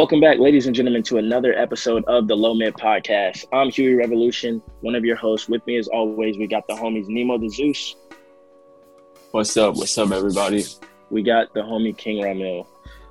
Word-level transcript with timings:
Welcome 0.00 0.20
back, 0.22 0.38
ladies 0.38 0.64
and 0.64 0.74
gentlemen, 0.74 1.02
to 1.02 1.18
another 1.18 1.52
episode 1.52 2.06
of 2.06 2.26
the 2.26 2.34
Low 2.34 2.54
Mid 2.54 2.72
Podcast. 2.72 3.44
I'm 3.52 3.68
Huey 3.68 3.92
Revolution, 3.92 4.62
one 4.80 4.94
of 4.94 5.04
your 5.04 5.14
hosts. 5.14 5.46
With 5.46 5.64
me, 5.66 5.76
as 5.76 5.88
always, 5.88 6.38
we 6.38 6.46
got 6.46 6.66
the 6.66 6.72
homies 6.72 7.06
Nemo 7.06 7.36
the 7.36 7.50
Zeus. 7.50 7.96
What's 9.32 9.54
up? 9.58 9.76
What's 9.76 9.98
up, 9.98 10.10
everybody? 10.10 10.64
We 11.10 11.22
got 11.22 11.52
the 11.52 11.60
homie 11.60 11.94
King 11.94 12.24
Ramil. 12.24 12.66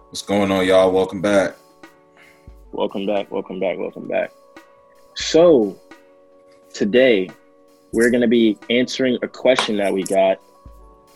What's 0.08 0.24
going 0.24 0.52
on, 0.52 0.66
y'all? 0.66 0.92
Welcome 0.92 1.22
back. 1.22 1.58
Welcome 2.72 3.06
back, 3.06 3.30
welcome 3.30 3.60
back, 3.60 3.78
welcome 3.78 4.08
back. 4.08 4.32
So, 5.14 5.80
today 6.74 7.30
we're 7.92 8.10
going 8.10 8.22
to 8.22 8.28
be 8.28 8.58
answering 8.72 9.20
a 9.22 9.28
question 9.28 9.78
that 9.78 9.94
we 9.94 10.02
got, 10.02 10.40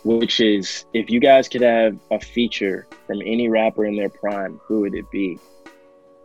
which 0.04 0.40
is 0.40 0.86
if 0.94 1.10
you 1.10 1.20
guys 1.20 1.50
could 1.50 1.62
have 1.62 1.98
a 2.12 2.20
feature 2.20 2.86
from 3.08 3.24
any 3.24 3.50
rapper 3.50 3.86
in 3.86 3.96
their 3.96 4.10
prime, 4.10 4.62
who 4.68 4.82
would 4.82 4.94
it 4.94 5.10
be? 5.10 5.40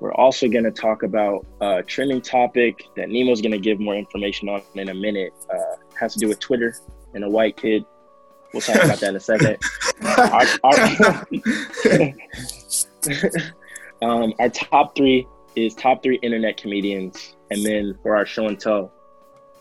We're 0.01 0.15
also 0.15 0.49
going 0.49 0.65
to 0.65 0.71
talk 0.71 1.03
about 1.03 1.45
a 1.61 1.83
trending 1.83 2.21
topic 2.21 2.85
that 2.97 3.09
Nemo's 3.09 3.41
going 3.41 3.53
to 3.53 3.59
give 3.59 3.81
more 3.81 3.97
information 3.97 4.49
on 4.49 4.63
in 4.75 4.91
a 4.91 4.95
minute. 4.95 5.33
Uh, 5.53 5.77
has 5.99 6.13
to 6.13 6.21
do 6.21 6.29
with 6.29 6.39
Twitter 6.39 6.77
and 7.15 7.25
a 7.25 7.29
white 7.29 7.57
kid. 7.57 7.85
We'll 8.53 8.63
talk 8.63 8.77
about 8.77 9.01
that 9.01 9.11
in 9.11 9.17
a 9.17 9.21
second. 9.21 9.57
our, 10.05 10.47
our, 10.63 10.75
um, 14.23 14.33
our 14.39 14.49
top 14.49 14.97
three 14.97 15.27
is 15.57 15.75
top 15.75 16.03
three 16.03 16.19
internet 16.23 16.57
comedians. 16.57 17.35
And 17.51 17.65
then 17.65 17.99
for 18.03 18.17
our 18.17 18.25
show 18.25 18.47
and 18.47 18.59
tell, 18.59 18.93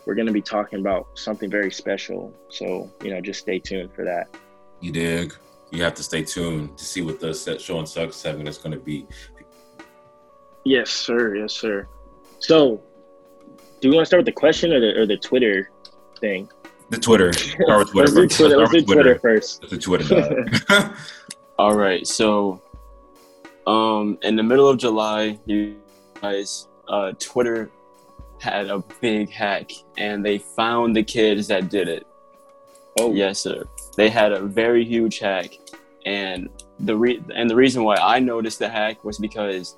we're 0.06 0.14
going 0.14 0.26
to 0.26 0.32
be 0.32 0.42
talking 0.42 0.78
about 0.78 1.08
something 1.14 1.50
very 1.50 1.70
special. 1.70 2.32
So, 2.48 2.90
you 3.02 3.10
know, 3.10 3.20
just 3.20 3.40
stay 3.40 3.58
tuned 3.58 3.92
for 3.92 4.04
that. 4.04 4.28
You 4.80 4.92
dig? 4.92 5.34
You 5.70 5.82
have 5.82 5.94
to 5.94 6.02
stay 6.02 6.22
tuned 6.22 6.78
to 6.78 6.84
see 6.84 7.02
what 7.02 7.20
the 7.20 7.34
set 7.34 7.60
show 7.60 7.78
and 7.78 7.88
suck 7.88 8.12
segment 8.12 8.48
is 8.48 8.56
going 8.56 8.72
to 8.72 8.78
be. 8.78 9.06
Yes, 10.68 10.90
sir. 10.90 11.34
Yes, 11.34 11.54
sir. 11.54 11.88
So, 12.40 12.82
do 13.80 13.88
we 13.88 13.96
want 13.96 14.02
to 14.02 14.06
start 14.06 14.18
with 14.18 14.26
the 14.26 14.38
question 14.38 14.70
or 14.70 14.80
the, 14.80 15.00
or 15.00 15.06
the 15.06 15.16
Twitter 15.16 15.70
thing? 16.20 16.46
The 16.90 16.98
Twitter. 16.98 17.32
Start 17.32 17.78
with 17.78 17.90
Twitter. 17.90 18.12
Let's 18.12 18.12
do 18.12 18.28
Twitter, 18.28 18.56
Let's 18.58 18.72
do 18.72 18.80
Twitter. 18.82 19.02
Twitter 19.02 19.18
first. 19.18 19.62
The 19.62 19.78
Twitter. 19.78 20.94
All 21.58 21.74
right. 21.74 22.06
So, 22.06 22.60
um, 23.66 24.18
in 24.20 24.36
the 24.36 24.42
middle 24.42 24.68
of 24.68 24.76
July, 24.76 25.38
you 25.46 25.76
guys, 26.20 26.68
uh, 26.86 27.12
Twitter 27.18 27.70
had 28.38 28.68
a 28.68 28.84
big 29.00 29.30
hack, 29.30 29.70
and 29.96 30.22
they 30.22 30.36
found 30.36 30.94
the 30.94 31.02
kids 31.02 31.46
that 31.48 31.70
did 31.70 31.88
it. 31.88 32.06
Oh, 33.00 33.14
yes, 33.14 33.38
sir. 33.38 33.64
They 33.96 34.10
had 34.10 34.32
a 34.32 34.42
very 34.42 34.84
huge 34.84 35.18
hack, 35.18 35.56
and 36.04 36.50
the 36.80 36.94
re- 36.94 37.22
and 37.34 37.48
the 37.48 37.56
reason 37.56 37.84
why 37.84 37.96
I 37.96 38.18
noticed 38.18 38.58
the 38.58 38.68
hack 38.68 39.02
was 39.02 39.18
because 39.18 39.76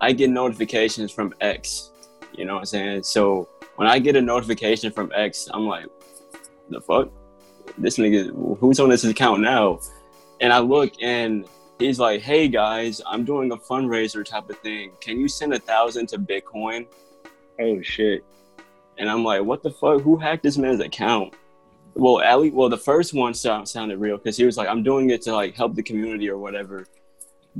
I 0.00 0.12
get 0.12 0.30
notifications 0.30 1.12
from 1.12 1.34
X. 1.40 1.90
You 2.32 2.44
know 2.44 2.54
what 2.54 2.60
I'm 2.60 2.66
saying? 2.66 3.02
So 3.02 3.48
when 3.76 3.88
I 3.88 3.98
get 3.98 4.16
a 4.16 4.20
notification 4.20 4.92
from 4.92 5.12
X, 5.14 5.48
I'm 5.52 5.66
like, 5.66 5.86
the 6.70 6.80
fuck? 6.80 7.10
This 7.76 7.98
nigga, 7.98 8.58
who's 8.58 8.80
on 8.80 8.88
this 8.88 9.04
account 9.04 9.40
now? 9.42 9.80
And 10.40 10.52
I 10.52 10.58
look 10.58 10.92
and 11.02 11.44
he's 11.78 11.98
like, 11.98 12.20
hey 12.20 12.48
guys, 12.48 13.00
I'm 13.06 13.24
doing 13.24 13.52
a 13.52 13.56
fundraiser 13.56 14.24
type 14.24 14.48
of 14.50 14.58
thing. 14.58 14.92
Can 15.00 15.18
you 15.18 15.28
send 15.28 15.52
a 15.54 15.58
thousand 15.58 16.08
to 16.10 16.18
Bitcoin? 16.18 16.86
Oh 17.60 17.82
shit. 17.82 18.24
And 18.98 19.08
I'm 19.08 19.24
like, 19.24 19.42
what 19.42 19.62
the 19.62 19.70
fuck? 19.70 20.02
Who 20.02 20.16
hacked 20.16 20.42
this 20.42 20.58
man's 20.58 20.80
account? 20.80 21.34
Well, 21.94 22.16
least, 22.40 22.54
well, 22.54 22.68
the 22.68 22.76
first 22.76 23.14
one 23.14 23.34
sound, 23.34 23.68
sounded 23.68 23.98
real 23.98 24.16
because 24.16 24.36
he 24.36 24.44
was 24.44 24.56
like, 24.56 24.68
I'm 24.68 24.82
doing 24.82 25.10
it 25.10 25.22
to 25.22 25.34
like 25.34 25.54
help 25.54 25.74
the 25.74 25.82
community 25.82 26.28
or 26.28 26.38
whatever. 26.38 26.86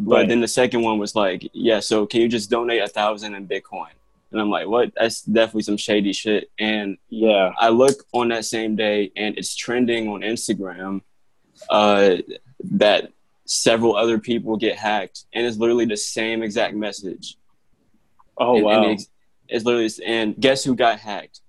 But 0.01 0.15
right. 0.15 0.29
then 0.29 0.41
the 0.41 0.49
second 0.49 0.83
one 0.83 0.99
was 0.99 1.17
like, 1.17 1.51
yeah, 1.53 1.81
so 1.81 2.07
can 2.07 2.21
you 2.21 2.29
just 2.29 2.51
donate 2.51 2.83
a 2.83 2.89
thousand 2.89 3.35
in 3.35 3.49
Bitcoin? 3.49 3.91
And 4.31 4.41
I'm 4.41 4.49
like, 4.49 4.69
what? 4.69 4.93
That's 4.95 5.23
definitely 5.23 5.63
some 5.63 5.77
shady 5.77 6.13
shit. 6.13 6.51
And 6.59 6.99
yeah, 7.09 7.53
I 7.59 7.71
look 7.71 8.05
on 8.13 8.29
that 8.29 8.45
same 8.45 8.77
day 8.77 9.11
and 9.17 9.37
it's 9.37 9.57
trending 9.57 10.09
on 10.09 10.21
Instagram 10.21 11.01
uh, 11.69 12.17
that 12.61 13.11
several 13.47 13.97
other 13.97 14.19
people 14.19 14.57
get 14.57 14.77
hacked. 14.77 15.25
And 15.33 15.47
it's 15.47 15.57
literally 15.57 15.87
the 15.87 15.97
same 15.97 16.43
exact 16.43 16.75
message. 16.75 17.37
Oh, 18.37 18.57
and, 18.57 18.65
wow. 18.65 18.83
And 18.83 18.93
it's, 18.93 19.09
it's 19.49 19.65
literally, 19.65 19.91
and 20.07 20.37
guess 20.39 20.63
who 20.63 20.77
got 20.77 21.01
hacked? 21.01 21.41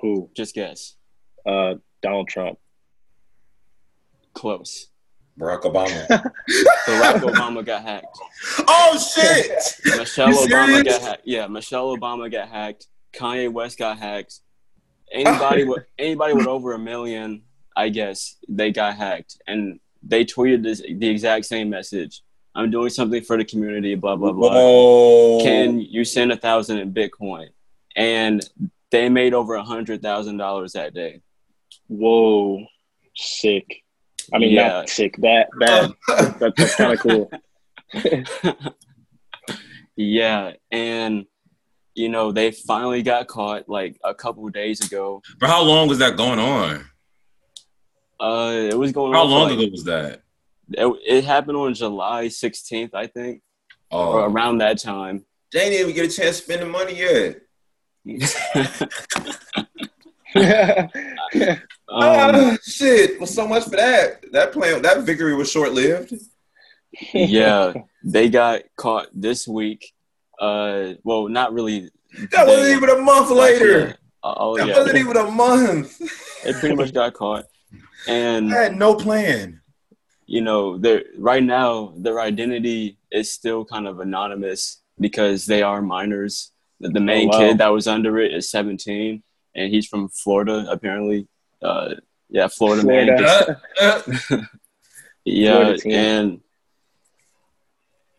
Who? 0.00 0.30
Just 0.36 0.54
guess. 0.54 0.94
Uh, 1.44 1.76
Donald 2.02 2.28
Trump. 2.28 2.58
Close. 4.34 4.89
Barack 5.40 5.62
Obama. 5.62 6.06
Barack 6.86 7.20
Obama 7.20 7.64
got 7.64 7.82
hacked. 7.82 8.18
Oh 8.68 8.98
shit! 8.98 9.96
Michelle 9.98 10.28
Obama 10.28 10.84
got 10.84 11.00
hacked. 11.00 11.22
Yeah, 11.24 11.46
Michelle 11.46 11.96
Obama 11.96 12.30
got 12.30 12.48
hacked. 12.48 12.86
Kanye 13.14 13.50
West 13.50 13.78
got 13.78 13.98
hacked. 13.98 14.40
Anybody 15.10 15.64
with 15.64 15.84
anybody 15.98 16.34
with 16.34 16.46
over 16.46 16.74
a 16.74 16.78
million, 16.78 17.42
I 17.74 17.88
guess, 17.88 18.36
they 18.48 18.70
got 18.70 18.96
hacked, 18.96 19.38
and 19.46 19.80
they 20.02 20.24
tweeted 20.24 20.62
this 20.62 20.82
the 20.82 21.08
exact 21.08 21.46
same 21.46 21.70
message. 21.70 22.22
I'm 22.54 22.70
doing 22.70 22.90
something 22.90 23.22
for 23.22 23.38
the 23.38 23.44
community. 23.44 23.94
Blah 23.94 24.16
blah 24.16 24.32
blah. 24.32 24.52
Whoa. 24.52 25.40
Can 25.42 25.80
you 25.80 26.04
send 26.04 26.32
a 26.32 26.36
thousand 26.36 26.78
in 26.78 26.92
Bitcoin? 26.92 27.48
And 27.96 28.42
they 28.90 29.08
made 29.08 29.34
over 29.34 29.54
a 29.54 29.64
hundred 29.64 30.02
thousand 30.02 30.36
dollars 30.36 30.72
that 30.74 30.92
day. 30.92 31.22
Whoa, 31.88 32.66
sick. 33.16 33.84
I 34.32 34.38
mean, 34.38 34.52
yeah. 34.52 34.68
not 34.68 34.88
sick, 34.88 35.20
bad, 35.20 35.46
bad. 35.58 35.90
that, 36.08 36.54
that's 36.56 36.76
kind 36.76 36.92
of 36.92 36.98
cool. 37.00 37.30
yeah, 39.96 40.52
and 40.70 41.26
you 41.94 42.08
know 42.08 42.32
they 42.32 42.52
finally 42.52 43.02
got 43.02 43.26
caught 43.26 43.68
like 43.68 43.98
a 44.04 44.14
couple 44.14 44.48
days 44.48 44.84
ago. 44.84 45.22
But 45.38 45.50
how 45.50 45.62
long 45.62 45.88
was 45.88 45.98
that 45.98 46.16
going 46.16 46.38
on? 46.38 46.86
Uh, 48.20 48.68
it 48.70 48.78
was 48.78 48.92
going. 48.92 49.12
How 49.12 49.24
on 49.24 49.30
long 49.30 49.48
like, 49.48 49.58
ago 49.58 49.68
was 49.70 49.84
that? 49.84 50.22
It, 50.72 50.96
it, 51.06 51.24
happened 51.24 51.56
on 51.56 51.74
July 51.74 52.26
16th, 52.26 52.94
I 52.94 53.08
think, 53.08 53.42
oh. 53.90 54.12
or 54.12 54.28
around 54.28 54.58
that 54.58 54.78
time. 54.78 55.24
They 55.52 55.70
didn't 55.70 55.80
even 55.80 55.94
get 55.94 56.12
a 56.12 56.14
chance 56.14 56.36
to 56.36 56.42
spend 56.44 56.62
the 56.62 56.66
money 56.66 56.96
yet. 56.96 57.40
um, 60.36 60.90
uh, 61.88 62.56
shit. 62.62 63.18
Well, 63.18 63.26
so 63.26 63.48
much 63.48 63.64
for 63.64 63.70
that. 63.70 64.24
That 64.32 64.52
plan, 64.52 64.82
that 64.82 65.02
victory 65.02 65.34
was 65.34 65.50
short 65.50 65.72
lived. 65.72 66.14
yeah, 67.12 67.72
they 68.04 68.28
got 68.28 68.62
caught 68.76 69.08
this 69.12 69.48
week. 69.48 69.92
Uh, 70.38 70.94
well, 71.02 71.28
not 71.28 71.52
really. 71.52 71.90
That 72.30 72.46
they, 72.46 72.56
wasn't 72.56 72.76
even 72.76 72.90
a 72.90 73.00
month 73.00 73.30
later. 73.30 73.96
Uh, 74.22 74.34
oh, 74.36 74.56
that 74.56 74.68
yeah. 74.68 74.78
wasn't 74.78 74.98
even 74.98 75.16
a 75.16 75.30
month. 75.30 76.00
it 76.44 76.56
pretty 76.56 76.76
much 76.76 76.92
got 76.92 77.14
caught, 77.14 77.46
and 78.06 78.52
I 78.54 78.64
had 78.64 78.76
no 78.76 78.94
plan. 78.94 79.60
You 80.26 80.42
know, 80.42 80.78
they 80.78 81.02
right 81.18 81.42
now 81.42 81.92
their 81.96 82.20
identity 82.20 82.98
is 83.10 83.32
still 83.32 83.64
kind 83.64 83.88
of 83.88 83.98
anonymous 83.98 84.80
because 85.00 85.46
they 85.46 85.62
are 85.62 85.82
minors. 85.82 86.52
The 86.78 87.00
main 87.00 87.28
oh, 87.32 87.36
wow. 87.36 87.38
kid 87.38 87.58
that 87.58 87.68
was 87.68 87.88
under 87.88 88.18
it 88.18 88.32
is 88.32 88.50
17 88.50 89.22
and 89.60 89.72
he's 89.72 89.86
from 89.86 90.08
Florida 90.08 90.66
apparently. 90.70 91.28
Uh, 91.62 91.94
yeah, 92.28 92.48
Florida, 92.48 92.82
Florida. 92.82 93.60
man. 93.80 94.48
yeah, 95.24 95.76
Florida 95.76 95.88
and 95.88 96.40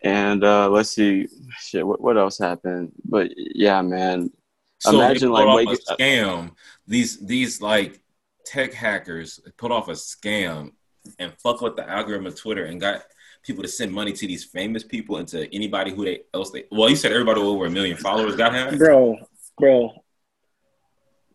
and 0.04 0.44
uh, 0.44 0.70
let's 0.70 0.92
see, 0.92 1.28
shit. 1.60 1.86
What, 1.86 2.02
what 2.02 2.18
else 2.18 2.38
happened? 2.38 2.92
But 3.06 3.32
yeah, 3.36 3.82
man. 3.82 4.32
So 4.80 4.96
Imagine 4.96 5.32
like 5.32 5.68
wake, 5.68 5.70
a 5.70 5.94
scam. 5.94 6.52
These 6.88 7.26
these 7.26 7.62
like 7.62 8.02
tech 8.46 8.74
hackers 8.74 9.40
put 9.58 9.72
off 9.72 9.88
a 9.88 9.94
scam 9.94 10.72
and 11.20 11.34
fuck 11.42 11.62
with 11.62 11.76
the 11.76 11.88
algorithm 11.88 12.26
of 12.26 12.36
Twitter 12.36 12.66
and 12.66 12.82
got 12.82 13.04
people 13.44 13.62
to 13.64 13.70
send 13.70 13.92
money 13.92 14.12
to 14.12 14.28
these 14.28 14.44
famous 14.44 14.84
people 14.84 15.18
and 15.18 15.28
to 15.28 15.54
anybody 15.56 15.92
who 15.92 16.04
they 16.06 16.22
else 16.34 16.52
they. 16.52 16.66
Well, 16.72 16.90
you 16.90 16.96
said 16.96 17.12
everybody 17.12 17.42
over 17.42 17.66
a 17.66 17.70
million 17.70 17.98
followers 17.98 18.36
got 18.36 18.54
hacked. 18.54 18.80
Bro, 18.80 19.18
bro, 19.58 20.04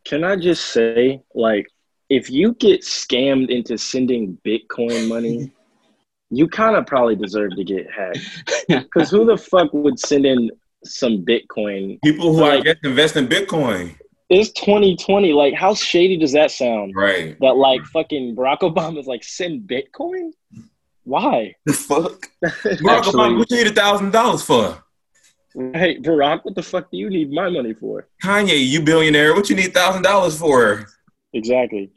can 0.06 0.22
I 0.22 0.36
just 0.36 0.66
say, 0.66 1.20
like, 1.34 1.66
if 2.08 2.30
you 2.30 2.54
get 2.54 2.82
scammed 2.82 3.50
into 3.50 3.76
sending 3.76 4.38
Bitcoin 4.46 5.08
money, 5.08 5.50
you 6.30 6.46
kind 6.48 6.76
of 6.76 6.86
probably 6.86 7.16
deserve 7.16 7.56
to 7.56 7.64
get 7.64 7.90
hacked. 7.90 8.18
Because 8.68 9.10
who 9.10 9.24
the 9.24 9.36
fuck 9.36 9.72
would 9.72 9.98
send 9.98 10.26
in 10.26 10.50
some 10.84 11.24
Bitcoin? 11.24 12.00
People 12.02 12.32
who 12.32 12.40
like, 12.40 12.60
I 12.60 12.62
guess 12.62 12.76
invest 12.82 13.16
in 13.16 13.28
Bitcoin. 13.28 13.96
It's 14.28 14.50
2020. 14.52 15.32
Like, 15.32 15.54
how 15.54 15.74
shady 15.74 16.16
does 16.16 16.32
that 16.32 16.50
sound? 16.50 16.94
Right. 16.96 17.38
That 17.40 17.56
like 17.56 17.84
fucking 17.86 18.34
Barack 18.34 18.60
Obama's 18.60 19.06
like 19.06 19.22
send 19.22 19.68
Bitcoin. 19.68 20.32
Why? 21.04 21.54
The 21.64 21.72
fuck? 21.72 22.28
Barack 22.44 23.02
Obama, 23.02 23.38
what 23.38 23.50
you 23.50 23.58
need 23.58 23.68
a 23.68 23.74
thousand 23.74 24.12
dollars 24.12 24.42
for? 24.42 24.82
Hey, 25.74 25.98
Barack, 25.98 26.44
what 26.44 26.54
the 26.54 26.62
fuck 26.62 26.90
do 26.90 26.98
you 26.98 27.08
need 27.08 27.30
my 27.32 27.48
money 27.48 27.72
for? 27.72 28.08
Kanye, 28.22 28.66
you 28.68 28.82
billionaire, 28.82 29.34
what 29.34 29.48
you 29.48 29.56
need 29.56 29.72
thousand 29.72 30.02
dollars 30.02 30.38
for? 30.38 30.86
Exactly. 31.32 31.90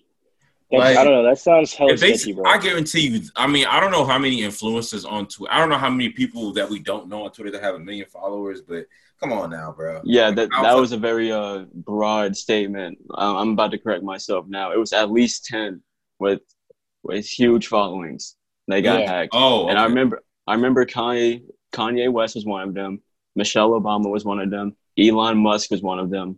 Like, 0.71 0.95
I 0.97 1.03
don't 1.03 1.13
know. 1.13 1.23
That 1.23 1.39
sounds 1.39 1.73
hella 1.73 1.94
If 1.94 2.00
sketchy, 2.00 2.31
bro. 2.33 2.45
I 2.45 2.59
guarantee 2.59 3.07
you. 3.07 3.21
I 3.35 3.47
mean, 3.47 3.65
I 3.65 3.79
don't 3.79 3.91
know 3.91 4.06
how 4.06 4.19
many 4.19 4.41
influencers 4.41 5.03
on 5.09 5.25
Twitter. 5.27 5.51
I 5.51 5.57
don't 5.59 5.69
know 5.69 5.77
how 5.79 5.89
many 5.89 6.09
people 6.09 6.53
that 6.53 6.69
we 6.69 6.77
don't 6.79 7.09
know 7.09 7.23
on 7.25 7.31
Twitter 7.31 7.50
that 7.51 7.63
have 7.63 7.73
a 7.75 7.79
million 7.79 8.06
followers. 8.06 8.61
But 8.61 8.85
come 9.19 9.33
on 9.33 9.50
now, 9.50 9.73
bro. 9.75 10.00
Yeah, 10.05 10.29
that 10.31 10.50
I'll 10.53 10.63
that 10.63 10.71
fuck- 10.73 10.79
was 10.81 10.91
a 10.91 10.97
very 10.97 11.31
uh 11.31 11.65
broad 11.73 12.38
statement. 12.38 13.00
Um, 13.15 13.35
I'm 13.38 13.50
about 13.53 13.71
to 13.71 13.79
correct 13.79 14.03
myself 14.03 14.45
now. 14.47 14.71
It 14.71 14.77
was 14.77 14.94
at 14.94 15.09
least 15.12 15.45
ten 15.45 15.81
with 16.19 16.41
with 17.03 17.25
huge 17.27 17.65
followings. 17.67 18.35
They 18.67 18.83
got 18.83 19.00
Yeah. 19.01 19.12
hacked, 19.12 19.31
Oh, 19.33 19.69
and 19.69 19.79
I 19.79 19.85
remember 19.85 20.21
I 20.45 20.53
remember 20.53 20.85
Kanye 20.85 21.41
Kanye 21.73 22.12
West 22.12 22.35
was 22.35 22.45
one 22.45 22.67
of 22.69 22.75
them. 22.75 23.01
Michelle 23.39 23.71
Obama 23.71 24.09
was 24.12 24.24
one 24.25 24.39
of 24.39 24.50
them. 24.51 24.75
Elon 24.97 25.38
Musk 25.38 25.71
was 25.71 25.81
one 25.81 25.97
of 26.00 26.09
them. 26.12 26.38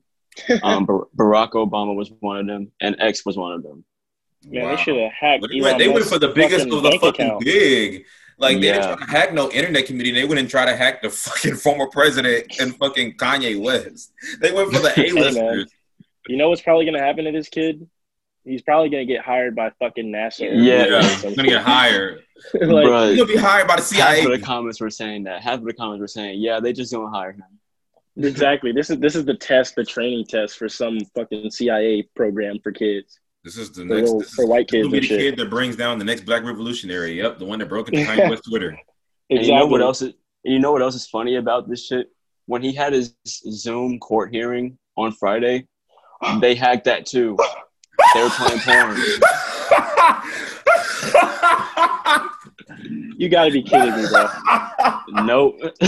Um, 0.64 0.86
Bar- 0.86 1.08
Barack 1.18 1.52
Obama 1.52 1.94
was 1.96 2.10
one 2.22 2.38
of 2.40 2.48
them, 2.48 2.72
and 2.80 2.96
X 3.00 3.26
was 3.26 3.36
one 3.36 3.52
of 3.54 3.64
them. 3.64 3.84
Man, 4.48 4.64
Wow. 4.64 4.76
they 4.76 4.82
should 4.82 4.96
have 4.98 5.12
hacked. 5.12 5.46
They 5.50 5.56
Elon 5.60 5.64
went, 5.64 5.78
they 5.80 5.88
went 5.90 6.06
for 6.06 6.20
the 6.20 6.30
biggest 6.30 6.68
of 6.68 6.82
the 6.84 6.92
fucking 7.02 7.26
account. 7.28 7.44
big. 7.44 8.06
Like 8.38 8.56
they 8.56 8.62
didn't 8.72 8.84
try 8.84 8.96
to 8.96 9.12
hack 9.12 9.34
no 9.34 9.52
internet 9.52 9.86
committee. 9.86 10.12
They 10.12 10.26
wouldn't 10.26 10.50
try 10.50 10.66
to 10.66 10.76
hack 10.76 11.02
the 11.04 11.10
fucking 11.12 11.56
former 11.56 11.88
president 11.88 12.46
and 12.60 12.76
fucking 12.78 13.18
Kanye 13.18 13.60
West. 13.62 14.14
They 14.40 14.52
went 14.52 14.72
for 14.74 14.80
the 14.80 14.90
Hey, 14.96 15.10
A-listers. 15.10 15.36
man. 15.36 15.66
You 16.28 16.38
know 16.38 16.50
what's 16.50 16.62
probably 16.62 16.86
gonna 16.86 17.04
happen 17.04 17.26
to 17.26 17.32
this 17.32 17.50
kid? 17.50 17.88
He's 18.44 18.62
probably 18.64 18.90
gonna 18.90 19.06
get 19.06 19.22
hired 19.22 19.56
by 19.56 19.72
fucking 19.80 20.12
NASA. 20.12 20.50
Yeah. 20.52 20.86
yeah, 20.88 21.02
he's 21.04 21.36
gonna 21.36 21.48
get 21.50 21.62
hired. 21.62 22.24
like, 22.54 22.86
Bruh, 22.88 23.10
He's 23.12 23.20
gonna 23.20 23.34
be 23.34 23.38
hired 23.38 23.68
by 23.68 23.76
the 23.78 23.82
CIA. 23.82 24.02
half 24.02 24.16
CIA. 24.18 24.34
of 24.34 24.40
the 24.40 24.46
comments 24.46 24.80
were 24.82 24.90
saying 24.90 25.24
that. 25.26 25.42
Half 25.42 25.60
of 25.60 25.66
the 25.66 25.74
comments 25.74 26.02
were 26.02 26.08
saying, 26.08 26.40
"Yeah, 26.42 26.60
they 26.60 26.74
just 26.74 26.92
don't 26.92 27.12
hire 27.12 27.32
him." 27.34 27.44
exactly. 28.18 28.72
This 28.72 28.90
is 28.90 29.00
this 29.00 29.16
is 29.16 29.26
the 29.26 29.36
test, 29.36 29.76
the 29.76 29.84
training 29.86 30.26
test 30.28 30.58
for 30.58 30.68
some 30.70 31.00
fucking 31.16 31.50
CIA 31.52 32.04
program 32.16 32.60
for 32.62 32.72
kids. 32.72 33.20
This 33.44 33.58
is 33.58 33.72
the 33.72 33.82
For 33.82 33.88
next. 33.88 34.02
little- 34.02 34.20
This 34.20 34.30
is, 34.30 34.34
for 34.36 34.46
white 34.48 34.68
this 34.70 34.84
will 34.84 34.92
kids 34.92 34.94
be 34.94 35.00
the 35.00 35.06
shit. 35.22 35.36
kid 35.36 35.40
that 35.40 35.50
brings 35.50 35.76
down 35.76 35.98
the 35.98 36.06
next 36.06 36.26
Black 36.26 36.44
Revolutionary. 36.44 37.14
Yep, 37.14 37.40
the 37.40 37.46
one 37.46 37.58
that 37.60 37.70
broke 37.70 37.90
into 37.92 38.06
Kanye 38.10 38.30
West 38.30 38.44
Twitter. 38.48 38.78
And 39.30 39.46
you 39.46 39.54
know 39.56 39.66
what 39.66 39.82
else? 39.82 40.02
Is, 40.02 40.14
you 40.44 40.60
know 40.60 40.72
what 40.72 40.82
else 40.82 40.96
is 40.96 41.08
funny 41.08 41.38
about 41.38 41.68
this 41.70 41.88
shit? 41.88 42.12
When 42.46 42.62
he 42.62 42.74
had 42.74 42.94
his 42.94 43.16
Zoom 43.26 43.98
court 44.00 44.32
hearing 44.34 44.78
on 44.98 45.12
Friday, 45.14 45.68
they 46.40 46.54
hacked 46.54 46.84
that 46.86 47.06
too. 47.06 47.38
They 48.14 48.22
were 48.24 48.30
playing 48.30 48.60
porn. 48.60 48.98
You 53.18 53.30
gotta 53.30 53.52
be 53.52 53.62
kidding 53.62 53.96
me, 53.96 54.08
bro. 54.10 54.28
Nope. 55.24 55.60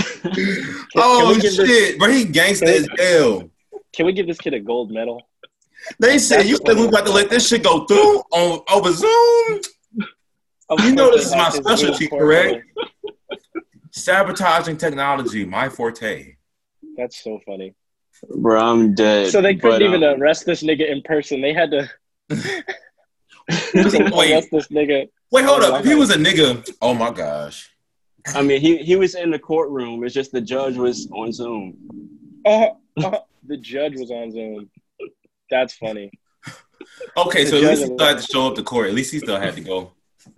oh 0.95 1.33
we 1.33 1.41
give 1.41 1.53
shit, 1.53 1.67
this- 1.67 1.97
but 1.97 2.11
he 2.11 2.25
gangsta 2.25 2.59
Can 2.59 2.69
as 2.69 2.87
hell. 2.99 3.49
Can 3.93 4.05
we 4.05 4.13
give 4.13 4.27
this 4.27 4.37
kid 4.37 4.53
a 4.53 4.59
gold 4.59 4.91
medal? 4.91 5.27
They 5.99 6.17
said 6.17 6.45
you 6.45 6.57
said 6.57 6.77
we're 6.77 6.87
about 6.87 7.05
to 7.05 7.11
let 7.11 7.29
this 7.29 7.47
shit 7.47 7.63
go 7.63 7.85
through 7.85 8.19
on 8.31 8.61
over 8.71 8.91
Zoom. 8.91 9.61
Of 10.69 10.79
You 10.85 10.93
know 10.95 11.11
this 11.11 11.25
is 11.25 11.31
my 11.31 11.49
specialty, 11.49 12.07
correct? 12.07 12.65
Sabotaging 13.91 14.77
technology, 14.77 15.45
my 15.45 15.69
forte. 15.69 16.35
That's 16.97 17.23
so 17.23 17.39
funny. 17.45 17.73
Bro, 18.29 18.61
I'm 18.61 18.93
dead. 18.95 19.31
So 19.31 19.41
they 19.41 19.55
couldn't 19.55 19.79
But, 19.79 19.81
even 19.81 20.03
um, 20.03 20.21
arrest 20.21 20.45
this 20.45 20.63
nigga 20.63 20.89
in 20.89 21.01
person. 21.01 21.41
They 21.41 21.53
had 21.53 21.71
to 21.71 21.89
Wait, 23.73 24.45
this 24.51 24.67
nigga. 24.69 25.09
wait, 25.31 25.45
hold 25.45 25.63
up. 25.63 25.81
If 25.81 25.85
he 25.85 25.95
was 25.95 26.09
a 26.11 26.17
nigga, 26.17 26.69
oh 26.81 26.93
my 26.93 27.11
gosh. 27.11 27.69
I 28.33 28.41
mean, 28.41 28.61
he 28.61 28.77
he 28.77 28.95
was 28.95 29.15
in 29.15 29.31
the 29.31 29.39
courtroom. 29.39 30.03
It's 30.05 30.13
just 30.13 30.31
the 30.31 30.39
judge 30.41 30.77
was 30.77 31.09
on 31.11 31.31
Zoom. 31.33 31.75
Uh, 32.45 32.67
uh, 33.03 33.17
the 33.45 33.57
judge 33.57 33.95
was 33.97 34.11
on 34.11 34.31
Zoom. 34.31 34.69
That's 35.49 35.73
funny. 35.73 36.09
Okay, 37.17 37.45
so 37.45 37.57
at 37.57 37.63
least 37.63 37.83
he 37.83 37.89
was- 37.89 37.95
still 37.95 38.07
had 38.07 38.17
to 38.19 38.23
show 38.23 38.47
up 38.47 38.55
to 38.55 38.63
court. 38.63 38.87
At 38.87 38.93
least 38.95 39.11
he 39.11 39.19
still 39.19 39.39
had 39.39 39.55
to 39.55 39.61
go. 39.61 39.91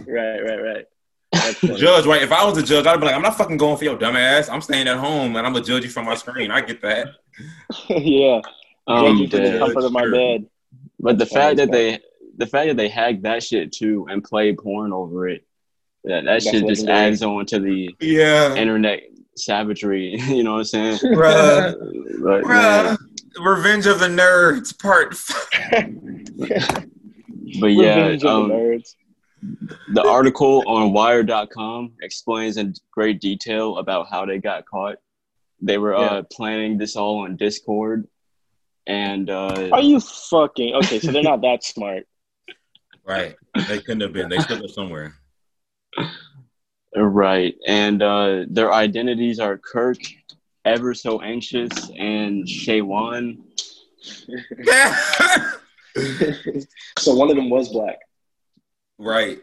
Right, 0.08 0.40
right, 0.40 0.62
right. 0.64 0.86
That's 1.32 1.60
The 1.62 1.68
funny. 1.68 1.80
judge, 1.80 2.06
right? 2.06 2.22
If 2.24 2.32
I 2.32 2.44
was 2.46 2.58
a 2.58 2.64
judge, 2.64 2.86
I'd 2.88 3.00
be 3.00 3.06
like, 3.06 3.16
I'm 3.16 3.22
not 3.22 3.38
fucking 3.38 3.58
going 3.58 3.78
for 3.78 3.84
your 3.84 3.98
dumb 3.98 4.16
ass. 4.16 4.50
I'm 4.50 4.62
staying 4.62 4.88
at 4.88 4.98
home 4.98 5.36
and 5.36 5.46
I'm 5.46 5.54
gonna 5.54 5.66
judge 5.66 5.84
you 5.84 5.90
from 5.90 6.06
my 6.06 6.16
screen. 6.16 6.50
I 6.50 6.62
get 6.62 6.82
that. 6.82 7.10
yeah. 7.90 8.42
Judge 8.42 8.54
Um, 8.88 9.18
you 9.18 9.28
from 9.28 9.44
the 9.44 9.58
comfort 9.60 9.84
of 9.84 9.92
my 9.92 10.02
Sure. 10.04 10.12
bed. 10.12 10.46
but 11.00 11.18
the 11.20 11.26
fact 11.26 11.58
that 11.58 11.72
they 11.72 12.00
the 12.38 12.48
fact 12.48 12.68
that 12.70 12.78
they 12.78 12.90
hacked 12.90 13.24
that 13.24 13.44
shit 13.44 13.72
too 13.72 14.08
and 14.10 14.24
played 14.24 14.58
porn 14.58 14.92
over 14.94 15.28
it, 15.28 15.46
that 16.04 16.24
that 16.26 16.26
That's 16.26 16.44
shit 16.46 16.54
just 16.68 16.82
legendary. 16.84 16.98
adds 17.08 17.24
on 17.24 17.46
to 17.48 17.60
the 17.60 17.96
Yeah. 18.00 18.56
internet 18.56 19.04
savagery. 19.36 20.18
You 20.28 20.44
know 20.44 20.54
what 20.54 20.60
I'm 20.60 20.64
saying? 20.66 20.98
Bruh. 20.98 21.74
But, 22.24 22.44
Bruh. 22.44 22.48
man, 22.48 22.98
Revenge 23.40 23.86
of 23.88 24.00
the 24.00 24.08
Nerds, 24.08 24.78
part 24.78 25.16
but 27.60 27.68
yeah, 27.68 28.16
um, 28.26 28.48
the 28.50 28.54
nerds. 28.56 28.96
the 29.94 30.04
article 30.04 30.64
on 30.68 30.94
Wire.com 30.94 31.94
explains 32.02 32.58
in 32.58 32.74
great 32.92 33.20
detail 33.22 33.78
about 33.78 34.08
how 34.10 34.26
they 34.26 34.38
got 34.40 34.66
caught. 34.66 34.98
They 35.62 35.78
were 35.78 35.96
uh, 35.96 36.24
planning 36.32 36.78
this 36.78 36.96
all 36.96 37.20
on 37.20 37.36
Discord, 37.38 38.08
and 38.88 39.30
uh, 39.30 39.70
Are 39.72 39.82
you 39.82 40.00
fucking 40.00 40.76
okay? 40.76 41.00
So 41.00 41.12
they're 41.12 41.24
not 41.24 41.42
that 41.42 41.64
smart. 41.64 42.06
Right. 43.06 43.36
They 43.68 43.80
couldn't 43.80 44.02
have 44.02 44.14
been. 44.14 44.30
They 44.30 44.40
still 44.40 44.62
were 44.62 44.68
somewhere. 44.68 45.14
right, 46.96 47.56
and 47.68 48.02
uh, 48.02 48.46
their 48.50 48.74
identities 48.74 49.40
are 49.40 49.58
Kirk, 49.58 49.98
ever 50.66 50.94
so 50.94 51.22
anxious, 51.22 51.72
and 51.98 52.46
Shaywan. 52.46 53.38
so 57.00 57.16
one 57.16 57.30
of 57.30 57.36
them 57.36 57.50
was 57.50 57.70
black. 57.70 58.00
right. 58.98 59.40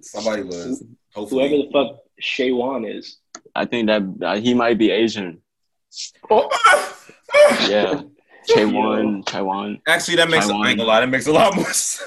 Somebody 0.00 0.42
was. 0.42 0.82
Whoever 1.14 1.56
the 1.56 1.68
fuck 1.72 1.98
Shaywan 2.20 2.92
is. 2.92 3.18
I 3.54 3.64
think 3.66 3.86
that 3.86 4.02
uh, 4.22 4.36
he 4.36 4.52
might 4.54 4.78
be 4.78 4.90
Asian. 4.90 5.40
Oh. 6.30 6.48
Yeah, 7.68 8.02
Chaywan, 8.50 9.24
Chaywan. 9.24 9.80
Actually, 9.86 10.16
that 10.16 10.28
makes 10.28 10.46
I 10.46 10.48
Taiwan. 10.48 10.66
ain't 10.68 10.78
gonna 10.78 11.00
that 11.00 11.08
makes 11.08 11.26
a 11.26 11.32
lot 11.32 11.54
more 11.54 11.64
sense. 11.72 12.02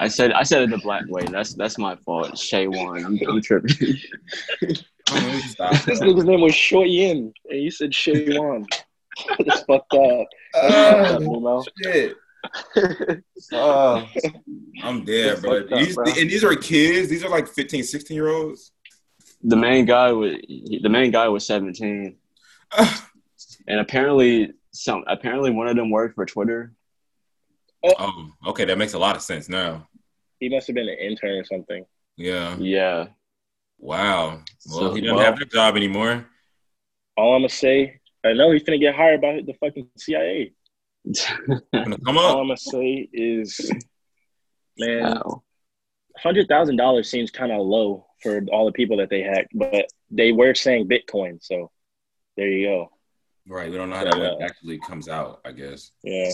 I 0.00 0.08
said 0.08 0.32
I 0.32 0.42
said 0.42 0.62
it 0.62 0.70
the 0.70 0.78
black 0.78 1.04
way. 1.08 1.24
That's 1.24 1.54
that's 1.54 1.78
my 1.78 1.96
fault. 1.96 2.32
Shaywan. 2.32 3.04
I'm, 3.04 3.18
I'm 3.28 3.40
tripping. 3.42 3.96
Let. 5.12 5.84
This 5.86 6.00
nigga's 6.00 6.24
name 6.24 6.40
was 6.40 6.54
Short 6.54 6.88
Yin, 6.88 7.32
and 7.50 7.60
you 7.62 7.70
said 7.70 7.90
Shaywan. 7.90 8.66
That's 9.46 9.62
fucked 9.62 9.92
up. 9.94 10.26
That's 10.54 10.74
Uh, 10.74 11.02
fucked 11.04 11.14
up, 11.14 11.20
Nemo. 11.22 11.64
shit. 11.82 12.16
Uh, 13.52 14.06
I'm 14.82 15.04
dead, 15.04 15.30
That's 15.30 15.40
bro. 15.40 15.60
up, 15.60 15.68
These, 15.70 15.94
bro. 15.94 16.04
and 16.06 16.30
these 16.30 16.44
are 16.44 16.54
kids. 16.54 17.08
These 17.08 17.24
are 17.24 17.30
like 17.30 17.48
15, 17.48 17.82
16 17.84 18.14
year 18.14 18.28
olds. 18.28 18.72
the 19.42 19.56
main 19.56 19.84
guy 19.84 20.10
was 20.12 20.36
the 20.48 20.88
main 20.88 21.10
guy 21.10 21.28
was 21.28 21.46
17, 21.46 22.16
and 23.68 23.80
apparently 23.80 24.52
some 24.72 25.04
apparently 25.06 25.50
one 25.50 25.68
of 25.68 25.76
them 25.76 25.90
worked 25.90 26.14
for 26.16 26.26
Twitter. 26.26 26.72
Oh, 27.84 28.30
okay. 28.48 28.64
That 28.64 28.78
makes 28.78 28.94
a 28.94 28.98
lot 28.98 29.16
of 29.16 29.22
sense 29.22 29.48
now. 29.48 29.88
He 30.40 30.48
must 30.48 30.66
have 30.66 30.74
been 30.74 30.88
an 30.88 30.98
intern 30.98 31.38
or 31.38 31.44
something. 31.44 31.84
Yeah. 32.16 32.56
Yeah, 32.58 33.06
Wow. 33.78 34.26
Well, 34.28 34.42
So, 34.58 34.94
he 34.94 35.00
doesn't 35.00 35.16
well- 35.16 35.24
have 35.24 35.38
that 35.38 35.50
job 35.50 35.76
anymore. 35.76 36.26
All 37.16 37.34
I'm 37.34 37.42
gonna 37.42 37.48
say, 37.48 38.00
I 38.24 38.32
know 38.32 38.50
he's 38.50 38.62
gonna 38.62 38.78
get 38.78 38.94
hired 38.94 39.20
by 39.20 39.40
the 39.46 39.52
fucking 39.54 39.88
CIA. 39.96 40.52
Gonna 41.72 41.98
come 41.98 42.16
All. 42.18 42.40
I'm 42.40 42.46
gonna 42.46 42.56
say 42.56 43.08
is, 43.12 43.70
man, 44.78 45.02
Wow. 45.02 45.42
hundred 46.18 46.48
thousand 46.48 46.76
dollars 46.76 47.10
seems 47.10 47.30
kind 47.30 47.52
of 47.52 47.60
low 47.60 48.06
for 48.22 48.42
all 48.52 48.64
the 48.66 48.72
people 48.72 48.96
that 48.96 49.10
they 49.10 49.20
hacked, 49.22 49.52
but 49.54 49.86
they 50.10 50.32
were 50.32 50.54
saying 50.54 50.88
Bitcoin, 50.88 51.42
so 51.42 51.70
there 52.36 52.48
you 52.48 52.66
go. 52.66 52.90
Right. 53.46 53.70
We 53.70 53.76
don't 53.76 53.90
know 53.90 53.96
how 53.96 54.04
that 54.04 54.18
Yeah. 54.40 54.44
actually 54.46 54.78
comes 54.78 55.08
out. 55.08 55.40
I 55.44 55.52
guess. 55.52 55.90
Yeah, 56.02 56.32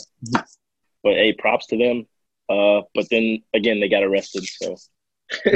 but 1.03 1.15
hey, 1.15 1.33
props 1.33 1.67
to 1.69 1.77
them. 1.79 2.07
Uh, 2.49 2.83
but 2.95 3.07
then 3.11 3.43
again, 3.55 3.81
they 3.81 3.89
got 3.89 4.03
arrested, 4.03 4.45
so. 4.45 4.77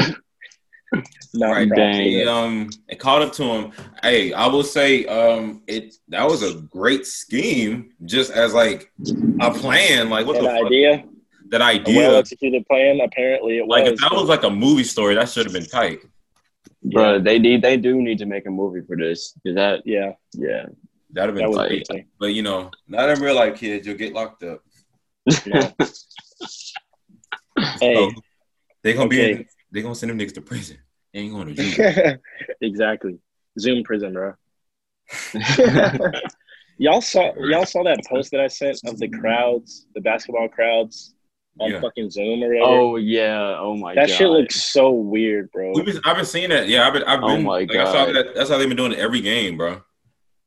Not 1.34 1.50
Right. 1.50 1.68
Dang. 1.74 2.02
He, 2.04 2.18
them. 2.24 2.28
um, 2.28 2.70
it 2.88 3.00
caught 3.00 3.20
up 3.22 3.32
to 3.32 3.42
him. 3.42 3.72
Hey, 4.02 4.32
I 4.32 4.46
will 4.46 4.62
say, 4.62 5.04
um, 5.06 5.62
it 5.66 5.92
that 6.08 6.24
was 6.24 6.42
a 6.44 6.60
great 6.62 7.04
scheme, 7.06 7.90
just 8.04 8.30
as 8.30 8.54
like 8.54 8.92
a 9.40 9.50
plan. 9.52 10.08
Like 10.10 10.26
what 10.26 10.36
An 10.36 10.44
the 10.44 10.50
fuck? 10.50 10.66
idea, 10.66 11.04
That 11.48 11.62
idea. 11.62 11.98
well 11.98 12.16
executed 12.16 12.64
plan. 12.68 13.00
Apparently, 13.00 13.58
it 13.58 13.66
like 13.66 13.84
was. 13.84 13.94
if 13.94 13.98
that 14.00 14.12
was 14.12 14.28
like 14.28 14.44
a 14.44 14.50
movie 14.50 14.84
story, 14.84 15.16
that 15.16 15.28
should 15.28 15.46
have 15.46 15.52
been 15.52 15.66
tight. 15.66 15.98
Bro, 16.84 17.22
they 17.22 17.40
need 17.40 17.62
they 17.62 17.76
do 17.76 18.00
need 18.00 18.18
to 18.18 18.26
make 18.26 18.46
a 18.46 18.50
movie 18.50 18.82
for 18.86 18.96
this. 18.96 19.36
Is 19.44 19.56
that 19.56 19.82
yeah, 19.84 20.12
yeah? 20.34 20.66
That'd 21.10 21.30
have 21.30 21.34
that 21.34 21.34
been 21.34 21.48
was 21.48 21.56
like- 21.56 21.82
tight. 21.90 22.06
But 22.20 22.26
you 22.34 22.42
know, 22.42 22.70
not 22.86 23.08
in 23.10 23.20
real 23.20 23.34
life, 23.34 23.58
kids. 23.58 23.84
You'll 23.84 23.96
get 23.96 24.12
locked 24.12 24.44
up. 24.44 24.60
No. 25.46 25.72
hey, 27.80 27.94
So, 27.94 28.10
they 28.82 28.92
gonna 28.92 29.08
be. 29.08 29.20
Okay. 29.20 29.30
In, 29.32 29.46
they 29.72 29.82
gonna 29.82 29.94
send 29.94 30.10
them 30.10 30.18
niggas 30.18 30.34
to 30.34 30.40
prison. 30.40 30.78
They 31.12 31.20
ain't 31.20 31.32
going 31.32 31.54
to 31.54 31.54
jail. 31.54 32.16
exactly. 32.60 33.18
Zoom 33.58 33.84
prison, 33.84 34.12
bro. 34.12 34.34
y'all 36.78 37.00
saw 37.00 37.32
y'all 37.36 37.66
saw 37.66 37.84
that 37.84 38.00
post 38.08 38.32
that 38.32 38.40
I 38.40 38.48
sent 38.48 38.80
of 38.86 38.98
the 38.98 39.08
crowds, 39.08 39.86
the 39.94 40.00
basketball 40.00 40.48
crowds, 40.48 41.14
on 41.60 41.70
Yeah. 41.70 41.80
fucking 41.80 42.10
Zoom 42.10 42.42
or 42.42 42.48
whatever. 42.48 42.64
Oh 42.66 42.96
yeah. 42.96 43.56
Oh 43.58 43.76
my 43.76 43.94
that 43.94 44.02
god. 44.02 44.08
That 44.08 44.14
shit 44.14 44.28
looks 44.28 44.64
so 44.64 44.90
weird, 44.90 45.50
bro. 45.52 45.72
Been, 45.74 46.00
I've 46.04 46.16
been 46.16 46.24
seeing 46.24 46.50
that. 46.50 46.68
Yeah, 46.68 46.86
I've 46.86 46.92
been. 46.92 47.04
I've 47.04 47.22
Oh 47.22 47.28
been. 47.28 47.44
my 47.44 47.50
like, 47.58 47.70
I 47.70 47.84
saw 47.84 48.06
God. 48.06 48.16
that. 48.16 48.34
That's 48.34 48.50
how 48.50 48.58
they've 48.58 48.68
been 48.68 48.76
doing 48.76 48.92
it 48.92 48.98
every 48.98 49.20
game, 49.20 49.56
bro. 49.56 49.82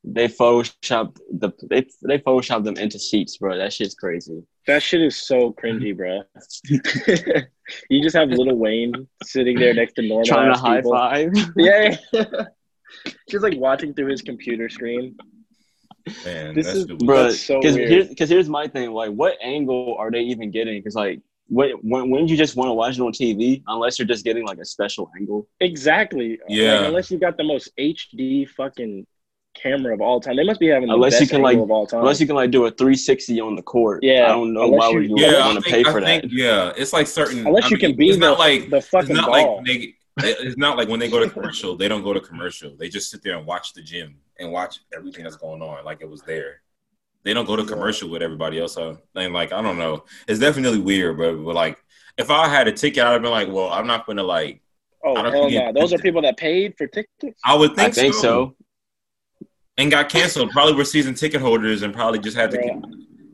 They 0.03 0.27
photoshopped 0.27 1.17
the 1.31 1.51
they 1.69 1.85
they 2.03 2.19
photoshopped 2.19 2.63
them 2.63 2.77
into 2.77 2.97
seats, 2.99 3.37
bro. 3.37 3.57
That 3.57 3.73
shit's 3.73 3.95
crazy. 3.95 4.41
That 4.65 4.81
shit 4.83 5.01
is 5.01 5.17
so 5.17 5.53
cringy, 5.53 5.95
bro. 5.95 6.21
you 7.89 8.01
just 8.01 8.15
have 8.15 8.29
Lil 8.29 8.55
Wayne 8.55 9.07
sitting 9.23 9.57
there 9.59 9.73
next 9.73 9.93
to 9.93 10.01
normal 10.01 10.25
Trying 10.25 10.53
to 10.53 10.59
high 10.59 10.77
people. 10.77 10.91
five. 10.91 11.31
Yeah, 11.57 11.97
just 13.29 13.43
like 13.43 13.57
watching 13.57 13.93
through 13.93 14.07
his 14.11 14.21
computer 14.21 14.69
screen. 14.69 15.15
Man, 16.25 16.55
This 16.55 16.67
that's 16.67 16.77
is- 16.79 16.85
bro. 16.85 17.23
That's 17.23 17.41
so 17.41 17.59
Because 17.59 17.75
weird. 17.75 17.89
here's, 17.89 18.15
'cause 18.15 18.29
here's 18.29 18.47
my 18.49 18.67
thing. 18.67 18.91
Like, 18.91 19.11
what 19.11 19.35
angle 19.41 19.95
are 19.99 20.09
they 20.09 20.21
even 20.21 20.51
getting? 20.51 20.79
Because 20.79 20.95
like, 20.95 21.19
when 21.49 21.71
when 21.81 22.09
when 22.09 22.27
you 22.27 22.37
just 22.37 22.55
want 22.55 22.69
to 22.69 22.73
watch 22.73 22.97
it 22.97 23.01
on 23.01 23.11
TV, 23.11 23.61
unless 23.67 23.99
you're 23.99 24.07
just 24.07 24.23
getting 24.23 24.45
like 24.45 24.59
a 24.59 24.65
special 24.65 25.09
angle. 25.19 25.47
Exactly. 25.59 26.39
Yeah. 26.47 26.79
Like, 26.79 26.87
unless 26.87 27.11
you 27.11 27.19
got 27.19 27.35
the 27.37 27.43
most 27.43 27.71
HD 27.77 28.47
fucking 28.47 29.05
camera 29.61 29.93
of 29.93 30.01
all 30.01 30.19
time, 30.19 30.35
they 30.35 30.43
must 30.43 30.59
be 30.59 30.67
having 30.67 30.87
the 30.89 30.93
Unless 30.95 31.13
you 31.13 31.19
best 31.21 31.31
can, 31.31 31.41
like- 31.41 31.57
of 31.57 31.69
all 31.71 31.85
time. 31.87 31.99
Unless 32.01 32.19
you 32.21 32.27
can 32.27 32.35
like 32.35 32.51
do 32.51 32.65
a 32.65 32.71
360 32.71 33.39
on 33.41 33.55
the 33.55 33.61
court. 33.61 34.03
Yeah, 34.03 34.25
I 34.25 34.27
don't 34.29 34.53
know 34.53 34.65
unless 34.65 34.79
why 34.79 34.89
you- 34.91 34.95
would 34.97 35.09
you 35.09 35.25
yeah, 35.25 35.45
want 35.45 35.63
to 35.63 35.69
pay 35.69 35.83
for 35.83 35.97
I 35.97 35.99
that. 36.01 36.21
think, 36.21 36.33
yeah, 36.33 36.71
it's 36.77 36.93
like 36.93 37.07
certain. 37.07 37.45
unless 37.47 37.65
I 37.65 37.67
you 37.69 37.77
mean, 37.77 37.79
can 37.81 37.95
be 37.95 38.09
It's 38.09 38.17
the, 38.17 38.25
not 38.25 38.39
like. 38.39 38.69
the 38.69 38.77
It's 38.77 38.87
fucking 38.89 39.15
not 39.15 39.27
ball. 39.27 39.57
like 39.57 39.65
they. 39.65 39.93
It's 40.19 40.57
not 40.57 40.77
like 40.77 40.89
when 40.89 40.99
they 40.99 41.09
go 41.09 41.19
to 41.23 41.29
commercial, 41.29 41.75
they 41.75 41.87
don't 41.87 42.01
go 42.03 42.11
to 42.11 42.19
commercial. 42.19 42.75
They 42.75 42.89
just 42.89 43.11
sit 43.11 43.21
there 43.21 43.37
and 43.37 43.45
watch 43.45 43.73
the 43.73 43.83
gym 43.83 44.15
and 44.39 44.51
watch 44.51 44.79
everything 44.91 45.23
that's 45.23 45.35
going 45.35 45.61
on, 45.61 45.85
like 45.85 46.01
it 46.01 46.09
was 46.09 46.21
there. 46.23 46.61
They 47.23 47.33
don't 47.35 47.45
go 47.45 47.55
to 47.55 47.63
commercial 47.63 48.09
with 48.09 48.23
everybody 48.23 48.59
else. 48.59 48.73
So, 48.73 48.97
and 49.15 49.31
like, 49.33 49.51
I 49.53 49.61
don't 49.61 49.77
know. 49.77 50.05
It's 50.27 50.39
definitely 50.39 50.79
weird, 50.79 51.17
but, 51.17 51.33
but 51.43 51.53
like, 51.53 51.77
if 52.17 52.31
I 52.31 52.47
had 52.47 52.67
a 52.67 52.71
ticket, 52.71 53.03
I'd 53.03 53.11
have 53.11 53.21
been 53.21 53.29
like, 53.31 53.47
well, 53.49 53.69
I'm 53.69 53.85
not 53.85 54.07
gonna 54.07 54.23
like. 54.23 54.59
oh 55.05 55.15
I 55.15 55.21
don't 55.21 55.33
hell 55.33 55.49
think 55.49 55.53
no! 55.61 55.69
it- 55.69 55.75
Those 55.75 55.93
are 55.93 55.99
people 55.99 56.21
that 56.23 56.35
paid 56.37 56.75
for 56.79 56.87
tickets. 56.87 57.39
I 57.45 57.53
would 57.53 57.75
think, 57.75 57.89
I 57.89 57.91
think 57.91 58.13
so. 58.15 58.55
And 59.77 59.91
got 59.91 60.09
canceled. 60.09 60.49
Probably 60.51 60.73
were 60.73 60.85
season 60.85 61.13
ticket 61.13 61.39
holders 61.41 61.83
and 61.83 61.93
probably 61.93 62.19
just 62.19 62.35
had 62.35 62.51
to. 62.51 62.57
Bro, 62.57 62.81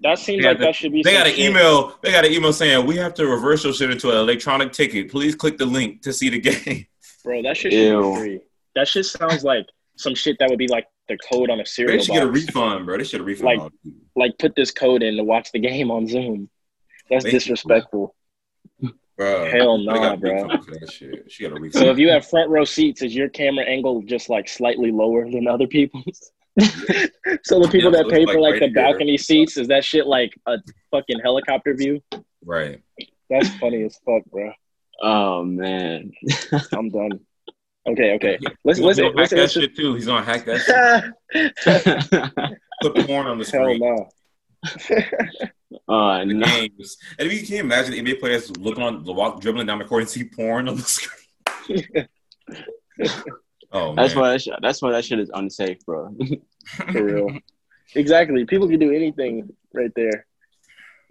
That 0.01 0.19
seems 0.19 0.43
like 0.43 0.57
the- 0.57 0.65
that 0.65 0.75
should 0.75 0.91
be. 0.91 1.01
They 1.01 1.13
got 1.13 1.25
an 1.27 1.33
shit. 1.33 1.39
email. 1.51 1.97
They 2.01 2.11
got 2.11 2.25
an 2.25 2.33
email 2.33 2.51
saying 2.51 2.85
we 2.85 2.97
have 2.97 3.13
to 3.15 3.25
reverse 3.27 3.63
your 3.63 3.73
shit 3.73 3.89
into 3.89 4.09
an 4.11 4.17
electronic 4.17 4.73
ticket. 4.73 5.09
Please 5.09 5.35
click 5.35 5.57
the 5.57 5.65
link 5.65 6.01
to 6.01 6.11
see 6.11 6.29
the 6.29 6.39
game. 6.39 6.85
bro. 7.23 7.41
That 7.41 7.55
shit 7.55 7.71
should 7.71 7.79
Ew. 7.81 8.11
be 8.13 8.17
free. 8.19 8.39
That 8.75 8.87
shit 8.87 9.05
sounds 9.05 9.43
like 9.45 9.65
some 9.95 10.15
shit 10.15 10.35
that 10.39 10.49
would 10.49 10.59
be 10.59 10.67
like 10.67 10.87
the 11.07 11.17
code 11.31 11.49
on 11.49 11.59
a 11.61 11.65
cereal 11.65 11.97
They 11.97 12.03
should 12.03 12.13
get 12.13 12.23
a 12.23 12.27
refund, 12.27 12.85
bro. 12.85 12.97
They 12.97 13.03
should 13.05 13.19
have 13.21 13.27
refund. 13.27 13.45
Like- 13.45 13.59
all 13.59 13.69
the 13.69 13.77
people. 13.91 13.99
Like 14.15 14.37
put 14.37 14.55
this 14.55 14.71
code 14.71 15.01
in 15.01 15.15
to 15.17 15.23
watch 15.23 15.51
the 15.53 15.59
game 15.59 15.89
on 15.91 16.07
Zoom. 16.07 16.49
That's 17.09 17.23
They- 17.23 17.31
disrespectful. 17.31 18.15
bro. 19.17 19.49
Hell 19.49 19.77
no, 19.77 19.93
nah, 19.93 20.15
bro. 20.17 20.47
that 20.47 20.91
shit. 20.91 21.31
She 21.31 21.43
got 21.43 21.51
a 21.53 21.55
refund. 21.55 21.73
So 21.85 21.89
if 21.91 21.97
you 21.99 22.09
have 22.09 22.27
front 22.27 22.49
row 22.49 22.63
seats, 22.65 23.01
is 23.01 23.15
your 23.15 23.29
camera 23.29 23.63
angle 23.65 24.01
just 24.01 24.29
like 24.29 24.49
slightly 24.49 24.91
lower 24.91 25.29
than 25.29 25.47
other 25.47 25.67
people's? 25.67 26.31
so 27.43 27.59
the 27.59 27.67
people 27.71 27.91
Yeah, 27.91 27.97
that 28.03 28.05
so 28.05 28.09
pay 28.09 28.25
for 28.25 28.39
like 28.39 28.41
like 28.41 28.51
right 28.53 28.59
the 28.59 28.65
here. 28.67 28.73
balcony 28.75 29.17
seats, 29.17 29.57
is 29.57 29.67
that 29.69 29.83
shit 29.83 30.05
like 30.07 30.31
a 30.45 30.57
fucking 30.91 31.19
helicopter 31.21 31.73
view? 31.75 32.01
right. 32.45 32.81
That's 33.29 33.49
funny 33.57 33.83
as 33.83 33.97
fuck, 34.05 34.23
bro. 34.25 34.51
Oh 35.01 35.43
man. 35.43 36.11
I'm 36.73 36.89
done. 36.89 37.19
Okay, 37.87 38.13
okay. 38.15 38.37
Listen, 38.63 38.83
He's 38.83 38.97
listen, 38.99 39.03
gonna 39.05 39.13
hack 39.13 39.17
listen, 39.31 39.37
that 39.37 39.43
listen. 39.43 39.61
shit 39.63 39.75
too. 39.75 39.93
He's 39.95 40.05
gonna 40.05 40.23
hack 40.23 40.45
that. 40.45 41.13
Shit. 41.63 42.59
Put 42.81 43.07
porn 43.07 43.27
on 43.27 43.39
the 43.39 43.45
Hell 43.45 43.63
screen. 43.63 43.79
no. 43.79 44.09
uh, 45.93 46.19
The 46.19 46.33
no. 46.33 46.45
games. 46.45 46.97
And 47.19 47.27
if 47.29 47.33
you 47.41 47.45
can't 47.47 47.61
imagine 47.65 47.91
the 47.91 48.01
NBA 48.13 48.19
players 48.19 48.55
looking 48.57 48.83
on 48.83 49.03
the 49.03 49.11
walk, 49.11 49.41
dribbling 49.41 49.65
down 49.67 49.79
the 49.79 49.85
court 49.85 50.03
and 50.03 50.09
see 50.09 50.23
porn 50.25 50.69
on 50.69 50.77
the 50.77 50.83
screen. 50.83 52.07
Oh 53.73 53.95
That's 53.95 54.15
man. 54.15 54.21
why 54.21 54.31
that 54.31 54.41
shit, 54.41 54.53
that's 54.61 54.81
why 54.81 54.91
that 54.91 55.05
shit 55.05 55.19
is 55.19 55.29
unsafe, 55.33 55.85
bro. 55.85 56.15
For 56.91 57.03
real. 57.03 57.29
Exactly. 57.95 58.43
People 58.45 58.67
can 58.67 58.79
do 58.79 58.91
anything 58.91 59.53
right 59.71 59.91
there. 59.95 60.25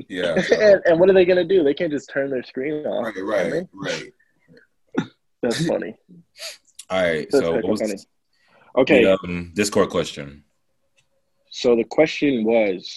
Yeah. 0.09 0.35
and, 0.59 0.83
and 0.85 0.99
what 0.99 1.09
are 1.09 1.13
they 1.13 1.25
gonna 1.25 1.45
do? 1.45 1.63
They 1.63 1.75
can't 1.75 1.93
just 1.93 2.11
turn 2.11 2.29
their 2.31 2.43
screen 2.43 2.85
off. 2.87 3.15
Right, 3.15 3.53
right, 3.53 3.67
right. 3.73 4.13
That's 5.43 5.65
funny. 5.67 5.95
All 6.91 7.03
right. 7.03 7.29
That's 7.31 7.45
So, 7.45 7.53
what 7.55 7.65
was 7.65 7.81
funny. 7.81 7.99
Okay, 8.77 9.05
the 9.05 9.19
um, 9.23 9.53
Discord 9.55 9.91
question? 9.91 10.45
so 11.51 11.77
the 11.77 11.85
question 11.85 12.45
was 12.45 12.91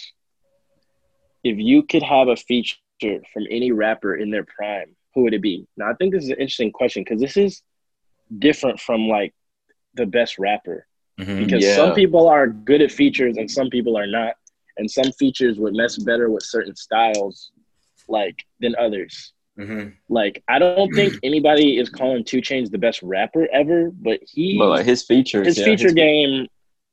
if 1.44 1.58
you 1.60 1.84
could 1.84 2.02
have 2.02 2.30
a 2.30 2.38
feature 2.38 2.78
from 3.02 3.44
any 3.52 3.72
rapper 3.72 4.16
in 4.16 4.32
their 4.32 4.46
prime, 4.46 4.96
who 5.14 5.24
would 5.24 5.34
it 5.34 5.42
be? 5.42 5.68
Now 5.78 5.92
I 5.92 5.94
think 5.94 6.14
this 6.14 6.24
is 6.24 6.30
an 6.30 6.38
interesting 6.38 6.72
question 6.72 7.04
because 7.04 7.22
this 7.22 7.38
is 7.38 7.62
different 8.40 8.80
from 8.80 9.08
like 9.10 9.34
the 9.96 10.06
best 10.06 10.38
rapper. 10.40 10.88
Mhm. 11.20 11.40
because 11.40 11.64
Yeah. 11.64 11.76
some 11.76 11.94
people 11.94 12.28
are 12.28 12.48
good 12.48 12.82
at 12.82 12.92
features 12.92 13.38
and 13.38 13.50
some 13.50 13.70
people 13.70 13.98
are 13.98 14.06
not 14.20 14.34
and 14.78 14.92
some 14.92 15.10
features 15.14 15.58
would 15.58 15.74
mess 15.74 15.98
better 15.98 16.30
with 16.30 16.44
certain 16.44 16.76
styles 16.76 17.52
like 18.10 18.38
than 18.60 18.76
others 18.78 19.32
Mhm. 19.58 19.94
like 20.10 20.44
i 20.50 20.60
don't 20.60 20.94
think 20.94 21.18
anybody 21.24 21.78
is 21.82 21.90
calling 21.90 22.24
2 22.26 22.42
Chainz 22.42 22.70
the 22.70 22.78
best 22.78 23.02
rapper 23.02 23.48
ever 23.62 23.92
but 24.08 24.20
he 24.34 24.58
But 24.58 24.70
like 24.76 24.86
his 24.86 25.04
features, 25.04 25.48
his 25.48 25.58
yeah, 25.60 25.66
feature 25.70 25.92
his- 25.94 25.94
game 26.06 26.48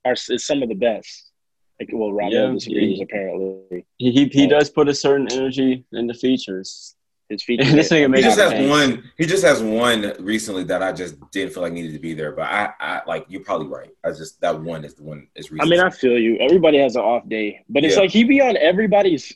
are 0.04 0.12
is 0.34 0.46
some 0.46 0.62
of 0.62 0.68
the 0.68 0.76
best 0.90 1.32
like 1.80 1.88
well 1.92 2.12
Rondo 2.12 2.46
Yeah, 2.48 2.52
disagrees 2.54 2.98
yeah. 2.98 3.04
apparently 3.08 3.84
He 3.98 4.12
he, 4.16 4.22
he 4.26 4.46
does 4.46 4.70
put 4.70 4.88
a 4.88 4.94
certain 4.94 5.26
energy 5.36 5.84
in 5.92 6.06
the 6.06 6.14
features. 6.14 6.94
His 7.32 7.42
feature 7.42 7.64
This 7.64 7.88
nigga 7.90 8.14
He 8.16 8.22
just 8.22 8.38
has 8.38 8.52
Pace. 8.52 8.68
one. 8.70 9.10
He 9.18 9.26
just 9.26 9.44
has 9.44 9.62
one 9.62 10.12
recently 10.20 10.64
that 10.64 10.82
I 10.82 10.92
just 10.92 11.16
didn't 11.30 11.52
feel 11.54 11.62
like 11.64 11.72
needed 11.72 11.92
to 11.94 11.98
be 11.98 12.14
there. 12.14 12.32
But 12.32 12.44
I, 12.44 12.70
I 12.80 13.02
like 13.06 13.26
you're 13.28 13.42
probably 13.42 13.66
right. 13.68 13.90
I 14.04 14.10
just 14.12 14.40
that 14.40 14.60
one 14.60 14.84
is 14.84 14.94
the 14.94 15.02
one 15.02 15.26
is 15.34 15.48
i 15.60 15.64
mean 15.64 15.80
i 15.80 15.90
feel 15.90 16.18
you 16.18 16.36
everybody 16.38 16.78
has 16.78 16.94
an 16.96 17.02
off 17.02 17.28
day 17.28 17.64
but 17.68 17.84
it's 17.84 17.94
Yeah. 17.96 18.02
like 18.02 18.10
he 18.10 18.24
be 18.24 18.40
on 18.40 18.56
everybody's 18.56 19.32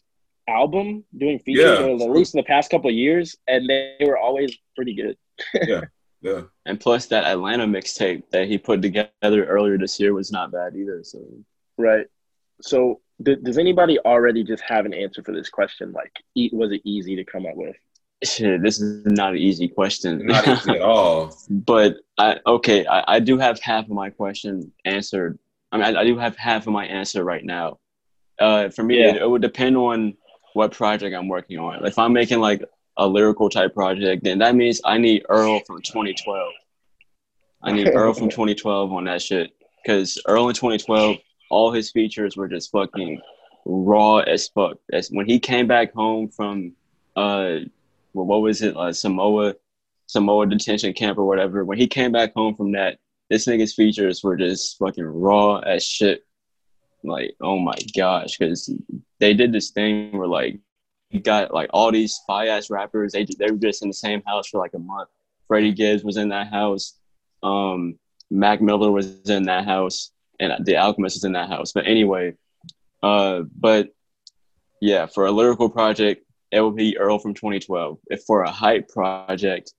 album 0.48 1.04
doing 1.16 1.38
features 1.40 1.78
Yeah. 1.80 2.04
at 2.04 2.10
least 2.10 2.34
in 2.34 2.38
the 2.38 2.44
past 2.44 2.70
couple 2.70 2.88
of 2.88 2.94
years 2.96 3.36
and 3.48 3.68
they 3.68 3.96
were 4.06 4.16
always 4.18 4.56
pretty 4.76 4.94
good 4.94 5.16
yeah. 6.22 6.42
And 6.64 6.80
plus 6.80 7.06
that 7.06 7.24
Atlanta 7.24 7.66
mixtape 7.66 8.22
that 8.32 8.48
he 8.48 8.58
put 8.58 8.82
together 8.82 9.44
earlier 9.44 9.76
this 9.78 9.98
year 10.00 10.12
was 10.14 10.32
not 10.32 10.50
bad 10.52 10.74
either. 10.76 11.00
So 11.04 11.18
Right. 11.78 12.06
So, 12.62 13.00
th- 13.24 13.42
does 13.42 13.58
anybody 13.58 13.98
already 13.98 14.42
just 14.42 14.62
have 14.66 14.86
an 14.86 14.94
answer 14.94 15.22
for 15.22 15.32
this 15.32 15.50
question? 15.50 15.92
Like, 15.92 16.10
e- 16.34 16.48
was 16.52 16.72
it 16.72 16.80
easy 16.84 17.14
to 17.16 17.24
come 17.24 17.44
up 17.44 17.54
with? 17.54 17.76
Shit, 18.24 18.62
this 18.62 18.80
is 18.80 19.04
not 19.06 19.32
an 19.32 19.38
easy 19.38 19.68
question. 19.68 20.26
Not 20.26 20.46
easy 20.48 20.70
at 20.72 20.80
all. 20.80 21.36
but 21.50 21.96
I 22.18 22.38
okay, 22.46 22.86
I, 22.86 23.16
I 23.16 23.20
do 23.20 23.38
have 23.38 23.60
half 23.60 23.84
of 23.84 23.90
my 23.90 24.10
question 24.10 24.72
answered. 24.84 25.38
I 25.72 25.76
mean, 25.78 25.96
I, 25.96 26.00
I 26.00 26.04
do 26.04 26.16
have 26.18 26.36
half 26.36 26.66
of 26.66 26.72
my 26.72 26.86
answer 26.86 27.24
right 27.24 27.44
now. 27.44 27.78
Uh, 28.38 28.68
for 28.70 28.82
me, 28.82 28.98
Yeah. 29.00 29.10
it, 29.10 29.22
it 29.22 29.30
would 29.30 29.42
depend 29.42 29.76
on 29.76 30.14
what 30.54 30.72
project 30.72 31.14
I'm 31.14 31.28
working 31.28 31.58
on. 31.58 31.84
If 31.86 31.98
I'm 31.98 32.12
making 32.12 32.40
like 32.40 32.62
a 32.96 33.06
lyrical 33.06 33.50
type 33.50 33.74
project, 33.74 34.24
then 34.24 34.38
that 34.38 34.54
means 34.54 34.80
I 34.84 34.96
need 34.98 35.24
Earl 35.28 35.60
from 35.66 35.82
2012. 35.82 36.52
I 37.62 37.72
need 37.72 37.88
Earl 37.88 38.14
from 38.14 38.28
2012 38.30 38.92
on 38.92 39.04
that 39.04 39.20
shit 39.20 39.50
because 39.82 40.20
Earl 40.26 40.48
in 40.48 40.54
2012, 40.54 41.16
all 41.50 41.72
his 41.72 41.90
features 41.90 42.36
were 42.36 42.48
just 42.48 42.70
fucking 42.70 43.20
raw 43.66 44.18
as 44.18 44.48
fuck. 44.48 44.78
As 44.92 45.08
when 45.10 45.26
he 45.26 45.38
came 45.38 45.66
back 45.66 45.92
home 45.92 46.28
from 46.28 46.72
uh, 47.16 47.56
what 48.24 48.42
was 48.42 48.62
it, 48.62 48.76
uh, 48.76 48.92
Samoa, 48.92 49.54
Samoa 50.06 50.46
detention 50.46 50.92
camp 50.92 51.18
or 51.18 51.26
whatever. 51.26 51.64
When 51.64 51.78
he 51.78 51.86
came 51.86 52.12
back 52.12 52.32
home 52.34 52.54
from 52.54 52.72
that, 52.72 52.98
this 53.28 53.46
nigga's 53.46 53.74
features 53.74 54.22
were 54.22 54.36
just 54.36 54.78
fucking 54.78 55.04
raw 55.04 55.58
as 55.58 55.84
shit. 55.84 56.24
Like, 57.02 57.34
oh 57.40 57.58
my 57.58 57.76
gosh, 57.96 58.36
because 58.38 58.72
they 59.20 59.34
did 59.34 59.52
this 59.52 59.70
thing 59.70 60.16
where 60.16 60.28
like 60.28 60.58
you 61.10 61.20
got 61.20 61.52
like 61.52 61.70
all 61.72 61.92
these 61.92 62.14
spy 62.14 62.48
ass 62.48 62.70
rappers. 62.70 63.12
They 63.12 63.24
they 63.38 63.50
were 63.50 63.58
just 63.58 63.82
in 63.82 63.88
the 63.88 63.94
same 63.94 64.22
house 64.26 64.48
for 64.48 64.58
like 64.58 64.74
a 64.74 64.78
month. 64.78 65.08
Freddie 65.46 65.72
Gibbs 65.72 66.04
was 66.04 66.16
in 66.16 66.30
that 66.30 66.48
house. 66.48 66.98
Um, 67.42 67.98
Mac 68.30 68.60
Miller 68.60 68.90
was 68.90 69.28
in 69.30 69.44
that 69.44 69.64
house, 69.64 70.10
and 70.40 70.64
the 70.64 70.76
Alchemist 70.76 71.16
was 71.16 71.24
in 71.24 71.32
that 71.32 71.48
house. 71.48 71.72
But 71.72 71.86
anyway, 71.86 72.34
uh, 73.02 73.42
but 73.56 73.90
yeah, 74.80 75.06
for 75.06 75.26
a 75.26 75.30
lyrical 75.30 75.68
project, 75.70 76.25
it 76.52 76.60
would 76.60 76.76
be 76.76 76.96
Earl 76.96 77.18
from 77.18 77.34
2012. 77.34 77.98
If 78.08 78.22
for 78.24 78.42
a 78.42 78.50
hype 78.50 78.88
project, 78.88 79.72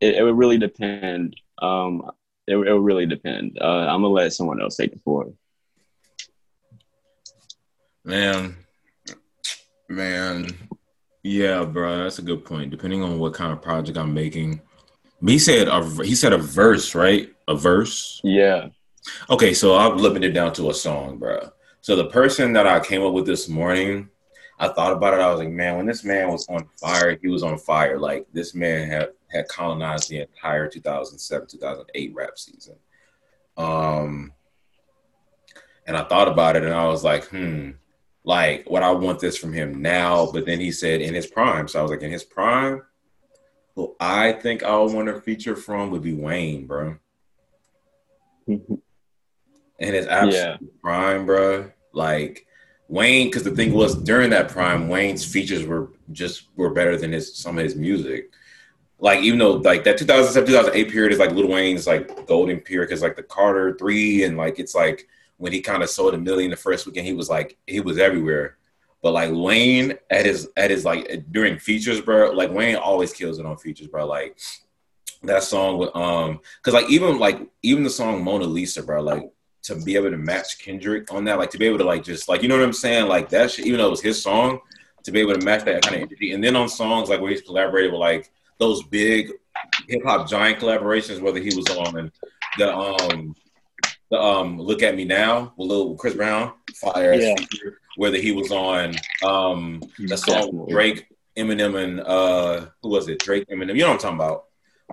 it, 0.00 0.14
it 0.16 0.22
would 0.22 0.36
really 0.38 0.58
depend. 0.58 1.36
Um, 1.60 2.10
it, 2.46 2.56
would- 2.56 2.68
it 2.68 2.72
would 2.72 2.84
really 2.84 3.06
depend. 3.06 3.58
Uh, 3.60 3.64
I'm 3.88 4.02
gonna 4.02 4.08
let 4.08 4.32
someone 4.32 4.60
else 4.60 4.76
take 4.76 4.92
the 4.92 4.98
floor. 5.00 5.32
Man, 8.04 8.56
man, 9.88 10.46
yeah, 11.24 11.64
bro, 11.64 12.04
that's 12.04 12.20
a 12.20 12.22
good 12.22 12.44
point. 12.44 12.70
Depending 12.70 13.02
on 13.02 13.18
what 13.18 13.34
kind 13.34 13.52
of 13.52 13.60
project 13.60 13.98
I'm 13.98 14.14
making, 14.14 14.60
he 15.24 15.38
said 15.40 15.66
a 15.68 15.82
he 16.04 16.14
said 16.14 16.32
a 16.32 16.38
verse, 16.38 16.94
right? 16.94 17.30
A 17.48 17.56
verse. 17.56 18.20
Yeah, 18.22 18.68
Okay, 19.30 19.54
so 19.54 19.76
I'm 19.76 19.98
limited 19.98 20.30
it 20.30 20.34
down 20.34 20.52
to 20.54 20.70
a 20.70 20.74
song, 20.74 21.18
bro. 21.18 21.50
So 21.80 21.94
the 21.96 22.06
person 22.06 22.52
that 22.54 22.66
I 22.66 22.80
came 22.80 23.02
up 23.04 23.12
with 23.12 23.26
this 23.26 23.48
morning, 23.48 24.08
I 24.58 24.68
thought 24.68 24.92
about 24.92 25.14
it. 25.14 25.20
I 25.20 25.30
was 25.30 25.40
like, 25.40 25.50
man, 25.50 25.76
when 25.76 25.86
this 25.86 26.02
man 26.02 26.30
was 26.30 26.48
on 26.48 26.66
fire, 26.80 27.18
he 27.20 27.28
was 27.28 27.42
on 27.42 27.58
fire. 27.58 27.98
Like 27.98 28.26
this 28.32 28.54
man 28.54 28.88
had 28.88 29.10
had 29.28 29.48
colonized 29.48 30.08
the 30.08 30.20
entire 30.20 30.68
2007 30.68 31.48
2008 31.48 32.14
rap 32.14 32.38
season. 32.38 32.76
Um, 33.56 34.32
and 35.86 35.96
I 35.96 36.04
thought 36.04 36.28
about 36.28 36.56
it, 36.56 36.64
and 36.64 36.74
I 36.74 36.86
was 36.86 37.04
like, 37.04 37.26
hmm, 37.26 37.70
like 38.24 38.68
what 38.68 38.82
I 38.82 38.90
want 38.92 39.20
this 39.20 39.36
from 39.36 39.52
him 39.52 39.82
now. 39.82 40.30
But 40.32 40.46
then 40.46 40.60
he 40.60 40.72
said 40.72 41.00
in 41.00 41.14
his 41.14 41.26
prime, 41.26 41.68
so 41.68 41.78
I 41.78 41.82
was 41.82 41.90
like, 41.90 42.02
in 42.02 42.10
his 42.10 42.24
prime, 42.24 42.82
who 43.74 43.94
I 44.00 44.32
think 44.32 44.62
I 44.62 44.76
would 44.78 44.92
want 44.94 45.08
to 45.08 45.20
feature 45.20 45.54
from 45.54 45.90
would 45.90 46.02
be 46.02 46.14
Wayne, 46.14 46.66
bro. 46.66 46.96
In 49.78 49.92
his 49.92 50.06
absolute 50.06 50.60
Yeah. 50.62 50.68
prime, 50.80 51.26
bro. 51.26 51.70
Like 51.92 52.46
Wayne, 52.88 53.26
because 53.28 53.42
the 53.42 53.50
thing 53.50 53.72
was 53.72 53.96
during 53.96 54.30
that 54.30 54.48
prime, 54.48 54.88
Wayne's 54.88 55.24
features 55.24 55.64
were 55.64 55.90
just 56.12 56.48
were 56.56 56.70
better 56.70 56.96
than 56.96 57.12
his 57.12 57.36
some 57.36 57.58
of 57.58 57.64
his 57.64 57.74
music. 57.74 58.30
Like 58.98 59.20
even 59.20 59.38
though 59.38 59.52
like 59.52 59.84
that 59.84 59.98
2007 59.98 60.46
2008 60.46 60.90
period 60.90 61.12
is 61.12 61.18
like 61.18 61.32
Lil 61.32 61.48
Wayne's 61.48 61.86
like 61.86 62.26
golden 62.26 62.60
period 62.60 62.88
because 62.88 63.02
like 63.02 63.16
the 63.16 63.22
Carter 63.22 63.76
three 63.76 64.24
and 64.24 64.36
like 64.36 64.58
it's 64.58 64.74
like 64.74 65.06
when 65.36 65.52
he 65.52 65.60
kind 65.60 65.82
of 65.82 65.90
sold 65.90 66.14
a 66.14 66.18
million 66.18 66.50
the 66.50 66.56
first 66.56 66.86
weekend 66.86 67.06
he 67.06 67.12
was 67.12 67.28
like 67.28 67.58
he 67.66 67.80
was 67.80 67.98
everywhere. 67.98 68.56
But 69.02 69.12
like 69.12 69.30
Wayne 69.32 69.94
at 70.10 70.24
his 70.24 70.48
at 70.56 70.70
his 70.70 70.84
like 70.84 71.26
during 71.30 71.58
features, 71.58 72.00
bro. 72.00 72.30
Like 72.30 72.50
Wayne 72.52 72.76
always 72.76 73.12
kills 73.12 73.38
it 73.38 73.46
on 73.46 73.58
features, 73.58 73.88
bro. 73.88 74.06
Like 74.06 74.38
that 75.24 75.42
song 75.42 75.78
with 75.78 75.94
um 75.94 76.40
because 76.58 76.72
like 76.72 76.90
even 76.90 77.18
like 77.18 77.40
even 77.62 77.84
the 77.84 77.90
song 77.90 78.24
Mona 78.24 78.44
Lisa, 78.44 78.82
bro. 78.82 79.02
Like 79.02 79.30
to 79.66 79.76
be 79.84 79.96
able 79.96 80.10
to 80.10 80.16
match 80.16 80.58
Kendrick 80.58 81.12
on 81.12 81.24
that, 81.24 81.38
like 81.38 81.50
to 81.50 81.58
be 81.58 81.66
able 81.66 81.78
to 81.78 81.84
like 81.84 82.04
just 82.04 82.28
like 82.28 82.42
you 82.42 82.48
know 82.48 82.56
what 82.56 82.64
I'm 82.64 82.72
saying, 82.72 83.06
like 83.08 83.28
that 83.30 83.50
shit, 83.50 83.66
even 83.66 83.78
though 83.78 83.88
it 83.88 83.90
was 83.90 84.00
his 84.00 84.22
song, 84.22 84.60
to 85.04 85.12
be 85.12 85.20
able 85.20 85.34
to 85.34 85.44
match 85.44 85.64
that 85.64 85.82
kind 85.82 85.96
of 85.96 86.02
energy, 86.02 86.32
and 86.32 86.42
then 86.42 86.56
on 86.56 86.68
songs 86.68 87.08
like 87.08 87.20
where 87.20 87.30
he's 87.30 87.42
collaborated 87.42 87.92
with 87.92 88.00
like 88.00 88.30
those 88.58 88.82
big 88.84 89.32
hip 89.88 90.02
hop 90.04 90.28
giant 90.28 90.58
collaborations, 90.58 91.20
whether 91.20 91.40
he 91.40 91.54
was 91.54 91.68
on 91.68 92.10
the 92.58 92.74
um 92.74 93.34
the 94.10 94.20
um 94.20 94.58
Look 94.58 94.82
at 94.82 94.94
Me 94.94 95.04
Now 95.04 95.52
with 95.56 95.68
little 95.68 95.96
Chris 95.96 96.14
Brown, 96.14 96.52
fire 96.74 97.14
Yeah. 97.14 97.36
feature, 97.36 97.78
whether 97.96 98.18
he 98.18 98.32
was 98.32 98.52
on 98.52 98.96
um 99.24 99.82
the 99.98 100.16
song 100.16 100.46
Definitely. 100.46 100.72
Drake, 100.72 101.06
Eminem, 101.36 101.82
and 101.82 102.00
uh 102.00 102.66
who 102.82 102.90
was 102.90 103.08
it? 103.08 103.18
Drake, 103.20 103.46
Eminem. 103.48 103.74
You 103.74 103.82
know 103.82 103.88
what 103.88 103.94
I'm 103.94 103.98
talking 103.98 104.16
about? 104.18 104.44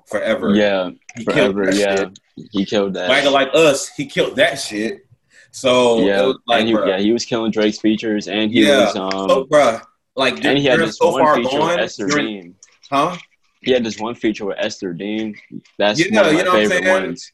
Forever. 0.08 0.56
Yeah, 0.56 0.92
He 1.18 1.24
forever. 1.24 1.72
Yeah, 1.74 1.96
shit. 1.96 2.20
he 2.52 2.66
killed 2.66 2.94
that. 2.96 3.10
Like 3.10 3.26
like 3.30 3.50
us, 3.54 3.90
he 3.90 4.06
killed 4.06 4.36
that 4.38 4.56
shit. 4.60 5.06
So 5.52 6.00
yeah, 6.06 6.34
like, 6.48 6.66
he, 6.66 6.72
yeah, 6.72 6.98
he 7.00 7.12
was 7.14 7.26
killing 7.26 7.52
Drake's 7.52 7.80
features, 7.80 8.28
and 8.28 8.52
he 8.52 8.66
Yeah. 8.66 8.86
was 8.86 8.96
um, 8.96 9.12
oh, 9.14 9.46
bruh, 9.46 9.82
like 10.16 10.44
and 10.44 10.58
he 10.58 10.66
had 10.66 10.80
this 10.80 10.98
so 10.98 11.12
one 11.12 11.22
far 11.22 11.36
feature 11.36 11.50
gone, 11.60 11.68
with 11.70 11.80
Ester 11.80 12.08
Dean. 12.08 12.56
huh? 12.92 13.16
He 13.62 13.72
had 13.72 13.84
this 13.84 14.00
one 14.00 14.16
feature 14.16 14.46
with 14.46 14.58
Ester 14.60 14.94
Dean. 14.94 15.36
That's 15.78 16.00
Yeah, 16.00 16.18
one 16.22 16.26
of 16.26 16.32
you 16.34 16.38
my 16.40 16.44
know 16.44 16.50
what 16.52 16.60
I'm 16.64 16.70
favorite 16.70 16.84
saying? 16.86 17.04
ones. 17.06 17.32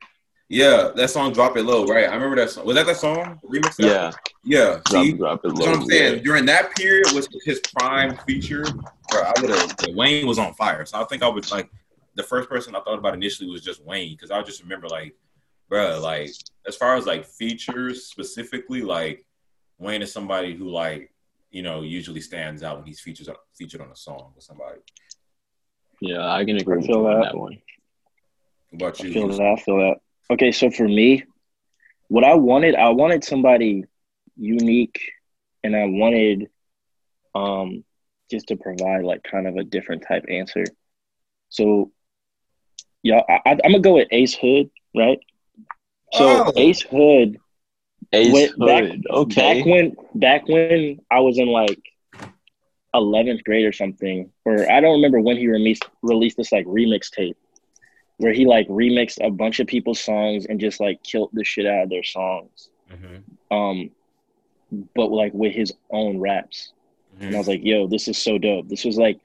Yeah, 0.52 0.90
that 0.96 1.10
song 1.12 1.32
"Drop 1.32 1.56
It 1.58 1.64
Low," 1.64 1.86
right? 1.86 2.10
I 2.10 2.14
remember 2.14 2.36
that 2.38 2.50
song. 2.50 2.66
Was 2.66 2.76
that 2.76 2.86
that 2.88 2.98
song? 2.98 3.40
Remix? 3.48 3.76
Yeah, 3.80 4.12
yeah. 4.44 4.80
drop, 4.86 5.04
See, 5.06 5.12
drop 5.14 5.46
it 5.46 5.50
low. 5.50 5.66
what 5.68 5.76
I'm 5.80 5.86
saying. 5.86 6.18
yeah. 6.18 6.22
During 6.24 6.46
that 6.48 6.76
period 6.76 7.14
was 7.14 7.30
his 7.46 7.62
prime 7.78 8.18
feature. 8.28 8.66
Bro, 9.12 9.22
I 9.22 9.34
would 9.42 9.50
have. 9.52 9.76
Wayne 9.96 10.28
was 10.28 10.40
on 10.40 10.54
fire, 10.56 10.86
so 10.86 11.00
I 11.00 11.06
think 11.06 11.24
I 11.24 11.28
would 11.30 11.50
like. 11.52 11.70
The 12.20 12.24
first 12.24 12.50
person 12.50 12.76
I 12.76 12.82
thought 12.82 13.00
about 13.00 13.14
initially 13.14 13.50
was 13.50 13.62
just 13.62 13.82
Wayne 13.82 14.12
because 14.12 14.30
I 14.30 14.42
just 14.44 14.62
remember 14.62 14.90
like, 14.90 15.16
bro, 15.70 16.02
like 16.02 16.32
as 16.68 16.76
far 16.76 16.98
as 16.98 17.06
like 17.06 17.26
features 17.26 18.08
specifically, 18.08 18.82
like 18.82 19.26
Wayne 19.78 20.02
is 20.02 20.12
somebody 20.12 20.54
who 20.54 20.70
like 20.70 21.14
you 21.50 21.62
know 21.62 21.82
usually 21.82 22.20
stands 22.20 22.62
out 22.62 22.76
when 22.76 22.86
he's 22.86 23.00
features 23.00 23.30
featured 23.58 23.80
on 23.80 23.90
a 23.90 23.96
song 23.96 24.34
with 24.36 24.44
somebody. 24.44 24.82
Yeah, 26.02 26.30
I 26.30 26.44
can 26.44 26.58
agree 26.58 26.74
I 26.74 26.78
with 26.80 26.88
feel 26.88 26.98
you 26.98 27.08
on 27.08 27.22
that. 27.22 27.32
that 27.32 27.38
one. 27.38 27.62
What 28.72 28.82
about 28.82 29.00
I 29.02 29.08
you? 29.08 29.14
feel 29.14 29.28
that. 29.30 29.42
I 29.42 29.56
feel 29.56 29.78
that. 29.78 29.96
Okay, 30.32 30.52
so 30.52 30.70
for 30.70 30.90
me, 30.90 31.24
what 32.10 32.26
I 32.26 32.36
wanted, 32.36 32.76
I 32.76 32.90
wanted 32.90 33.24
somebody 33.24 33.86
unique, 34.36 35.00
and 35.64 35.74
I 35.74 35.86
wanted, 35.86 36.50
um, 37.34 37.86
just 38.30 38.48
to 38.50 38.58
provide 38.58 39.06
like 39.06 39.24
kind 39.24 39.48
of 39.48 39.56
a 39.56 39.64
different 39.64 40.04
type 40.06 40.26
answer. 40.30 40.66
So, 41.48 41.94
yeah, 43.04 43.22
I, 43.30 43.34
I, 43.46 43.52
I'm 43.64 43.72
gonna 43.72 43.80
go 43.80 43.96
with 43.96 44.08
Ace 44.12 44.34
Hood, 44.36 44.70
right? 44.96 45.20
So 46.14 46.46
Oh. 46.48 46.54
Ace 46.56 46.82
Hood, 46.82 47.40
Ace 48.14 48.34
Wait, 48.34 48.52
Hood. 48.52 48.60
back- 48.68 49.00
okay. 49.12 49.36
back 49.60 49.66
when 49.66 49.96
back 50.16 50.48
when 50.48 51.00
I 51.12 51.20
was 51.20 51.38
in 51.38 51.48
like 51.48 51.80
eleventh 52.94 53.44
grade 53.44 53.66
or 53.66 53.72
something, 53.74 54.32
or 54.46 54.70
I 54.72 54.82
don't 54.82 54.94
remember 54.94 55.20
when 55.22 55.38
he 55.38 55.48
released 55.48 55.84
released 56.02 56.38
this 56.38 56.52
like 56.52 56.66
remix 56.66 57.10
tape 57.12 57.38
where 58.18 58.34
he 58.34 58.46
like 58.46 58.68
remixed 58.68 59.26
a 59.26 59.30
bunch 59.32 59.60
of 59.62 59.68
people's 59.68 60.00
songs 60.00 60.46
and 60.46 60.60
just 60.60 60.80
like 60.82 61.02
killed 61.04 61.30
the 61.34 61.44
shit 61.44 61.66
out 61.66 61.84
of 61.84 61.90
their 61.90 62.04
songs. 62.04 62.70
Mhm. 62.92 63.22
Um 63.52 63.92
but 64.96 65.08
like 65.12 65.34
with 65.34 65.54
his 65.54 65.74
own 65.92 66.20
raps. 66.20 66.74
And 67.22 67.36
I 67.36 67.38
was 67.38 67.48
like, 67.50 67.64
yo, 67.64 67.86
this 67.88 68.08
is 68.08 68.18
so 68.18 68.38
dope. 68.38 68.70
This 68.70 68.86
was 68.86 68.98
like 68.98 69.20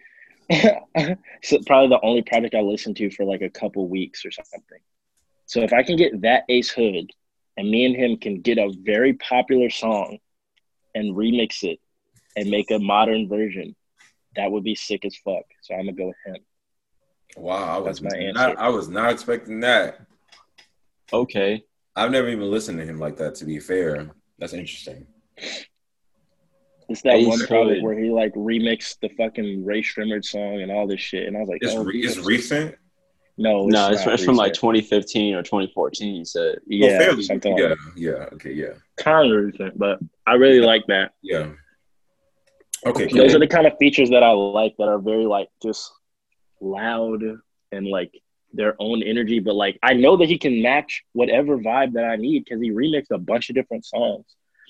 so 1.42 1.59
probably 1.66 1.88
the 1.88 2.00
only 2.02 2.22
project 2.22 2.54
I 2.54 2.61
listened 2.61 2.96
to 2.96 3.11
for 3.11 3.24
like 3.24 3.42
a 3.42 3.50
couple 3.50 3.88
weeks 3.88 4.24
or 4.24 4.30
something. 4.30 4.78
So 5.46 5.61
if 5.61 5.72
I 5.72 5.83
can 5.83 5.96
get 5.96 6.22
that 6.22 6.44
Ace 6.48 6.70
Hood 6.70 7.11
and 7.57 7.70
me 7.70 7.85
and 7.85 7.96
him 7.96 8.16
can 8.16 8.40
get 8.40 8.59
a 8.59 8.72
very 8.83 9.14
popular 9.14 9.70
song 9.70 10.18
and 10.94 11.14
remix 11.14 11.62
it 11.62 11.80
and 12.37 12.50
make 12.50 12.70
a 12.70 12.78
modern 12.78 13.28
version, 13.28 13.74
that 14.37 14.50
would 14.50 14.64
be 14.64 14.74
sick 14.74 15.04
as 15.04 15.16
fuck. 15.16 15.44
So 15.62 15.74
I'm 15.74 15.87
gonna 15.87 15.92
go 15.92 16.07
with 16.07 16.16
him. 16.26 16.42
Wow, 17.37 17.76
I 17.76 17.78
was 17.78 18.00
That's 18.00 18.14
my 18.14 18.33
not, 18.33 18.50
answer. 18.50 18.61
I 18.61 18.68
was 18.68 18.88
not 18.88 19.12
expecting 19.12 19.61
that. 19.61 20.07
Okay. 21.12 21.64
I've 21.96 22.11
never 22.11 22.28
even 22.28 22.50
listened 22.50 22.78
to 22.78 22.85
him 22.85 22.98
like 22.98 23.16
that. 23.18 23.37
To 23.37 23.44
be 23.44 23.61
fair, 23.61 24.11
that's 24.38 24.52
interesting. 24.52 25.07
It's 26.94 27.02
that 27.02 27.14
Ace 27.16 27.26
one 27.26 27.40
project 27.40 27.83
where 27.83 27.98
he 27.98 28.11
like 28.11 28.33
remixed 28.35 29.00
the 29.02 29.09
fucking 29.09 29.64
Rae 29.64 29.83
Sremmurd 29.83 30.24
song 30.24 30.62
and 30.62 30.70
all 30.70 30.87
this 30.87 31.00
shit, 31.00 31.26
and 31.26 31.37
I 31.37 31.40
was 31.40 31.48
like, 31.48 31.59
It's 31.61 31.74
oh, 31.74 31.83
re- 31.83 32.00
it's 32.00 32.18
recent. 32.18 32.76
No, 33.37 33.66
no, 33.66 33.90
it's, 33.90 34.07
not 34.07 34.14
it's 34.14 34.24
from 34.24 34.37
like 34.37 34.52
2015 34.52 35.35
or 35.35 35.42
2014. 35.42 36.14
You 36.14 36.24
said. 36.24 36.61
yeah, 36.68 36.87
oh, 36.87 36.98
fairly. 36.98 37.24
yeah, 37.26 37.68
like 37.68 37.78
yeah. 37.96 38.12
Okay, 38.35 38.52
yeah, 38.52 38.74
kind 38.96 39.33
of 39.33 39.44
recent, 39.44 39.76
but 39.76 39.98
I 40.24 40.35
really 40.35 40.61
like 40.61 40.85
that. 40.87 41.14
yeah. 41.20 41.38
Okay, 42.87 43.07
Okay. 43.07 43.18
Those 43.18 43.35
are 43.35 43.40
the 43.40 43.48
kind 43.48 43.66
of 43.66 43.76
features 43.78 44.11
that 44.11 44.22
I 44.22 44.30
like 44.30 44.76
that 44.78 44.88
are 44.88 45.00
very 45.00 45.26
like 45.26 45.48
just 45.61 45.90
loud 46.61 47.22
and 47.72 47.87
like 47.88 48.12
their 48.52 48.76
own 48.78 49.02
energy. 49.02 49.40
But 49.40 49.57
like 49.57 49.80
I 49.83 49.94
know 49.94 50.16
that 50.18 50.28
he 50.28 50.38
can 50.38 50.62
match 50.62 51.02
whatever 51.12 51.59
vibe 51.59 51.94
that 51.94 52.04
I 52.04 52.14
need 52.14 52.44
because 52.44 52.61
he 52.61 52.70
remixed 52.70 53.11
a 53.11 53.18
bunch 53.18 53.48
of 53.48 53.57
different 53.57 53.85
songs. 53.85 54.26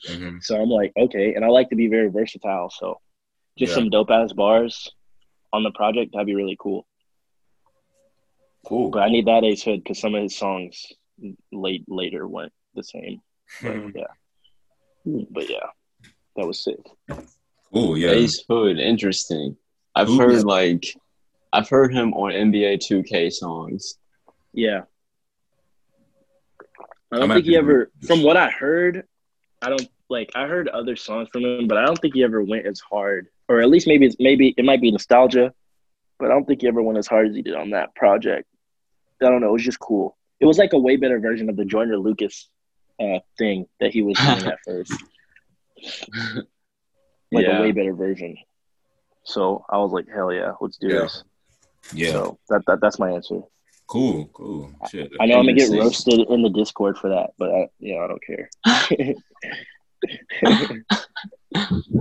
Mhm. 0.09 0.43
So 0.43 0.61
I'm 0.61 0.69
like, 0.69 0.93
okay, 0.97 1.35
and 1.35 1.45
I 1.45 1.49
like 1.49 1.71
to 1.71 1.77
be 1.77 1.89
very 1.89 2.09
versatile. 2.11 2.71
So 2.71 3.01
just 3.59 3.71
Yeah. 3.71 3.77
some 3.77 3.91
dope 3.91 4.11
ass 4.11 4.33
bars 4.33 4.91
on 5.53 5.63
the 5.63 5.71
project, 5.71 6.13
that'd 6.13 6.27
be 6.27 6.35
really 6.35 6.57
cool. 6.61 6.87
Cool. 8.67 8.91
But 8.91 9.03
I 9.03 9.09
need 9.11 9.27
that 9.27 9.45
Ace 9.45 9.63
Hood 9.63 9.83
because 9.83 9.99
some 10.01 10.15
of 10.15 10.23
his 10.23 10.37
songs 10.37 10.87
late 11.53 11.85
later 11.89 12.27
went 12.27 12.53
the 12.75 12.83
same. 12.83 13.21
But 13.63 13.73
Mhm. 13.77 13.95
yeah. 13.95 15.25
But 15.31 15.49
yeah. 15.51 15.67
That 16.37 16.47
was 16.47 16.65
sick. 16.65 16.81
Cool. 17.73 17.97
Yeah. 17.99 18.11
Ace 18.11 18.43
Hood, 18.49 18.79
interesting. 18.79 19.57
I've 19.95 20.09
Who 20.09 20.19
heard 20.19 20.33
is- 20.33 20.45
like, 20.45 20.85
I've 21.53 21.69
heard 21.69 21.93
him 21.95 22.13
on 22.15 22.33
NBA 22.33 22.77
2K 22.79 23.31
songs. 23.31 23.99
Yeah. 24.53 24.83
I 27.13 27.17
I'm 27.17 27.21
don't 27.29 27.33
think 27.35 27.47
he 27.47 27.57
ever, 27.57 27.93
from 28.07 28.23
what 28.25 28.37
I 28.37 28.51
heard, 28.51 29.07
I 29.63 29.69
don't 29.69 29.89
like. 30.09 30.31
I 30.35 30.47
heard 30.47 30.69
other 30.69 30.97
songs 30.97 31.29
from 31.33 31.45
him, 31.45 31.67
but 31.69 31.79
I 31.79 31.85
don't 31.85 31.99
think 31.99 32.15
he 32.15 32.25
ever 32.25 32.43
went 32.43 32.67
as 32.67 32.81
hard, 32.81 33.29
or 33.49 33.61
at 33.61 33.69
least 33.69 33.87
maybe 33.87 34.07
it's 34.07 34.17
maybe 34.19 34.55
it 34.57 34.65
might 34.65 34.81
be 34.81 34.91
nostalgia, 34.91 35.53
but 36.19 36.27
I 36.27 36.35
don't 36.35 36.45
think 36.47 36.63
he 36.63 36.69
ever 36.69 36.83
went 36.83 36.99
as 36.99 37.07
hard 37.07 37.29
as 37.29 37.35
he 37.35 37.43
did 37.43 37.55
on 37.55 37.71
that 37.71 37.95
project. 37.95 38.49
I 39.23 39.31
don't 39.31 39.41
know. 39.41 39.49
It 39.49 39.53
was 39.53 39.65
just 39.65 39.81
cool. 39.81 40.17
It 40.41 40.47
was 40.47 40.59
like 40.59 40.73
a 40.73 40.79
way 40.79 40.97
better 40.97 41.19
version 41.21 41.49
of 41.49 41.57
the 41.57 41.65
Joyner 41.65 41.97
Lucas 41.97 42.49
uh, 43.01 43.21
thing 43.39 43.67
that 43.81 43.93
he 43.93 44.03
was 44.03 44.19
doing 44.19 44.45
at 44.47 44.59
first, 44.67 44.93
like 47.33 47.47
yeah. 47.47 47.59
a 47.59 47.63
way 47.63 47.73
better 47.73 47.95
version. 47.95 48.37
So 49.25 49.65
I 49.71 49.79
was 49.79 49.93
like, 49.93 50.07
hell 50.13 50.33
yeah, 50.33 50.53
let's 50.61 50.77
do 50.77 50.89
Yeah. 50.89 51.01
this. 51.01 51.25
Yeah. 51.93 52.11
So 52.13 52.39
that, 52.49 52.63
that 52.67 52.81
that's 52.81 52.99
my 52.99 53.11
answer. 53.11 53.41
Cool. 53.87 54.27
Cool. 54.33 54.73
Shit. 54.91 55.13
I 55.21 55.27
know 55.27 55.39
I'm 55.39 55.45
gonna 55.47 55.55
get 55.55 55.71
roasted 55.71 56.21
in 56.29 56.43
the 56.43 56.49
Discord 56.51 56.97
for 56.99 57.11
that, 57.11 57.31
but 57.39 57.51
I, 57.51 57.69
you 57.79 57.95
know, 57.95 58.05
I 58.05 58.09
don't 58.09 58.23
care. 58.25 58.51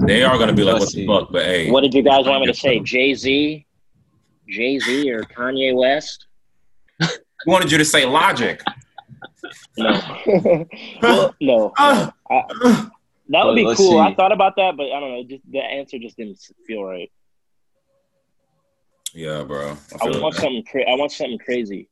They 0.08 0.24
are 0.24 0.38
gonna 0.38 0.54
be 0.54 0.64
like, 0.64 0.80
Let's 0.80 0.86
what 0.86 0.94
the 0.96 1.06
fuck? 1.08 1.32
But 1.32 1.46
hey, 1.46 1.70
what 1.72 1.82
did 1.82 1.94
you 1.94 2.02
guys 2.02 2.26
want 2.26 2.42
me 2.42 2.48
to 2.48 2.54
say? 2.54 2.80
Jay 2.80 3.14
Z, 3.14 3.66
Jay 4.50 4.80
Z, 4.80 5.12
or 5.12 5.22
Kanye 5.24 5.76
West? 5.76 6.26
we 7.00 7.08
wanted 7.46 7.72
you 7.72 7.78
to 7.78 7.86
say 7.86 8.06
Logic. 8.06 8.62
No, 9.78 10.02
well, 11.02 11.36
no. 11.40 11.72
Ah, 11.78 12.14
I, 12.30 12.42
That 13.30 13.46
would 13.46 13.52
But 13.52 13.56
be 13.56 13.66
let's 13.66 13.78
cool. 13.78 14.00
I 14.00 14.14
thought 14.16 14.32
about 14.32 14.56
that, 14.58 14.76
but 14.76 14.92
I 14.92 15.00
don't 15.00 15.12
know. 15.12 15.24
Just 15.24 15.44
the 15.52 15.60
answer 15.60 16.00
just 16.00 16.18
didn't 16.18 16.40
feel 16.66 16.84
right. 16.84 17.12
Yeah, 19.14 19.44
bro. 19.44 19.78
I 19.94 19.98
feel 20.00 20.22
want 20.22 20.36
that. 20.36 20.42
something. 20.42 20.64
Cra- 20.66 20.90
I 20.90 20.96
want 20.96 21.12
something 21.12 21.38
crazy. 21.38 21.90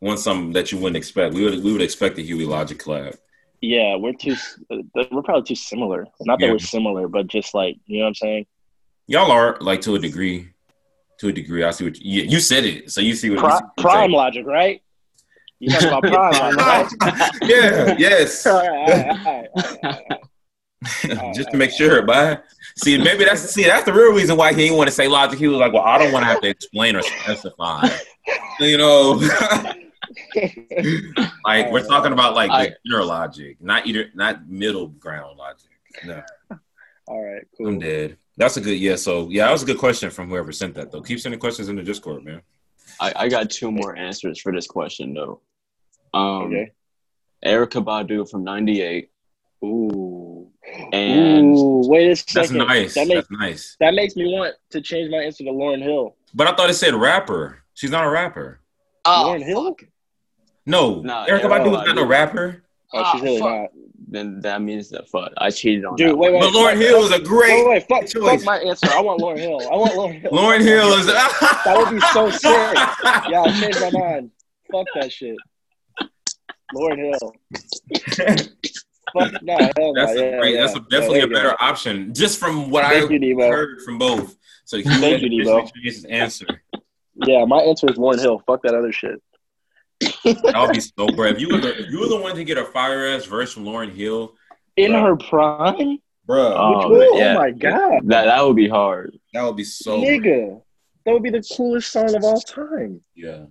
want 0.00 0.18
something 0.20 0.52
that 0.52 0.72
you 0.72 0.78
wouldn't 0.78 0.96
expect. 0.96 1.34
We 1.34 1.44
would 1.44 1.62
we 1.62 1.72
would 1.72 1.82
expect 1.82 2.16
the 2.16 2.24
Huey 2.24 2.46
Logic 2.46 2.78
collab. 2.78 3.16
Yeah, 3.66 3.96
we're 3.96 4.12
too. 4.12 4.36
uh, 4.70 4.76
We're 5.10 5.22
probably 5.22 5.42
too 5.44 5.54
similar. 5.54 6.06
Not 6.20 6.38
that 6.38 6.46
Yeah. 6.46 6.52
we're 6.52 6.58
similar, 6.58 7.08
but 7.08 7.26
just 7.28 7.54
like 7.54 7.76
you 7.86 7.98
know 7.98 8.04
what 8.04 8.08
I'm 8.08 8.14
saying. 8.16 8.46
Y'all 9.06 9.30
are 9.30 9.56
like 9.60 9.80
to 9.82 9.94
a 9.94 9.98
degree. 9.98 10.50
To 11.20 11.28
a 11.28 11.32
degree, 11.32 11.62
I 11.64 11.70
see 11.70 11.84
what 11.84 11.96
you, 12.00 12.22
you 12.22 12.40
said 12.40 12.64
it, 12.64 12.90
so 12.90 13.00
you 13.00 13.14
see 13.14 13.30
what 13.30 13.36
you 13.36 13.50
see 13.50 13.62
what 13.64 13.76
prime 13.78 14.04
I'm 14.04 14.10
logic, 14.12 14.44
right? 14.46 14.82
You 15.60 15.70
talking 15.70 15.88
about 15.88 16.02
prime 16.30 16.56
logic, 16.56 17.00
right? 17.02 17.30
yeah, 17.42 17.94
yes. 17.96 18.44
All 18.48 18.54
right, 18.60 18.68
all 18.68 18.86
right, 18.88 19.06
all 19.24 19.24
right, 19.24 19.48
all 19.54 19.90
right, 19.90 20.18
all 21.04 21.16
right. 21.16 21.34
Just 21.34 21.50
to 21.52 21.56
make 21.56 21.70
sure, 21.70 22.02
but 22.02 22.44
see, 22.76 22.98
maybe 22.98 23.24
that's 23.24 23.40
see 23.42 23.62
that's 23.62 23.84
the 23.84 23.92
real 23.92 24.12
reason 24.12 24.36
why 24.36 24.50
he 24.52 24.62
didn't 24.62 24.76
want 24.76 24.88
to 24.88 24.94
say 24.94 25.06
logic. 25.08 25.38
He 25.38 25.46
was 25.48 25.58
like, 25.58 25.72
"Well, 25.72 25.84
I 25.84 25.96
don't 25.96 26.12
want 26.12 26.24
to 26.24 26.26
have 26.26 26.40
to 26.42 26.48
explain 26.48 26.96
or 26.96 27.02
specify." 27.02 27.88
You 28.60 28.76
know, 28.76 29.20
like 31.44 31.70
we're 31.70 31.86
talking 31.86 32.12
about 32.12 32.34
like 32.34 32.50
I- 32.50 32.66
the 32.66 32.76
inner 32.86 33.04
logic, 33.04 33.56
not 33.60 33.86
either, 33.86 34.06
not 34.14 34.48
middle 34.48 34.88
ground 34.88 35.38
logic. 35.38 35.70
No, 36.04 36.22
All 37.06 37.22
right, 37.24 37.46
cool. 37.56 37.68
I'm 37.68 37.78
dead. 37.78 38.16
That's 38.36 38.56
a 38.56 38.60
good 38.60 38.78
yeah. 38.78 38.96
So 38.96 39.28
yeah, 39.30 39.46
that 39.46 39.52
was 39.52 39.62
a 39.62 39.66
good 39.66 39.78
question 39.78 40.10
from 40.10 40.28
whoever 40.28 40.50
sent 40.52 40.74
that 40.74 40.90
though. 40.90 41.02
Keep 41.02 41.20
sending 41.20 41.38
questions 41.40 41.68
in 41.68 41.76
the 41.76 41.82
Discord, 41.82 42.24
man. 42.24 42.42
I, 43.00 43.12
I 43.16 43.28
got 43.28 43.50
two 43.50 43.70
more 43.70 43.96
answers 43.96 44.40
for 44.40 44.52
this 44.52 44.66
question 44.66 45.14
though. 45.14 45.40
Um, 46.12 46.46
Okay. 46.46 46.72
Erykah 47.44 47.84
Badu 47.84 48.28
from 48.28 48.42
'98, 48.42 49.10
Ooh. 49.64 50.50
and 50.92 51.54
Ooh, 51.56 51.82
wait 51.86 52.10
a 52.10 52.16
second. 52.16 52.58
That's 52.58 52.68
nice. 52.68 52.94
That 52.94 53.06
makes 53.08 53.28
That's 53.28 53.30
nice. 53.30 53.76
that 53.80 53.94
makes 53.94 54.16
me 54.16 54.24
want 54.32 54.54
to 54.70 54.80
change 54.80 55.10
my 55.10 55.18
answer 55.18 55.44
to 55.44 55.50
Lauryn 55.50 55.82
Hill. 55.82 56.16
But 56.34 56.46
I 56.48 56.54
thought 56.56 56.70
it 56.70 56.74
said 56.74 56.94
rapper. 56.94 57.62
She's 57.74 57.90
not 57.90 58.04
a 58.04 58.08
rapper. 58.10 58.60
Oh, 59.04 59.26
Lauryn 59.36 59.44
Hill? 59.44 59.76
No, 60.66 61.00
Nah, 61.02 61.26
Erykah 61.26 61.40
Erykah 61.42 61.64
Badu 61.64 61.66
is 61.82 61.94
not 61.94 61.98
a 61.98 62.04
rapper. 62.06 62.62
Oh, 62.92 63.10
she's 63.12 63.20
Ah, 63.20 63.24
really 63.24 63.38
fuck. 63.40 63.50
not. 63.50 63.70
Then 64.06 64.40
that 64.40 64.62
means 64.62 64.90
that 64.90 65.08
fuck, 65.08 65.32
I 65.38 65.50
cheated 65.50 65.84
on 65.84 65.96
Dude, 65.96 66.10
that 66.10 66.16
wait, 66.16 66.32
wait. 66.34 66.40
But 66.40 66.52
Lauryn 66.52 66.76
Hill 66.76 67.04
is 67.04 67.10
a 67.10 67.18
great. 67.20 67.66
Wait, 67.66 67.68
wait, 67.68 67.88
fuck, 67.88 68.06
choice. 68.06 68.42
fuck 68.42 68.44
my 68.44 68.58
answer. 68.58 68.86
I 68.92 69.00
want 69.00 69.20
Lauryn 69.20 69.38
Hill. 69.38 69.60
I 69.72 69.76
want 69.76 69.92
Lauryn 69.92 70.20
Hill. 70.20 70.30
Lauryn 70.30 70.60
Hill 70.60 70.92
is. 70.98 71.06
That 71.06 71.74
would 71.76 71.90
be 71.90 72.00
so 72.12 72.30
sick. 72.30 72.50
Yeah, 73.28 73.42
I 73.42 73.60
changed 73.60 73.80
my 73.80 73.90
mind. 73.90 74.30
Fuck 74.70 74.86
that 74.94 75.10
shit. 75.12 75.36
Lauryn 76.74 76.98
Hill. 76.98 77.34
Fuck 79.12 79.42
no, 79.42 79.56
hell 79.58 79.70
no. 79.76 79.94
That's 79.94 80.12
a 80.12 80.24
yeah, 80.30 80.38
great. 80.38 80.54
yeah. 80.54 80.60
That's 80.62 80.76
a, 80.76 80.80
definitely 80.80 81.20
there 81.20 81.26
a 81.28 81.30
better 81.32 81.48
go. 81.50 81.56
option, 81.60 82.12
just 82.14 82.38
from 82.38 82.70
what 82.70 82.84
Thank 82.84 83.10
I 83.10 83.14
you, 83.14 83.38
heard 83.40 83.80
from 83.82 83.98
both. 83.98 84.36
So 84.64 84.76
he 84.78 84.82
Thank 84.84 85.22
you, 85.22 85.28
to 85.44 85.50
Debo. 85.50 85.70
his 85.82 86.04
answer. 86.06 86.46
Yeah, 87.26 87.44
my 87.44 87.58
answer 87.58 87.88
is 87.90 87.96
Lauryn 87.96 88.20
Hill. 88.20 88.42
Fuck 88.46 88.62
that 88.62 88.74
other 88.74 88.92
shit. 88.92 89.22
That 90.24 90.54
would 90.66 90.72
be 90.74 90.80
so 90.80 91.06
bro. 91.14 91.28
If 91.28 91.40
you 91.40 91.48
were 91.48 91.58
the, 91.60 91.78
if 91.84 91.90
you 91.90 92.00
were 92.00 92.08
the 92.08 92.16
one 92.20 92.34
to 92.36 92.44
get 92.44 92.56
a 92.58 92.64
fire 92.64 93.06
ass 93.08 93.24
verse 93.26 93.52
from 93.52 93.64
Lauryn 93.64 93.92
Hill, 93.94 94.34
In 94.76 94.92
Right. 94.92 95.02
her 95.02 95.16
prime? 95.16 95.98
bro, 96.26 96.54
Oh, 96.56 96.88
Which- 96.90 97.08
oh 97.12 97.18
yeah. 97.18 97.34
my 97.34 97.50
god. 97.50 98.00
That 98.08 98.24
that 98.24 98.44
would 98.46 98.56
be 98.56 98.68
hard. 98.68 99.18
that 99.32 99.42
would 99.42 99.56
be 99.56 99.64
so. 99.64 100.00
Nigga. 100.00 100.60
That 101.04 101.12
would 101.12 101.22
be 101.22 101.30
the 101.30 101.42
coolest 101.56 101.92
song 101.92 102.14
of 102.14 102.24
all 102.24 102.40
time. 102.40 103.02
Yeah. 103.14 103.44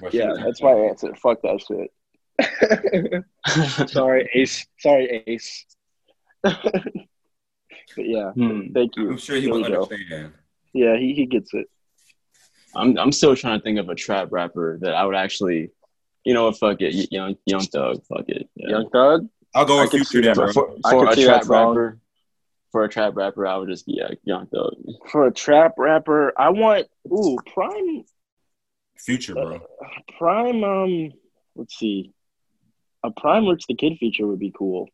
Bro, 0.00 0.10
she 0.10 0.18
Yeah, 0.18 0.30
was- 0.30 0.38
that's 0.40 0.62
my 0.62 0.72
answer. 0.72 1.14
Fuck 1.14 1.40
that 1.42 1.60
shit. 1.62 1.90
Sorry, 3.90 4.28
Ace. 4.34 4.66
Sorry, 4.80 5.22
Ace. 5.26 5.66
but 6.42 6.56
yeah, 7.96 8.30
Hmm. 8.32 8.72
thank 8.72 8.96
you. 8.96 9.10
I'm 9.10 9.18
sure 9.18 9.36
he 9.36 9.42
There 9.42 9.52
would 9.54 9.62
we 9.66 9.68
go. 9.72 9.82
understand. 9.84 10.32
Yeah, 10.72 10.96
he, 10.96 11.14
he 11.14 11.26
gets 11.26 11.52
it. 11.54 11.66
I'm 12.74 12.98
I'm 12.98 13.12
still 13.12 13.36
trying 13.36 13.58
to 13.58 13.62
think 13.62 13.78
of 13.78 13.88
a 13.88 13.94
trap 13.94 14.28
rapper 14.30 14.78
that 14.80 14.94
I 14.94 15.04
would 15.04 15.14
actually, 15.14 15.70
you 16.24 16.34
know, 16.34 16.50
fuck 16.52 16.80
it, 16.80 17.10
young 17.12 17.36
Young 17.46 17.62
Thug, 17.62 18.02
fuck 18.06 18.28
it. 18.28 18.48
Yeah. 18.54 18.70
Young 18.70 18.90
Thug? 18.90 19.28
I'll 19.54 19.64
go 19.64 19.78
I 19.78 19.82
with 19.82 19.90
Future 19.90 20.04
see 20.04 20.20
then, 20.22 20.34
bro. 20.34 20.52
For, 20.52 20.76
for 20.82 21.06
could 21.06 21.12
a 21.12 21.16
see 21.16 21.24
trap 21.24 21.42
that 21.42 21.48
rapper, 21.48 21.98
for 22.70 22.84
a 22.84 22.88
trap 22.88 23.14
rapper, 23.16 23.46
I 23.46 23.56
would 23.56 23.68
just 23.68 23.86
be 23.86 24.00
like 24.02 24.18
Young 24.24 24.46
Thug. 24.46 24.74
For 25.10 25.26
a 25.26 25.32
trap 25.32 25.74
rapper, 25.76 26.32
I 26.38 26.50
want 26.50 26.86
ooh 27.10 27.36
prime 27.52 28.04
Future, 28.98 29.34
bro. 29.34 29.60
prime. 30.16 30.64
Um, 30.64 31.12
let's 31.54 31.76
see, 31.76 32.12
a 33.02 33.10
prime 33.10 33.46
Rich 33.46 33.66
the 33.66 33.74
Kid 33.74 33.98
feature 33.98 34.26
would 34.26 34.38
be 34.38 34.52
cool. 34.56 34.88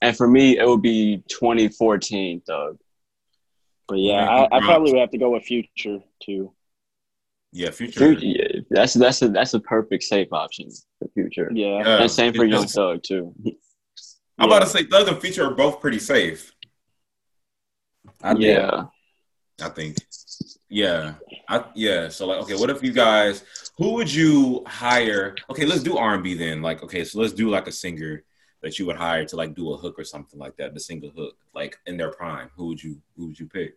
And 0.00 0.16
for 0.16 0.26
me, 0.26 0.58
it 0.58 0.66
would 0.66 0.82
be 0.82 1.22
2014 1.28 2.42
Thug. 2.46 2.78
But 3.86 3.98
yeah, 3.98 4.24
Yeah, 4.24 4.46
I, 4.50 4.56
I 4.56 4.60
probably 4.60 4.92
would 4.92 5.00
have 5.00 5.10
to 5.10 5.18
go 5.18 5.30
with 5.30 5.44
Future 5.44 5.98
too. 6.22 6.52
Yeah, 7.56 7.70
Future. 7.70 8.00
Future, 8.16 8.26
yeah, 8.26 8.60
that's 8.68 8.94
that's 8.94 9.22
a 9.22 9.28
that's 9.28 9.54
a 9.54 9.60
perfect 9.60 10.02
safe 10.02 10.32
option 10.32 10.68
for 10.98 11.08
Future. 11.14 11.48
Yeah, 11.54 11.78
Yeah. 11.84 12.02
And 12.02 12.10
same 12.10 12.34
for 12.34 12.44
Young 12.44 12.62
Because- 12.62 12.74
Thug 12.74 13.02
too. 13.04 13.32
I'm 14.38 14.48
about 14.48 14.62
to 14.62 14.66
say 14.66 14.82
Thug 14.82 15.06
and 15.06 15.20
Future 15.20 15.44
are 15.46 15.54
both 15.54 15.80
pretty 15.80 16.00
safe. 16.00 16.52
I 18.20 18.32
think. 18.32 18.40
yeah. 18.44 18.84
I 19.62 19.68
think. 19.68 19.98
Yeah. 20.68 21.14
I 21.48 21.64
yeah. 21.76 22.08
So 22.08 22.26
like, 22.26 22.42
okay, 22.42 22.56
what 22.56 22.70
if 22.70 22.82
you 22.82 22.92
guys 22.92 23.44
who 23.78 23.92
would 23.94 24.12
you 24.12 24.64
hire? 24.66 25.36
Okay, 25.50 25.64
let's 25.64 25.84
do 25.84 25.96
R 25.96 26.14
and 26.14 26.24
B 26.24 26.34
then. 26.34 26.60
Like, 26.60 26.82
okay, 26.82 27.04
so 27.04 27.20
let's 27.20 27.32
do 27.32 27.48
like 27.50 27.68
a 27.68 27.72
singer 27.72 28.24
that 28.62 28.80
you 28.80 28.86
would 28.86 28.96
hire 28.96 29.24
to 29.26 29.36
like 29.36 29.54
do 29.54 29.72
a 29.72 29.76
hook 29.76 29.94
or 29.96 30.04
something 30.04 30.40
like 30.40 30.56
that, 30.56 30.74
the 30.74 30.80
single 30.80 31.10
hook, 31.10 31.36
like 31.54 31.76
in 31.86 31.96
their 31.96 32.10
prime. 32.10 32.50
Who 32.56 32.66
would 32.66 32.82
you 32.82 33.00
who 33.16 33.26
would 33.28 33.38
you 33.38 33.46
pick? 33.46 33.76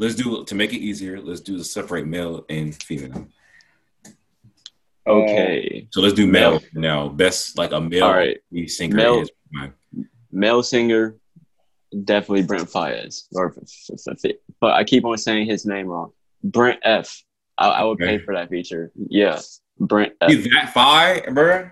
Let's 0.00 0.14
do 0.14 0.42
to 0.46 0.54
make 0.54 0.72
it 0.72 0.78
easier, 0.78 1.20
let's 1.20 1.40
do 1.42 1.58
the 1.58 1.64
separate 1.64 2.06
male 2.06 2.46
and 2.48 2.74
female. 2.82 3.28
Okay. 5.06 5.88
So 5.90 6.00
let's 6.00 6.14
do 6.14 6.26
male 6.26 6.62
now. 6.72 7.08
Best 7.08 7.58
like 7.58 7.72
a 7.72 7.80
male 7.82 8.04
All 8.04 8.14
right. 8.14 8.38
Singer 8.66 8.96
Male- 8.96 9.20
his. 9.20 9.30
Male 10.32 10.62
singer, 10.62 11.16
definitely 12.04 12.44
Brent 12.44 12.70
Faiyaz. 12.70 13.24
Or, 13.34 13.54
but 14.58 14.72
I 14.72 14.84
keep 14.84 15.04
on 15.04 15.18
saying 15.18 15.46
his 15.46 15.66
name 15.66 15.88
wrong. 15.88 16.12
Brent 16.42 16.80
F. 16.82 17.22
I, 17.58 17.68
I 17.68 17.84
would 17.84 17.98
pay 17.98 18.16
for 18.20 18.32
that 18.34 18.48
feature. 18.48 18.92
Yeah, 18.94 19.38
Brent 19.78 20.14
F. 20.22 20.30
He's 20.30 20.44
that 20.44 20.72
fire, 20.72 21.30
bro. 21.30 21.68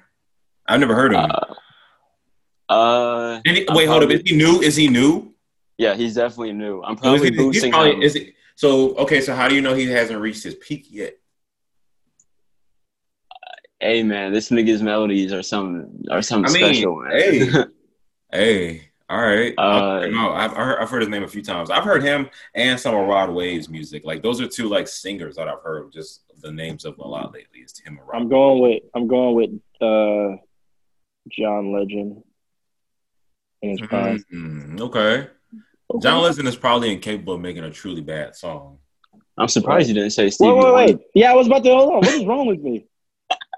I've 0.67 0.81
never 0.81 0.95
heard 0.95 1.15
of 1.15 1.25
him. 1.25 1.31
Uh, 2.69 2.73
uh, 2.75 3.41
he- 3.47 3.67
wait, 3.71 3.87
hold 3.87 4.03
up. 4.03 4.11
Is 4.11 4.21
he 4.27 4.37
new? 4.37 4.61
Is 4.61 4.77
he 4.77 4.89
new? 4.89 5.33
Yeah, 5.79 5.95
he's 5.95 6.15
definitely 6.15 6.53
new. 6.53 6.83
I'm 6.83 6.99
So 6.99 7.15
is 7.15 7.21
probably 7.21 7.31
he, 7.31 7.37
he's 7.37 7.37
boosting 7.37 7.73
probably, 7.73 7.93
him. 7.95 8.03
is 8.03 8.17
it, 8.17 8.35
so 8.57 8.95
okay. 8.97 9.21
So 9.21 9.35
how 9.35 9.49
do 9.49 9.55
you 9.55 9.61
know 9.63 9.75
he 9.75 9.87
hasn't 9.87 10.21
reached 10.21 10.43
his 10.45 10.55
peak 10.57 10.87
yet? 10.91 11.15
hey 13.81 14.03
man, 14.03 14.33
this 14.33 14.51
nigga's 14.51 14.83
melodies 14.83 15.33
are 15.33 15.43
some 15.43 16.03
are 16.11 16.21
something 16.21 16.51
I 16.51 16.59
mean, 16.59 16.75
special, 16.75 16.97
man. 16.97 17.13
hey. 17.13 17.65
Hey, 18.31 18.91
all 19.09 19.23
right. 19.23 19.55
Uh, 19.57 20.07
no, 20.09 20.33
I've 20.33 20.53
I 20.53 20.63
heard, 20.63 20.79
I've 20.81 20.91
heard 20.91 21.01
his 21.01 21.09
name 21.09 21.23
a 21.23 21.29
few 21.29 21.41
times. 21.41 21.71
I've 21.71 21.85
heard 21.85 22.03
him 22.03 22.29
and 22.55 22.79
some 22.79 22.95
of 22.95 23.07
Rod 23.09 23.31
Wave's 23.31 23.71
music. 23.71 24.05
Like 24.05 24.23
those 24.23 24.39
are 24.43 24.47
two 24.47 24.69
like 24.69 24.87
singers 24.87 25.37
that 25.37 25.49
I've 25.49 25.63
heard 25.63 25.91
just 25.95 26.25
the 26.43 26.53
names 26.53 26.85
of 26.85 26.99
a 26.99 27.09
lot 27.09 27.33
lately. 27.33 27.61
Is 27.61 27.79
him 27.79 27.97
and 27.99 28.07
Rod. 28.07 28.21
I'm 28.21 28.29
going 28.29 28.61
with 28.61 28.83
I'm 28.95 29.09
going 29.09 29.35
with 29.35 29.51
uh, 29.81 30.37
John 31.31 31.73
Legend 31.73 32.23
in 33.63 33.71
his 33.71 33.81
prime. 33.81 34.23
Mm, 34.31 34.79
okay. 34.83 35.29
John 36.01 36.23
Legend 36.23 36.47
is 36.49 36.57
probably 36.57 36.93
incapable 36.93 37.35
of 37.35 37.41
making 37.41 37.65
a 37.65 37.71
truly 37.71 38.01
bad 38.03 38.37
song. 38.37 38.79
I'm 39.39 39.49
surprised 39.49 39.89
you 39.89 39.95
didn't 39.95 40.11
say 40.11 40.29
Stevie 40.31 40.53
Wait, 40.53 40.57
wait, 40.59 40.73
Wonder. 40.73 40.93
wait. 40.99 40.99
Yeah, 41.15 41.33
I 41.33 41.35
was 41.35 41.47
about 41.47 41.65
to 41.65 41.71
hold 41.71 41.93
on. 41.95 42.01
What 42.01 42.15
is 42.15 42.27
wrong 42.27 42.47
with 42.47 42.61
me? 42.61 42.87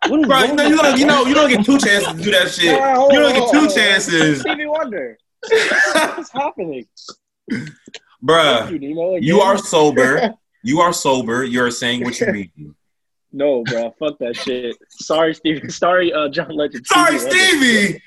What 0.07 0.21
is 0.21 0.29
Right? 0.29 0.49
wrong 0.49 0.57
No, 0.57 0.63
with 0.65 0.71
you 0.71 0.77
me? 0.77 0.83
don't. 0.83 0.99
You 0.99 1.07
know. 1.07 1.25
You 1.27 1.35
don't 1.35 1.51
get 1.51 1.65
two 1.65 1.79
chances 1.79 2.15
to 2.15 2.23
do 2.23 2.31
that 2.31 2.51
shit. 2.51 2.79
Nah, 2.79 2.95
hold 2.97 3.13
You 3.13 3.21
don't 3.21 3.35
get 3.35 3.41
two 3.41 3.43
on, 3.43 3.55
hold 3.57 3.69
on. 3.71 3.75
chances, 3.77 4.41
Stevie 4.41 4.67
Wonder. 4.67 5.19
What's 5.51 6.31
happening? 6.31 6.87
bruh. 8.23 8.71
You, 8.71 8.79
Nemo. 8.79 9.17
You 9.21 9.41
are 9.41 9.59
sober. 9.59 10.35
You 10.63 10.81
are 10.81 10.93
sober. 10.93 11.45
You're 11.45 11.71
saying 11.71 12.05
what 12.05 12.21
you 12.21 12.27
mean. 12.33 12.75
no, 13.33 13.65
bro. 13.65 13.95
Fuck 13.99 14.19
that 14.19 14.37
shit. 14.37 14.77
Sorry, 14.91 15.35
Stevie. 15.35 15.69
Sorry, 15.71 16.13
uh, 16.13 16.29
John 16.29 16.51
Legend. 16.55 16.87
Sorry, 16.87 17.17
Wonder. 17.17 17.31
Stevie. 17.31 18.03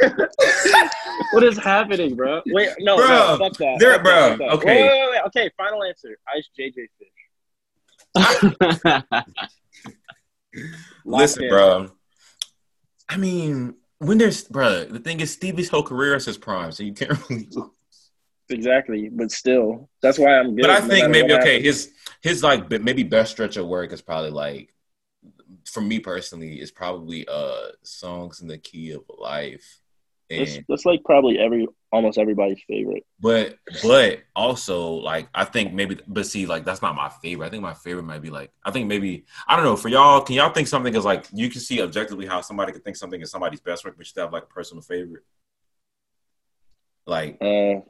What 1.32 1.44
is 1.44 1.56
happening, 1.58 2.16
bro? 2.16 2.42
Wait, 2.46 2.70
no, 2.80 2.96
Bro, 2.96 3.06
no, 3.06 3.38
fuck 3.38 3.56
that. 3.58 3.76
there- 3.78 3.92
Fuck 3.94 4.02
bro, 4.02 4.36
that, 4.36 4.54
okay. 4.56 4.82
Wait, 4.82 4.88
wait, 4.90 5.10
wait. 5.10 5.20
Okay, 5.26 5.50
final 5.56 5.82
answer. 5.84 6.16
Ice 6.36 6.48
JJ 6.58 6.88
Fish. 6.98 7.08
Listen, 11.04 11.44
in. 11.44 11.48
bro. 11.50 11.90
I 13.08 13.16
mean, 13.16 13.74
when 13.98 14.18
there's, 14.18 14.44
bro, 14.44 14.84
the 14.84 14.98
thing 14.98 15.20
is, 15.20 15.32
Stevie's 15.32 15.68
whole 15.68 15.82
career 15.82 16.14
is 16.16 16.24
his 16.24 16.38
prime, 16.38 16.72
so 16.72 16.82
you 16.82 16.92
can't 16.94 17.18
really. 17.30 17.48
Exactly, 18.50 19.08
but 19.08 19.30
still, 19.30 19.88
that's 20.02 20.18
why 20.18 20.38
I'm 20.38 20.54
good. 20.54 20.62
But 20.62 20.70
I 20.70 20.80
no 20.80 20.88
think 20.88 21.10
maybe 21.10 21.32
okay, 21.34 21.62
his 21.62 21.92
his 22.22 22.42
like 22.42 22.68
maybe 22.82 23.02
best 23.02 23.30
stretch 23.32 23.56
of 23.56 23.66
work 23.66 23.92
is 23.92 24.02
probably 24.02 24.30
like, 24.30 24.73
for 25.74 25.80
me 25.82 25.98
personally, 26.00 26.60
is 26.60 26.70
probably 26.70 27.26
uh 27.28 27.68
songs 27.82 28.40
in 28.40 28.48
the 28.48 28.58
key 28.58 28.92
of 28.92 29.02
life. 29.18 29.80
That's, 30.30 30.56
And 30.56 30.64
that's 30.68 30.86
like 30.86 31.04
probably 31.04 31.38
every 31.38 31.66
almost 31.92 32.16
everybody's 32.18 32.62
favorite. 32.66 33.04
but 33.20 33.58
but 33.82 34.22
also 34.34 34.92
like 34.94 35.28
I 35.34 35.44
think 35.44 35.74
maybe 35.74 35.98
but 36.08 36.26
see 36.26 36.46
like 36.46 36.64
that's 36.64 36.80
not 36.82 36.96
my 36.96 37.10
favorite. 37.22 37.46
I 37.46 37.50
think 37.50 37.62
my 37.62 37.74
favorite 37.74 38.04
might 38.04 38.22
be 38.22 38.30
like 38.30 38.50
I 38.64 38.70
think 38.70 38.86
maybe 38.88 39.26
I 39.46 39.54
don't 39.54 39.64
know 39.64 39.76
for 39.76 39.88
y'all. 39.88 40.22
Can 40.22 40.36
y'all 40.36 40.50
think 40.50 40.66
something 40.68 40.94
is 40.94 41.04
like 41.04 41.26
you 41.32 41.50
can 41.50 41.60
see 41.60 41.82
objectively 41.82 42.26
how 42.26 42.40
somebody 42.40 42.72
could 42.72 42.84
think 42.84 42.96
something 42.96 43.20
is 43.20 43.30
somebody's 43.30 43.60
best 43.60 43.84
work, 43.84 43.94
but 43.96 44.06
you 44.06 44.10
still 44.10 44.24
have 44.24 44.32
like 44.32 44.44
a 44.44 44.46
personal 44.46 44.82
favorite. 44.82 45.24
Like 47.06 47.36
Uh, 47.40 47.80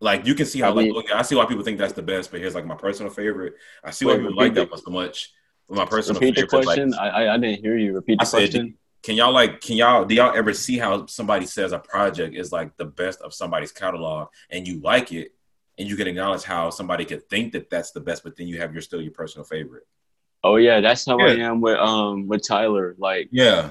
like 0.00 0.26
you 0.26 0.34
can 0.34 0.46
see 0.46 0.60
how 0.60 0.70
I 0.70 0.74
like 0.74 0.86
mean- 0.88 0.96
okay, 0.98 1.14
I 1.14 1.22
see 1.22 1.34
why 1.36 1.46
people 1.46 1.64
think 1.64 1.78
that's 1.78 1.94
the 1.94 2.02
best, 2.02 2.30
but 2.30 2.40
here's 2.40 2.54
like 2.54 2.66
my 2.66 2.74
personal 2.76 3.10
favorite. 3.10 3.54
I 3.82 3.90
see 3.92 4.04
why 4.04 4.16
people 4.18 4.36
like 4.36 4.54
that 4.54 4.70
the- 4.70 4.76
so 4.76 4.90
much. 4.90 5.32
My 5.72 5.86
personal 5.86 6.20
Repeat 6.20 6.36
favorite, 6.36 6.52
like, 6.52 6.64
question. 6.64 6.94
I, 6.94 7.08
I 7.08 7.34
I 7.34 7.38
didn't 7.38 7.60
hear 7.62 7.76
you. 7.76 7.94
Repeat 7.94 8.18
the 8.18 8.26
said, 8.26 8.36
question. 8.36 8.78
can 9.02 9.16
y'all 9.16 9.32
like 9.32 9.60
can 9.60 9.76
y'all 9.76 10.04
do 10.04 10.14
y'all 10.14 10.36
ever 10.36 10.52
see 10.52 10.78
how 10.78 11.06
somebody 11.06 11.46
says 11.46 11.72
a 11.72 11.78
project 11.78 12.36
is 12.36 12.52
like 12.52 12.76
the 12.76 12.84
best 12.84 13.20
of 13.22 13.32
somebody's 13.32 13.72
catalog 13.72 14.28
and 14.50 14.68
you 14.68 14.80
like 14.80 15.12
it 15.12 15.32
and 15.78 15.88
you 15.88 15.96
can 15.96 16.06
acknowledge 16.06 16.42
how 16.42 16.70
somebody 16.70 17.04
could 17.04 17.28
think 17.28 17.52
that 17.52 17.70
that's 17.70 17.90
the 17.92 18.00
best 18.00 18.22
but 18.22 18.36
then 18.36 18.46
you 18.46 18.58
have 18.58 18.72
your 18.72 18.82
still 18.82 19.00
your 19.00 19.12
personal 19.12 19.44
favorite 19.44 19.86
Oh 20.44 20.56
yeah, 20.56 20.80
that's 20.80 21.06
how 21.06 21.20
I 21.20 21.34
am 21.34 21.60
with 21.60 21.78
um 21.78 22.26
with 22.26 22.46
Tyler. 22.46 22.96
Like 22.98 23.28
yeah 23.30 23.70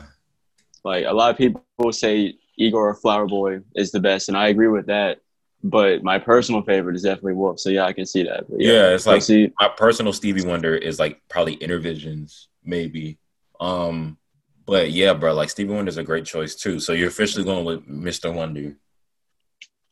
like 0.83 1.05
a 1.05 1.13
lot 1.13 1.31
of 1.31 1.37
people 1.37 1.63
say 1.91 2.35
Igor 2.57 2.95
Flower 2.95 3.27
Boy 3.27 3.59
is 3.75 3.91
the 3.91 3.99
best, 3.99 4.29
and 4.29 4.37
I 4.37 4.47
agree 4.47 4.67
with 4.67 4.87
that. 4.87 5.19
But 5.63 6.03
my 6.03 6.17
personal 6.17 6.61
favorite 6.63 6.95
is 6.95 7.03
definitely 7.03 7.33
Wolf. 7.33 7.59
So 7.59 7.69
yeah, 7.69 7.85
I 7.85 7.93
can 7.93 8.05
see 8.05 8.23
that. 8.23 8.49
But 8.49 8.59
yeah 8.61 8.89
it's 8.93 9.05
like 9.05 9.21
see. 9.21 9.51
my 9.59 9.67
personal 9.69 10.11
stevie 10.13 10.45
wonder 10.45 10.75
is 10.75 10.99
like 10.99 11.21
probably 11.29 11.57
innervisions 11.57 12.47
maybe 12.63 13.17
um 13.59 14.17
but 14.65 14.91
yeah 14.91 15.13
bro 15.13 15.33
like 15.33 15.49
stevie 15.49 15.73
wonder's 15.73 15.97
a 15.97 16.03
great 16.03 16.25
choice 16.25 16.55
too 16.55 16.79
so 16.79 16.93
you're 16.93 17.07
officially 17.07 17.43
going 17.43 17.65
with 17.65 17.87
mr 17.87 18.33
wonder 18.33 18.75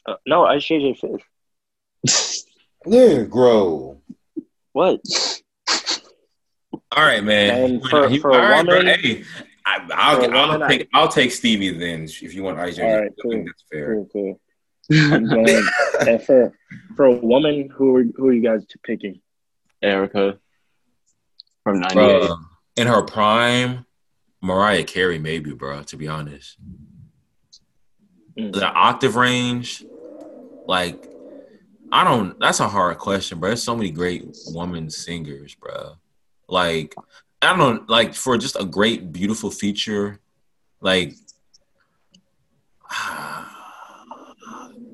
uh, 0.07 0.15
no, 0.25 0.45
I 0.45 0.55
JJ 0.57 0.97
Fish. 0.97 2.41
yeah 2.87 3.23
grow 3.23 3.99
What? 4.73 5.01
All 6.91 7.03
right, 7.03 7.23
man. 7.23 7.79
For- 7.89 8.09
He- 8.09 8.17
for 8.19 8.31
a 8.31 8.33
all 8.35 8.39
right, 8.41 8.65
bro. 8.65 8.81
Hey, 8.83 9.23
I, 9.65 9.87
I'll, 9.93 10.15
for 10.23 10.31
a 10.31 10.37
I'll 10.37 10.47
woman, 10.47 10.63
I- 10.63 10.67
take 10.67 10.89
I'll 10.93 11.07
take 11.07 11.31
Stevie 11.31 11.69
then 11.77 12.03
if 12.05 12.33
you 12.33 12.41
want 12.43 12.57
IJ. 12.57 12.83
All 12.83 13.01
right, 13.01 13.11
I 13.11 13.21
cool. 13.21 13.31
think 13.31 13.45
that's 13.47 13.63
fair. 13.71 13.93
Cool, 13.95 14.09
cool. 14.11 14.41
I'm 14.91 15.27
going. 15.29 15.65
and 16.07 16.21
for 16.23 16.53
for 16.95 17.05
a 17.05 17.11
woman, 17.13 17.69
who 17.69 17.95
are 17.95 18.03
who 18.15 18.27
are 18.29 18.33
you 18.33 18.41
guys 18.41 18.65
picking? 18.83 19.21
Erykah 19.83 20.37
from 21.63 21.79
'98. 21.79 21.93
Bro, 21.93 22.37
in 22.75 22.87
her 22.87 23.03
prime, 23.03 23.85
Mariah 24.41 24.83
Carey, 24.83 25.19
maybe, 25.19 25.53
bro. 25.53 25.83
To 25.83 25.97
be 25.97 26.07
honest, 26.07 26.57
Mm. 28.37 28.53
the 28.53 28.65
octave 28.65 29.15
range, 29.17 29.83
like, 30.65 31.09
I 31.91 32.03
don't. 32.05 32.39
That's 32.39 32.59
a 32.61 32.67
hard 32.69 32.97
question, 32.97 33.39
bro. 33.39 33.49
There's 33.49 33.63
so 33.63 33.75
many 33.75 33.91
great 33.91 34.25
woman 34.47 34.89
singers, 34.89 35.55
bro. 35.55 35.95
Like, 36.47 36.95
I 37.41 37.49
don't 37.49 37.59
know, 37.59 37.85
like 37.87 38.13
for 38.13 38.37
just 38.37 38.55
a 38.59 38.65
great, 38.65 39.11
beautiful 39.11 39.51
feature, 39.51 40.19
like. 40.81 41.13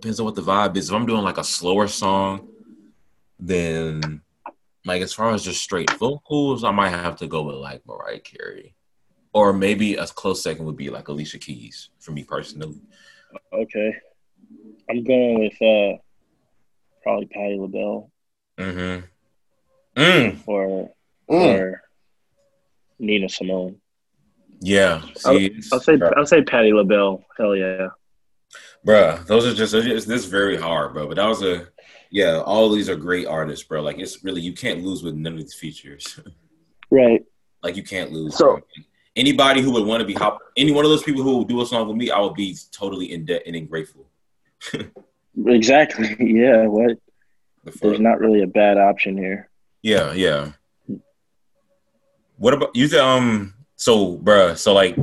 Depends 0.05 0.19
on 0.19 0.25
what 0.27 0.35
the 0.35 0.41
vibe 0.43 0.77
is. 0.77 0.89
If 0.89 0.95
I'm 0.95 1.07
doing 1.07 1.23
like 1.23 1.39
a 1.39 1.43
slower 1.43 1.87
song, 1.87 2.47
then 3.39 4.21
like 4.85 5.01
as 5.01 5.11
far 5.15 5.31
as 5.33 5.43
just 5.43 5.63
straight 5.63 5.89
vocals, 5.93 6.63
I 6.63 6.69
might 6.69 6.89
have 6.91 7.15
to 7.17 7.27
go 7.27 7.41
with 7.41 7.55
like 7.55 7.81
Mariah 7.87 8.19
Carey, 8.19 8.75
or 9.33 9.51
maybe 9.51 9.95
a 9.95 10.05
close 10.05 10.43
second 10.43 10.65
would 10.65 10.77
be 10.77 10.91
like 10.91 11.07
Alicia 11.07 11.39
Keys 11.39 11.89
for 11.99 12.11
me 12.11 12.23
personally. 12.23 12.79
Okay, 13.51 13.95
I'm 14.91 15.03
going 15.03 15.39
with 15.39 15.59
uh 15.59 15.97
probably 17.01 17.25
Patti 17.25 17.57
LaBelle 17.59 18.11
Mm-hmm. 18.59 19.99
Mm. 19.99 20.39
or 20.45 20.91
Mm. 21.31 21.41
or 21.57 21.81
Nina 22.99 23.27
Simone. 23.27 23.77
Yeah. 24.61 25.01
See, 25.17 25.45
it's- 25.47 25.73
I'll 25.73 25.79
say 25.79 25.97
I'll 26.15 26.27
say 26.27 26.43
Patti 26.43 26.73
LaBelle. 26.73 27.25
Hell 27.39 27.55
yeah. 27.55 27.87
Bruh, 28.85 29.25
those 29.25 29.45
are 29.45 29.53
just 29.53 29.73
it's, 29.73 30.05
this 30.05 30.21
is 30.23 30.25
very 30.27 30.57
hard, 30.57 30.93
bro. 30.93 31.07
But 31.07 31.15
that 31.17 31.27
was 31.27 31.41
a 31.41 31.67
yeah. 32.11 32.39
All 32.39 32.69
these 32.69 32.89
are 32.89 32.95
great 32.95 33.27
artists, 33.27 33.65
bro. 33.65 33.81
Like 33.81 33.99
it's 33.99 34.23
really 34.23 34.41
you 34.41 34.53
can't 34.53 34.83
lose 34.83 35.03
with 35.03 35.15
none 35.15 35.33
of 35.33 35.39
these 35.39 35.53
features. 35.55 36.19
Right. 36.91 37.23
like 37.63 37.75
you 37.75 37.83
can't 37.83 38.11
lose. 38.11 38.35
So- 38.37 38.45
bro. 38.57 38.61
Anybody 39.17 39.61
who 39.61 39.71
would 39.71 39.85
want 39.87 40.01
to 40.01 40.05
be 40.05 40.13
hop, 40.13 40.39
any 40.57 40.73
one 40.73 40.83
of 40.83 40.91
those 40.91 41.01
people 41.03 41.23
who 41.23 41.37
will 41.37 41.45
do 41.45 41.61
a 41.61 41.65
song 41.65 41.87
with 41.87 41.95
me, 41.95 42.11
I 42.11 42.19
would 42.19 42.33
be 42.33 42.53
totally 42.73 43.13
in 43.13 43.23
debt 43.25 43.43
and 43.45 43.69
grateful. 43.69 44.05
Exactly. 45.47 46.15
Yeah. 46.19 46.67
What? 46.67 46.97
The? 47.63 47.71
There's 47.81 47.99
not 47.99 48.19
really 48.19 48.41
a 48.43 48.47
bad 48.47 48.77
option 48.77 49.17
here. 49.17 49.49
Yeah, 49.81 50.13
yeah. 50.13 50.51
What 52.37 52.53
about 52.53 52.75
you? 52.75 52.87
th- 52.87 53.01
Um, 53.01 53.53
so, 53.75 54.17
bruh, 54.17 54.57
so 54.57 54.73
like, 54.73 54.95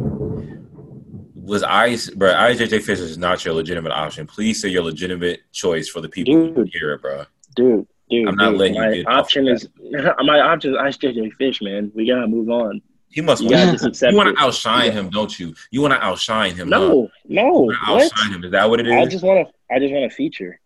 was 1.42 1.62
I, 1.64 1.90
bruh, 1.90 2.36
IJJ 2.36 2.82
Fish 2.82 3.00
is 3.00 3.18
not 3.18 3.44
your 3.44 3.54
legitimate 3.54 3.92
option. 3.92 4.26
Please 4.26 4.60
say 4.60 4.68
your 4.68 4.84
legitimate 4.84 5.40
choice 5.52 5.88
for 5.88 6.00
the 6.00 6.08
people 6.08 6.54
Dude. 6.54 6.68
hear 6.72 6.92
it, 6.92 7.02
bruh. 7.02 7.26
Dude, 7.56 7.86
dude, 8.08 8.28
I'm 8.28 8.36
not 8.36 8.50
dude, 8.50 8.58
letting 8.58 8.74
you 8.76 9.04
my 9.04 9.12
option 9.12 9.48
is 9.48 9.68
my 10.20 10.40
option 10.40 10.72
is 10.72 10.78
Ice 10.80 10.96
JJ 10.96 11.32
Fish, 11.34 11.60
man. 11.60 11.90
We 11.94 12.06
gotta 12.06 12.28
move 12.28 12.48
on. 12.48 12.80
He 13.08 13.20
must 13.20 13.42
You 13.42 13.50
You 13.50 14.16
want 14.16 14.36
to 14.36 14.42
outshine 14.42 14.86
Yeah. 14.86 14.92
him, 14.92 15.10
don't 15.10 15.38
you? 15.38 15.54
You 15.70 15.82
want 15.82 15.92
to 15.94 16.02
outshine 16.02 16.54
him? 16.54 16.70
huh? 16.70 16.78
No, 16.78 17.08
no, 17.28 17.52
what? 17.52 17.76
outshine 17.86 18.32
him. 18.32 18.44
Is 18.44 18.52
that 18.52 18.70
what 18.70 18.80
it 18.80 18.86
I 18.86 19.04
just 19.06 19.24
want 19.24 19.46
to. 19.46 19.74
I 19.74 19.78
just 19.78 19.92
want 19.92 20.10
to 20.10 20.16
feature. 20.16 20.58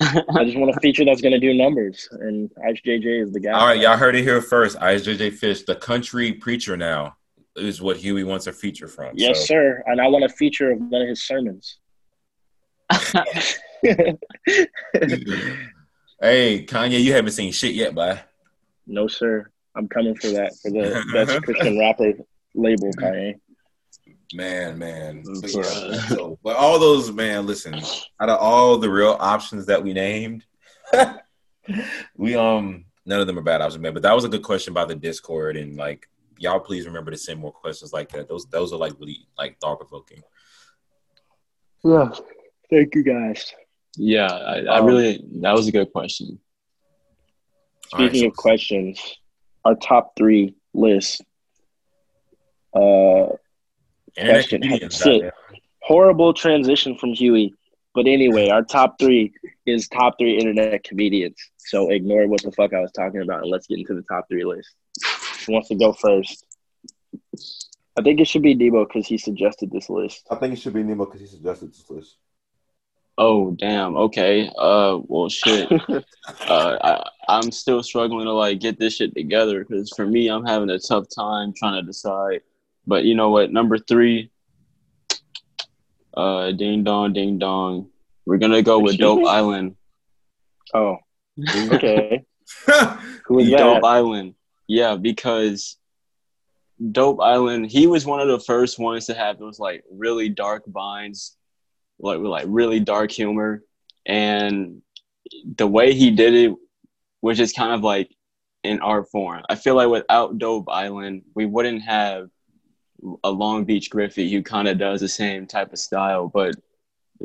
I 0.00 0.44
just 0.44 0.56
want 0.56 0.74
a 0.76 0.80
feature 0.80 1.04
that's 1.04 1.20
gonna 1.20 1.40
do 1.40 1.52
numbers, 1.54 2.08
and 2.12 2.50
Ice 2.64 2.80
JJ 2.86 3.24
is 3.24 3.32
the 3.32 3.40
guy. 3.40 3.50
All 3.52 3.66
right, 3.66 3.80
y'all 3.80 3.96
heard 3.96 4.14
it 4.14 4.22
here 4.22 4.40
first. 4.40 4.78
IJJ 4.78 5.32
Fish, 5.34 5.62
the 5.62 5.74
country 5.74 6.32
preacher 6.32 6.76
now, 6.76 7.16
is 7.58 7.80
what 7.82 7.96
Huey 7.96 8.24
wants 8.24 8.46
a 8.46 8.52
feature 8.52 8.88
from. 8.88 9.12
Yes, 9.14 9.40
so. 9.40 9.46
sir. 9.46 9.82
And 9.86 10.00
I 10.00 10.08
want 10.08 10.24
a 10.24 10.28
feature 10.28 10.70
of 10.70 10.78
one 10.78 11.02
of 11.02 11.08
his 11.08 11.22
sermons. 11.22 11.78
Hey, 16.20 16.64
Kanye, 16.64 17.00
you 17.00 17.12
haven't 17.12 17.30
seen 17.30 17.52
shit 17.52 17.74
yet, 17.74 17.94
bye. 17.94 18.20
no, 18.88 19.06
sir. 19.06 19.48
I'm 19.76 19.86
coming 19.86 20.16
for 20.16 20.26
that 20.28 20.52
for 20.60 20.72
the 20.72 21.04
best 21.12 21.42
Christian 21.44 21.78
rapper 21.78 22.14
label, 22.54 22.90
Kanye. 22.94 23.38
Man, 24.34 24.78
man. 24.78 25.22
But, 25.40 25.54
yeah, 25.54 25.62
so, 26.08 26.38
but 26.42 26.56
all 26.56 26.80
those, 26.80 27.12
man, 27.12 27.46
listen, 27.46 27.74
out 28.20 28.28
of 28.28 28.40
all 28.40 28.78
the 28.78 28.90
real 28.90 29.16
options 29.20 29.66
that 29.66 29.84
we 29.84 29.92
named, 29.92 30.44
we 32.16 32.34
um 32.34 32.84
none 33.06 33.20
of 33.20 33.28
them 33.28 33.38
are 33.38 33.42
bad 33.42 33.60
options, 33.60 33.80
man. 33.80 33.94
But 33.94 34.02
that 34.02 34.14
was 34.14 34.24
a 34.24 34.28
good 34.28 34.42
question 34.42 34.74
by 34.74 34.86
the 34.86 34.96
Discord, 34.96 35.56
and 35.56 35.76
like 35.76 36.08
y'all 36.38 36.60
please 36.60 36.86
remember 36.86 37.10
to 37.10 37.16
send 37.16 37.40
more 37.40 37.52
questions 37.52 37.92
like 37.92 38.10
that. 38.10 38.28
Those 38.28 38.46
those 38.46 38.72
are 38.72 38.76
like 38.78 38.92
really 38.98 39.26
like 39.36 39.58
thought 39.60 39.78
provoking. 39.80 40.22
Yeah. 41.84 42.10
Thank 42.70 42.94
you, 42.94 43.02
guys. 43.02 43.54
yeah, 43.96 44.26
I, 44.26 44.56
I 44.62 44.78
Um, 44.78 44.86
really 44.86 45.24
that 45.40 45.54
was 45.54 45.68
a 45.68 45.72
good 45.72 45.90
question. 45.92 46.38
All 47.92 48.00
right, 48.00 48.08
Speaking 48.10 48.26
so- 48.26 48.30
of 48.32 48.36
questions, 48.36 49.00
our 49.64 49.74
top 49.76 50.14
three 50.16 50.54
list. 50.74 51.22
Uh, 52.74 53.28
question. 54.16 54.60
comedians, 54.62 54.96
Shit. 54.98 55.32
horrible 55.82 56.34
transition 56.34 56.96
from 56.98 57.12
Huey. 57.14 57.54
But 57.94 58.06
anyway, 58.06 58.48
our 58.54 58.62
top 58.62 58.98
three 58.98 59.32
is 59.66 59.88
top 59.88 60.16
three 60.18 60.36
internet 60.38 60.84
comedians. 60.84 61.36
So 61.58 61.90
ignore 61.90 62.26
what 62.28 62.42
the 62.42 62.52
fuck 62.52 62.72
I 62.74 62.80
was 62.80 62.92
talking 62.92 63.22
about 63.22 63.42
and 63.42 63.50
let's 63.50 63.66
get 63.66 63.78
into 63.78 63.94
the 63.94 64.02
top 64.02 64.26
three 64.30 64.44
list. 64.44 64.68
Who 65.48 65.54
wants 65.54 65.68
to 65.68 65.74
go 65.74 65.94
first? 65.94 66.44
I 67.98 68.02
think 68.02 68.20
it 68.20 68.28
should 68.28 68.42
be 68.42 68.54
Debo 68.54 68.86
because 68.86 69.06
he 69.06 69.18
suggested 69.18 69.70
this 69.72 69.88
list. 69.88 70.26
I 70.30 70.36
think 70.36 70.52
it 70.52 70.60
should 70.60 70.74
be 70.74 70.82
Nemo 70.82 71.06
because 71.06 71.20
he 71.20 71.26
suggested 71.26 71.72
this 71.72 71.88
list. 71.90 72.16
Oh 73.16 73.50
damn. 73.58 73.96
Okay. 73.96 74.48
Uh. 74.56 74.98
Well, 75.06 75.28
shit. 75.28 75.72
uh. 75.90 76.02
I 76.48 77.10
I'm 77.28 77.50
still 77.50 77.82
struggling 77.82 78.26
to 78.26 78.32
like 78.32 78.60
get 78.60 78.78
this 78.78 78.96
shit 78.96 79.14
together 79.14 79.64
because 79.64 79.90
for 79.96 80.06
me, 80.06 80.28
I'm 80.28 80.44
having 80.44 80.70
a 80.70 80.78
tough 80.78 81.06
time 81.12 81.52
trying 81.56 81.80
to 81.80 81.86
decide. 81.86 82.42
But 82.86 83.04
you 83.04 83.14
know 83.16 83.30
what? 83.30 83.50
Number 83.50 83.78
three. 83.78 84.30
Uh. 86.14 86.52
Ding 86.52 86.84
dong, 86.84 87.14
ding 87.14 87.38
dong. 87.38 87.88
We're 88.26 88.38
gonna 88.38 88.62
go 88.62 88.78
with 88.78 88.98
Dope? 88.98 89.26
Island. 89.26 89.76
Oh, 90.74 90.98
okay. 91.72 92.24
Who 93.26 93.38
is 93.40 93.50
Dope 93.50 93.82
that? 93.82 93.84
Island. 93.84 94.34
Yeah, 94.68 94.96
because 94.96 95.76
Dope 96.92 97.20
Island, 97.20 97.70
he 97.70 97.86
was 97.86 98.06
one 98.06 98.20
of 98.20 98.28
the 98.28 98.38
first 98.38 98.78
ones 98.78 99.06
to 99.06 99.14
have 99.14 99.38
those 99.38 99.58
like 99.58 99.82
really 99.90 100.28
dark 100.28 100.64
vines, 100.66 101.36
like 101.98 102.18
with 102.18 102.30
like 102.30 102.46
really 102.46 102.78
dark 102.78 103.10
humor. 103.10 103.64
And 104.06 104.82
the 105.56 105.66
way 105.66 105.94
he 105.94 106.10
did 106.10 106.34
it 106.34 106.54
was 107.22 107.38
just 107.38 107.56
kind 107.56 107.72
of 107.72 107.82
like 107.82 108.14
an 108.62 108.80
art 108.80 109.10
form. 109.10 109.42
I 109.48 109.54
feel 109.54 109.74
like 109.74 109.88
without 109.88 110.38
Dope 110.38 110.68
Island, 110.68 111.22
we 111.34 111.46
wouldn't 111.46 111.82
have 111.82 112.28
a 113.24 113.30
Long 113.30 113.64
Beach 113.64 113.90
Griffey 113.90 114.30
who 114.30 114.42
kind 114.42 114.68
of 114.68 114.78
does 114.78 115.00
the 115.00 115.08
same 115.08 115.46
type 115.46 115.72
of 115.72 115.78
style, 115.78 116.28
but 116.28 116.54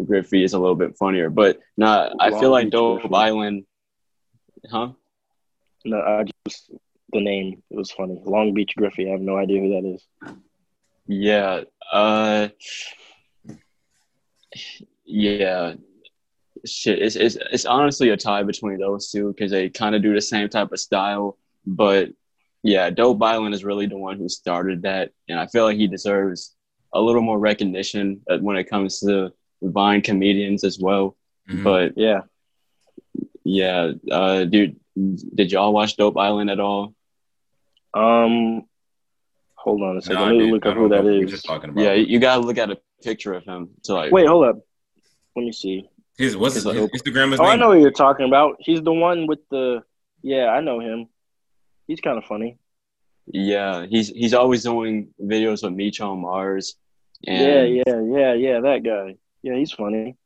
Griffey 0.06 0.43
is 0.43 0.53
a 0.53 0.60
little 0.60 0.75
bit 0.75 0.97
funnier. 0.97 1.29
But 1.29 1.60
nah, 1.77 2.10
I 2.19 2.29
feel 2.29 2.51
like 2.51 2.69
Dope 2.69 3.13
Island, 3.13 3.65
huh? 4.69 4.89
No, 5.86 5.99
I 5.99 6.25
just 6.47 6.71
the 7.13 7.21
name. 7.21 7.62
It 7.69 7.78
was 7.78 7.91
funny. 7.91 8.19
Long 8.26 8.54
Beach 8.54 8.73
Griffey. 8.76 9.08
I 9.08 9.12
have 9.12 9.21
no 9.21 9.38
idea 9.38 9.62
who 9.62 9.69
that 9.69 9.88
is. 9.95 10.36
Yeah. 11.08 11.62
Uh. 11.91 12.49
Yeah. 15.06 15.76
Shit, 16.65 17.02
it's 17.02 17.15
it's 17.17 17.36
it's 17.52 17.65
honestly 17.65 18.10
a 18.10 18.17
tie 18.17 18.43
between 18.43 18.78
those 18.80 19.12
two 19.12 19.34
because 19.34 19.52
they 19.52 19.69
kind 19.69 19.95
of 19.95 20.02
do 20.02 20.13
the 20.13 20.21
same 20.21 20.47
type 20.47 20.71
of 20.71 20.80
style. 20.80 21.38
But 21.65 22.10
yeah, 22.62 22.89
Dope 22.89 23.21
Island 23.21 23.54
is 23.54 23.65
really 23.65 23.86
the 23.88 23.97
one 23.97 24.17
who 24.17 24.30
started 24.30 24.84
that, 24.84 25.12
and 25.28 25.38
I 25.38 25.47
feel 25.47 25.65
like 25.65 25.78
he 25.78 25.88
deserves 25.88 26.56
a 26.93 27.02
little 27.02 27.21
more 27.21 27.38
recognition 27.39 28.21
uh, 28.30 28.38
when 28.38 28.56
it 28.56 28.65
comes 28.69 29.02
to 29.02 29.34
Vine 29.62 30.02
comedians 30.02 30.63
as 30.63 30.80
well. 30.80 31.17
Mhm. 31.49 31.63
But 31.65 31.97
Yeah. 31.97 32.21
yeah, 33.43 33.91
uh, 34.10 34.45
dude, 34.45 34.78
did 35.36 35.52
y'all 35.52 35.73
watch 35.73 35.97
Dope 35.97 36.17
Island 36.17 36.49
at 36.49 36.62
all? 36.62 36.93
Um. 37.93 38.63
Hold 39.56 39.82
on 39.82 39.97
a 39.97 40.01
second. 40.01 40.15
Nah, 40.15 40.25
Let 40.25 40.32
me 40.34 40.39
dude, 40.39 40.51
look 40.53 40.65
I 40.65 40.69
up 40.69 40.75
who 40.75 40.82
know 40.84 40.89
that 40.89 41.03
what 41.06 41.13
you're 41.13 41.23
is. 41.23 41.32
just 41.32 41.45
talking 41.45 41.69
about. 41.69 41.82
Yeah, 41.82 41.93
you 41.93 42.19
gotta 42.19 42.41
look 42.41 42.58
at 42.58 42.69
a 42.69 42.77
picture 43.01 43.34
of 43.34 43.45
him 43.45 43.69
to 43.84 43.93
like. 43.93 44.12
Wait, 44.12 44.27
hold 44.27 44.45
up. 44.45 44.58
Let 45.36 45.45
me 45.45 45.51
see. 45.53 45.89
His 46.17 46.36
what's 46.36 46.56
his, 46.56 46.65
his 46.65 46.73
Instagram? 46.89 47.34
Is 47.34 47.39
Oh, 47.39 47.45
I 47.45 47.56
know 47.56 47.71
who 47.71 47.79
you're 47.79 47.91
talking 47.91 48.25
about. 48.27 48.58
He's 48.60 48.82
the 48.82 48.91
one 48.93 49.25
with 49.25 49.39
the. 49.49 49.82
Yeah, 50.21 50.47
I 50.49 50.60
know 50.62 50.79
him. 50.79 51.08
He's 51.88 52.01
kind 52.01 52.17
of 52.17 52.25
funny. 52.25 52.58
Yeah, 53.25 53.86
he's 53.89 54.10
he's 54.10 54.34
always 54.34 54.63
doing 54.63 55.10
videos 55.21 55.63
with 55.63 55.73
Meech 55.73 56.01
on 56.01 56.19
Mars. 56.19 56.75
And 57.25 57.41
Yeah, 57.41 57.63
yeah, 57.88 58.01
yeah, 58.01 58.34
yeah. 58.34 58.60
That 58.60 58.84
guy. 58.84 59.15
Yeah, 59.43 59.56
he's 59.56 59.71
funny. 59.71 60.17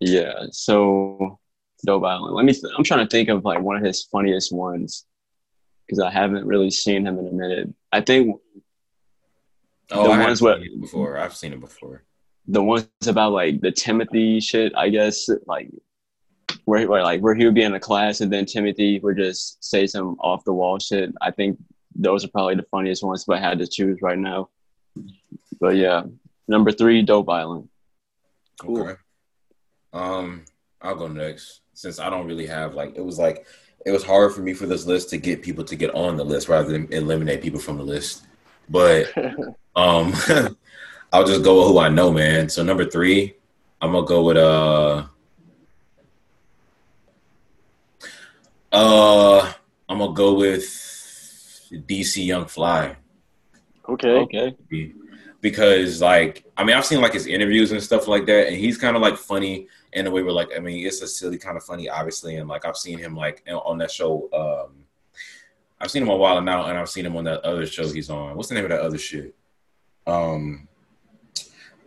yeah. 0.00 0.46
So 0.50 1.38
Dope 1.86 2.04
Island. 2.04 2.34
Let 2.34 2.44
me. 2.44 2.52
Th- 2.52 2.72
I'm 2.76 2.82
trying 2.84 3.06
to 3.06 3.10
think 3.10 3.28
of 3.28 3.44
like 3.44 3.60
one 3.60 3.76
of 3.76 3.84
his 3.84 4.02
funniest 4.04 4.52
ones 4.52 5.04
because 5.88 6.00
I 6.00 6.10
haven't 6.10 6.46
really 6.46 6.70
seen 6.70 7.06
him 7.06 7.18
in 7.18 7.26
a 7.26 7.32
minute. 7.32 7.74
I 7.92 8.02
think 8.02 8.36
Oh, 9.90 10.04
the 10.04 10.10
I 10.10 10.16
have 10.16 10.26
ones 10.26 10.38
seen 10.40 10.48
what- 10.48 10.80
before. 10.82 11.16
I've 11.18 11.34
seen 11.34 11.52
it 11.54 11.60
before. 11.60 12.04
the 12.46 12.62
ones 12.62 12.88
about 13.06 13.32
like 13.32 13.60
the 13.62 13.72
Timothy 13.72 14.38
shit. 14.40 14.72
I 14.76 14.90
guess 14.90 15.28
like 15.46 15.70
where, 16.66 16.86
where 16.88 17.02
like 17.02 17.20
where 17.22 17.34
he 17.34 17.44
would 17.46 17.54
be 17.54 17.62
in 17.62 17.74
a 17.74 17.80
class 17.80 18.20
and 18.20 18.30
then 18.32 18.44
Timothy 18.44 18.98
would 19.00 19.16
just 19.16 19.62
say 19.64 19.86
some 19.86 20.16
off 20.20 20.44
the 20.44 20.52
wall 20.52 20.78
shit. 20.78 21.12
I 21.22 21.30
think 21.30 21.58
those 21.94 22.24
are 22.24 22.28
probably 22.28 22.54
the 22.56 22.66
funniest 22.70 23.02
ones 23.02 23.22
if 23.26 23.30
I 23.30 23.38
had 23.40 23.58
to 23.60 23.66
choose 23.66 23.98
right 24.02 24.18
now. 24.18 24.50
But 25.60 25.76
yeah, 25.76 26.02
number 26.48 26.70
three, 26.70 27.02
Dope 27.02 27.28
Island. 27.30 27.68
Cool. 28.60 28.80
Okay. 28.82 28.94
Um, 29.92 30.44
I'll 30.82 30.94
go 30.96 31.08
next 31.08 31.62
since 31.72 31.98
I 31.98 32.10
don't 32.10 32.26
really 32.26 32.46
have 32.46 32.74
like 32.74 32.94
it 32.96 33.04
was 33.04 33.18
like 33.18 33.46
it 33.86 33.90
was 33.90 34.04
hard 34.04 34.34
for 34.34 34.40
me 34.40 34.54
for 34.54 34.66
this 34.66 34.86
list 34.86 35.10
to 35.10 35.18
get 35.18 35.42
people 35.42 35.64
to 35.64 35.76
get 35.76 35.94
on 35.94 36.16
the 36.16 36.24
list 36.24 36.48
rather 36.48 36.70
than 36.70 36.92
eliminate 36.92 37.42
people 37.42 37.60
from 37.60 37.78
the 37.78 37.82
list. 37.82 38.26
But 38.68 39.06
um, 39.76 40.12
I'll 41.12 41.24
just 41.24 41.42
go 41.42 41.58
with 41.58 41.68
who 41.68 41.78
I 41.78 41.88
know, 41.88 42.12
man. 42.12 42.48
So 42.48 42.62
number 42.62 42.84
three, 42.84 43.34
I'm 43.80 43.92
gonna 43.92 44.06
go 44.06 44.22
with 44.24 44.36
uh, 44.36 45.04
uh, 48.72 49.52
I'm 49.88 49.98
gonna 49.98 50.12
go 50.12 50.34
with 50.34 50.62
DC 51.70 52.24
Young 52.24 52.46
Fly 52.46 52.96
okay. 53.88 54.18
Okay. 54.18 54.56
because 55.40 56.00
like 56.00 56.44
I 56.56 56.64
mean 56.64 56.76
I've 56.76 56.86
seen 56.86 57.00
like 57.00 57.14
his 57.14 57.26
interviews 57.26 57.72
and 57.72 57.82
stuff 57.82 58.08
like 58.08 58.26
that, 58.26 58.48
and 58.48 58.56
he's 58.56 58.78
kind 58.78 58.96
of 58.96 59.02
like 59.02 59.16
funny 59.16 59.68
in 59.92 60.06
a 60.06 60.10
way 60.10 60.22
where 60.22 60.32
like 60.32 60.50
I 60.56 60.60
mean 60.60 60.86
it's 60.86 61.00
a 61.02 61.06
silly 61.08 61.38
kind 61.38 61.56
of 61.56 61.64
funny, 61.64 61.88
obviously, 61.88 62.36
and 62.36 62.48
like 62.48 62.64
I've 62.64 62.76
seen 62.76 62.98
him 62.98 63.16
like 63.16 63.42
on 63.50 63.78
that 63.78 63.90
show. 63.90 64.28
um 64.32 64.84
I've 65.80 65.90
seen 65.92 66.02
him 66.02 66.08
a 66.08 66.16
while 66.16 66.40
now, 66.40 66.64
and 66.66 66.76
I've 66.76 66.88
seen 66.90 67.06
him 67.06 67.16
on 67.16 67.22
that 67.24 67.40
other 67.44 67.64
show 67.64 67.88
he's 67.88 68.10
on. 68.10 68.36
What's 68.36 68.48
the 68.48 68.56
name 68.56 68.64
of 68.64 68.70
that 68.70 68.80
other 68.80 68.98
shit? 68.98 69.32
Um, 70.08 70.66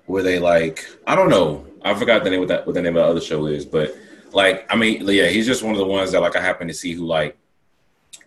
where 0.05 0.23
they 0.23 0.39
like 0.39 0.85
I 1.07 1.15
don't 1.15 1.29
know. 1.29 1.65
I 1.83 1.93
forgot 1.93 2.23
the 2.23 2.29
name 2.29 2.41
of 2.41 2.47
that 2.49 2.65
what 2.65 2.73
the 2.75 2.81
name 2.81 2.95
of 2.95 3.03
the 3.03 3.09
other 3.09 3.21
show 3.21 3.45
is, 3.47 3.65
but 3.65 3.95
like 4.33 4.65
I 4.71 4.75
mean 4.75 5.05
yeah, 5.07 5.27
he's 5.27 5.45
just 5.45 5.61
one 5.63 5.73
of 5.73 5.77
the 5.79 5.85
ones 5.85 6.11
that 6.11 6.21
like 6.21 6.35
I 6.35 6.41
happen 6.41 6.67
to 6.67 6.73
see 6.73 6.93
who 6.93 7.05
like 7.05 7.37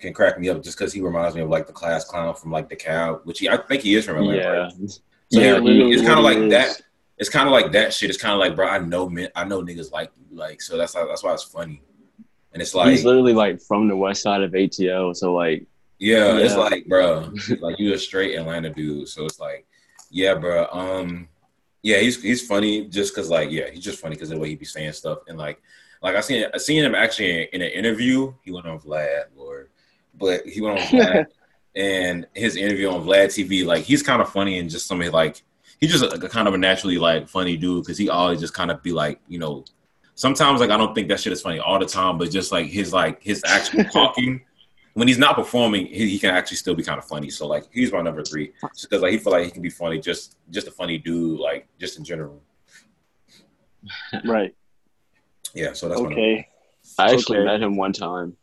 can 0.00 0.12
crack 0.12 0.38
me 0.38 0.48
up 0.50 0.62
just 0.62 0.76
because 0.78 0.92
he 0.92 1.00
reminds 1.00 1.34
me 1.34 1.40
of 1.42 1.48
like 1.48 1.66
the 1.66 1.72
class 1.72 2.04
clown 2.04 2.34
from 2.34 2.50
like 2.50 2.68
the 2.68 2.76
cow, 2.76 3.20
which 3.24 3.38
he 3.40 3.48
I 3.48 3.56
think 3.56 3.82
he 3.82 3.94
is 3.94 4.04
from 4.04 4.16
Atlanta. 4.18 4.38
Yeah. 4.42 4.48
right? 4.48 4.72
So 5.30 5.40
Yeah, 5.40 5.60
he- 5.60 5.84
he- 5.84 5.92
it's 5.92 6.02
kind 6.02 6.18
of 6.18 6.24
like 6.24 6.48
that. 6.50 6.80
It's 7.18 7.28
kind 7.28 7.46
of 7.46 7.52
like 7.52 7.72
that 7.72 7.94
shit. 7.94 8.10
It's 8.10 8.20
kind 8.20 8.32
of 8.32 8.40
like, 8.40 8.56
bro, 8.56 8.66
I 8.66 8.78
know 8.78 9.08
men, 9.08 9.28
I 9.34 9.44
know 9.44 9.62
niggas 9.62 9.92
like 9.92 10.10
you, 10.16 10.36
like 10.36 10.60
so. 10.60 10.76
That's 10.76 10.94
how, 10.94 11.06
that's 11.06 11.22
why 11.22 11.32
it's 11.32 11.44
funny, 11.44 11.80
and 12.52 12.60
it's 12.60 12.74
like, 12.74 12.90
He's 12.90 13.04
literally 13.04 13.32
like 13.32 13.60
from 13.60 13.88
the 13.88 13.96
west 13.96 14.22
side 14.22 14.42
of 14.42 14.52
ATL. 14.52 15.14
So 15.14 15.32
like 15.32 15.66
yeah, 15.98 16.36
it's 16.36 16.56
like, 16.56 16.86
bro, 16.86 17.32
like 17.60 17.78
you 17.78 17.94
a 17.94 17.98
straight 17.98 18.36
Atlanta 18.36 18.70
dude. 18.70 19.08
So 19.08 19.24
it's 19.24 19.40
like, 19.40 19.66
yeah, 20.10 20.34
bro, 20.34 20.66
um, 20.70 21.28
yeah, 21.82 21.98
he's 21.98 22.22
he's 22.22 22.46
funny 22.46 22.88
just 22.88 23.14
cause 23.14 23.30
like, 23.30 23.50
yeah, 23.50 23.70
he's 23.70 23.84
just 23.84 24.00
funny 24.00 24.14
because 24.14 24.30
of 24.30 24.36
the 24.36 24.42
way 24.42 24.50
he 24.50 24.56
be 24.56 24.64
saying 24.64 24.92
stuff 24.92 25.20
and 25.28 25.38
like, 25.38 25.62
like 26.02 26.16
I 26.16 26.20
seen 26.20 26.46
I 26.52 26.58
seen 26.58 26.84
him 26.84 26.94
actually 26.94 27.42
in, 27.42 27.48
in 27.54 27.62
an 27.62 27.70
interview. 27.70 28.34
He 28.42 28.50
went 28.50 28.66
on 28.66 28.80
Vlad, 28.80 29.24
Lord, 29.36 29.70
but 30.14 30.46
he 30.46 30.60
went 30.60 30.78
on 30.78 30.86
Vlad. 30.88 31.26
and 31.74 32.26
his 32.34 32.56
interview 32.56 32.90
on 32.90 33.02
Vlad 33.02 33.26
TV, 33.26 33.64
like 33.64 33.84
he's 33.84 34.02
kind 34.02 34.20
of 34.20 34.30
funny 34.30 34.58
and 34.58 34.68
just 34.68 34.86
somebody 34.86 35.10
like 35.10 35.42
he's 35.90 36.00
just 36.00 36.04
a, 36.04 36.24
a 36.24 36.28
kind 36.28 36.48
of 36.48 36.54
a 36.54 36.58
naturally 36.58 36.98
like 36.98 37.28
funny 37.28 37.56
dude 37.56 37.82
because 37.84 37.98
he 37.98 38.08
always 38.08 38.40
just 38.40 38.54
kind 38.54 38.70
of 38.70 38.82
be 38.82 38.92
like 38.92 39.20
you 39.28 39.38
know 39.38 39.64
sometimes 40.14 40.60
like 40.60 40.70
I 40.70 40.76
don't 40.76 40.94
think 40.94 41.08
that 41.08 41.20
shit 41.20 41.32
is 41.32 41.42
funny 41.42 41.58
all 41.58 41.78
the 41.78 41.86
time, 41.86 42.18
but 42.18 42.30
just 42.30 42.52
like 42.52 42.66
his 42.66 42.92
like 42.92 43.22
his 43.22 43.42
actual 43.46 43.84
talking 43.92 44.42
when 44.94 45.08
he's 45.08 45.18
not 45.18 45.34
performing, 45.34 45.86
he, 45.86 46.08
he 46.10 46.18
can 46.20 46.30
actually 46.30 46.56
still 46.56 46.74
be 46.76 46.84
kind 46.84 46.98
of 46.98 47.04
funny. 47.04 47.28
So 47.28 47.48
like 47.48 47.64
he's 47.72 47.92
my 47.92 48.00
number 48.00 48.22
three 48.22 48.52
just 48.74 48.88
because 48.88 49.02
like 49.02 49.10
he 49.12 49.18
feel 49.18 49.32
like 49.32 49.44
he 49.44 49.50
can 49.50 49.62
be 49.62 49.70
funny, 49.70 49.98
just 49.98 50.36
just 50.50 50.68
a 50.68 50.70
funny 50.70 50.98
dude, 50.98 51.40
like 51.40 51.66
just 51.80 51.98
in 51.98 52.04
general. 52.04 52.40
Right. 54.24 54.54
Yeah, 55.52 55.72
so 55.72 55.88
that's 55.88 56.00
my. 56.00 56.06
Okay. 56.06 56.48
I 56.98 57.12
actually 57.12 57.38
Okay. 57.38 57.44
met 57.46 57.62
him 57.62 57.76
one 57.76 57.92
time. 57.92 58.36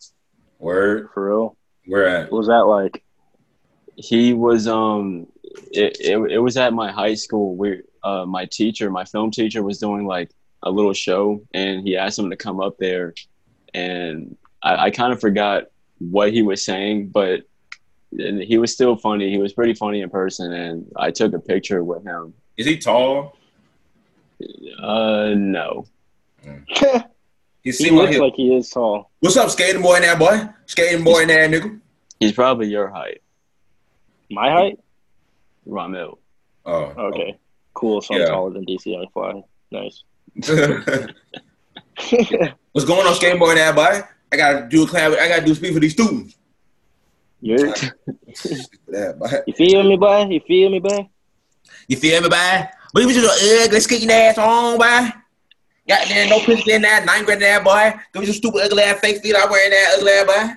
word. 0.59 1.09
For 1.13 1.27
real. 1.29 1.57
Where 1.87 2.07
at? 2.07 2.31
What 2.31 2.37
was 2.39 2.47
that 2.47 2.65
like? 2.67 3.03
He 3.95 4.33
was 4.33 4.67
um 4.67 5.27
it, 5.71 5.97
it, 5.99 6.17
it 6.31 6.37
was 6.39 6.57
at 6.57 6.73
my 6.73 6.91
high 6.91 7.13
school 7.15 7.55
where 7.55 7.83
uh 8.03 8.25
my 8.25 8.45
teacher, 8.45 8.89
my 8.89 9.05
film 9.05 9.31
teacher 9.31 9.61
was 9.63 9.79
doing 9.79 10.05
like 10.05 10.31
a 10.63 10.69
little 10.71 10.93
show 10.93 11.41
and 11.53 11.85
he 11.87 11.97
asked 11.97 12.19
him 12.19 12.29
to 12.29 12.35
come 12.35 12.59
up 12.59 12.77
there 12.77 13.13
and 13.73 14.35
I, 14.61 14.85
I 14.85 14.89
kind 14.91 15.11
of 15.13 15.19
forgot 15.19 15.65
what 15.99 16.31
he 16.33 16.41
was 16.41 16.63
saying, 16.63 17.09
but 17.09 17.41
and 18.11 18.41
he 18.41 18.57
was 18.57 18.73
still 18.73 18.95
funny. 18.97 19.29
He 19.31 19.37
was 19.37 19.53
pretty 19.53 19.73
funny 19.73 20.01
in 20.01 20.09
person 20.09 20.51
and 20.51 20.91
I 20.97 21.11
took 21.11 21.33
a 21.33 21.39
picture 21.39 21.83
with 21.83 22.03
him. 22.03 22.33
Is 22.57 22.65
he 22.65 22.77
tall? 22.77 23.37
Uh 24.81 25.33
no. 25.35 25.85
He 27.63 27.69
he 27.69 27.71
seemed 27.73 27.97
like, 27.97 28.09
he- 28.09 28.19
like 28.19 28.33
he 28.33 28.55
is 28.55 28.71
tall. 28.71 29.11
what's 29.19 29.37
up, 29.37 29.51
skating 29.51 29.83
boy 29.83 29.97
in 29.97 30.01
there, 30.01 30.17
boy? 30.17 30.49
Skating 30.65 31.03
boy 31.03 31.21
in 31.21 31.27
there, 31.27 31.47
nigga. 31.47 31.79
He's 32.19 32.31
probably 32.31 32.67
your 32.67 32.89
height, 32.89 33.21
My 34.31 34.49
height? 34.49 34.79
Ramil. 35.67 36.17
Oh, 36.65 36.93
oh, 36.97 37.05
Okay. 37.07 37.37
Cool. 37.73 38.01
So 38.01 38.13
I'm 38.15 38.21
Yeah. 38.21 38.27
taller 38.27 38.51
than 38.53 38.65
DC 38.65 38.91
Young 38.91 39.07
Fly. 39.13 39.41
Nice. 39.71 40.03
What's 42.73 42.85
going 42.85 43.05
on, 43.07 43.15
skating 43.15 43.39
boy 43.39 43.51
in 43.51 43.55
there, 43.55 43.73
boy? 43.73 44.01
I 44.31 44.37
gotta 44.37 44.67
do 44.67 44.83
a 44.83 44.87
clap. 44.87 45.11
I 45.13 45.27
gotta 45.27 45.45
do 45.45 45.53
speak 45.55 45.73
for 45.73 45.79
these 45.79 45.93
students. 45.93 46.35
Yeah, 47.41 47.73
you 49.47 49.53
feel 49.53 49.83
me, 49.83 49.97
boy? 49.97 50.25
You 50.29 50.39
feel 50.41 50.69
me, 50.69 50.79
boy? 50.79 51.09
You 51.87 51.97
feel 51.97 52.21
me, 52.21 52.29
boy? 52.29 52.67
But 52.93 53.03
you 53.03 53.13
just 53.13 53.43
ugly 53.65 53.79
skating 53.79 54.11
ass 54.11 54.37
on, 54.37 54.77
boy. 54.77 55.09
Got 55.87 56.07
there, 56.07 56.29
no 56.29 56.39
pussy 56.39 56.73
in 56.73 56.83
that, 56.83 57.05
nine 57.05 57.25
grand 57.25 57.41
in 57.41 57.47
there, 57.47 57.63
boy. 57.63 57.93
Give 58.13 58.21
me 58.21 58.25
some 58.27 58.35
stupid 58.35 58.61
ugly 58.63 58.83
ass 58.83 58.99
fake 58.99 59.21
feet. 59.21 59.35
I'm 59.35 59.49
wearing 59.49 59.71
that 59.71 59.95
ugly 59.97 60.11
ass, 60.11 60.25
boy. 60.27 60.53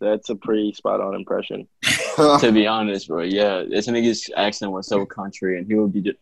That's 0.00 0.30
a 0.30 0.34
pretty 0.34 0.72
spot 0.72 1.00
on 1.00 1.14
impression. 1.14 1.68
to 2.16 2.50
be 2.52 2.66
honest, 2.66 3.08
bro, 3.08 3.22
yeah, 3.22 3.64
this 3.68 3.86
nigga's 3.86 4.30
accent 4.36 4.72
was 4.72 4.86
so 4.86 5.04
country, 5.04 5.58
and 5.58 5.66
he 5.66 5.74
would 5.74 5.92
be 5.92 6.00
just, 6.00 6.16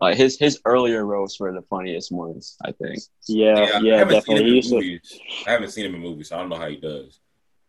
like 0.00 0.16
his 0.16 0.38
his 0.38 0.60
earlier 0.64 1.04
roles 1.04 1.38
were 1.40 1.52
the 1.52 1.62
funniest 1.62 2.12
ones, 2.12 2.56
I 2.64 2.72
think. 2.72 3.00
Yeah, 3.26 3.80
yeah, 3.80 3.94
I 3.94 3.98
haven't 3.98 4.22
seen 4.24 4.36
definitely. 4.36 4.58
him 4.58 4.62
He 4.62 4.76
in 4.76 5.00
to. 5.00 5.46
I 5.46 5.52
haven't 5.52 5.70
seen 5.70 5.86
him 5.86 5.94
in 5.94 6.00
movies, 6.00 6.28
so 6.28 6.36
I 6.36 6.40
don't 6.40 6.50
know 6.50 6.56
how 6.56 6.68
he 6.68 6.76
does. 6.76 7.18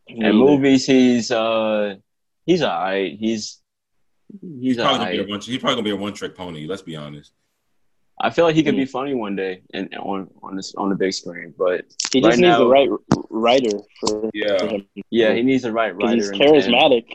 In 0.08 0.20
neither. 0.20 0.34
movies, 0.34 0.86
he's 0.86 1.32
uh 1.32 1.96
he's 2.46 2.62
alright. 2.62 3.18
He's 3.18 3.62
he's 4.42 4.76
He's 4.76 4.78
probably 4.78 4.98
gonna 4.98 5.12
be 5.12 5.20
a 5.20 5.28
one. 5.28 5.42
He's 5.42 5.58
probably 5.60 5.76
gonna 5.76 5.84
be 5.84 5.92
a 5.92 5.96
one 5.96 6.14
trick 6.14 6.36
pony. 6.36 6.68
Let's 6.68 6.82
be 6.82 6.96
honest. 6.96 7.32
I 8.20 8.32
feel 8.32 8.46
like 8.46 8.56
he 8.56 8.64
could 8.64 8.76
be 8.76 8.86
hmm. 8.86 8.90
funny 8.90 9.14
one 9.14 9.36
day 9.36 9.62
and 9.74 9.94
on 9.96 10.30
on 10.42 10.56
this 10.56 10.74
on 10.76 10.90
the 10.90 10.96
big 10.96 11.14
screen, 11.14 11.54
but 11.58 11.86
he 12.12 12.20
just 12.20 12.24
right 12.24 12.32
needs 12.32 12.42
now- 12.42 12.60
the 12.60 12.68
right 12.68 12.90
writer 13.30 13.80
for, 14.00 14.30
Yeah. 14.34 14.58
for 14.58 14.68
him. 14.68 14.88
yeah, 15.12 15.34
he 15.34 15.44
needs 15.44 15.64
the 15.64 15.72
right 15.72 15.96
writer. 15.96 16.16
he's 16.16 16.30
in 16.30 16.38
the 16.38 16.46
charismatic. 16.46 17.06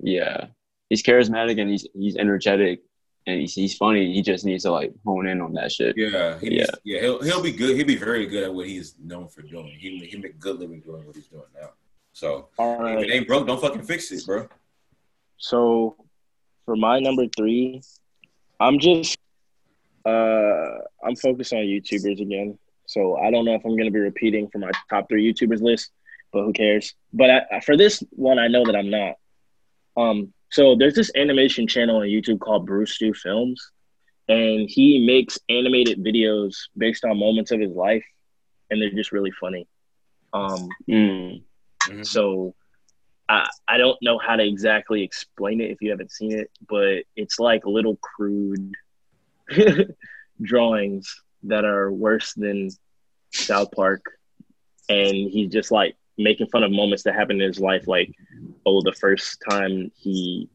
Yeah, 0.00 0.46
he's 0.88 1.02
charismatic 1.02 1.60
and 1.60 1.70
he's 1.70 1.86
he's 1.94 2.16
energetic 2.16 2.82
and 3.26 3.40
he's, 3.40 3.54
he's 3.54 3.76
funny. 3.76 4.14
He 4.14 4.22
just 4.22 4.44
needs 4.44 4.62
to 4.62 4.70
like 4.70 4.92
hone 5.04 5.26
in 5.26 5.40
on 5.42 5.52
that 5.54 5.70
shit. 5.72 5.96
Yeah, 5.98 6.38
he 6.38 6.46
Yeah. 6.46 6.50
needs- 6.58 6.70
yeah, 6.84 7.00
he'll 7.00 7.22
he'll 7.22 7.42
be 7.42 7.52
good. 7.52 7.76
He'll 7.76 7.86
be 7.86 7.96
very 7.96 8.26
good 8.26 8.44
at 8.44 8.54
what 8.54 8.66
he's 8.66 8.94
known 9.02 9.28
for 9.28 9.42
doing. 9.42 9.76
He 9.78 9.98
he 9.98 10.16
make 10.16 10.38
good 10.38 10.58
living 10.58 10.80
doing 10.80 11.06
what 11.06 11.14
he's 11.14 11.28
doing 11.28 11.50
now. 11.60 11.70
So 12.12 12.48
All 12.58 12.86
if 12.86 13.04
it 13.04 13.12
ain't 13.12 13.28
broke, 13.28 13.46
don't 13.46 13.60
fucking 13.60 13.82
fix 13.82 14.10
it, 14.12 14.24
bro. 14.24 14.48
So 15.36 15.96
for 16.64 16.74
my 16.74 17.00
number 17.00 17.26
three, 17.36 17.82
I'm 18.58 18.78
just 18.78 19.18
uh 20.06 20.78
I'm 21.04 21.16
focused 21.16 21.52
on 21.52 21.60
YouTubers 21.60 22.20
again. 22.20 22.58
So 22.86 23.16
I 23.16 23.30
don't 23.30 23.44
know 23.44 23.54
if 23.54 23.64
I'm 23.64 23.76
gonna 23.76 23.90
be 23.90 23.98
repeating 23.98 24.48
for 24.48 24.58
my 24.58 24.70
top 24.88 25.08
three 25.08 25.32
YouTubers 25.32 25.60
list, 25.60 25.90
but 26.32 26.44
who 26.44 26.52
cares? 26.52 26.94
But 27.12 27.30
I, 27.30 27.60
for 27.60 27.76
this 27.76 28.02
one, 28.10 28.38
I 28.38 28.48
know 28.48 28.64
that 28.66 28.76
I'm 28.76 28.90
not. 28.90 29.14
Um, 29.96 30.32
so 30.50 30.76
there's 30.76 30.94
this 30.94 31.10
animation 31.16 31.66
channel 31.66 31.96
on 31.96 32.06
YouTube 32.06 32.38
called 32.40 32.68
Brewstew 32.68 33.16
Films, 33.16 33.60
and 34.28 34.70
he 34.70 35.04
makes 35.04 35.38
animated 35.48 36.04
videos 36.04 36.54
based 36.76 37.04
on 37.04 37.18
moments 37.18 37.50
of 37.50 37.60
his 37.60 37.72
life, 37.72 38.04
and 38.70 38.80
they're 38.80 38.90
just 38.90 39.12
really 39.12 39.32
funny. 39.40 39.66
Um, 40.32 40.68
Mm. 40.88 41.42
Mhm. 41.88 42.06
so 42.06 42.54
I 43.28 43.48
I 43.66 43.78
don't 43.78 43.98
know 44.02 44.18
how 44.18 44.36
to 44.36 44.44
exactly 44.46 45.02
explain 45.02 45.60
it 45.60 45.70
if 45.70 45.78
you 45.80 45.90
haven't 45.90 46.12
seen 46.12 46.32
it, 46.32 46.50
but 46.68 47.04
it's 47.16 47.38
like 47.40 47.66
little 47.66 47.96
crude 47.96 48.74
drawings 50.42 51.22
that 51.44 51.64
are 51.64 51.90
worse 51.92 52.34
than 52.34 52.70
South 53.32 53.70
Park, 53.72 54.04
and 54.88 55.14
he's 55.30 55.50
just 55.50 55.70
like 55.70 55.96
making 56.18 56.46
fun 56.48 56.62
of 56.62 56.70
moments 56.72 57.02
that 57.04 57.14
happened 57.14 57.40
in 57.42 57.48
his 57.48 57.60
life, 57.60 57.86
like 57.86 58.10
oh 58.64 58.80
the 58.82 58.92
first 58.92 59.38
time 59.48 59.90
he 59.96 60.48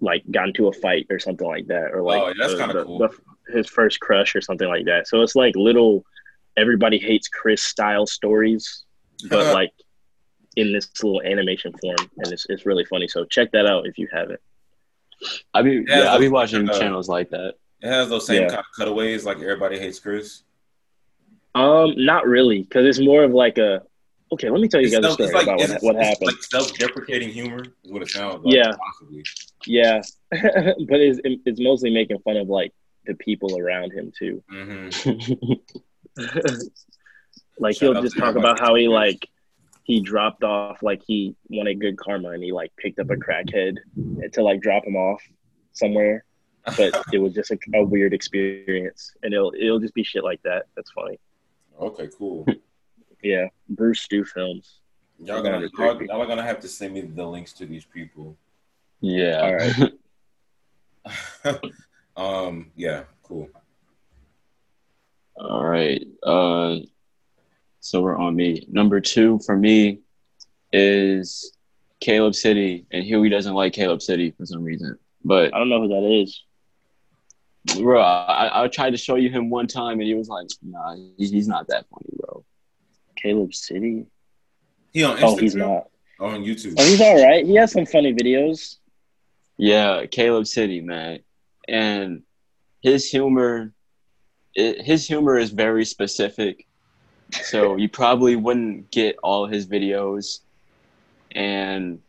like 0.00 0.22
got 0.30 0.48
into 0.48 0.68
a 0.68 0.72
fight 0.72 1.06
or 1.10 1.18
something 1.18 1.46
like 1.46 1.66
that, 1.68 1.92
or 1.92 2.02
like 2.02 2.22
Oh, 2.22 2.32
that's 2.38 2.52
the- 2.52 2.58
kinda 2.58 2.74
the- 2.74 2.84
cool. 2.84 2.98
the- 2.98 3.18
his 3.52 3.68
first 3.68 4.00
crush 4.00 4.34
or 4.34 4.40
something 4.40 4.68
like 4.68 4.86
that. 4.86 5.06
So 5.06 5.22
it's 5.22 5.36
like 5.36 5.54
little 5.54 6.04
everybody 6.56 6.98
hates 6.98 7.28
Chris 7.28 7.62
style 7.62 8.06
stories, 8.06 8.84
but 9.28 9.54
like 9.54 9.72
in 10.56 10.72
this 10.72 10.90
little 11.02 11.22
animation 11.22 11.72
form, 11.80 11.96
and 12.18 12.32
it's 12.32 12.46
it's 12.48 12.66
really 12.66 12.84
funny. 12.86 13.06
So 13.08 13.24
check 13.26 13.52
that 13.52 13.66
out 13.66 13.86
if 13.86 13.98
you 13.98 14.08
haven't. 14.12 14.40
I 15.54 15.62
be 15.62 15.84
Yeah, 15.86 16.04
yeah, 16.04 16.12
I 16.14 16.18
be 16.18 16.28
watching 16.28 16.68
uh, 16.68 16.78
channels 16.78 17.08
like 17.08 17.30
that. 17.30 17.54
It 17.82 17.88
has 17.88 18.08
those 18.08 18.26
same 18.26 18.42
Yeah. 18.42 18.48
kind 18.48 18.60
of 18.60 18.64
cutaways 18.76 19.24
like 19.24 19.38
everybody 19.38 19.78
hates 19.78 19.98
Chris. 19.98 20.42
Um, 21.54 21.94
not 21.96 22.26
really, 22.26 22.62
because 22.62 22.86
it's 22.86 23.00
more 23.00 23.24
of 23.24 23.32
like 23.32 23.58
a. 23.58 23.82
Okay, 24.32 24.50
let 24.50 24.60
me 24.60 24.66
tell 24.68 24.80
you 24.80 24.88
It's 24.88 24.96
guys 24.96 25.04
a 25.04 25.08
self- 25.08 25.20
it's 25.20 25.28
story 25.30 25.44
like 25.46 25.54
about 25.56 25.82
what, 25.82 25.82
what 25.82 25.96
it's 25.96 26.08
happened. 26.08 26.26
like 26.26 26.42
self-deprecating 26.42 27.28
humor 27.30 27.62
is 27.84 27.92
what 27.92 28.02
it 28.02 28.08
sounds 28.10 28.44
like. 28.44 28.54
Yeah. 28.54 28.72
possibly. 28.84 29.24
yeah, 29.66 30.00
but 30.30 31.00
it's 31.00 31.20
it's 31.24 31.60
mostly 31.60 31.90
making 31.90 32.18
fun 32.20 32.36
of 32.36 32.48
like 32.48 32.72
the 33.06 33.14
people 33.14 33.56
around 33.58 33.92
him 33.92 34.12
too. 34.18 34.42
Mhm. 34.52 35.60
like 37.58 37.76
Shout 37.76 37.94
he'll 37.94 38.02
just 38.02 38.18
talk 38.18 38.36
about 38.36 38.58
how 38.60 38.74
he 38.74 38.88
like 38.88 39.28
he 39.84 40.00
dropped 40.00 40.42
off 40.42 40.82
like 40.82 41.02
he 41.06 41.36
wanted 41.48 41.80
good 41.80 41.96
karma 41.96 42.30
and 42.30 42.42
he 42.42 42.50
like 42.52 42.72
picked 42.76 42.98
up 42.98 43.08
a 43.10 43.14
crackhead 43.16 43.76
to 44.32 44.42
like 44.42 44.60
drop 44.60 44.84
him 44.84 44.96
off 44.96 45.22
somewhere 45.72 46.24
but 46.76 46.92
it 47.12 47.18
was 47.18 47.32
just 47.32 47.50
a, 47.50 47.58
a 47.74 47.84
weird 47.84 48.12
experience 48.12 49.12
and 49.22 49.32
it'll 49.32 49.52
it'll 49.58 49.80
just 49.80 49.94
be 49.94 50.02
shit 50.02 50.24
like 50.24 50.42
that 50.42 50.66
that's 50.74 50.90
funny 50.90 51.18
okay, 51.80 52.08
cool. 52.18 52.46
yeah 53.22 53.46
Brewstew 53.72 54.26
films 54.26 54.80
Y'all 55.18 55.42
gonna 55.42 55.68
gonna 55.68 55.70
y'all, 55.78 56.02
y'all 56.04 56.22
are 56.22 56.26
gonna 56.26 56.42
have 56.42 56.60
to 56.60 56.68
send 56.68 56.94
me 56.94 57.00
the 57.00 57.24
links 57.24 57.52
to 57.54 57.66
these 57.66 57.84
people. 57.84 58.36
yeah. 59.00 59.40
All 59.40 59.54
right. 61.44 61.62
um. 62.16 62.70
Yeah. 62.76 63.04
Cool. 63.22 63.48
All 65.36 65.64
right. 65.64 66.06
Uh, 66.22 66.76
so 67.80 68.02
we're 68.02 68.16
on 68.16 68.36
me. 68.36 68.66
Number 68.70 69.00
two 69.00 69.38
for 69.44 69.56
me 69.56 70.00
is 70.72 71.56
Caleb 72.00 72.34
City, 72.34 72.86
and 72.90 73.02
Huey 73.04 73.30
doesn't 73.30 73.54
like 73.54 73.72
Caleb 73.72 74.02
City 74.02 74.32
for 74.32 74.44
some 74.44 74.62
reason. 74.62 74.98
But 75.24 75.52
i 75.54 75.58
don't 75.58 75.68
know 75.68 75.80
who 75.80 75.88
that 75.88 76.04
is 76.22 76.44
bro, 77.74 78.00
I, 78.00 78.64
I 78.64 78.68
tried 78.68 78.90
to 78.90 78.96
show 78.96 79.16
you 79.16 79.30
him 79.30 79.50
one 79.50 79.66
time, 79.66 79.94
and 80.00 80.02
he 80.02 80.14
was 80.14 80.28
like, 80.28 80.48
"Nah, 80.62 80.96
he's 81.18 81.48
not 81.48 81.66
that 81.68 81.86
funny, 81.90 82.10
bro." 82.16 82.44
caleb 83.16 83.54
city 83.54 84.04
He 84.92 85.02
on 85.02 85.16
Instagram. 85.16 85.22
oh 85.22 85.36
he's 85.36 85.54
not 85.54 85.88
or 86.20 86.28
on 86.34 86.44
YouTube. 86.44 86.74
oh 86.78 86.84
he's 86.84 87.00
all 87.00 87.22
right 87.26 87.46
he 87.46 87.54
has 87.54 87.72
some 87.72 87.86
funny 87.86 88.12
videos 88.14 88.76
Yeah, 89.58 90.04
Caleb 90.06 90.46
City, 90.46 90.82
man, 90.82 91.20
and 91.66 92.22
his 92.82 93.10
humor, 93.10 93.72
it, 94.54 94.82
his 94.84 95.06
humor 95.06 95.38
is 95.38 95.50
very 95.50 95.84
specific. 95.86 96.66
So 97.32 97.76
you 97.82 97.88
probably 97.88 98.36
wouldn't 98.36 98.90
get 98.90 99.16
all 99.22 99.46
his 99.46 99.66
videos, 99.66 100.40
and 101.32 102.00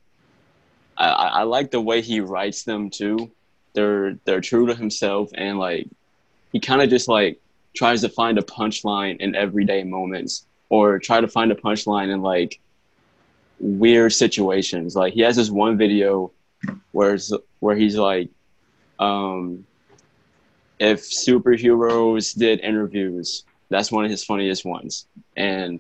I 0.98 1.08
I 1.40 1.44
like 1.44 1.72
the 1.72 1.80
way 1.82 2.02
he 2.02 2.20
writes 2.20 2.64
them 2.64 2.90
too. 2.90 3.32
They're 3.78 4.18
they're 4.26 4.42
true 4.42 4.66
to 4.66 4.74
himself, 4.74 5.30
and 5.36 5.60
like 5.60 5.88
he 6.52 6.60
kind 6.60 6.82
of 6.82 6.90
just 6.90 7.08
like 7.08 7.40
tries 7.76 8.02
to 8.02 8.10
find 8.10 8.40
a 8.40 8.42
punchline 8.42 9.18
in 9.20 9.36
everyday 9.36 9.84
moments, 9.84 10.48
or 10.70 10.98
try 10.98 11.22
to 11.22 11.28
find 11.28 11.52
a 11.52 11.56
punchline 11.56 12.12
in 12.12 12.24
like 12.24 12.60
weird 13.60 14.14
situations. 14.14 14.96
Like 14.96 15.14
he 15.14 15.22
has 15.22 15.36
this 15.36 15.52
one 15.52 15.78
video 15.78 16.32
where 16.92 17.14
it's, 17.14 17.32
where 17.60 17.76
he's 17.76 17.96
like, 17.96 18.32
um, 18.98 19.64
if 20.80 21.02
superheroes 21.02 22.36
did 22.36 22.60
interviews, 22.62 23.44
that's 23.70 23.92
one 23.92 24.06
of 24.06 24.10
his 24.10 24.24
funniest 24.26 24.66
ones, 24.66 25.06
and 25.36 25.80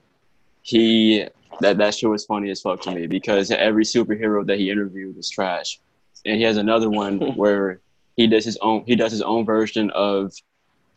he 0.61 1.25
that 1.61 1.79
that 1.79 1.95
shit 1.95 2.11
was 2.11 2.25
funny 2.25 2.51
as 2.51 2.61
fuck 2.61 2.79
to 2.81 2.91
me 2.91 3.07
because 3.07 3.49
every 3.49 3.85
superhero 3.85 4.45
that 4.45 4.59
he 4.59 4.69
interviewed 4.69 5.17
was 5.17 5.31
trash, 5.31 5.79
and 6.25 6.37
he 6.37 6.43
has 6.43 6.57
another 6.57 6.91
one 6.91 7.19
where 7.35 7.79
he 8.17 8.27
does 8.27 8.43
his 8.43 8.57
own 8.57 8.83
he 8.85 8.95
does 8.95 9.11
his 9.11 9.21
own 9.21 9.45
version 9.45 9.91
of 9.91 10.33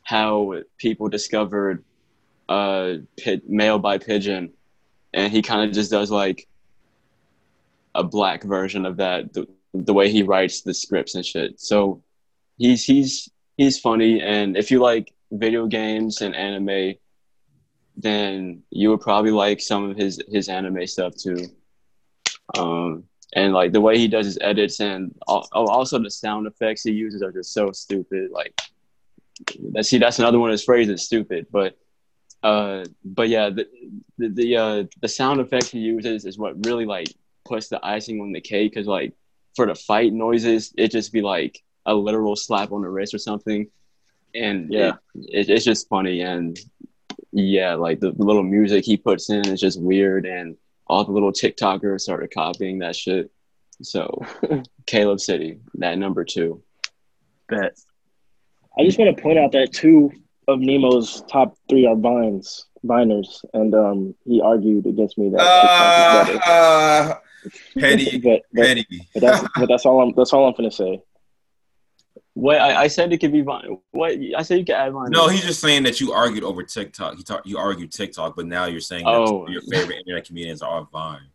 how 0.02 0.54
people 0.78 1.08
discovered 1.08 1.84
uh 2.48 2.94
mail 3.46 3.78
by 3.78 3.98
pigeon, 3.98 4.52
and 5.14 5.32
he 5.32 5.42
kind 5.42 5.68
of 5.68 5.72
just 5.74 5.90
does 5.90 6.10
like 6.10 6.48
a 7.94 8.02
black 8.02 8.42
version 8.42 8.86
of 8.86 8.96
that 8.96 9.32
the, 9.32 9.46
the 9.74 9.92
way 9.92 10.10
he 10.10 10.22
writes 10.22 10.62
the 10.62 10.74
scripts 10.74 11.14
and 11.14 11.24
shit. 11.24 11.60
So 11.60 12.02
he's 12.56 12.84
he's 12.84 13.28
he's 13.56 13.78
funny. 13.78 14.20
And 14.20 14.56
if 14.56 14.70
you 14.70 14.80
like 14.80 15.12
video 15.30 15.66
games 15.66 16.22
and 16.22 16.34
anime 16.34 16.94
then 17.96 18.62
you 18.70 18.90
would 18.90 19.00
probably 19.00 19.30
like 19.30 19.60
some 19.60 19.90
of 19.90 19.96
his 19.96 20.20
his 20.28 20.48
anime 20.48 20.86
stuff 20.86 21.14
too. 21.16 21.46
Um 22.56 23.04
and 23.34 23.52
like 23.52 23.72
the 23.72 23.80
way 23.80 23.96
he 23.98 24.08
does 24.08 24.26
his 24.26 24.38
edits 24.40 24.80
and 24.80 25.14
al- 25.28 25.48
also 25.52 25.98
the 25.98 26.10
sound 26.10 26.46
effects 26.46 26.82
he 26.82 26.92
uses 26.92 27.22
are 27.22 27.32
just 27.32 27.52
so 27.52 27.70
stupid 27.72 28.30
like 28.32 28.58
that 29.72 29.84
see 29.86 29.98
that's 29.98 30.18
another 30.18 30.38
one 30.38 30.50
of 30.50 30.52
his 30.52 30.64
phrases 30.64 31.02
stupid 31.04 31.46
but 31.50 31.78
uh 32.42 32.84
but 33.04 33.28
yeah 33.28 33.48
the 33.50 33.66
the 34.18 34.28
the, 34.28 34.56
uh, 34.56 34.84
the 35.02 35.08
sound 35.08 35.40
effects 35.40 35.70
he 35.70 35.78
uses 35.78 36.24
is 36.24 36.38
what 36.38 36.66
really 36.66 36.86
like 36.86 37.08
puts 37.44 37.68
the 37.68 37.84
icing 37.84 38.20
on 38.20 38.32
the 38.32 38.40
cake 38.40 38.72
because 38.72 38.86
like 38.86 39.14
for 39.56 39.66
the 39.66 39.74
fight 39.74 40.12
noises 40.12 40.72
it 40.76 40.90
just 40.90 41.12
be 41.12 41.20
like 41.22 41.62
a 41.86 41.94
literal 41.94 42.36
slap 42.36 42.72
on 42.72 42.82
the 42.82 42.88
wrist 42.88 43.14
or 43.14 43.18
something 43.18 43.66
and 44.34 44.72
Yeah. 44.72 44.92
it, 45.14 45.48
it, 45.48 45.50
it's 45.50 45.64
just 45.64 45.88
funny 45.88 46.20
and 46.20 46.58
yeah 47.32 47.74
like 47.74 48.00
the, 48.00 48.12
the 48.12 48.24
little 48.24 48.42
music 48.42 48.84
he 48.84 48.96
puts 48.96 49.30
in 49.30 49.46
is 49.48 49.60
just 49.60 49.80
weird 49.80 50.26
and 50.26 50.56
all 50.90 51.04
the 51.04 51.12
little 51.12 51.32
tiktokers 51.32 52.00
started 52.00 52.32
copying 52.32 52.80
that 52.80 52.96
shit 52.96 53.30
so 53.82 54.24
caleb 54.86 55.20
city 55.20 55.58
that 55.74 55.96
number 55.96 56.24
two 56.24 56.62
Bet. 57.50 57.76
I 58.78 58.84
just 58.84 58.98
want 58.98 59.14
to 59.14 59.22
point 59.22 59.38
out 59.38 59.52
that 59.52 59.72
two 59.72 60.12
of 60.46 60.60
Nemo's 60.60 61.22
top 61.28 61.56
three 61.68 61.84
are 61.84 61.96
vines, 61.96 62.66
viners, 62.86 63.44
and 63.52 63.74
um, 63.74 64.14
he 64.24 64.40
argued 64.40 64.86
against 64.86 65.18
me 65.18 65.30
that 65.30 66.28
TikTok 66.28 66.34
is. 66.34 66.40
Ah, 66.46 67.20
petty, 67.78 68.18
but, 68.24 68.42
but, 68.52 68.64
petty. 68.64 69.08
but 69.12 69.20
that's 69.20 69.48
but 69.56 69.68
that's 69.68 69.84
all 69.84 70.00
I'm 70.00 70.14
that's 70.16 70.32
all 70.32 70.46
I'm 70.46 70.54
gonna 70.54 70.70
say. 70.70 71.02
Wait, 72.36 72.58
I, 72.58 72.82
I 72.82 72.86
said 72.86 73.12
it 73.12 73.18
could 73.18 73.32
be 73.32 73.40
Vine. 73.42 73.78
What 73.90 74.12
I 74.36 74.42
said 74.42 74.58
you 74.60 74.64
could 74.64 74.76
add 74.76 74.92
Vine. 74.92 75.10
No, 75.10 75.28
he's 75.28 75.42
just 75.44 75.60
saying 75.60 75.82
that 75.82 76.00
you 76.00 76.12
argued 76.12 76.44
over 76.44 76.62
TikTok. 76.62 77.18
You 77.18 77.24
talk, 77.24 77.42
you 77.44 77.58
argued 77.58 77.90
TikTok, 77.92 78.36
but 78.36 78.46
now 78.46 78.66
you're 78.66 78.80
saying 78.80 79.04
that 79.04 79.10
Oh. 79.14 79.48
your 79.48 79.62
favorite 79.62 79.98
internet 79.98 80.26
comedians 80.26 80.62
are 80.62 80.86
Vine. 80.92 81.28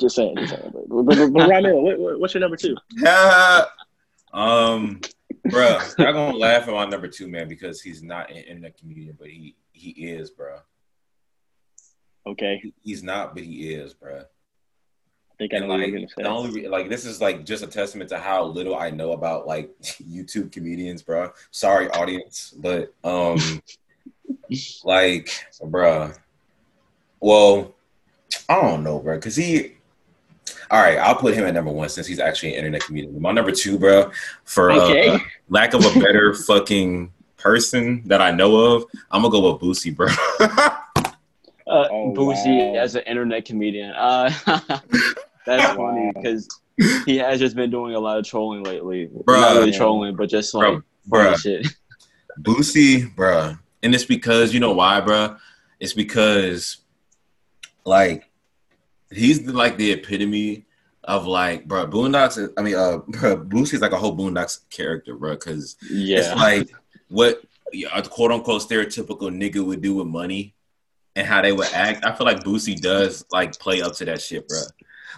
Just 0.00 0.16
saying, 0.16 0.36
just 0.36 0.50
saying. 0.56 0.72
But, 0.72 0.88
but, 0.88 1.04
but, 1.06 1.30
what, 1.30 1.98
what, 2.00 2.20
what's 2.20 2.34
your 2.34 2.40
number 2.40 2.56
two? 2.56 2.74
um, 4.32 5.00
bruh, 5.46 5.94
I'm 5.98 6.12
gonna 6.14 6.36
laugh 6.36 6.66
at 6.66 6.74
my 6.74 6.84
number 6.86 7.06
two 7.08 7.28
man 7.28 7.48
because 7.48 7.80
he's 7.80 8.02
not 8.02 8.28
an 8.30 8.38
internet 8.38 8.76
comedian, 8.76 9.16
but 9.18 9.28
he 9.28 9.54
he 9.72 9.90
is, 9.90 10.30
bruh. 10.32 10.60
Okay, 12.26 12.58
He- 12.62 12.74
He's 12.82 13.02
not, 13.04 13.34
but 13.34 13.44
he 13.44 13.72
is, 13.74 13.94
bruh. 13.94 14.24
I 15.34 15.36
think 15.38 15.54
I 15.54 15.58
know 15.58 15.62
And 15.64 15.68
what 15.70 15.80
like 15.80 15.88
you're 15.90 15.98
gonna 15.98 16.52
say. 16.62 16.68
like 16.68 16.88
this 16.88 17.04
is 17.04 17.20
like 17.20 17.44
just 17.44 17.64
a 17.64 17.66
testament 17.66 18.08
to 18.10 18.18
how 18.18 18.44
little 18.44 18.76
I 18.76 18.90
know 18.90 19.12
about 19.12 19.46
like 19.46 19.70
YouTube 19.82 20.52
comedians, 20.52 21.02
bro. 21.02 21.32
Sorry, 21.50 21.88
audience, 21.90 22.54
but 22.56 22.92
um, 23.02 23.38
like, 24.84 25.30
bruh. 25.62 26.16
Well, 27.20 27.74
I 28.48 28.60
don't 28.60 28.84
know, 28.84 28.98
bro, 29.00 29.16
because 29.16 29.36
he. 29.36 29.72
All 30.70 30.80
right, 30.80 30.98
I'll 30.98 31.14
put 31.16 31.34
him 31.34 31.44
at 31.46 31.54
number 31.54 31.70
one 31.72 31.88
since 31.88 32.06
he's 32.06 32.18
actually 32.20 32.50
an 32.52 32.58
internet 32.58 32.82
comedian. 32.84 33.20
My 33.20 33.32
number 33.32 33.50
two, 33.52 33.78
bro, 33.78 34.10
for 34.44 34.70
uh, 34.70 35.18
lack 35.48 35.74
of 35.74 35.84
a 35.84 36.00
better 36.00 36.34
fucking 36.46 37.12
person 37.36 38.02
that 38.06 38.20
I 38.22 38.30
know 38.30 38.56
of, 38.56 38.84
I'm 39.10 39.22
gonna 39.22 39.30
go 39.32 39.52
with 39.52 39.62
Boosie, 39.62 39.94
bro. 39.94 40.08
Uh, 41.66 41.88
Oh, 41.90 42.12
Boosie 42.14 42.74
wow. 42.74 42.80
as 42.80 42.94
an 42.94 43.02
internet 43.06 43.46
comedian. 43.46 43.90
Uh, 43.92 44.30
that's 45.46 45.74
funny 45.76 46.10
because 46.14 46.48
he 47.06 47.18
has 47.18 47.38
just 47.38 47.54
been 47.56 47.70
doing 47.70 47.94
a 47.94 48.00
lot 48.00 48.18
of 48.18 48.26
trolling 48.26 48.62
lately. 48.62 49.08
Bruh. 49.08 49.40
Not 49.40 49.56
really 49.56 49.72
trolling, 49.72 50.16
but 50.16 50.28
just 50.28 50.54
like 50.54 50.78
Bruh, 51.08 51.36
shit. 51.36 51.66
Boosie, 52.40 53.14
bruh. 53.14 53.58
And 53.82 53.94
it's 53.94 54.04
because 54.04 54.52
you 54.54 54.60
know 54.60 54.72
why, 54.72 55.00
bruh? 55.00 55.38
It's 55.80 55.92
because 55.92 56.78
like 57.84 58.30
he's 59.10 59.42
like 59.46 59.76
the 59.76 59.92
epitome 59.92 60.66
of 61.04 61.26
like, 61.26 61.68
bruh, 61.68 61.90
Boondocks. 61.90 62.52
I 62.56 62.62
mean, 62.62 62.74
uh, 62.74 62.98
bruh, 63.10 63.48
Boosie's 63.48 63.82
like 63.82 63.92
a 63.92 63.98
whole 63.98 64.16
Boondocks 64.16 64.60
character, 64.70 65.14
bruh, 65.16 65.32
because 65.38 65.76
Yeah. 65.90 66.18
it's 66.20 66.34
like 66.34 66.70
what 67.08 67.42
a 67.92 68.02
quote 68.02 68.32
unquote 68.32 68.62
stereotypical 68.62 69.30
nigga 69.30 69.64
would 69.64 69.82
do 69.82 69.94
with 69.96 70.06
money 70.06 70.54
and 71.16 71.26
how 71.26 71.42
they 71.42 71.52
would 71.52 71.68
act. 71.74 72.04
I 72.04 72.14
feel 72.14 72.26
like 72.26 72.42
Boosie 72.42 72.80
does 72.80 73.24
like 73.30 73.58
play 73.58 73.82
up 73.82 73.94
to 73.96 74.04
that 74.06 74.20
shit, 74.22 74.48
bruh. 74.48 74.70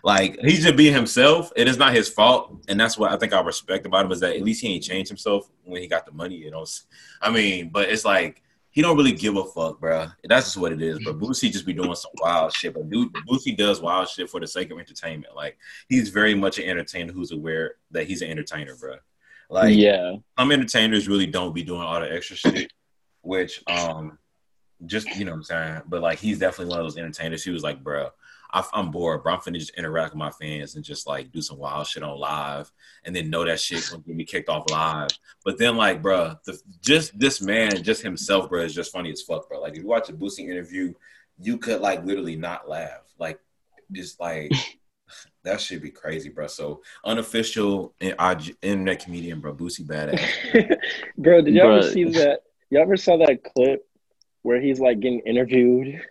Like 0.02 0.38
he's 0.40 0.62
just 0.62 0.76
being 0.76 0.94
himself. 0.94 1.52
It 1.56 1.68
is 1.68 1.78
not 1.78 1.94
his 1.94 2.08
fault, 2.08 2.64
and 2.68 2.78
that's 2.78 2.98
what 2.98 3.12
I 3.12 3.16
think 3.16 3.32
I 3.32 3.40
respect 3.40 3.86
about 3.86 4.06
him 4.06 4.12
is 4.12 4.20
that 4.20 4.36
at 4.36 4.42
least 4.42 4.62
he 4.62 4.74
ain't 4.74 4.84
changed 4.84 5.08
himself 5.08 5.50
when 5.64 5.82
he 5.82 5.88
got 5.88 6.06
the 6.06 6.12
money. 6.12 6.36
You 6.36 6.50
know, 6.50 6.64
I 7.20 7.30
mean, 7.30 7.70
but 7.70 7.88
it's 7.88 8.04
like 8.04 8.42
he 8.76 8.82
don't 8.82 8.96
really 8.96 9.12
give 9.12 9.36
a 9.36 9.44
fuck, 9.44 9.80
bro. 9.80 10.08
That's 10.24 10.46
just 10.46 10.58
what 10.58 10.70
it 10.70 10.82
is. 10.82 10.98
But 11.02 11.18
Boosie 11.18 11.50
just 11.50 11.64
be 11.64 11.72
doing 11.72 11.94
some 11.94 12.10
wild 12.20 12.52
shit. 12.52 12.74
But 12.74 12.90
dude, 12.90 13.10
Boosie 13.26 13.56
does 13.56 13.80
wild 13.80 14.06
shit 14.06 14.28
for 14.28 14.38
the 14.38 14.46
sake 14.46 14.70
of 14.70 14.78
entertainment. 14.78 15.34
Like 15.34 15.56
he's 15.88 16.10
very 16.10 16.34
much 16.34 16.58
an 16.58 16.64
entertainer 16.64 17.10
who's 17.12 17.32
aware 17.32 17.76
that 17.92 18.06
he's 18.06 18.20
an 18.20 18.28
entertainer, 18.28 18.76
bro. 18.76 18.96
Like 19.48 19.74
yeah. 19.74 20.16
some 20.38 20.52
entertainers 20.52 21.08
really 21.08 21.26
don't 21.26 21.54
be 21.54 21.62
doing 21.62 21.80
all 21.80 22.00
the 22.00 22.12
extra 22.12 22.36
shit, 22.36 22.70
which 23.22 23.62
um 23.66 24.18
just 24.84 25.08
you 25.16 25.24
know 25.24 25.30
what 25.32 25.38
I'm 25.38 25.44
saying. 25.44 25.82
But 25.86 26.02
like 26.02 26.18
he's 26.18 26.38
definitely 26.38 26.70
one 26.70 26.80
of 26.80 26.84
those 26.84 26.98
entertainers. 26.98 27.42
He 27.42 27.50
was 27.50 27.62
like, 27.62 27.82
bro, 27.82 28.10
I, 28.56 28.64
I'm 28.72 28.90
bored, 28.90 29.22
bro. 29.22 29.34
I'm 29.34 29.40
finna 29.40 29.58
just 29.58 29.76
interact 29.76 30.14
with 30.14 30.18
my 30.18 30.30
fans 30.30 30.76
and 30.76 30.84
just 30.84 31.06
like 31.06 31.30
do 31.30 31.42
some 31.42 31.58
wild 31.58 31.86
shit 31.86 32.02
on 32.02 32.18
live, 32.18 32.72
and 33.04 33.14
then 33.14 33.28
know 33.28 33.44
that 33.44 33.60
shit 33.60 33.86
gonna 33.90 34.02
get 34.02 34.16
me 34.16 34.24
kicked 34.24 34.48
off 34.48 34.70
live. 34.70 35.10
But 35.44 35.58
then 35.58 35.76
like, 35.76 36.00
bro, 36.00 36.36
the, 36.46 36.58
just 36.80 37.18
this 37.18 37.42
man, 37.42 37.82
just 37.82 38.00
himself, 38.00 38.48
bro, 38.48 38.62
is 38.62 38.74
just 38.74 38.92
funny 38.92 39.12
as 39.12 39.20
fuck, 39.20 39.46
bro. 39.46 39.60
Like 39.60 39.74
if 39.74 39.82
you 39.82 39.86
watch 39.86 40.08
a 40.08 40.14
Boosie 40.14 40.48
interview, 40.48 40.94
you 41.38 41.58
could 41.58 41.82
like 41.82 42.02
literally 42.06 42.36
not 42.36 42.68
laugh. 42.68 43.02
Like 43.18 43.38
just 43.92 44.18
like. 44.18 44.52
That 45.44 45.60
should 45.60 45.82
be 45.82 45.92
crazy, 45.92 46.30
bro. 46.30 46.48
So 46.48 46.82
unofficial 47.04 47.94
in- 48.00 48.16
IG 48.18 48.56
internet 48.62 49.04
comedian, 49.04 49.38
bro. 49.38 49.54
Boosie 49.54 49.86
badass. 49.86 50.76
Bro, 51.16 51.42
did 51.42 51.54
y'all 51.54 51.78
ever 51.78 51.88
see 51.88 52.02
that? 52.02 52.40
Y'all 52.70 52.82
ever 52.82 52.96
saw 52.96 53.16
that 53.18 53.44
clip 53.44 53.86
where 54.42 54.60
he's 54.60 54.80
like 54.80 54.98
getting 54.98 55.20
interviewed, 55.20 56.02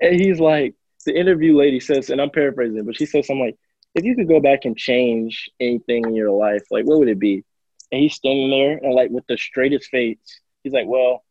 and 0.00 0.20
he's 0.20 0.38
like, 0.38 0.76
the 1.04 1.18
interview 1.18 1.56
lady 1.56 1.80
says, 1.80 2.10
and 2.10 2.20
I'm 2.20 2.30
paraphrasing, 2.30 2.84
but 2.84 2.96
she 2.96 3.06
says 3.06 3.26
something 3.26 3.46
like, 3.46 3.58
"If 3.94 4.04
you 4.04 4.14
could 4.14 4.28
go 4.28 4.40
back 4.40 4.64
and 4.64 4.76
change 4.76 5.50
anything 5.60 6.04
in 6.04 6.14
your 6.14 6.30
life, 6.30 6.62
like 6.70 6.84
what 6.84 6.98
would 6.98 7.08
it 7.08 7.18
be?" 7.18 7.44
And 7.90 8.00
he's 8.00 8.14
standing 8.14 8.50
there 8.50 8.78
and 8.78 8.94
like 8.94 9.10
with 9.10 9.26
the 9.26 9.36
straightest 9.36 9.90
face, 9.90 10.40
he's 10.62 10.72
like, 10.72 10.86
"Well, 10.86 11.24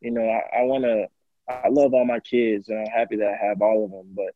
you 0.00 0.10
know, 0.10 0.28
I, 0.28 0.60
I 0.60 0.62
want 0.62 0.84
to, 0.84 1.06
I 1.48 1.68
love 1.68 1.94
all 1.94 2.04
my 2.04 2.20
kids, 2.20 2.68
and 2.68 2.78
I'm 2.78 2.86
happy 2.86 3.16
that 3.16 3.28
I 3.28 3.46
have 3.46 3.60
all 3.62 3.84
of 3.84 3.90
them, 3.90 4.12
but 4.14 4.34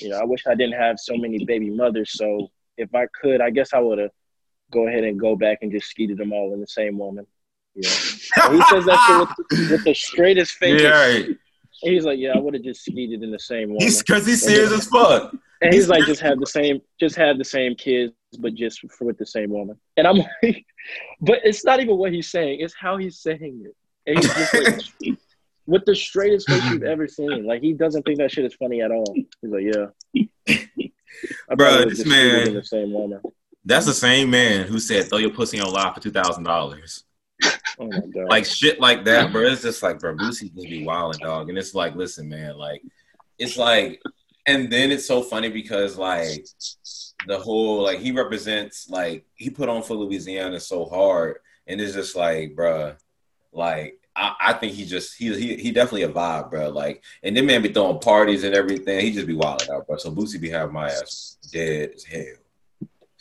you 0.00 0.08
know, 0.08 0.18
I 0.18 0.24
wish 0.24 0.46
I 0.46 0.54
didn't 0.54 0.80
have 0.80 0.98
so 0.98 1.16
many 1.16 1.44
baby 1.44 1.70
mothers. 1.70 2.12
So 2.12 2.50
if 2.76 2.94
I 2.94 3.06
could, 3.06 3.40
I 3.40 3.50
guess 3.50 3.72
I 3.72 3.80
would 3.80 3.98
have." 3.98 4.10
Go 4.70 4.88
ahead 4.88 5.04
and 5.04 5.20
go 5.20 5.36
back 5.36 5.58
and 5.60 5.70
just 5.70 5.88
skeeted 5.88 6.16
them 6.16 6.32
all 6.32 6.54
in 6.54 6.60
the 6.62 6.66
same 6.66 6.96
woman. 6.96 7.26
Yeah. 7.74 7.90
He 7.90 8.62
says 8.70 8.86
that 8.86 9.34
with, 9.50 9.70
with 9.70 9.84
the 9.84 9.94
straightest 9.94 10.52
face. 10.52 10.80
Yeah, 10.80 10.88
right. 10.88 11.28
He's 11.82 12.04
like, 12.04 12.18
"Yeah, 12.18 12.32
I 12.34 12.38
would 12.38 12.54
have 12.54 12.62
just 12.62 12.84
skeeted 12.84 13.22
in 13.22 13.30
the 13.30 13.38
same 13.38 13.68
woman." 13.68 13.82
He's 13.82 14.02
because 14.02 14.26
he's 14.26 14.42
serious 14.42 14.72
as 14.72 14.86
fuck. 14.86 15.34
and 15.60 15.74
he's 15.74 15.88
like, 15.88 16.04
"Just 16.04 16.20
have 16.20 16.38
the 16.38 16.46
same, 16.46 16.80
just 17.00 17.16
have 17.16 17.38
the 17.38 17.44
same 17.44 17.74
kids, 17.74 18.12
but 18.38 18.54
just 18.54 18.80
for, 18.90 19.04
with 19.06 19.18
the 19.18 19.26
same 19.26 19.50
woman." 19.50 19.76
And 19.96 20.06
I'm 20.06 20.18
like, 20.18 20.64
"But 21.20 21.40
it's 21.44 21.64
not 21.64 21.80
even 21.80 21.96
what 21.96 22.12
he's 22.12 22.30
saying; 22.30 22.60
it's 22.60 22.74
how 22.74 22.96
he's 22.96 23.18
saying 23.20 23.64
it." 23.66 23.76
And 24.06 24.18
he's 24.18 24.34
just 24.34 24.54
like, 24.54 25.18
with 25.66 25.84
the 25.84 25.94
straightest 25.94 26.48
face 26.48 26.64
you've 26.70 26.82
ever 26.82 27.06
seen. 27.08 27.44
Like 27.46 27.62
he 27.62 27.72
doesn't 27.72 28.02
think 28.04 28.18
that 28.18 28.30
shit 28.30 28.44
is 28.44 28.54
funny 28.54 28.80
at 28.82 28.90
all. 28.90 29.12
He's 29.14 29.28
like, 29.42 29.64
"Yeah, 29.64 29.86
I 30.16 31.54
Bruh, 31.54 31.56
probably 31.56 31.78
would've 31.84 31.96
this 31.96 32.06
man- 32.06 32.54
the 32.54 32.64
same 32.64 32.92
woman." 32.92 33.20
That's 33.64 33.86
the 33.86 33.94
same 33.94 34.28
man 34.30 34.66
who 34.66 34.80
said 34.80 35.08
throw 35.08 35.18
your 35.18 35.30
pussy 35.30 35.60
on 35.60 35.72
live 35.72 35.94
for 35.94 36.00
two 36.00 36.10
thousand 36.10 36.44
dollars. 36.44 37.04
Oh! 37.78 37.90
Like 38.28 38.44
shit 38.44 38.80
like 38.80 39.04
that, 39.04 39.32
bro. 39.32 39.42
It's 39.42 39.62
just 39.62 39.82
like, 39.82 39.98
bro, 39.98 40.14
Boosie 40.14 40.54
just 40.54 40.68
be 40.68 40.84
wilding, 40.84 41.20
dog. 41.22 41.48
And 41.48 41.58
it's 41.58 41.74
like, 41.74 41.94
listen, 41.94 42.28
man, 42.28 42.56
like 42.56 42.82
it's 43.38 43.56
like, 43.56 44.00
and 44.46 44.70
then 44.70 44.90
it's 44.92 45.06
so 45.06 45.22
funny 45.22 45.48
because 45.48 45.96
like 45.96 46.46
the 47.26 47.38
whole 47.38 47.82
like 47.82 47.98
he 47.98 48.12
represents 48.12 48.88
like 48.88 49.24
he 49.34 49.50
put 49.50 49.68
on 49.68 49.82
for 49.82 49.94
Louisiana 49.94 50.60
so 50.60 50.84
hard, 50.84 51.38
and 51.66 51.80
it's 51.80 51.94
just 51.94 52.16
like, 52.16 52.54
bro, 52.54 52.94
like. 53.52 53.98
I, 54.14 54.34
I 54.38 54.52
think 54.52 54.74
he 54.74 54.84
just 54.84 55.16
he, 55.16 55.34
he 55.40 55.56
he 55.56 55.70
definitely 55.70 56.02
a 56.02 56.08
vibe, 56.10 56.50
bro. 56.50 56.68
Like, 56.68 57.02
and 57.22 57.34
then 57.34 57.46
man 57.46 57.62
be 57.62 57.72
throwing 57.72 57.98
parties 57.98 58.44
and 58.44 58.54
everything. 58.54 59.00
He 59.00 59.10
just 59.10 59.26
be 59.26 59.32
wilding 59.32 59.70
out, 59.70 59.86
bro. 59.86 59.96
So 59.96 60.10
Boosie 60.12 60.38
be 60.38 60.50
having 60.50 60.74
my 60.74 60.90
ass 60.90 61.38
dead 61.50 61.92
as 61.94 62.04
hell. 62.04 62.41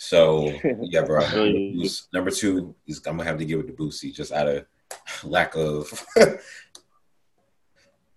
So 0.02 0.52
yeah, 0.82 1.04
bro. 1.04 1.20
Number 2.12 2.32
two 2.32 2.74
is 2.88 2.98
I'm 3.06 3.18
gonna 3.18 3.24
have 3.30 3.38
to 3.38 3.46
give 3.46 3.60
it 3.60 3.68
to 3.68 3.74
Boosie 3.74 4.12
just 4.12 4.32
out 4.32 4.48
of 4.48 4.66
lack 5.24 5.56
of 5.56 5.94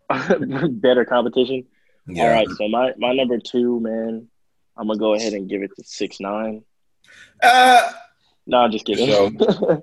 better 0.08 1.04
competition. 1.04 1.64
yeah. 2.06 2.22
All 2.22 2.30
right, 2.30 2.48
so 2.56 2.68
my 2.68 2.92
my 2.96 3.12
number 3.12 3.38
two, 3.38 3.80
man, 3.80 4.26
I'm 4.78 4.86
gonna 4.86 4.98
go 4.98 5.12
ahead 5.14 5.34
and 5.34 5.46
give 5.48 5.62
it 5.62 5.72
to 5.76 5.84
six 5.84 6.20
nine. 6.20 6.62
Uh, 7.42 7.92
No, 8.46 8.58
I'm 8.58 8.72
just 8.72 8.86
kidding. 8.86 9.10
So- 9.10 9.82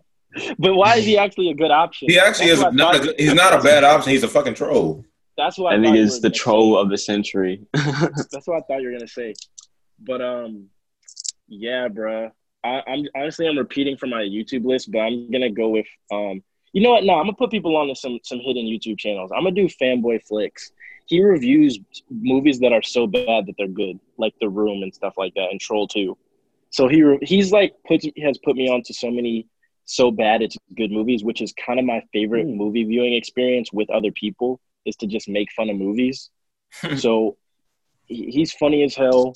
but 0.58 0.74
why 0.76 0.96
is 0.96 1.06
he 1.06 1.18
actually 1.20 1.50
a 1.50 1.54
good 1.54 1.72
option? 1.72 2.10
he 2.10 2.18
actually 2.18 2.48
That's 2.56 2.62
is 2.70 2.74
not 2.74 2.96
a 2.96 3.00
good, 3.00 3.20
he's 3.20 3.34
not 3.34 3.54
a 3.54 3.62
bad 3.62 3.84
option. 3.84 4.12
He's 4.12 4.24
a 4.24 4.28
fucking 4.30 4.54
troll. 4.56 5.04
That's 5.38 5.58
what 5.60 5.74
I, 5.74 5.76
I 5.76 5.78
thought 5.78 5.84
think 5.84 5.98
you 5.98 6.04
it's 6.04 6.16
were 6.16 6.22
the 6.22 6.30
troll 6.32 6.76
say. 6.78 6.82
of 6.82 6.90
the 6.90 6.98
century. 6.98 7.62
That's 7.74 8.48
what 8.48 8.58
I 8.58 8.62
thought 8.62 8.82
you 8.82 8.88
were 8.88 8.94
gonna 8.94 9.08
say. 9.08 9.34
But 10.00 10.22
um, 10.22 10.68
yeah, 11.52 11.88
bruh. 11.90 12.32
I, 12.64 12.82
I'm 12.88 13.06
honestly 13.16 13.48
I'm 13.48 13.58
repeating 13.58 13.98
from 13.98 14.12
my 14.12 14.22
YouTube 14.22 14.66
list, 14.66 14.92
but 14.92 15.00
I'm 15.00 15.30
gonna 15.32 15.52
go 15.52 15.70
with 15.70 15.88
um. 16.12 16.42
You 16.74 16.82
know 16.82 16.92
what? 16.92 17.04
No, 17.04 17.16
I'm 17.16 17.24
gonna 17.26 17.34
put 17.34 17.52
people 17.52 17.76
on 17.76 17.88
to 17.90 17.96
some 17.96 18.20
some 18.24 18.40
hidden 18.40 18.66
YouTube 18.66 18.98
channels. 18.98 19.32
I'm 19.36 19.44
gonna 19.44 19.56
do 19.56 19.68
Fanboy 19.68 20.24
Flicks. 20.26 20.72
He 21.08 21.22
reviews 21.22 21.80
movies 22.10 22.60
that 22.60 22.72
are 22.72 22.82
so 22.82 23.06
bad 23.08 23.46
that 23.48 23.56
they're 23.58 23.68
good, 23.68 24.00
like 24.18 24.34
The 24.40 24.48
Room 24.48 24.82
and 24.82 24.94
stuff 24.96 25.16
like 25.18 25.34
that, 25.34 25.50
and 25.52 25.60
Troll 25.60 25.88
2. 25.88 26.18
So 26.70 26.88
he 26.88 27.04
re- 27.04 27.20
he's 27.22 27.52
like 27.52 27.76
put 27.86 28.06
has 28.18 28.38
put 28.38 28.56
me 28.56 28.70
on 28.70 28.84
to 28.84 28.94
so 28.94 29.12
many 29.12 29.48
so 29.84 30.10
bad 30.12 30.42
it's 30.42 30.58
good 30.78 30.92
movies, 30.92 31.24
which 31.24 31.42
is 31.42 31.54
kind 31.54 31.80
of 31.80 31.86
my 31.86 32.02
favorite 32.14 32.46
Hmm. 32.46 32.56
movie 32.56 32.86
viewing 32.86 33.14
experience 33.14 33.74
with 33.74 33.90
other 33.90 34.12
people 34.12 34.62
is 34.86 34.96
to 34.98 35.08
just 35.08 35.28
make 35.28 35.52
fun 35.52 35.70
of 35.70 35.76
movies. 35.76 36.30
so 36.96 37.36
he's 38.06 38.54
funny 38.54 38.84
as 38.84 38.96
hell, 38.96 39.34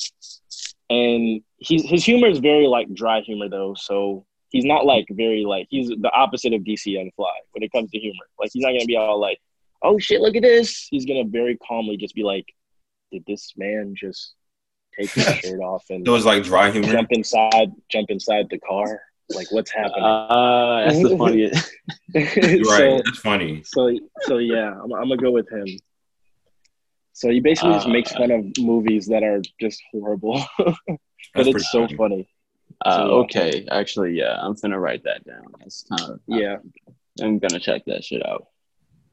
and 0.89 1.41
he's 1.57 1.87
his 1.89 2.03
humor 2.03 2.27
is 2.27 2.39
very 2.39 2.67
like 2.67 2.93
dry 2.93 3.21
humor 3.21 3.49
though. 3.49 3.75
So 3.75 4.25
he's 4.49 4.65
not 4.65 4.85
like 4.85 5.05
very 5.09 5.43
like 5.45 5.67
he's 5.69 5.89
the 5.89 6.11
opposite 6.13 6.53
of 6.53 6.61
DC 6.61 6.85
Young 6.85 7.11
Fly 7.15 7.33
when 7.51 7.63
it 7.63 7.71
comes 7.71 7.91
to 7.91 7.99
humor. 7.99 8.25
Like 8.39 8.51
he's 8.53 8.63
not 8.63 8.71
gonna 8.71 8.85
be 8.85 8.95
all 8.95 9.19
like, 9.19 9.39
"Oh 9.81 9.97
shit, 9.99 10.21
look 10.21 10.35
at 10.35 10.43
this." 10.43 10.87
He's 10.89 11.05
gonna 11.05 11.25
very 11.25 11.57
calmly 11.57 11.97
just 11.97 12.15
be 12.15 12.23
like, 12.23 12.45
"Did 13.11 13.23
this 13.27 13.53
man 13.57 13.95
just 13.95 14.33
take 14.97 15.11
his 15.11 15.25
shirt 15.39 15.59
off 15.59 15.83
and 15.89 16.07
It 16.07 16.11
was 16.11 16.25
like 16.25 16.43
dry 16.43 16.71
humor. 16.71 16.91
jump 16.91 17.11
inside 17.11 17.71
jump 17.89 18.09
inside 18.09 18.47
the 18.49 18.59
car? 18.59 19.01
Like 19.29 19.51
what's 19.51 19.71
happening?" 19.71 20.03
Uh, 20.03 20.85
that's 20.85 21.01
the 21.01 21.17
funniest. 21.17 21.71
You're 22.13 22.69
right. 22.69 23.01
That's 23.03 23.19
funny. 23.19 23.63
So, 23.63 23.89
so, 23.89 23.99
so 24.21 24.37
yeah, 24.37 24.71
I'm, 24.71 24.93
I'm 24.93 25.09
gonna 25.09 25.17
go 25.17 25.31
with 25.31 25.49
him. 25.51 25.67
So 27.15 27.29
he 27.29 27.39
basically 27.39 27.75
just 27.75 27.87
makes 27.87 28.11
Uh, 28.13 28.17
fun 28.19 28.31
of 28.31 28.45
movies 28.59 29.07
that 29.07 29.23
are 29.23 29.41
just 29.59 29.81
horrible, 29.89 30.43
but 31.33 31.47
it's 31.47 31.71
so 31.71 31.87
funny. 31.87 31.95
funny. 31.95 32.29
Uh, 32.85 32.95
So, 32.95 33.05
yeah. 33.07 33.23
okay, 33.23 33.65
actually, 33.71 34.11
yeah, 34.17 34.35
I'm 34.41 34.53
gonna 34.61 34.77
write 34.77 35.03
that 35.05 35.23
down. 35.23 35.45
That's 35.59 35.83
kind 35.89 36.11
of 36.11 36.19
Yeah, 36.27 36.57
I'm 37.21 37.39
gonna 37.39 37.59
check 37.61 37.83
that 37.85 38.03
shit 38.03 38.25
out. 38.27 38.47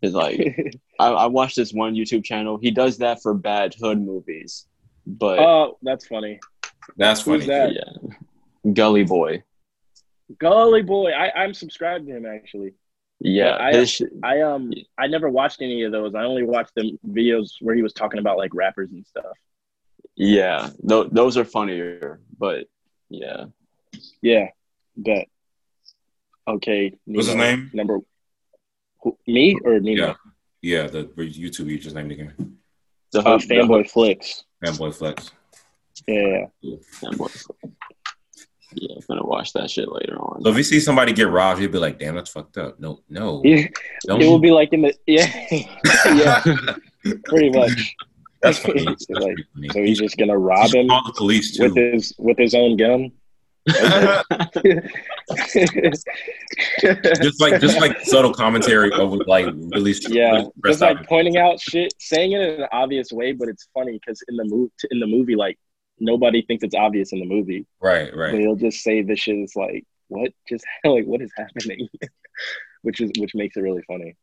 Cause 0.03 0.15
like 0.15 0.41
I, 0.99 1.09
I 1.11 1.27
watched 1.27 1.55
this 1.55 1.73
one 1.73 1.95
YouTube 1.95 2.25
channel. 2.25 2.59
He 2.61 2.73
does 2.73 2.99
that 2.99 3.23
for 3.23 3.35
bad 3.35 3.73
hood 3.81 4.01
movies. 4.01 4.67
but 5.07 5.39
Oh, 5.39 5.79
that's 5.83 6.05
funny. 6.09 6.41
That's 6.97 7.21
Who's 7.23 7.47
funny. 7.47 7.47
that? 7.47 7.73
yeah, 7.73 8.73
Gully 8.73 9.05
Boy. 9.05 9.45
Gully 10.39 10.83
Boy. 10.83 11.13
I, 11.13 11.31
I'm 11.45 11.55
subscribed 11.55 12.09
to 12.09 12.17
him 12.17 12.27
actually. 12.27 12.75
Yeah, 13.25 13.57
I- 13.61 13.73
his 13.77 14.03
I 14.23 14.41
um 14.41 14.73
I 14.99 15.07
never 15.07 15.29
watched 15.31 15.63
any 15.63 15.83
of 15.85 15.93
those. 15.93 16.15
I 16.15 16.25
only 16.25 16.43
watched 16.43 16.75
the 16.75 16.99
videos 17.07 17.51
where 17.61 17.75
he 17.75 17.83
was 17.83 17.93
talking 17.93 18.19
about 18.19 18.37
like 18.37 18.53
rappers 18.55 18.91
and 18.91 19.07
stuff. 19.07 19.37
yeah, 20.17 20.71
th- 20.89 21.09
those 21.13 21.37
are 21.37 21.45
funnier. 21.45 22.21
But 22.39 22.67
yeah, 23.09 23.45
Yeah, 24.23 24.49
bet. 24.97 25.29
Okay. 26.49 26.99
What's 27.05 27.29
his 27.29 27.37
name? 27.37 27.71
Number 27.73 28.01
who, 29.03 29.17
me 29.29 29.57
or 29.65 29.79
Nemo? 29.79 30.07
Yeah. 30.07 30.15
Yeah, 30.63 30.87
the 30.89 31.05
YouTube 31.05 31.67
you 31.67 31.79
just 31.79 31.95
named 31.95 32.11
again. 32.13 32.57
the 33.13 33.21
Uh, 33.21 33.23
hook- 33.39 33.43
the 33.49 33.55
Fanboy 33.55 33.89
Flicks. 33.91 34.45
Fanboy 34.65 34.95
Flex. 34.95 35.31
Yeah. 36.09 36.47
Fanboy. 37.01 37.47
Yeah, 38.75 38.97
I'm 38.97 39.03
gonna 39.09 39.27
watch 39.27 39.53
that 39.53 39.71
shit 39.71 39.91
later 39.91 40.17
on. 40.19 40.43
So 40.43 40.51
if 40.51 40.57
you 40.57 40.63
see 40.63 40.81
somebody 40.81 41.13
get 41.13 41.29
robbed, 41.29 41.61
you'll 41.61 41.73
be 41.73 41.79
like, 41.79 41.99
"Damn, 41.99 42.15
that's 42.15 42.31
fucked 42.31 42.57
up." 42.59 42.79
No, 42.81 43.01
no, 43.09 43.43
yeah. 43.45 43.67
don't. 44.07 44.23
It 44.23 44.27
will 44.27 44.39
be 44.39 44.51
like 44.51 44.73
in 44.73 44.83
the 44.83 44.95
yeah, 45.07 45.31
yeah, 46.07 46.43
pretty 47.25 47.51
much. 47.51 47.95
that's 48.43 48.59
funny. 48.59 48.85
That's 48.85 49.09
like, 49.09 49.37
funny. 49.55 49.69
so 49.73 49.83
he's 49.83 49.99
just 49.99 50.17
gonna 50.17 50.37
rob 50.37 50.75
him 50.75 50.89
Call 50.89 51.05
the 51.07 51.13
police 51.13 51.59
with 51.59 51.77
his 51.77 52.15
with 52.19 52.39
his 52.39 52.55
own 52.55 52.77
gun. 52.77 53.13
just 57.23 57.41
like 57.41 57.61
just 57.61 57.81
like 57.81 58.01
subtle 58.01 58.35
commentary 58.35 58.91
over 58.93 59.19
like 59.29 59.47
really 59.73 59.95
yeah, 60.09 60.43
just 60.67 60.81
like 60.81 61.07
pointing 61.07 61.37
out 61.37 61.61
shit, 61.61 61.95
saying 62.01 62.33
it 62.33 62.41
in 62.41 62.63
an 62.63 62.69
obvious 62.73 63.13
way, 63.13 63.31
but 63.31 63.49
it's 63.49 63.69
funny 63.73 63.93
because 63.93 64.21
in 64.29 64.37
the 64.37 64.45
move 64.45 64.71
in 64.91 64.99
the 64.99 65.07
movie, 65.07 65.37
like 65.37 65.57
nobody 66.03 66.43
thinks 66.43 66.65
it's 66.65 66.75
obvious 66.75 67.13
in 67.13 67.21
the 67.21 67.25
movie. 67.27 67.65
right, 67.81 68.11
But 68.11 68.19
right. 68.19 68.35
he'll 68.35 68.57
just 68.57 68.83
say 68.83 69.03
this 69.03 69.21
shit 69.21 69.37
is 69.37 69.55
like, 69.57 69.85
what 70.09 70.33
just 70.49 70.65
like 70.85 71.07
what 71.07 71.23
is 71.23 71.33
happening? 71.37 71.89
which 72.83 73.01
is 73.01 73.11
which 73.19 73.35
makes 73.35 73.57
it 73.57 73.61
really 73.61 73.83
funny. 73.87 74.15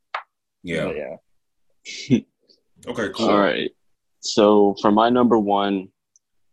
Yeah. 0.64 0.86
But 0.86 0.96
yeah. 0.98 2.20
Okay. 2.88 3.10
Cool. 3.14 3.30
All 3.30 3.38
right. 3.38 3.70
So 4.22 4.76
for 4.82 4.90
my 4.90 5.10
number 5.10 5.38
one, 5.38 5.90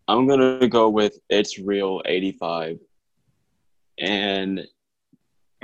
I'm 0.08 0.26
gonna 0.26 0.66
go 0.68 0.88
with 0.88 1.18
It's 1.28 1.58
Real 1.58 2.02
85. 2.04 2.78
And 3.98 4.66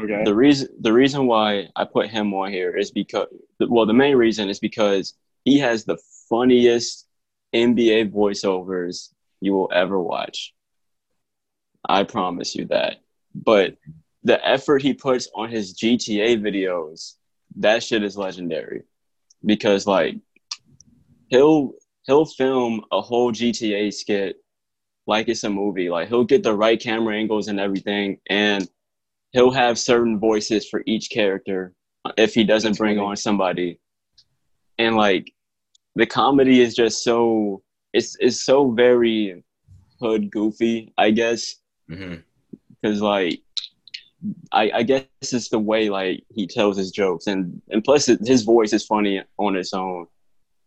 Okay. 0.00 0.22
the 0.24 0.34
reason 0.34 0.68
the 0.80 0.92
reason 0.92 1.26
why 1.26 1.68
I 1.76 1.84
put 1.84 2.08
him 2.08 2.32
on 2.32 2.50
here 2.50 2.74
is 2.76 2.90
because 2.90 3.26
well 3.60 3.84
the 3.86 3.92
main 3.92 4.16
reason 4.16 4.48
is 4.48 4.58
because 4.58 5.14
he 5.44 5.58
has 5.58 5.84
the 5.84 5.98
funniest 6.28 7.08
NBA 7.54 8.10
voiceovers 8.10 9.10
you 9.42 9.52
will 9.52 9.70
ever 9.74 10.00
watch. 10.00 10.54
I 11.88 12.04
promise 12.04 12.54
you 12.54 12.66
that. 12.66 12.98
But 13.34 13.76
the 14.22 14.38
effort 14.46 14.82
he 14.82 14.94
puts 14.94 15.28
on 15.34 15.50
his 15.50 15.74
GTA 15.74 16.40
videos, 16.40 17.14
that 17.56 17.82
shit 17.82 18.04
is 18.04 18.16
legendary. 18.16 18.82
Because 19.44 19.84
like 19.84 20.14
he'll 21.26 21.72
he'll 22.06 22.24
film 22.24 22.84
a 22.92 23.00
whole 23.00 23.32
GTA 23.32 23.92
skit 23.92 24.36
like 25.08 25.28
it's 25.28 25.42
a 25.42 25.50
movie. 25.50 25.90
Like 25.90 26.08
he'll 26.08 26.22
get 26.22 26.44
the 26.44 26.54
right 26.54 26.80
camera 26.80 27.16
angles 27.16 27.48
and 27.48 27.58
everything 27.58 28.18
and 28.30 28.68
he'll 29.32 29.50
have 29.50 29.76
certain 29.76 30.20
voices 30.20 30.68
for 30.68 30.84
each 30.86 31.10
character 31.10 31.74
if 32.16 32.32
he 32.32 32.44
doesn't 32.44 32.78
bring 32.78 33.00
on 33.00 33.16
somebody. 33.16 33.80
And 34.78 34.94
like 34.94 35.32
the 35.96 36.06
comedy 36.06 36.60
is 36.60 36.76
just 36.76 37.02
so 37.02 37.64
it's 37.92 38.16
it's 38.20 38.42
so 38.44 38.70
very 38.70 39.42
hood 40.00 40.30
goofy, 40.30 40.92
I 40.98 41.10
guess. 41.10 41.56
hmm 41.88 42.14
Cause 42.84 43.00
like 43.00 43.40
I, 44.52 44.70
I 44.74 44.82
guess 44.84 45.04
it's 45.20 45.48
the 45.48 45.58
way 45.58 45.88
like 45.90 46.24
he 46.34 46.46
tells 46.46 46.76
his 46.76 46.90
jokes 46.90 47.26
and 47.26 47.60
and 47.70 47.82
plus 47.84 48.06
his 48.06 48.42
voice 48.42 48.72
is 48.72 48.84
funny 48.84 49.22
on 49.38 49.56
its 49.56 49.72
own. 49.74 50.06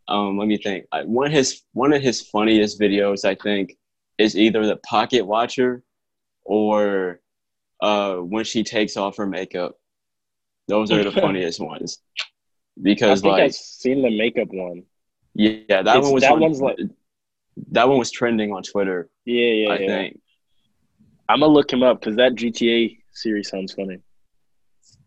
Um, 0.07 0.38
let 0.38 0.47
me 0.47 0.57
think. 0.57 0.86
I, 0.91 1.03
one 1.03 1.28
of 1.28 1.34
his 1.34 1.63
one 1.73 1.91
of 1.93 2.01
his 2.01 2.21
funniest 2.21 2.80
videos 2.80 3.26
I 3.26 3.36
think 3.36 3.78
is 4.17 4.38
either 4.38 4.65
the 4.65 4.78
Pocket 4.78 5.26
Watcher 5.26 5.84
or 6.43 7.19
uh, 7.82 8.15
when 8.17 8.45
she 8.45 8.63
takes 8.63 8.97
off 8.97 9.17
her 9.17 9.26
makeup. 9.26 9.76
Those 10.67 10.91
are 10.91 11.03
the 11.03 11.11
funniest 11.26 11.59
ones 11.59 11.99
because 12.82 13.09
I 13.09 13.13
because 13.15 13.21
think 13.21 13.32
like 13.32 13.43
I've 13.43 13.53
seen 13.55 14.01
the 14.01 14.09
makeup 14.17 14.47
one. 14.51 14.84
yeah, 15.34 15.57
that 15.69 15.88
It's- 15.88 16.03
one 16.03 16.13
was 16.13 16.23
that 16.23 16.32
on- 16.34 16.39
one's 16.41 16.61
like- 16.61 16.78
that 17.72 17.88
one 17.88 17.97
was 17.97 18.12
trending 18.12 18.51
on 18.53 18.64
Twitter. 18.64 19.10
Yeah, 19.26 19.47
yeah, 19.51 19.70
I 19.70 19.78
yeah. 19.80 19.88
think. 19.88 20.20
I'm 21.28 21.39
gonna 21.39 21.51
look 21.51 21.72
him 21.72 21.84
up 21.84 21.99
because 21.99 22.16
that 22.18 22.36
GTA 22.36 22.97
series 23.12 23.49
sounds 23.49 23.74
funny. 23.74 23.97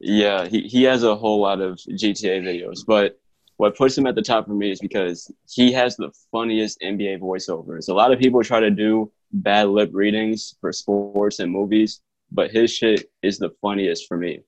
Yeah, 0.00 0.46
he, 0.46 0.62
he 0.62 0.82
has 0.84 1.02
a 1.02 1.16
whole 1.16 1.40
lot 1.40 1.60
of 1.60 1.74
GTA 1.76 2.42
videos, 2.42 2.80
but 2.86 3.18
what 3.56 3.76
puts 3.76 3.98
him 3.98 4.06
at 4.06 4.14
the 4.14 4.22
top 4.22 4.46
for 4.46 4.54
me 4.54 4.70
is 4.70 4.78
because 4.80 5.30
he 5.50 5.72
has 5.72 5.96
the 5.96 6.10
funniest 6.30 6.80
NBA 6.80 7.18
voiceovers. 7.18 7.88
A 7.88 7.92
lot 7.92 8.12
of 8.12 8.18
people 8.20 8.42
try 8.44 8.60
to 8.60 8.70
do 8.70 9.10
bad 9.32 9.68
lip 9.68 9.90
readings 9.92 10.54
for 10.60 10.72
sports 10.72 11.40
and 11.40 11.50
movies, 11.50 12.00
but 12.30 12.50
his 12.52 12.72
shit 12.72 13.10
is 13.22 13.38
the 13.38 13.50
funniest 13.60 14.06
for 14.06 14.16
me. 14.16 14.40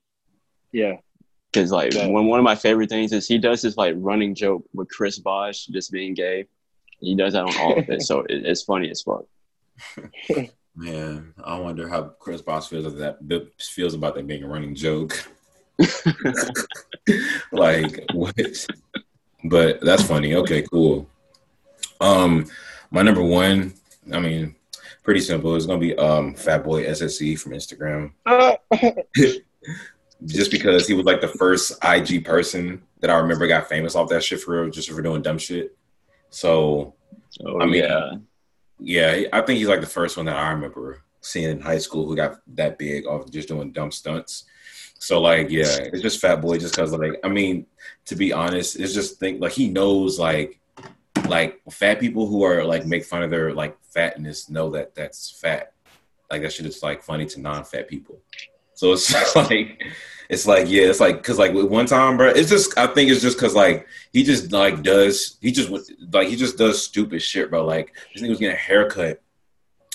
Yeah. 0.71 0.95
Because 1.51 1.71
like 1.71 1.93
Yeah. 1.93 2.07
one 2.07 2.27
one 2.27 2.39
of 2.39 2.45
my 2.45 2.55
favorite 2.55 2.89
things 2.89 3.11
is 3.11 3.27
he 3.27 3.37
does 3.37 3.61
this 3.61 3.75
like 3.75 3.95
running 3.97 4.33
joke 4.33 4.63
with 4.73 4.89
Chris 4.89 5.19
Bosh 5.19 5.65
just 5.65 5.91
being 5.91 6.13
gay. 6.13 6.47
He 7.01 7.15
does 7.15 7.33
that 7.33 7.43
on 7.43 7.57
all 7.57 7.77
of 7.77 7.89
it, 7.89 8.03
so 8.03 8.19
it, 8.29 8.45
it's 8.45 8.63
funny 8.63 8.89
as 8.89 9.01
fuck. 9.01 9.25
Man, 10.75 11.33
I 11.43 11.59
wonder 11.59 11.89
how 11.89 12.03
Chris 12.19 12.41
Bosh 12.41 12.67
feels 12.67 12.85
about 12.85 13.27
that. 13.27 13.51
Feels 13.59 13.93
about 13.93 14.15
that 14.15 14.27
being 14.27 14.43
a 14.43 14.47
running 14.47 14.75
joke. 14.75 15.27
like 17.51 18.05
what? 18.13 18.67
But 19.43 19.81
that's 19.81 20.03
funny. 20.03 20.35
Okay, 20.35 20.61
cool. 20.61 21.09
Um, 21.99 22.45
my 22.91 23.01
number 23.01 23.23
one. 23.23 23.73
I 24.13 24.19
mean, 24.19 24.55
pretty 25.03 25.19
simple. 25.19 25.55
It's 25.55 25.65
gonna 25.65 25.79
be 25.79 25.95
um 25.97 26.35
Fat 26.35 26.63
Boy 26.63 26.85
SSE 26.85 27.39
from 27.39 27.53
Instagram. 27.53 28.11
Just 30.25 30.51
because 30.51 30.87
he 30.87 30.93
was 30.93 31.05
like 31.05 31.19
the 31.19 31.27
first 31.27 31.73
IG 31.83 32.23
person 32.23 32.83
that 32.99 33.09
I 33.09 33.17
remember 33.17 33.47
got 33.47 33.67
famous 33.67 33.95
off 33.95 34.09
that 34.09 34.23
shit 34.23 34.39
for 34.39 34.61
real, 34.61 34.69
just 34.71 34.91
for 34.91 35.01
doing 35.01 35.23
dumb 35.23 35.39
shit. 35.39 35.75
So 36.31 36.95
Oh 37.39 37.61
I 37.61 37.65
mean, 37.65 37.83
yeah, 37.83 38.11
yeah, 38.79 39.27
I 39.31 39.41
think 39.41 39.59
he's 39.59 39.67
like 39.67 39.81
the 39.81 39.87
first 39.87 40.17
one 40.17 40.25
that 40.25 40.35
I 40.35 40.51
remember 40.51 41.03
seeing 41.21 41.49
in 41.49 41.61
high 41.61 41.77
school 41.77 42.05
who 42.05 42.15
got 42.15 42.39
that 42.55 42.77
big 42.77 43.05
off 43.05 43.29
just 43.29 43.47
doing 43.47 43.71
dumb 43.71 43.91
stunts. 43.91 44.45
So 44.99 45.21
like, 45.21 45.49
yeah, 45.49 45.77
it's 45.79 46.01
just 46.01 46.19
Fat 46.19 46.41
Boy 46.41 46.57
just 46.57 46.75
because 46.75 46.91
like, 46.93 47.19
I 47.23 47.29
mean, 47.29 47.65
to 48.05 48.15
be 48.15 48.33
honest, 48.33 48.79
it's 48.79 48.93
just 48.93 49.19
think 49.19 49.41
like 49.41 49.53
he 49.53 49.69
knows 49.69 50.19
like 50.19 50.59
like 51.27 51.61
fat 51.71 51.99
people 51.99 52.27
who 52.27 52.43
are 52.43 52.63
like 52.63 52.85
make 52.85 53.05
fun 53.05 53.23
of 53.23 53.29
their 53.29 53.53
like 53.53 53.77
fatness 53.83 54.49
know 54.49 54.69
that 54.71 54.93
that's 54.95 55.31
fat. 55.31 55.73
Like 56.29 56.41
that 56.43 56.53
shit 56.53 56.65
is 56.65 56.83
like 56.83 57.03
funny 57.03 57.25
to 57.27 57.39
non-fat 57.41 57.87
people. 57.87 58.21
So 58.81 58.93
it's 58.93 59.35
like 59.35 59.83
it's 60.27 60.47
like 60.47 60.67
yeah, 60.67 60.85
it's 60.85 60.99
like 60.99 61.17
because 61.17 61.37
like 61.37 61.53
with 61.53 61.65
one 61.65 61.85
time, 61.85 62.17
bro, 62.17 62.29
it's 62.29 62.49
just 62.49 62.75
I 62.79 62.87
think 62.87 63.11
it's 63.11 63.21
just 63.21 63.37
because 63.37 63.53
like 63.53 63.85
he 64.11 64.23
just 64.23 64.51
like 64.51 64.81
does 64.81 65.37
he 65.39 65.51
just 65.51 65.69
like 66.11 66.29
he 66.29 66.35
just 66.35 66.57
does 66.57 66.83
stupid 66.83 67.21
shit, 67.21 67.51
bro. 67.51 67.63
Like 67.63 67.93
this 68.11 68.23
nigga 68.23 68.29
was 68.29 68.39
getting 68.39 68.55
a 68.55 68.59
haircut, 68.59 69.21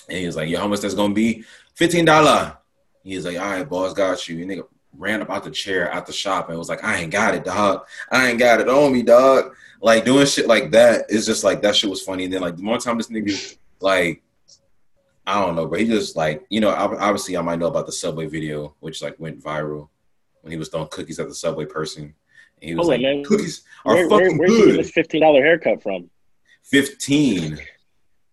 and 0.09 0.18
he 0.18 0.26
was 0.26 0.37
like, 0.37 0.49
"Yo, 0.49 0.61
how 0.61 0.68
much 0.68 0.82
that's 0.82 0.95
gonna 0.95 1.12
be? 1.12 1.43
Fifteen 1.74 2.05
dollar." 2.05 2.59
He 3.03 3.16
was 3.16 3.24
like, 3.24 3.41
"All 3.41 3.51
right, 3.51 3.68
boss, 3.68 3.93
got 3.93 4.28
you." 4.28 4.41
And 4.41 4.53
nigga 4.53 4.68
ran 4.97 5.20
up 5.20 5.30
out 5.30 5.43
the 5.43 5.51
chair 5.51 5.93
out 5.93 6.07
the 6.07 6.12
shop 6.12 6.49
and 6.49 6.57
was 6.57 6.68
like, 6.68 6.84
"I 6.84 6.99
ain't 6.99 7.11
got 7.11 7.34
it, 7.34 7.45
dog. 7.45 7.87
I 8.12 8.28
ain't 8.28 8.39
got 8.39 8.61
it 8.61 8.68
on 8.68 8.93
me, 8.93 9.03
dog." 9.03 9.53
Like 9.80 10.05
doing 10.05 10.26
shit 10.26 10.47
like 10.47 10.70
that 10.70 11.07
is 11.11 11.26
just 11.26 11.43
like 11.43 11.61
that 11.62 11.74
shit 11.74 11.91
was 11.91 12.03
funny. 12.03 12.26
And 12.26 12.32
then 12.32 12.41
like 12.41 12.57
the 12.57 12.62
more 12.62 12.78
time 12.78 12.99
this 12.99 13.09
nigga 13.09 13.59
like 13.80 14.22
I 15.26 15.40
don't 15.44 15.56
know, 15.56 15.66
but 15.66 15.80
he 15.80 15.86
just 15.86 16.16
like 16.16 16.44
you 16.50 16.60
know 16.60 16.70
obviously 16.70 17.36
I 17.36 17.42
might 17.42 17.58
know 17.58 17.66
about 17.66 17.86
the 17.86 17.92
subway 17.92 18.26
video 18.26 18.74
which 18.80 19.02
like 19.02 19.18
went 19.18 19.42
viral 19.42 19.88
when 20.42 20.52
he 20.52 20.56
was 20.58 20.68
throwing 20.68 20.88
cookies 20.88 21.18
at 21.18 21.28
the 21.28 21.34
subway 21.34 21.64
person. 21.64 22.14
And 22.62 22.68
he 22.70 22.74
was 22.74 22.86
Hold 22.86 22.94
like, 22.94 23.02
man. 23.02 23.24
"Cookies 23.24 23.64
are 23.84 23.94
Where, 23.94 24.08
where, 24.08 24.20
fucking 24.20 24.38
where's 24.38 24.50
he 24.50 24.56
getting 24.58 24.70
good." 24.74 24.84
this 24.84 24.90
fifteen 24.92 25.20
dollar 25.22 25.42
haircut 25.42 25.82
from? 25.82 26.08
Fifteen. 26.62 27.58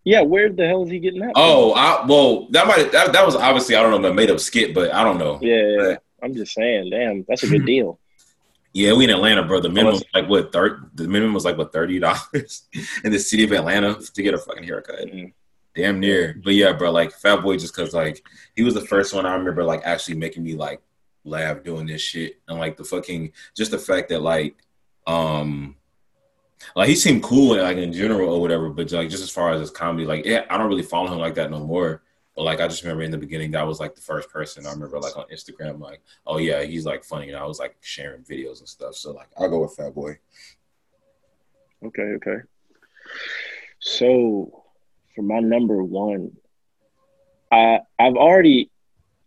Yeah, 0.04 0.20
where 0.20 0.50
the 0.50 0.66
hell 0.66 0.84
is 0.84 0.90
he 0.90 0.98
getting 0.98 1.20
that? 1.20 1.32
Oh, 1.34 1.72
I, 1.72 2.04
well, 2.06 2.48
that 2.50 2.66
might 2.66 2.92
that, 2.92 3.12
that 3.12 3.24
was 3.24 3.36
obviously 3.36 3.74
I 3.76 3.82
don't 3.82 4.02
know, 4.02 4.10
a 4.10 4.14
made 4.14 4.30
up 4.30 4.38
skit, 4.40 4.74
but 4.74 4.92
I 4.92 5.02
don't 5.02 5.18
know. 5.18 5.38
yeah. 5.40 5.96
I'm 6.22 6.34
just 6.34 6.54
saying, 6.54 6.90
damn, 6.90 7.24
that's 7.28 7.42
a 7.42 7.48
good 7.48 7.66
deal. 7.74 7.98
Yeah, 8.72 8.92
we 8.94 9.04
in 9.04 9.10
Atlanta, 9.10 9.42
bro. 9.44 9.60
The 9.60 9.68
minimum 9.68 9.94
Oh, 9.94 9.98
was 9.98 10.04
like 10.14 10.28
what 10.28 10.52
third? 10.52 10.90
The 10.94 11.06
minimum 11.06 11.32
was 11.34 11.44
like 11.44 11.56
what 11.56 11.72
thirty 11.72 11.98
dollars 12.00 12.62
in 13.04 13.12
the 13.12 13.18
city 13.18 13.44
of 13.44 13.52
Atlanta 13.52 13.94
to 13.94 14.22
get 14.22 14.34
a 14.34 14.38
fucking 14.38 14.64
haircut. 14.64 15.00
Mhm. 15.06 15.32
Damn 15.74 16.00
near. 16.00 16.40
But 16.42 16.54
yeah, 16.54 16.72
bro, 16.72 16.90
like 16.90 17.12
Fat 17.12 17.42
Boy, 17.42 17.56
just 17.56 17.74
cause 17.74 17.92
like 17.92 18.24
he 18.54 18.62
was 18.62 18.74
the 18.74 18.80
first 18.80 19.12
one 19.14 19.26
I 19.26 19.34
remember 19.34 19.64
like 19.64 19.82
actually 19.84 20.16
making 20.16 20.44
me 20.44 20.54
like 20.54 20.80
laugh 21.24 21.62
doing 21.64 21.86
this 21.86 22.02
shit 22.02 22.40
and 22.48 22.58
like 22.58 22.76
the 22.76 22.84
fucking 22.84 23.32
just 23.56 23.70
the 23.70 23.78
fact 23.78 24.10
that 24.10 24.20
like 24.22 24.56
um 25.06 25.76
Like 26.76 26.88
he 26.88 26.96
seemed 26.96 27.22
cool, 27.22 27.56
like 27.56 27.76
in 27.76 27.92
general 27.92 28.34
or 28.34 28.40
whatever, 28.40 28.68
but 28.70 28.90
like 28.92 29.10
just 29.10 29.22
as 29.22 29.30
far 29.30 29.52
as 29.52 29.60
his 29.60 29.70
comedy, 29.70 30.06
like 30.06 30.24
yeah, 30.24 30.44
I 30.50 30.56
don't 30.56 30.68
really 30.68 30.82
follow 30.82 31.12
him 31.12 31.18
like 31.18 31.34
that 31.34 31.50
no 31.50 31.60
more. 31.60 32.02
But 32.34 32.44
like 32.44 32.60
I 32.60 32.66
just 32.68 32.82
remember 32.82 33.02
in 33.04 33.10
the 33.10 33.18
beginning, 33.18 33.52
that 33.52 33.66
was 33.66 33.80
like 33.80 33.94
the 33.94 34.00
first 34.00 34.28
person 34.30 34.66
I 34.66 34.70
remember 34.70 34.98
like 34.98 35.16
on 35.16 35.26
Instagram, 35.32 35.78
like 35.80 36.00
oh 36.26 36.38
yeah, 36.38 36.62
he's 36.62 36.84
like 36.84 37.04
funny, 37.04 37.28
and 37.28 37.36
I 37.36 37.44
was 37.44 37.58
like 37.58 37.76
sharing 37.80 38.22
videos 38.22 38.58
and 38.60 38.68
stuff. 38.68 38.94
So 38.96 39.12
like 39.12 39.28
I'll 39.36 39.50
go 39.50 39.60
with 39.62 39.76
Fat 39.76 39.94
Boy. 39.94 40.18
Okay, 41.84 42.02
okay. 42.02 42.38
So 43.78 44.63
for 45.14 45.22
my 45.22 45.40
number 45.40 45.82
one, 45.82 46.32
I 47.50 47.80
I've 47.98 48.16
already 48.16 48.70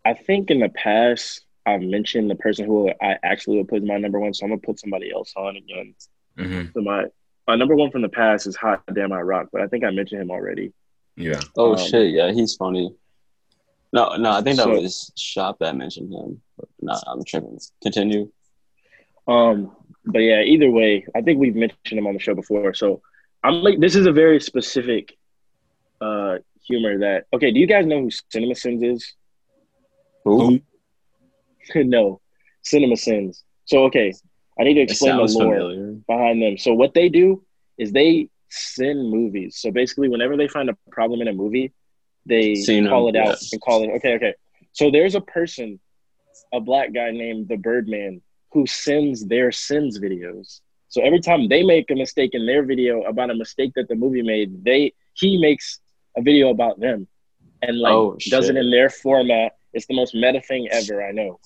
I 0.04 0.14
think 0.14 0.50
in 0.50 0.60
the 0.60 0.68
past 0.68 1.44
I've 1.66 1.82
mentioned 1.82 2.30
the 2.30 2.34
person 2.34 2.64
who 2.66 2.90
I 3.02 3.16
actually 3.22 3.58
would 3.58 3.68
put 3.68 3.82
as 3.82 3.88
my 3.88 3.98
number 3.98 4.18
one, 4.18 4.32
so 4.34 4.44
I'm 4.44 4.50
gonna 4.50 4.60
put 4.60 4.80
somebody 4.80 5.10
else 5.12 5.32
on 5.36 5.56
again. 5.56 5.94
Mm-hmm. 6.38 6.72
So 6.74 6.80
my 6.80 7.04
my 7.46 7.56
number 7.56 7.74
one 7.74 7.90
from 7.90 8.02
the 8.02 8.08
past 8.08 8.46
is 8.46 8.56
Hot 8.56 8.82
Damn 8.92 9.12
I 9.12 9.20
Rock, 9.20 9.48
but 9.52 9.60
I 9.62 9.66
think 9.68 9.84
I 9.84 9.90
mentioned 9.90 10.22
him 10.22 10.30
already. 10.30 10.72
Yeah. 11.16 11.40
Oh 11.56 11.72
Um, 11.72 11.78
shit, 11.78 12.12
yeah, 12.12 12.32
he's 12.32 12.54
funny. 12.54 12.94
No, 13.92 14.16
no, 14.16 14.30
I 14.32 14.42
think 14.42 14.56
that 14.56 14.64
So- 14.64 14.80
was 14.80 15.12
Shop 15.16 15.58
that 15.60 15.76
mentioned 15.76 16.12
him. 16.12 16.40
But 16.58 16.68
no, 16.80 16.94
I'm 17.06 17.24
tripping. 17.24 17.58
Continue. 17.82 18.30
Um, 19.26 19.74
but 20.06 20.20
yeah, 20.20 20.40
either 20.42 20.70
way, 20.70 21.04
I 21.14 21.20
think 21.20 21.38
we've 21.38 21.54
mentioned 21.56 21.98
him 21.98 22.06
on 22.06 22.14
the 22.14 22.20
show 22.20 22.34
before. 22.34 22.72
So 22.72 23.02
I'm 23.44 23.62
like, 23.62 23.78
this 23.78 23.94
is 23.94 24.06
a 24.06 24.12
very 24.12 24.40
specific 24.40 25.17
uh 26.00 26.38
humor 26.66 26.98
that. 26.98 27.26
Okay, 27.32 27.50
do 27.50 27.58
you 27.58 27.66
guys 27.66 27.86
know 27.86 28.02
who 28.02 28.10
Cinema 28.30 28.54
Sins 28.54 28.82
is? 28.82 29.14
Who? 30.24 30.60
no, 31.74 32.20
Cinema 32.62 32.96
Sins. 32.96 33.44
So 33.64 33.84
okay, 33.84 34.12
I 34.58 34.64
need 34.64 34.74
to 34.74 34.80
explain 34.80 35.16
the 35.16 35.22
lore 35.22 35.54
familiar. 35.54 35.92
behind 36.06 36.42
them. 36.42 36.58
So 36.58 36.72
what 36.74 36.94
they 36.94 37.08
do 37.08 37.44
is 37.78 37.92
they 37.92 38.28
send 38.50 39.10
movies. 39.10 39.56
So 39.58 39.70
basically, 39.70 40.08
whenever 40.08 40.36
they 40.36 40.48
find 40.48 40.70
a 40.70 40.76
problem 40.90 41.20
in 41.20 41.28
a 41.28 41.32
movie, 41.32 41.72
they 42.26 42.54
Seen 42.54 42.84
'em, 42.84 42.90
call 42.90 43.08
it 43.08 43.16
out 43.16 43.36
yeah. 43.40 43.48
and 43.52 43.60
call 43.60 43.84
it. 43.84 43.90
Okay, 43.96 44.14
okay. 44.14 44.34
So 44.72 44.90
there's 44.90 45.14
a 45.14 45.20
person, 45.20 45.80
a 46.52 46.60
black 46.60 46.92
guy 46.92 47.10
named 47.10 47.48
the 47.48 47.56
Birdman, 47.56 48.22
who 48.52 48.66
sends 48.66 49.26
their 49.26 49.52
sins 49.52 49.98
videos. 49.98 50.60
So 50.88 51.02
every 51.02 51.20
time 51.20 51.48
they 51.48 51.62
make 51.62 51.90
a 51.90 51.94
mistake 51.94 52.30
in 52.32 52.46
their 52.46 52.62
video 52.64 53.02
about 53.02 53.30
a 53.30 53.34
mistake 53.34 53.72
that 53.76 53.88
the 53.88 53.94
movie 53.94 54.22
made, 54.22 54.64
they 54.64 54.94
he 55.14 55.38
makes 55.38 55.80
a 56.18 56.22
video 56.22 56.50
about 56.50 56.80
them, 56.80 57.06
and 57.62 57.78
like 57.78 57.92
Oh, 57.92 58.16
does 58.30 58.48
it 58.48 58.56
in 58.56 58.70
their 58.70 58.90
format. 58.90 59.52
It's 59.72 59.86
the 59.86 59.94
most 59.94 60.14
meta 60.14 60.40
thing 60.40 60.68
ever. 60.70 61.02
I 61.02 61.12
know. 61.12 61.38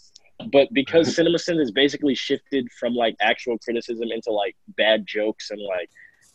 But 0.51 0.73
because 0.73 1.15
Cinema 1.17 1.39
Sins 1.39 1.61
is 1.61 1.71
basically 1.71 2.15
shifted 2.15 2.71
from 2.73 2.95
like 2.95 3.17
actual 3.21 3.59
criticism 3.59 4.09
into 4.11 4.31
like 4.31 4.57
bad 4.77 5.07
jokes 5.07 5.51
and 5.51 5.61
like 5.61 5.91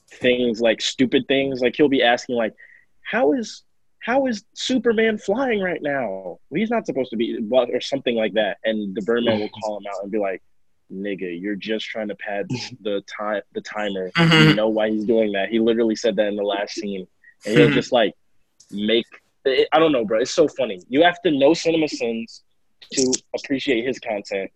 things 0.10 0.62
like 0.62 0.82
stupid 0.82 1.28
things, 1.28 1.62
like 1.62 1.76
he'll 1.76 1.90
be 1.90 2.04
asking 2.04 2.36
like, 2.36 2.54
"How 3.02 3.34
is 3.34 3.64
how 4.00 4.28
is 4.28 4.44
Superman 4.54 5.18
flying 5.18 5.62
right 5.62 5.82
now? 5.82 6.40
He's 6.54 6.70
not 6.70 6.86
supposed 6.86 7.10
to 7.12 7.18
be," 7.18 7.38
or 7.52 7.82
something 7.82 8.16
like 8.16 8.34
that. 8.34 8.58
And 8.64 8.96
the 8.96 9.02
Birdman 9.02 9.40
will 9.40 9.50
call 9.64 9.78
him 9.78 9.86
out 9.88 10.04
and 10.04 10.12
be 10.12 10.20
like, 10.20 10.42
"Nigga, 10.92 11.40
you're 11.40 11.56
just 11.56 11.86
trying 11.86 12.08
to 12.10 12.16
pad 12.16 12.48
the 12.82 13.04
time 13.18 13.42
the 13.54 13.62
timer. 13.62 14.08
You 14.18 14.24
mm-hmm. 14.24 14.56
know 14.56 14.70
why 14.70 14.90
he's 14.90 15.06
doing 15.06 15.34
that? 15.34 15.50
He 15.50 15.60
literally 15.60 15.96
said 15.96 16.16
that 16.18 16.28
in 16.28 16.36
the 16.36 16.44
last 16.44 16.74
scene, 16.74 17.08
and 17.46 17.58
he'll 17.58 17.68
mm-hmm. 17.68 17.76
just 17.76 17.92
like 17.92 18.14
make." 18.72 19.06
I 19.46 19.80
don't 19.80 19.92
know, 19.94 20.04
bro. 20.04 20.20
It's 20.20 20.32
so 20.32 20.48
funny. 20.48 20.82
You 20.90 21.04
have 21.04 21.22
to 21.22 21.32
know 21.32 21.54
Cinema 21.54 21.88
Sins 21.88 22.44
to 22.94 23.14
appreciate 23.36 23.86
his 23.86 24.00
content 24.00 24.52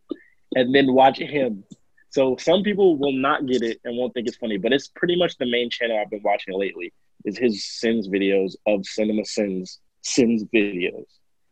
and 0.56 0.74
then 0.76 0.94
watch 0.94 1.20
him. 1.20 1.64
So 2.10 2.36
some 2.38 2.62
people 2.62 2.98
will 2.98 3.14
not 3.14 3.46
get 3.46 3.62
it 3.64 3.80
and 3.86 3.98
won't 3.98 4.14
think 4.14 4.28
it's 4.28 4.36
funny, 4.36 4.58
but 4.58 4.74
it's 4.74 4.90
pretty 4.90 5.16
much 5.16 5.38
the 5.38 5.46
main 5.46 5.70
channel 5.70 5.98
I've 5.98 6.10
been 6.10 6.22
watching 6.24 6.58
lately 6.60 6.92
is 7.24 7.38
his 7.38 7.64
sins 7.66 8.10
videos 8.10 8.56
of 8.68 8.86
cinema 8.86 9.24
sins 9.24 9.80
sins 10.02 10.44
videos. 10.54 11.06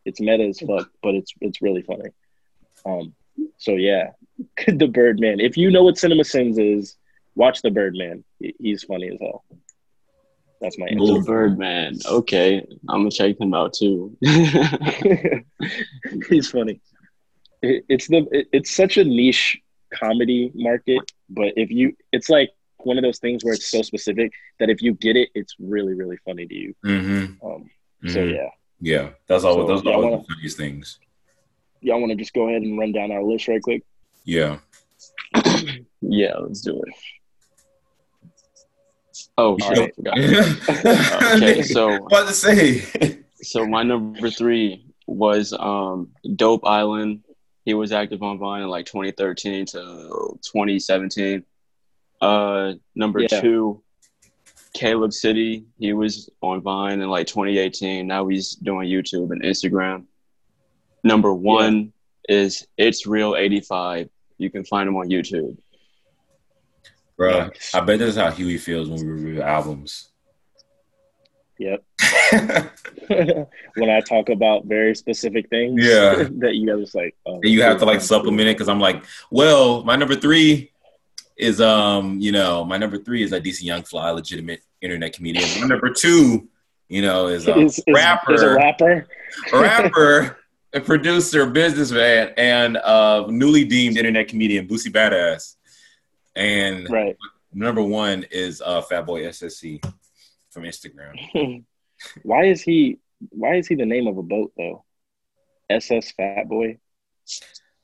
It's 0.04 0.20
meta 0.20 0.44
as 0.44 0.60
fuck, 0.60 0.90
but 1.02 1.16
it's 1.16 1.32
it's 1.40 1.62
really 1.62 1.82
funny. 1.84 2.10
Um 2.86 3.16
so 3.58 3.76
yeah. 3.76 4.12
the 4.68 4.88
Birdman. 4.88 5.40
If 5.40 5.56
you 5.56 5.72
know 5.72 5.84
what 5.84 5.98
cinema 5.98 6.26
sins 6.26 6.58
is, 6.58 6.98
watch 7.36 7.62
the 7.62 7.72
Birdman. 7.72 8.26
He- 8.40 8.56
He's 8.60 8.84
funny 8.84 9.10
as 9.10 9.20
hell. 9.22 9.46
That's 10.62 10.78
my 10.78 10.88
The 10.90 11.16
answer. 11.16 11.22
Birdman. 11.24 12.00
Okay, 12.06 12.66
I'm 12.90 13.02
gonna 13.02 13.12
check 13.12 13.40
him 13.40 13.54
out 13.54 13.74
too. 13.74 14.16
He's 16.30 16.50
funny. 16.52 16.82
It, 17.62 17.86
it's 17.90 18.08
the 18.08 18.28
it, 18.32 18.48
it's 18.52 18.76
such 18.76 18.98
a 18.98 19.04
niche 19.04 19.58
comedy 19.94 20.52
market, 20.56 21.12
but 21.30 21.54
if 21.56 21.70
you, 21.72 21.96
it's 22.12 22.30
like 22.30 22.50
one 22.80 22.98
of 22.98 23.04
those 23.04 23.20
things 23.20 23.44
where 23.44 23.54
it's 23.54 23.70
so 23.72 23.82
specific 23.82 24.32
that 24.60 24.70
if 24.70 24.82
you 24.82 24.94
get 24.94 25.16
it, 25.16 25.30
it's 25.36 25.56
really 25.60 25.94
really 25.94 26.18
funny 26.26 26.46
to 26.48 26.54
you. 26.56 26.76
Mm-hmm. 26.86 27.46
Um, 27.46 27.70
So 28.08 28.24
yeah, 28.24 28.50
Yeah. 28.80 29.10
That's 29.28 29.44
all. 29.44 29.56
So, 29.56 29.68
those 29.68 29.82
are 29.82 29.86
yeah, 29.86 29.92
I 29.92 29.96
always 29.96 30.12
wanna- 30.12 30.24
the 30.28 30.34
funniest 30.34 30.58
things. 30.58 31.00
y'all 31.82 32.00
want 32.00 32.12
to 32.12 32.16
just 32.18 32.34
go 32.34 32.48
ahead 32.50 32.62
and 32.62 32.78
run 32.78 32.92
down 32.92 33.12
our 33.12 33.24
list 33.24 33.48
right 33.48 33.62
quick? 33.62 33.84
Yeah. 34.26 34.60
yeah, 36.02 36.36
let's 36.38 36.62
do 36.62 36.82
it. 36.82 36.94
Oh 39.40 39.52
All 39.52 39.58
shit, 39.60 39.94
right. 40.06 40.18
I 40.20 41.34
okay, 41.38 41.62
so 41.76 41.98
what 42.10 42.28
to 42.28 42.34
say? 42.34 43.20
so 43.42 43.66
my 43.66 43.84
number 43.84 44.30
three 44.30 44.86
was 45.08 45.54
um 45.58 46.10
Dope 46.36 46.66
Island. 46.66 47.24
He 47.64 47.74
was 47.74 47.94
active 47.94 48.22
on 48.22 48.38
Vine 48.38 48.64
in 48.64 48.68
like 48.68 48.86
2013 48.86 49.66
to 49.68 49.78
2017. 50.44 51.46
Uh, 52.20 52.74
number 52.96 53.22
Yeah. 53.22 53.40
two, 53.40 53.82
Caleb 54.74 55.14
City. 55.14 55.64
He 55.78 55.94
was 55.94 56.30
on 56.42 56.62
Vine 56.62 57.00
in 57.00 57.10
like 57.10 57.28
2018. 57.28 58.06
Now 58.08 58.28
he's 58.28 58.56
doing 58.56 58.90
YouTube 58.90 59.32
and 59.32 59.42
Instagram. 59.42 60.04
Number 61.06 61.34
one 61.34 61.94
is 62.28 62.68
It's 62.78 63.08
Real 63.08 63.38
85. 63.38 64.10
You 64.38 64.50
can 64.50 64.66
find 64.66 64.90
him 64.90 64.98
on 64.98 65.08
YouTube. 65.10 65.58
Bruh, 67.20 67.76
I 67.76 67.82
bet 67.82 68.00
that's 68.00 68.16
how 68.16 68.32
Huey 68.32 68.58
feels 68.58 68.90
when 68.90 69.00
we 69.00 69.06
review 69.12 69.42
albums. 69.42 70.10
Yep. 71.58 71.84
when 73.76 73.90
I 73.90 74.00
talk 74.00 74.30
about 74.30 74.66
very 74.66 74.96
specific 74.96 75.50
things, 75.50 75.84
Yeah. 75.84 76.16
that 76.38 76.56
you 76.56 76.66
guys 76.68 76.96
like, 76.96 77.16
oh, 77.26 77.40
you 77.44 77.62
have 77.64 77.80
to 77.80 77.86
like 77.86 78.00
supplement 78.02 78.48
it 78.48 78.56
because 78.56 78.70
I'm 78.70 78.80
like, 78.80 79.04
well, 79.30 79.84
my 79.84 79.98
number 79.98 80.16
three 80.16 80.72
is 81.38 81.60
um, 81.60 82.20
you 82.20 82.32
know, 82.32 82.64
my 82.64 82.78
number 82.78 82.98
three 82.98 83.24
is 83.24 83.34
a 83.34 83.42
DC 83.42 83.64
Young 83.64 83.84
Fly, 83.84 84.10
legitimate 84.12 84.62
internet 84.82 85.14
comedian. 85.14 85.48
My 85.62 85.68
number 85.68 85.90
two, 85.92 86.48
you 86.88 87.02
know, 87.02 87.28
is 87.28 87.48
a 87.48 87.58
Is, 87.60 87.78
is, 87.80 87.84
rapper, 87.94 88.34
is 88.34 88.42
a 88.42 88.54
rapper. 88.54 89.08
rapper, 89.52 90.38
a 90.74 90.80
producer, 90.80 91.46
businessman, 91.46 92.34
and 92.38 92.78
uh, 92.78 93.26
newly 93.30 93.66
deemed 93.66 93.98
internet 93.98 94.30
comedian 94.30 94.66
Boosie 94.68 94.92
Badass. 94.92 95.56
And 96.40 96.90
Right. 96.90 97.18
number 97.54 97.84
one 97.84 98.26
is 98.32 98.62
uh, 98.62 98.82
Fat 98.82 99.06
Boy 99.06 99.24
SSE 99.24 99.84
from 100.50 100.64
Instagram. 100.64 101.66
why 102.24 102.46
is 102.46 102.62
he? 102.62 103.00
Why 103.30 103.56
is 103.56 103.68
he 103.68 103.76
the 103.76 103.86
name 103.86 104.08
of 104.08 104.18
a 104.18 104.24
boat 104.24 104.54
though? 104.58 104.86
SS 105.70 106.14
Fat 106.14 106.48
Boy. 106.48 106.80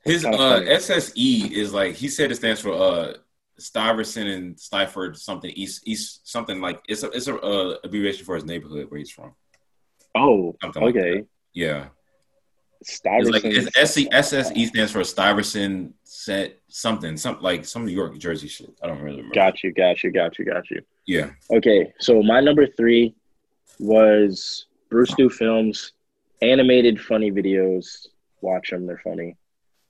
His 0.04 0.24
uh. 0.24 0.60
SSE 0.62 1.50
is 1.52 1.74
like 1.74 1.94
he 1.94 2.08
said 2.08 2.32
it 2.32 2.36
stands 2.36 2.60
for 2.60 2.72
uh 2.72 3.14
Stuyvesant 3.58 4.28
and 4.28 4.56
Stiford 4.56 5.16
something 5.16 5.50
East 5.50 5.82
East 5.86 6.26
something 6.28 6.60
like 6.60 6.80
it's 6.88 7.02
a 7.02 7.10
it's 7.10 7.28
a 7.28 7.36
uh, 7.36 7.76
abbreviation 7.84 8.24
for 8.24 8.34
his 8.34 8.44
neighborhood 8.44 8.90
where 8.90 8.98
he's 8.98 9.10
from. 9.10 9.34
Oh, 10.14 10.56
Something 10.62 10.82
like 10.82 10.96
okay. 10.96 11.24
Yeah, 11.52 11.88
like 12.80 13.40
Stuyvesant. 13.42 13.74
SC, 13.74 13.98
SSE 14.10 14.66
stands 14.68 14.92
for 14.92 15.04
Stuyvesant 15.04 15.94
set 16.04 16.58
something 16.68 17.16
some 17.16 17.40
like 17.40 17.64
some 17.64 17.86
New 17.86 17.92
York 17.92 18.18
Jersey 18.18 18.48
shit. 18.48 18.70
I 18.82 18.86
don't 18.86 19.00
really 19.00 19.16
remember. 19.16 19.34
Got 19.34 19.62
you. 19.62 19.72
Got 19.72 20.02
you. 20.02 20.10
Got 20.10 20.38
you. 20.38 20.44
Got 20.44 20.70
you. 20.70 20.82
Yeah, 21.06 21.30
Okay, 21.52 21.92
so 22.00 22.20
my 22.20 22.40
number 22.40 22.66
three 22.66 23.14
was 23.78 24.66
Brewstew 24.90 25.30
Films, 25.30 25.92
animated 26.42 27.00
funny 27.00 27.30
videos. 27.30 28.08
Watch 28.40 28.70
them; 28.70 28.86
they're 28.86 29.00
funny. 29.04 29.36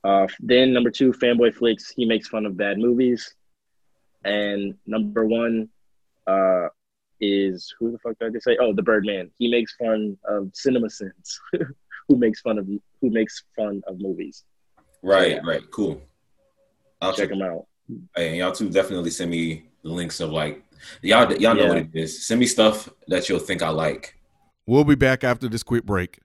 Uh, 0.05 0.27
then 0.41 0.73
number 0.73 0.91
two, 0.91 1.13
Fanboy 1.13 1.55
Flicks. 1.55 1.91
He 1.91 2.05
makes 2.05 2.29
fun 2.29 2.47
of 2.47 2.57
bad 2.57 2.79
movies. 2.79 3.35
And 4.25 4.75
number 4.87 5.25
one 5.25 5.69
uh, 6.27 6.69
is 7.21 7.75
who 7.79 7.93
the 7.93 7.99
fuck 7.99 8.19
did 8.19 8.29
I 8.29 8.31
just 8.31 8.45
say? 8.45 8.57
Oh, 8.61 8.73
the 8.73 8.83
Birdman. 8.83 9.31
He 9.39 9.51
makes 9.51 9.75
fun 9.77 10.17
of 10.25 10.51
cinema 10.55 10.91
sins. 10.91 11.41
who 12.09 12.17
makes 12.17 12.41
fun 12.41 12.59
of 12.59 12.67
who 12.67 13.11
makes 13.11 13.43
fun 13.57 13.83
of 13.87 14.01
movies? 14.01 14.45
right, 15.03 15.33
Yeah. 15.33 15.41
right, 15.45 15.63
cool. 15.71 16.01
I'll 17.01 17.13
Check 17.13 17.29
check. 17.29 17.39
them 17.39 17.43
out. 17.43 17.67
Hey, 18.17 18.29
and 18.29 18.37
y'all 18.39 18.53
too 18.53 18.69
definitely 18.71 19.11
send 19.11 19.31
me 19.31 19.69
the 19.83 19.91
links 19.91 20.21
of 20.21 20.31
like 20.31 20.65
y'all 21.03 21.33
y'all 21.35 21.55
know 21.55 21.63
Yeah. 21.65 21.69
what 21.69 21.79
it 21.79 21.89
is. 21.95 22.27
Send 22.27 22.41
me 22.41 22.47
stuff 22.47 22.89
that 23.09 23.29
you'll 23.29 23.39
think 23.39 23.63
I 23.63 23.69
like. 23.71 24.17
We'll 24.67 24.85
be 24.85 24.95
back 24.97 25.23
after 25.25 25.49
this 25.49 25.63
quick 25.63 25.85
break. 25.85 26.19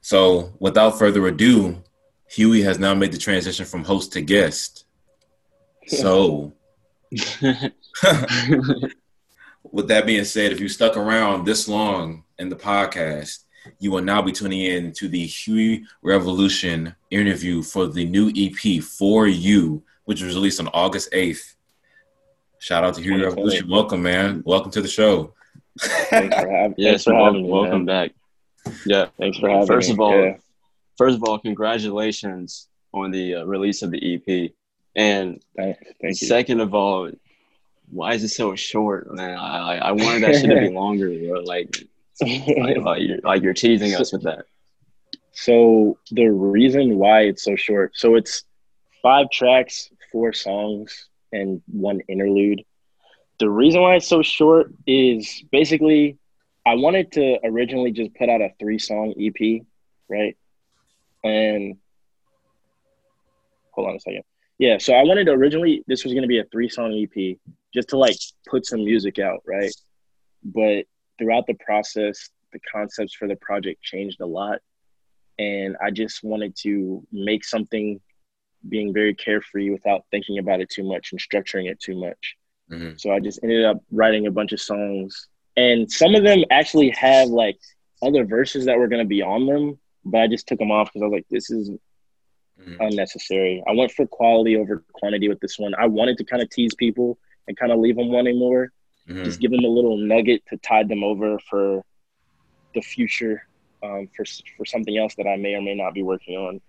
So, 0.00 0.52
without 0.60 0.98
further 0.98 1.26
ado, 1.26 1.82
Huey 2.30 2.62
has 2.62 2.78
now 2.78 2.94
made 2.94 3.10
the 3.10 3.18
transition 3.18 3.64
from 3.64 3.82
host 3.82 4.12
to 4.12 4.20
guest. 4.20 4.84
So, 5.88 6.52
With 9.70 9.88
that 9.88 10.06
being 10.06 10.24
said, 10.24 10.52
if 10.52 10.60
you 10.60 10.68
stuck 10.68 10.96
around 10.96 11.44
this 11.44 11.68
long 11.68 12.24
in 12.38 12.48
the 12.48 12.56
podcast, 12.56 13.40
you 13.78 13.90
will 13.90 14.02
now 14.02 14.22
be 14.22 14.32
tuning 14.32 14.60
in 14.60 14.92
to 14.92 15.08
the 15.08 15.24
Huey 15.26 15.84
Revolution 16.02 16.94
interview 17.10 17.62
for 17.62 17.86
the 17.86 18.04
new 18.04 18.30
EP 18.36 18.82
for 18.82 19.26
you, 19.26 19.82
which 20.04 20.22
was 20.22 20.34
released 20.34 20.60
on 20.60 20.68
August 20.68 21.10
8th. 21.12 21.54
Shout 22.58 22.84
out 22.84 22.94
to 22.94 23.02
Huey 23.02 23.22
Revolution. 23.22 23.68
Welcome, 23.68 24.02
man. 24.02 24.42
Welcome 24.44 24.70
to 24.72 24.80
the 24.80 24.88
show. 24.88 25.34
Thanks 25.78 26.34
for, 26.34 26.50
having. 26.50 26.74
yes, 26.78 27.04
for 27.04 27.14
having 27.14 27.42
me. 27.42 27.48
welcome 27.48 27.84
man. 27.84 28.10
back. 28.64 28.74
Yeah. 28.84 29.06
Thanks 29.18 29.38
for 29.38 29.48
having 29.48 29.62
me. 29.62 29.66
First 29.66 29.88
me. 29.88 29.94
of 29.94 30.00
all, 30.00 30.20
Yeah. 30.20 30.36
First 30.96 31.16
of 31.16 31.22
all, 31.24 31.38
congratulations 31.38 32.68
on 32.92 33.12
the 33.12 33.36
uh, 33.36 33.44
release 33.44 33.82
of 33.82 33.92
the 33.92 34.14
EP. 34.14 34.50
And 34.96 35.40
thank, 35.56 35.76
thank 36.02 36.16
second 36.16 36.60
of 36.60 36.74
all, 36.74 37.10
why 37.90 38.14
is 38.14 38.24
it 38.24 38.28
so 38.30 38.56
short, 38.56 39.14
man? 39.14 39.38
I 39.38 39.58
I, 39.58 39.76
I 39.76 39.92
wanted 39.92 40.24
that 40.24 40.34
shit 40.34 40.50
to 40.50 40.60
be 40.60 40.68
longer, 40.74 41.08
bro. 41.08 41.40
Like, 41.40 41.84
like, 42.82 43.00
you're 43.00 43.20
like 43.22 43.42
you're 43.42 43.54
teasing 43.54 43.94
us 43.94 44.12
with 44.12 44.22
that. 44.22 44.44
So 45.32 45.98
the 46.10 46.26
reason 46.26 46.98
why 46.98 47.22
it's 47.22 47.44
so 47.44 47.54
short, 47.54 47.92
so 47.94 48.16
it's 48.16 48.42
five 49.02 49.30
tracks, 49.30 49.90
four 50.10 50.32
songs, 50.32 51.08
and 51.32 51.62
one 51.66 52.00
interlude. 52.08 52.64
The 53.38 53.48
reason 53.48 53.82
why 53.82 53.94
it's 53.96 54.08
so 54.08 54.22
short 54.22 54.72
is 54.86 55.44
basically 55.52 56.18
I 56.66 56.74
wanted 56.74 57.12
to 57.12 57.38
originally 57.44 57.92
just 57.92 58.14
put 58.14 58.28
out 58.28 58.40
a 58.40 58.50
three 58.58 58.78
song 58.78 59.14
EP, 59.18 59.62
right? 60.08 60.36
And 61.22 61.76
hold 63.70 63.88
on 63.88 63.96
a 63.96 64.00
second. 64.00 64.24
Yeah, 64.58 64.78
so 64.78 64.92
I 64.92 65.04
wanted 65.04 65.26
to 65.26 65.32
originally 65.32 65.84
this 65.86 66.04
was 66.04 66.14
gonna 66.14 66.26
be 66.26 66.40
a 66.40 66.44
three 66.44 66.68
song 66.68 66.92
EP 66.92 67.36
just 67.72 67.90
to 67.90 67.96
like 67.96 68.16
put 68.48 68.66
some 68.66 68.84
music 68.84 69.18
out, 69.18 69.42
right? 69.46 69.72
But 70.42 70.86
throughout 71.18 71.46
the 71.46 71.54
process, 71.54 72.30
the 72.52 72.60
concepts 72.72 73.14
for 73.14 73.28
the 73.28 73.36
project 73.36 73.82
changed 73.82 74.20
a 74.20 74.26
lot 74.26 74.60
and 75.38 75.76
I 75.82 75.90
just 75.90 76.24
wanted 76.24 76.56
to 76.62 77.06
make 77.12 77.44
something 77.44 78.00
being 78.68 78.92
very 78.92 79.14
carefree 79.14 79.70
without 79.70 80.04
thinking 80.10 80.38
about 80.38 80.60
it 80.60 80.68
too 80.68 80.82
much 80.82 81.12
and 81.12 81.20
structuring 81.20 81.70
it 81.70 81.78
too 81.78 81.96
much. 81.96 82.36
Mhm. 82.70 82.98
So 83.00 83.12
I 83.12 83.20
just 83.20 83.38
ended 83.42 83.64
up 83.64 83.78
writing 83.92 84.26
a 84.26 84.32
bunch 84.32 84.52
of 84.52 84.60
songs, 84.60 85.28
and 85.56 85.90
some 85.90 86.14
of 86.16 86.24
them 86.24 86.44
actually 86.50 86.90
have 86.90 87.28
like 87.28 87.56
other 88.02 88.24
verses 88.24 88.64
that 88.64 88.76
were 88.76 88.88
going 88.88 89.02
to 89.02 89.08
be 89.08 89.22
on 89.22 89.46
them, 89.46 89.78
but 90.04 90.22
I 90.22 90.26
just 90.26 90.48
took 90.48 90.58
them 90.58 90.72
off 90.72 90.88
because 90.88 91.02
I 91.02 91.06
was 91.06 91.12
like, 91.12 91.28
this 91.30 91.50
is 91.50 91.70
Mhm. 92.60 92.76
unnecessary. 92.80 93.62
I 93.68 93.72
went 93.72 93.92
for 93.92 94.06
quality 94.06 94.56
over 94.56 94.84
quantity 94.92 95.28
with 95.28 95.38
this 95.38 95.56
one. 95.58 95.74
I 95.76 95.86
wanted 95.86 96.18
to 96.18 96.24
kind 96.24 96.42
of 96.42 96.50
tease 96.50 96.74
people 96.74 97.16
and 97.46 97.56
kind 97.56 97.70
of 97.70 97.78
leave 97.78 97.96
them 97.96 98.10
wanting 98.10 98.38
more, 98.38 98.72
Mhm. 99.08 99.24
just 99.24 99.40
give 99.40 99.50
them 99.50 99.64
a 99.64 99.68
little 99.68 99.96
nugget 99.96 100.42
to 100.50 100.56
tide 100.58 100.88
them 100.88 101.02
over 101.02 101.38
for 101.38 101.82
the 102.74 102.80
future 102.82 103.46
um, 103.82 104.08
for 104.14 104.24
for 104.56 104.64
something 104.64 104.96
else 104.96 105.14
that 105.16 105.26
I 105.26 105.36
may 105.36 105.54
or 105.54 105.62
may 105.62 105.74
not 105.74 105.94
be 105.94 106.02
working 106.02 106.36
on. 106.36 106.60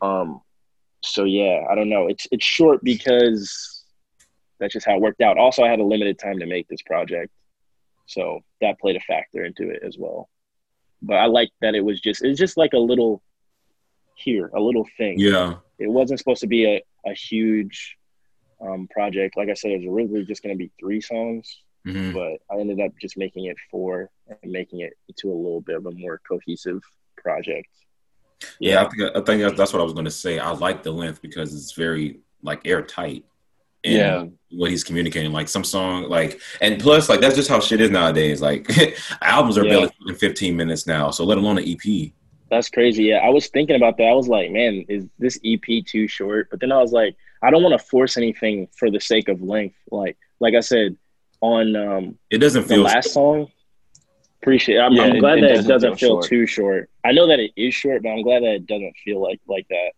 Um, 0.00 0.40
so 1.02 1.24
yeah, 1.24 1.66
I 1.70 1.74
don't 1.74 1.88
know. 1.90 2.06
It's 2.08 2.26
it's 2.30 2.44
short 2.44 2.82
because 2.82 3.84
that's 4.58 4.72
just 4.72 4.86
how 4.86 4.94
it 4.94 5.00
worked 5.00 5.20
out. 5.20 5.38
Also, 5.38 5.62
I 5.62 5.68
had 5.68 5.80
a 5.80 5.84
limited 5.84 6.18
time 6.18 6.38
to 6.38 6.46
make 6.46 6.68
this 6.68 6.82
project, 6.82 7.32
so 8.06 8.40
that 8.60 8.78
played 8.80 8.96
a 8.96 9.00
factor 9.00 9.44
into 9.44 9.68
it 9.68 9.82
as 9.82 9.96
well. 9.98 10.28
But 11.02 11.14
I 11.14 11.26
like 11.26 11.50
that 11.60 11.74
it 11.74 11.84
was 11.84 12.00
just 12.00 12.24
it's 12.24 12.38
just 12.38 12.56
like 12.56 12.72
a 12.72 12.78
little 12.78 13.22
here, 14.14 14.50
a 14.54 14.60
little 14.60 14.86
thing. 14.96 15.18
Yeah. 15.18 15.56
It 15.78 15.88
wasn't 15.88 16.20
supposed 16.20 16.40
to 16.40 16.46
be 16.46 16.64
a 16.66 16.82
a 17.04 17.14
huge 17.14 17.98
um, 18.66 18.88
project. 18.88 19.36
Like 19.36 19.48
I 19.48 19.54
said, 19.54 19.72
it 19.72 19.78
was 19.78 19.86
originally 19.94 20.24
just 20.24 20.42
going 20.42 20.54
to 20.54 20.58
be 20.58 20.70
three 20.78 21.00
songs 21.00 21.58
Mhm. 21.86 22.12
but 22.14 22.54
I 22.54 22.60
ended 22.60 22.80
up 22.80 22.92
just 23.00 23.16
making 23.16 23.46
it 23.46 23.56
four 23.68 24.08
and 24.42 24.52
making 24.52 24.82
it 24.82 24.92
into 25.08 25.32
a 25.32 25.34
little 25.34 25.60
bit 25.60 25.74
of 25.74 25.84
a 25.86 25.90
more 25.90 26.20
cohesive 26.28 26.80
project. 27.16 27.66
Yeah, 28.60 28.84
I 28.84 28.88
think 28.88 29.02
I 29.02 29.20
think 29.20 29.24
that's- 29.42 29.56
that's 29.58 29.72
what 29.72 29.80
I 29.80 29.84
was 29.84 29.92
going 29.92 30.04
to 30.04 30.10
say. 30.10 30.38
I 30.38 30.50
like 30.52 30.84
the 30.84 30.92
length 30.92 31.20
because 31.22 31.52
it's 31.54 31.72
very 31.72 32.20
like 32.42 32.64
airtight. 32.66 33.24
in 33.84 33.96
Yeah. 33.96 34.26
what 34.52 34.70
he's 34.70 34.84
communicating. 34.84 35.32
Like 35.32 35.48
some 35.48 35.64
song, 35.64 36.04
like 36.08 36.40
and 36.60 36.78
plus, 36.80 37.08
like 37.08 37.18
that's 37.20 37.34
just 37.34 37.48
how 37.48 37.58
shit 37.58 37.80
is 37.80 37.90
nowadays. 37.90 38.40
Like 38.40 38.68
albums 39.22 39.58
are 39.58 39.64
Yeah. 39.64 39.70
barely 39.72 39.90
in 40.06 40.14
15 40.14 40.56
minutes 40.56 40.86
now, 40.86 41.10
so 41.10 41.24
let 41.24 41.36
alone 41.36 41.58
an 41.58 41.64
EP. 41.66 42.12
That's 42.48 42.68
crazy. 42.68 43.02
Yeah, 43.06 43.16
I 43.24 43.28
was 43.30 43.48
thinking 43.48 43.74
about 43.74 43.96
that. 43.96 44.04
I 44.04 44.14
was 44.14 44.28
like, 44.28 44.52
man, 44.52 44.84
is 44.88 45.08
this 45.18 45.36
EP 45.44 45.84
too 45.84 46.06
short? 46.06 46.46
But 46.48 46.60
then 46.60 46.70
I 46.70 46.80
was 46.80 46.92
like, 46.92 47.16
I 47.42 47.50
don't 47.50 47.62
want 47.62 47.78
to 47.78 47.84
force 47.86 48.16
anything 48.16 48.68
for 48.76 48.90
the 48.90 49.00
sake 49.00 49.28
of 49.28 49.42
length. 49.42 49.76
Like, 49.90 50.16
like 50.40 50.54
I 50.54 50.60
said 50.60 50.96
on 51.40 51.74
um, 51.76 52.18
It 52.30 52.38
doesn't 52.38 52.62
the 52.68 52.74
feel 52.74 52.82
last 52.82 53.12
song. 53.12 53.48
Appreciate. 54.40 54.78
I'm, 54.78 54.92
Yeah, 54.92 55.04
I'm 55.04 55.18
glad 55.18 55.38
it 55.38 55.40
that 55.42 55.50
it 55.50 55.54
doesn't 55.54 55.70
doesn't 55.70 55.90
feel 55.98 55.98
feel 55.98 56.16
short. 56.16 56.24
too 56.24 56.46
short. 56.46 56.90
I 57.04 57.12
know 57.12 57.26
that 57.28 57.38
it 57.40 57.52
is 57.56 57.74
short, 57.74 58.02
but 58.02 58.10
I'm 58.10 58.22
glad 58.22 58.42
that 58.42 58.54
it 58.54 58.66
doesn't 58.66 58.94
feel 59.04 59.20
like 59.22 59.40
like 59.46 59.66
that. 59.68 59.92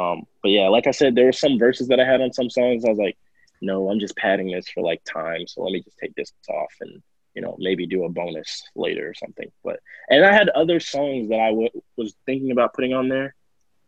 Um, 0.00 0.24
but 0.42 0.50
yeah, 0.50 0.68
like 0.68 0.86
I 0.86 0.90
said, 0.92 1.14
there 1.14 1.26
were 1.26 1.32
some 1.32 1.58
verses 1.58 1.88
that 1.88 2.00
I 2.00 2.04
had 2.04 2.20
on 2.20 2.32
some 2.32 2.48
songs. 2.50 2.84
I 2.84 2.90
was 2.90 2.98
like, 2.98 3.18
no, 3.60 3.90
I'm 3.90 4.00
just 4.00 4.16
padding 4.16 4.50
this 4.50 4.68
for 4.68 4.82
like 4.82 5.02
time, 5.04 5.46
so 5.46 5.62
let 5.62 5.72
me 5.72 5.82
just 5.82 5.98
take 5.98 6.14
this 6.14 6.32
off 6.48 6.72
and 6.80 7.02
you 7.34 7.42
know 7.42 7.56
maybe 7.58 7.86
do 7.86 8.04
a 8.04 8.08
bonus 8.08 8.62
later 8.74 9.08
or 9.08 9.14
something. 9.14 9.50
But 9.64 9.80
and 10.08 10.24
I 10.24 10.32
had 10.32 10.48
other 10.50 10.80
songs 10.80 11.28
that 11.30 11.40
I 11.40 11.50
w- 11.50 11.68
was 11.96 12.14
thinking 12.26 12.50
about 12.50 12.74
putting 12.74 12.92
on 12.94 13.08
there, 13.08 13.34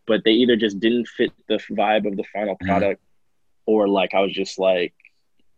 but 0.07 0.25
they 0.25 0.33
either 0.33 0.57
just 0.57 0.81
didn't 0.81 1.09
fit 1.09 1.33
the 1.49 1.59
vibe 1.71 2.07
of 2.07 2.17
the 2.17 2.25
final 2.33 2.57
Mhm. 2.57 2.67
product, 2.67 3.01
or 3.67 3.89
like 3.89 4.15
I 4.15 4.21
was 4.21 4.33
just 4.33 4.59
like, 4.59 4.95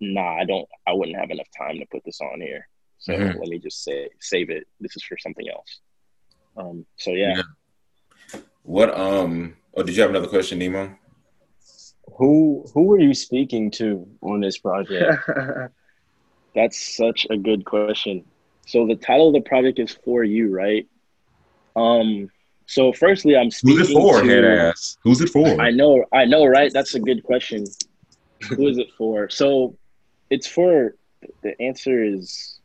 nah, 0.01 0.37
I 0.37 0.45
don't, 0.45 0.69
I 0.87 0.93
wouldn't 0.93 1.17
have 1.19 1.31
enough 1.31 1.49
time 1.57 1.79
to 1.79 1.87
put 1.87 2.05
this 2.05 2.21
on 2.21 2.41
here. 2.41 2.69
So 2.99 3.13
Mhm. 3.15 3.39
let 3.39 3.49
me 3.49 3.59
just 3.59 3.83
say, 3.85 4.09
save 4.21 4.51
it. 4.51 4.67
This 4.81 4.97
is 4.97 5.03
for 5.05 5.17
something 5.19 5.49
else. 5.49 5.81
Um. 6.57 6.87
So 6.97 7.13
yeah. 7.13 7.43
What 8.63 8.97
um? 8.99 9.57
Oh, 9.75 9.83
did 9.83 9.95
you 9.97 10.03
have 10.03 10.11
another 10.11 10.29
question, 10.29 10.59
Nemo? 10.59 10.97
Who 12.19 12.65
who 12.73 12.83
were 12.85 13.01
you 13.01 13.15
speaking 13.15 13.71
to 13.73 14.07
on 14.23 14.41
this 14.41 14.59
project? 14.59 15.23
That's 16.55 16.81
such 16.97 17.27
a 17.31 17.37
good 17.37 17.65
question. 17.65 18.25
So 18.67 18.87
the 18.87 18.95
title 18.97 19.29
of 19.29 19.35
the 19.35 19.41
project 19.41 19.79
is 19.81 19.93
for 19.93 20.23
you, 20.23 20.55
right? 20.55 20.87
Um. 21.77 22.31
So 22.67 22.93
firstly, 22.93 23.37
I'm 23.37 23.51
speaking 23.51 23.79
Who's 23.79 23.91
it 23.91 23.95
for, 23.95 24.23
to, 24.23 24.29
head 24.29 24.45
ass? 24.45 24.97
Who's 25.03 25.21
it 25.21 25.29
for? 25.29 25.61
I 25.61 25.71
know, 25.71 26.05
I 26.13 26.25
know, 26.25 26.47
right? 26.47 26.73
That's 26.73 26.95
a 26.95 27.01
good 27.01 27.23
question. 27.23 27.65
Who 28.49 28.69
is 28.69 28.79
it 28.79 28.89
for? 28.97 29.29
So 29.29 29.77
it's 30.31 30.47
for 30.47 30.97
the 31.43 31.61
answer 31.61 32.03
is 32.03 32.61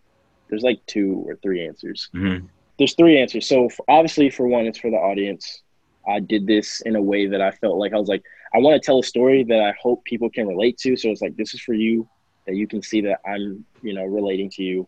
there's 0.50 0.64
like 0.64 0.86
two 0.86 1.24
or 1.28 1.36
three 1.38 1.66
answers. 1.66 2.10
Mhm. 2.14 2.48
There's 2.78 2.96
three 2.96 3.20
answers. 3.20 3.48
So 3.48 3.66
f 3.66 3.80
obviously, 3.88 4.30
for 4.30 4.48
one, 4.48 4.66
it's 4.66 4.80
for 4.80 4.90
the 4.90 4.98
audience. 4.98 5.64
I 6.08 6.20
did 6.20 6.48
this 6.48 6.82
in 6.82 6.96
a 6.96 7.02
way 7.02 7.28
that 7.28 7.42
I 7.42 7.52
felt 7.52 7.78
like 7.78 7.94
I 7.94 7.98
was 7.98 8.08
like, 8.08 8.24
I 8.54 8.58
want 8.60 8.82
to 8.82 8.86
tell 8.86 9.00
a 9.00 9.04
story 9.04 9.44
that 9.44 9.62
I 9.62 9.74
hope 9.80 10.04
people 10.06 10.30
can 10.30 10.48
relate 10.48 10.78
to. 10.80 10.96
So 10.96 11.10
it's 11.10 11.22
like 11.22 11.36
this 11.36 11.54
is 11.54 11.62
for 11.62 11.74
you 11.74 12.08
that 12.48 12.56
you 12.56 12.68
can 12.68 12.82
see 12.82 13.02
that 13.02 13.20
I'm, 13.26 13.66
you 13.84 13.94
know, 13.94 14.06
relating 14.06 14.50
to 14.52 14.64
you. 14.64 14.88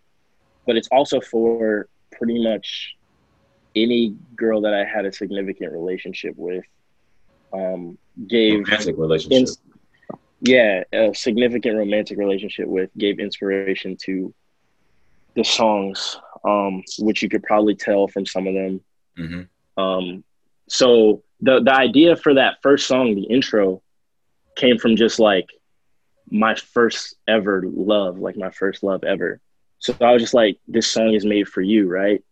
But 0.65 0.77
it's 0.77 0.87
also 0.91 1.19
for 1.21 1.89
pretty 2.11 2.41
much 2.43 2.95
any 3.75 4.15
girl 4.35 4.61
that 4.61 4.73
I 4.73 4.83
had 4.83 5.05
a 5.05 5.11
significant 5.11 5.71
relationship 5.71 6.33
with. 6.35 6.63
Um, 7.53 7.97
gave 8.27 8.63
Romantic 8.65 8.97
relationship. 8.97 9.39
ins- 9.39 9.61
yeah, 10.41 10.83
a 10.93 11.13
significant 11.13 11.77
romantic 11.77 12.17
relationship 12.17 12.67
with 12.67 12.89
gave 12.97 13.19
inspiration 13.19 13.97
to 14.05 14.33
the 15.35 15.43
songs, 15.43 16.17
um, 16.43 16.83
which 16.99 17.21
you 17.21 17.29
could 17.29 17.43
probably 17.43 17.75
tell 17.75 18.07
from 18.07 18.25
some 18.25 18.47
of 18.47 18.53
them. 18.53 18.81
hmm 19.17 19.41
Um, 19.81 20.23
so 20.67 21.23
the 21.41 21.61
the 21.61 21.73
idea 21.73 22.15
for 22.15 22.33
that 22.35 22.57
first 22.61 22.87
song, 22.87 23.15
the 23.15 23.23
intro, 23.23 23.81
came 24.55 24.77
from 24.77 24.95
just 24.95 25.19
like 25.19 25.47
my 26.29 26.55
first 26.55 27.15
ever 27.27 27.63
love, 27.65 28.17
like 28.17 28.37
my 28.37 28.49
first 28.51 28.83
love 28.83 29.03
ever. 29.03 29.39
So 29.79 29.95
I 29.99 30.13
was 30.13 30.21
just 30.21 30.33
like, 30.33 30.59
this 30.67 30.87
song 30.87 31.13
is 31.13 31.25
made 31.25 31.47
for 31.47 31.61
you, 31.61 31.89
right? 31.89 32.23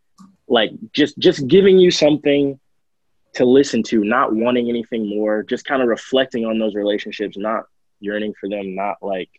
Like 0.50 0.72
just 0.94 1.18
just 1.20 1.48
giving 1.48 1.78
you 1.78 1.92
something 1.92 2.60
to 3.36 3.46
listen 3.46 3.84
to, 3.84 4.04
not 4.04 4.34
wanting 4.36 4.68
anything 4.70 5.08
more, 5.08 5.44
just 5.44 5.64
kind 5.64 5.82
of 5.82 5.88
reflecting 5.88 6.46
on 6.46 6.58
those 6.58 6.74
relationships, 6.76 7.38
not 7.38 7.66
yearning 8.00 8.34
for 8.40 8.50
them, 8.50 8.76
not 8.76 8.98
like 9.02 9.30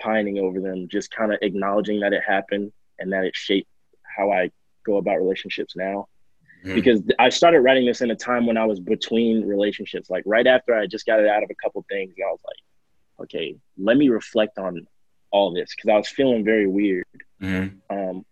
pining 0.00 0.38
over 0.38 0.60
them, 0.60 0.88
just 0.88 1.10
kind 1.10 1.32
of 1.32 1.38
acknowledging 1.42 2.00
that 2.00 2.12
it 2.12 2.22
happened 2.26 2.72
and 2.98 3.12
that 3.12 3.24
it 3.24 3.36
shaped 3.36 3.68
how 4.16 4.32
I 4.32 4.50
go 4.86 4.96
about 4.96 5.16
relationships 5.18 5.76
now 5.76 6.08
Mhm. 6.64 6.74
because 6.74 7.02
I 7.18 7.28
started 7.28 7.60
writing 7.60 7.84
this 7.84 8.00
in 8.00 8.10
a 8.10 8.16
time 8.16 8.46
when 8.46 8.56
I 8.56 8.64
was 8.64 8.80
between 8.80 9.44
relationships, 9.46 10.08
like 10.08 10.22
right 10.26 10.46
after 10.46 10.74
I 10.74 10.86
just 10.86 11.04
got 11.04 11.20
it 11.20 11.26
out 11.28 11.42
of 11.42 11.50
a 11.50 11.54
couple 11.62 11.84
things. 11.90 12.14
And 12.16 12.24
I 12.26 12.30
was 12.30 12.40
like, 12.44 13.24
okay, 13.24 13.56
let 13.76 13.96
me 13.98 14.08
reflect 14.08 14.58
on 14.58 14.86
all 15.30 15.52
this 15.52 15.74
because 15.74 15.90
I 15.90 15.96
was 15.96 16.08
feeling 16.08 16.44
very 16.44 16.66
weird. 16.66 17.04
Mhm. 17.42 17.80
Um, 17.90 18.24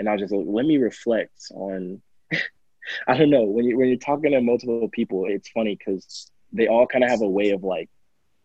and 0.00 0.08
I 0.08 0.12
was 0.12 0.22
just 0.22 0.32
like, 0.32 0.46
let 0.46 0.66
me 0.66 0.78
reflect 0.78 1.52
on. 1.52 2.00
I 3.06 3.16
don't 3.16 3.30
know 3.30 3.44
when 3.44 3.66
you 3.66 3.78
when 3.78 3.88
you're 3.88 3.98
talking 3.98 4.32
to 4.32 4.40
multiple 4.40 4.88
people, 4.88 5.26
it's 5.28 5.50
funny 5.50 5.76
because 5.76 6.30
they 6.52 6.66
all 6.66 6.86
kind 6.86 7.04
of 7.04 7.10
have 7.10 7.20
a 7.20 7.28
way 7.28 7.50
of 7.50 7.62
like 7.62 7.88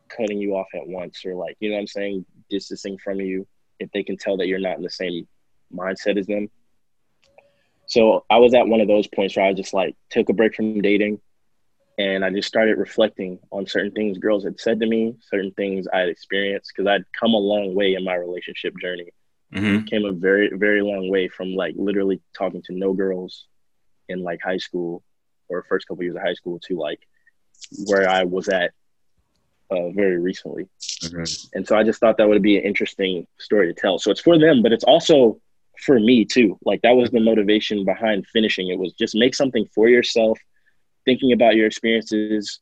cutting 0.09 0.37
you 0.37 0.55
off 0.55 0.67
at 0.75 0.85
once 0.85 1.25
or 1.25 1.33
like 1.33 1.55
you 1.59 1.69
know 1.69 1.75
what 1.75 1.81
I'm 1.81 1.87
saying, 1.87 2.25
distancing 2.49 2.97
from 2.97 3.21
you 3.21 3.47
if 3.79 3.89
they 3.91 4.03
can 4.03 4.17
tell 4.17 4.37
that 4.37 4.47
you're 4.47 4.59
not 4.59 4.77
in 4.77 4.83
the 4.83 4.89
same 4.89 5.27
mindset 5.73 6.19
as 6.19 6.27
them. 6.27 6.49
So 7.87 8.25
I 8.29 8.37
was 8.37 8.53
at 8.53 8.67
one 8.67 8.81
of 8.81 8.87
those 8.87 9.07
points 9.07 9.37
where 9.37 9.45
I 9.45 9.53
just 9.53 9.73
like 9.73 9.95
took 10.09 10.27
a 10.29 10.33
break 10.33 10.55
from 10.55 10.81
dating 10.81 11.21
and 11.97 12.25
I 12.25 12.29
just 12.29 12.49
started 12.49 12.77
reflecting 12.77 13.39
on 13.51 13.65
certain 13.65 13.91
things 13.91 14.17
girls 14.17 14.43
had 14.43 14.59
said 14.59 14.81
to 14.81 14.85
me, 14.85 15.15
certain 15.21 15.51
things 15.51 15.87
I 15.87 15.99
had 15.99 16.09
experienced 16.09 16.73
because 16.75 16.89
I'd 16.89 17.05
come 17.17 17.33
a 17.33 17.37
long 17.37 17.73
way 17.73 17.93
in 17.93 18.03
my 18.03 18.15
relationship 18.15 18.73
journey. 18.81 19.11
Mm-hmm. 19.53 19.85
Came 19.85 20.05
a 20.05 20.11
very, 20.11 20.49
very 20.53 20.81
long 20.81 21.09
way 21.09 21.27
from 21.27 21.53
like 21.53 21.75
literally 21.77 22.21
talking 22.37 22.61
to 22.63 22.73
no 22.73 22.93
girls 22.93 23.45
in 24.09 24.23
like 24.23 24.39
high 24.43 24.57
school 24.57 25.03
or 25.47 25.63
first 25.63 25.87
couple 25.87 26.03
years 26.03 26.15
of 26.15 26.21
high 26.21 26.33
school 26.33 26.59
to 26.67 26.77
like 26.77 26.99
where 27.85 28.09
I 28.09 28.23
was 28.23 28.49
at 28.49 28.71
uh, 29.71 29.89
very 29.89 30.19
recently. 30.19 30.67
Mhm. 31.03 31.49
And 31.53 31.67
so 31.67 31.77
I 31.77 31.83
just 31.83 31.99
thought 31.99 32.17
that 32.17 32.27
would 32.27 32.41
be 32.41 32.57
an 32.57 32.63
interesting 32.63 33.27
story 33.39 33.67
to 33.67 33.79
tell. 33.79 33.99
So 33.99 34.11
it's 34.11 34.21
for 34.21 34.37
them, 34.37 34.61
but 34.61 34.73
it's 34.73 34.83
also 34.83 35.39
for 35.79 35.99
me 35.99 36.25
too. 36.25 36.57
Like 36.65 36.81
that 36.81 36.95
was 36.95 37.11
the 37.11 37.19
motivation 37.19 37.85
behind 37.85 38.27
finishing 38.27 38.69
it 38.69 38.79
was 38.79 38.93
just 38.93 39.15
make 39.15 39.35
something 39.35 39.65
for 39.73 39.89
yourself, 39.89 40.39
thinking 41.05 41.31
about 41.31 41.55
your 41.55 41.67
experiences. 41.67 42.59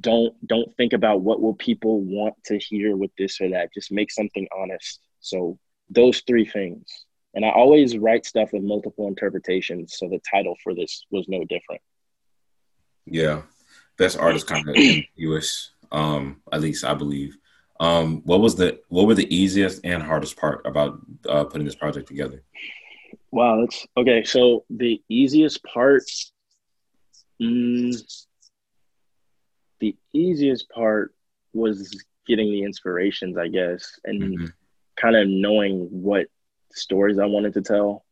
Don't 0.00 0.34
don't 0.46 0.74
think 0.76 0.92
about 0.92 1.20
what 1.20 1.40
will 1.40 1.54
people 1.54 2.00
want 2.00 2.34
to 2.46 2.58
hear 2.58 2.96
with 2.96 3.10
this 3.18 3.40
or 3.40 3.50
that. 3.50 3.72
Just 3.74 3.92
make 3.92 4.10
something 4.10 4.48
honest. 4.56 5.00
So 5.20 5.58
those 5.92 6.20
three 6.26 6.44
things. 6.46 6.86
And 7.34 7.44
I 7.44 7.50
always 7.50 7.96
write 7.96 8.26
stuff 8.26 8.52
with 8.52 8.62
multiple 8.62 9.08
interpretations. 9.08 9.96
So 9.98 10.08
the 10.08 10.20
title 10.30 10.56
for 10.62 10.74
this 10.74 11.06
was 11.10 11.26
no 11.28 11.44
different. 11.44 11.80
Yeah, 13.06 13.42
best 13.96 14.18
artist 14.18 14.46
kind 14.46 14.68
of 14.68 14.76
ambiguous. 14.76 15.70
Um, 15.90 16.40
at 16.52 16.60
least 16.60 16.84
I 16.84 16.94
believe. 16.94 17.36
Um, 17.80 18.22
what 18.24 18.40
was 18.40 18.54
the 18.54 18.80
what 18.88 19.06
were 19.06 19.14
the 19.14 19.34
easiest 19.34 19.84
and 19.84 20.02
hardest 20.02 20.36
part 20.36 20.64
about 20.66 21.00
uh, 21.28 21.44
putting 21.44 21.64
this 21.64 21.74
project 21.74 22.06
together? 22.06 22.42
Wow, 23.30 23.60
that's 23.60 23.86
okay. 23.96 24.24
So 24.24 24.64
the 24.70 25.02
easiest 25.08 25.64
part, 25.64 26.04
mm, 27.42 28.26
the 29.80 29.96
easiest 30.12 30.68
part 30.68 31.14
was 31.54 32.04
getting 32.26 32.50
the 32.50 32.62
inspirations, 32.62 33.36
I 33.36 33.48
guess, 33.48 33.98
and 34.04 34.38
Mhm. 34.38 34.52
Kind 34.96 35.16
of 35.16 35.28
knowing 35.28 35.88
what 35.90 36.26
stories 36.72 37.18
I 37.18 37.26
wanted 37.26 37.54
to 37.54 37.62
tell, 37.62 38.04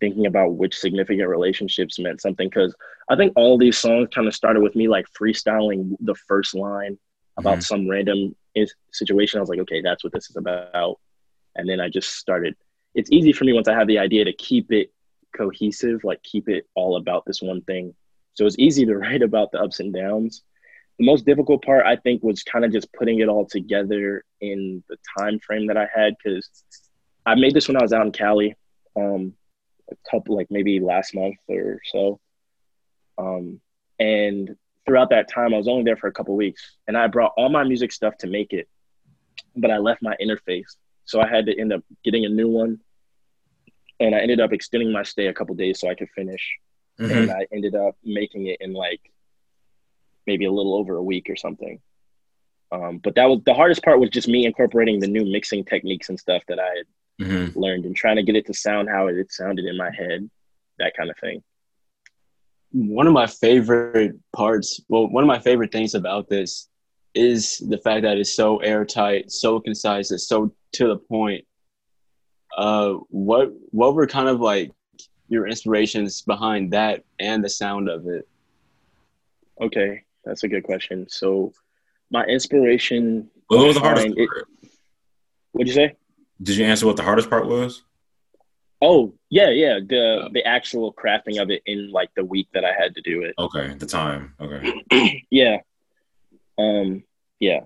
thinking 0.00 0.26
about 0.26 0.54
which 0.54 0.76
significant 0.78 1.28
relationships 1.28 1.98
meant 1.98 2.20
something. 2.20 2.48
Because 2.48 2.74
I 3.08 3.16
think 3.16 3.32
all 3.36 3.58
these 3.58 3.78
songs 3.78 4.08
kind 4.14 4.26
of 4.26 4.34
started 4.34 4.60
with 4.62 4.74
me 4.76 4.88
like 4.88 5.06
freestyling 5.18 5.96
the 6.00 6.14
first 6.14 6.54
line 6.54 6.98
about 7.36 7.58
Mhm. 7.58 7.62
some 7.64 7.88
random 7.88 8.36
is- 8.54 8.74
situation. 8.92 9.38
I 9.38 9.40
was 9.40 9.48
like, 9.50 9.60
okay, 9.60 9.80
that's 9.80 10.04
what 10.04 10.12
this 10.12 10.30
is 10.30 10.36
about. 10.36 10.98
And 11.56 11.68
then 11.68 11.80
I 11.80 11.88
just 11.88 12.10
started. 12.16 12.56
It's 12.94 13.10
easy 13.10 13.32
for 13.32 13.44
me 13.44 13.52
once 13.52 13.68
I 13.68 13.74
have 13.74 13.88
the 13.88 13.98
idea 13.98 14.24
to 14.24 14.32
keep 14.32 14.70
it 14.72 14.92
cohesive, 15.36 16.04
like 16.04 16.22
keep 16.22 16.48
it 16.48 16.66
all 16.74 16.96
about 16.96 17.24
this 17.26 17.42
one 17.42 17.60
thing. 17.62 17.94
So 18.34 18.46
it's 18.46 18.58
easy 18.58 18.84
to 18.86 18.96
write 18.98 19.22
about 19.22 19.50
the 19.52 19.60
ups 19.60 19.80
and 19.80 19.92
downs. 19.92 20.42
The 20.98 21.06
most 21.06 21.26
difficult 21.26 21.64
part, 21.64 21.84
I 21.86 21.96
think, 21.96 22.22
was 22.22 22.42
kind 22.42 22.64
of 22.64 22.72
just 22.72 22.92
putting 22.92 23.18
it 23.20 23.28
all 23.28 23.44
together 23.46 24.24
in 24.40 24.84
the 24.88 24.96
time 25.18 25.40
frame 25.40 25.66
that 25.66 25.76
I 25.76 25.88
had 25.92 26.14
because 26.22 26.48
I 27.26 27.34
made 27.34 27.54
this 27.54 27.66
when 27.66 27.76
I 27.76 27.82
was 27.82 27.92
out 27.92 28.06
in 28.06 28.12
Cali, 28.12 28.54
um, 28.96 29.34
a 29.90 29.96
couple 30.10 30.36
like 30.36 30.46
maybe 30.50 30.78
last 30.80 31.14
month 31.14 31.36
or 31.48 31.80
so, 31.92 32.20
um, 33.18 33.60
and 33.98 34.56
throughout 34.86 35.10
that 35.10 35.28
time, 35.28 35.52
I 35.52 35.56
was 35.56 35.68
only 35.68 35.82
there 35.84 35.96
for 35.96 36.06
a 36.06 36.12
couple 36.12 36.36
weeks, 36.36 36.76
and 36.86 36.96
I 36.96 37.06
brought 37.08 37.32
all 37.36 37.48
my 37.48 37.64
music 37.64 37.90
stuff 37.90 38.16
to 38.18 38.26
make 38.26 38.52
it, 38.52 38.68
but 39.56 39.70
I 39.70 39.78
left 39.78 40.02
my 40.02 40.14
interface, 40.22 40.76
so 41.06 41.20
I 41.20 41.26
had 41.28 41.46
to 41.46 41.58
end 41.58 41.72
up 41.72 41.82
getting 42.04 42.24
a 42.24 42.28
new 42.28 42.48
one, 42.48 42.78
and 43.98 44.14
I 44.14 44.20
ended 44.20 44.40
up 44.40 44.52
extending 44.52 44.92
my 44.92 45.02
stay 45.02 45.26
a 45.26 45.34
couple 45.34 45.54
days 45.54 45.80
so 45.80 45.88
I 45.88 45.94
could 45.94 46.10
finish, 46.10 46.56
Mhm. 47.00 47.10
and 47.10 47.30
I 47.32 47.46
ended 47.52 47.74
up 47.74 47.96
making 48.04 48.46
it 48.46 48.58
in 48.60 48.74
like 48.74 49.00
maybe 50.26 50.44
a 50.44 50.52
little 50.52 50.74
over 50.74 50.96
a 50.96 51.02
week 51.02 51.28
or 51.30 51.36
something. 51.36 51.80
Um, 52.72 52.98
but 52.98 53.14
that 53.16 53.26
was 53.26 53.40
the 53.44 53.54
hardest 53.54 53.82
part 53.84 54.00
was 54.00 54.10
just 54.10 54.26
me 54.28 54.46
incorporating 54.46 54.98
the 55.00 55.06
new 55.06 55.24
mixing 55.24 55.64
techniques 55.64 56.08
and 56.08 56.18
stuff 56.18 56.42
that 56.48 56.58
I 56.58 56.68
had 56.76 56.86
Mhm. 57.20 57.54
learned 57.56 57.84
and 57.84 57.94
trying 57.94 58.16
to 58.16 58.22
get 58.22 58.36
it 58.36 58.46
to 58.46 58.54
sound 58.54 58.88
how 58.88 59.06
it 59.06 59.30
sounded 59.32 59.64
in 59.66 59.76
my 59.76 59.90
head, 59.92 60.28
that 60.78 60.94
kind 60.96 61.10
of 61.10 61.16
thing. 61.18 61.42
one 62.72 63.06
of 63.06 63.12
my 63.12 63.26
favorite 63.28 64.16
parts 64.34 64.80
well 64.88 65.06
one 65.06 65.22
of 65.22 65.28
my 65.28 65.38
favorite 65.38 65.70
things 65.70 65.94
about 65.94 66.28
this 66.28 66.68
is 67.14 67.58
the 67.68 67.78
fact 67.78 68.02
that 68.02 68.18
it's 68.18 68.34
so 68.34 68.56
airtight 68.58 69.30
so 69.30 69.60
concise 69.60 70.10
it's 70.10 70.26
so 70.26 70.52
to 70.72 70.88
the 70.88 70.96
point 70.96 71.46
uh 72.56 72.94
what 73.10 73.52
what 73.70 73.94
were 73.94 74.08
kind 74.08 74.28
of 74.28 74.40
like 74.40 74.72
your 75.28 75.46
inspirations 75.46 76.22
behind 76.22 76.72
that 76.72 77.04
and 77.20 77.44
the 77.44 77.48
sound 77.48 77.88
of 77.88 78.08
it 78.08 78.26
Okay, 79.60 80.02
that's 80.24 80.42
a 80.44 80.48
good 80.48 80.64
question. 80.64 81.06
So, 81.08 81.52
my 82.10 82.24
inspiration. 82.24 83.30
What 83.48 83.66
was 83.66 83.74
the 83.76 83.80
hardest 83.80 84.06
behind 84.06 84.18
it- 84.18 84.28
part? 84.28 84.48
What'd 85.52 85.68
you 85.68 85.74
say? 85.74 85.94
Did 86.42 86.56
you 86.56 86.64
answer 86.64 86.86
what 86.86 86.96
the 86.96 87.02
hardest 87.04 87.30
part 87.30 87.46
was? 87.46 87.82
Oh, 88.82 89.14
yeah, 89.30 89.50
yeah. 89.50 89.78
The 89.78 90.28
the 90.32 90.44
actual 90.44 90.92
crafting 90.92 91.40
of 91.40 91.50
it 91.50 91.62
in 91.64 91.90
like 91.92 92.10
the 92.16 92.24
week 92.24 92.48
that 92.54 92.64
I 92.64 92.72
had 92.72 92.94
to 92.96 93.00
do 93.02 93.22
it. 93.22 93.34
Okay, 93.38 93.72
the 93.74 93.86
time. 93.86 94.34
Okay. 94.40 95.24
Yeah. 95.30 95.58
Um. 96.58 97.04
Yeah. 97.40 97.60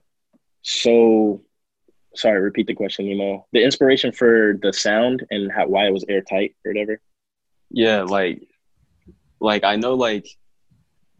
So, 0.62 1.42
sorry. 2.14 2.40
Repeat 2.40 2.66
the 2.66 2.74
question, 2.74 3.06
Nemo. 3.08 3.46
The 3.52 3.62
inspiration 3.64 4.12
for 4.12 4.58
the 4.60 4.72
sound 4.72 5.26
and 5.30 5.50
how 5.50 5.66
why 5.66 5.86
it 5.86 5.92
was 5.92 6.04
airtight 6.08 6.54
or 6.64 6.72
whatever. 6.72 7.00
yeah 7.70 8.02
like 8.02 8.42
like 9.40 9.62
i 9.64 9.76
know 9.76 9.94
like 9.94 10.26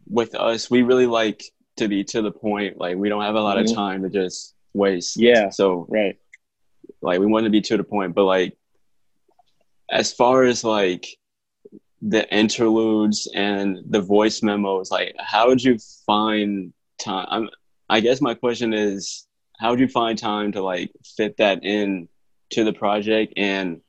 with 0.09 0.33
us 0.35 0.69
we 0.69 0.81
really 0.81 1.05
like 1.05 1.43
to 1.77 1.87
be 1.87 2.03
to 2.03 2.21
the 2.21 2.31
point 2.31 2.77
like 2.77 2.97
we 2.97 3.09
don't 3.09 3.23
have 3.23 3.35
a 3.35 3.41
lot 3.41 3.57
Mhm. 3.57 3.69
of 3.69 3.75
time 3.75 4.01
to 4.03 4.09
just 4.09 4.55
waste 4.73 5.17
Yeah. 5.17 5.49
so 5.49 5.85
Right. 5.89 6.17
like 7.01 7.19
we 7.19 7.25
want 7.25 7.45
to 7.45 7.49
be 7.49 7.61
to 7.61 7.77
the 7.77 7.83
point 7.83 8.13
but 8.15 8.25
like 8.25 8.57
as 9.89 10.11
far 10.13 10.43
as 10.43 10.63
like 10.63 11.05
the 12.01 12.23
interludes 12.33 13.29
and 13.35 13.79
the 13.89 14.01
voice 14.01 14.41
memos 14.41 14.89
like 14.91 15.15
how 15.19 15.47
would 15.47 15.61
you 15.63 15.77
find 16.05 16.73
time 16.97 17.27
I'm, 17.29 17.49
i 17.89 17.99
guess 17.99 18.21
my 18.21 18.33
question 18.33 18.73
is 18.73 19.27
how 19.59 19.71
would 19.71 19.79
you 19.79 19.87
find 19.87 20.17
time 20.17 20.51
to 20.53 20.61
like 20.61 20.91
fit 21.17 21.35
that 21.37 21.63
in 21.63 22.07
to 22.51 22.63
the 22.63 22.73
project 22.73 23.33
and 23.37 23.81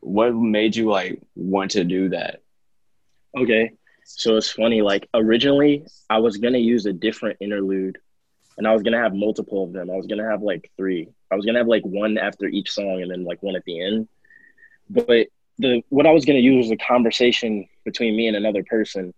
what 0.00 0.34
made 0.34 0.76
you 0.76 0.88
like 0.88 1.20
want 1.34 1.72
to 1.72 1.84
do 1.84 2.08
that 2.10 2.40
Okay. 3.36 3.72
So 4.04 4.36
it's 4.36 4.50
funny. 4.50 4.82
Like 4.82 5.08
originally, 5.14 5.84
I 6.08 6.18
was 6.18 6.36
gonna 6.38 6.58
use 6.58 6.86
a 6.86 6.92
different 6.92 7.38
interlude, 7.40 7.98
and 8.56 8.66
I 8.66 8.72
was 8.72 8.82
gonna 8.82 9.02
have 9.02 9.14
multiple 9.14 9.64
of 9.64 9.72
them. 9.72 9.90
I 9.90 9.96
was 9.96 10.06
gonna 10.06 10.28
have 10.28 10.42
like 10.42 10.70
three. 10.76 11.08
I 11.30 11.36
was 11.36 11.44
gonna 11.46 11.58
have 11.58 11.68
like 11.68 11.84
one 11.84 12.18
after 12.18 12.46
each 12.46 12.70
song, 12.70 13.02
and 13.02 13.10
then 13.10 13.24
like 13.24 13.42
one 13.42 13.56
at 13.56 13.64
the 13.64 13.80
end. 13.82 14.08
But 14.90 15.28
the 15.58 15.82
what 15.88 16.06
I 16.06 16.12
was 16.12 16.24
gonna 16.24 16.38
use 16.38 16.56
was 16.66 16.70
a 16.70 16.76
conversation 16.76 17.66
between 17.84 18.16
me 18.16 18.26
and 18.28 18.36
another 18.36 18.62
person, 18.64 19.12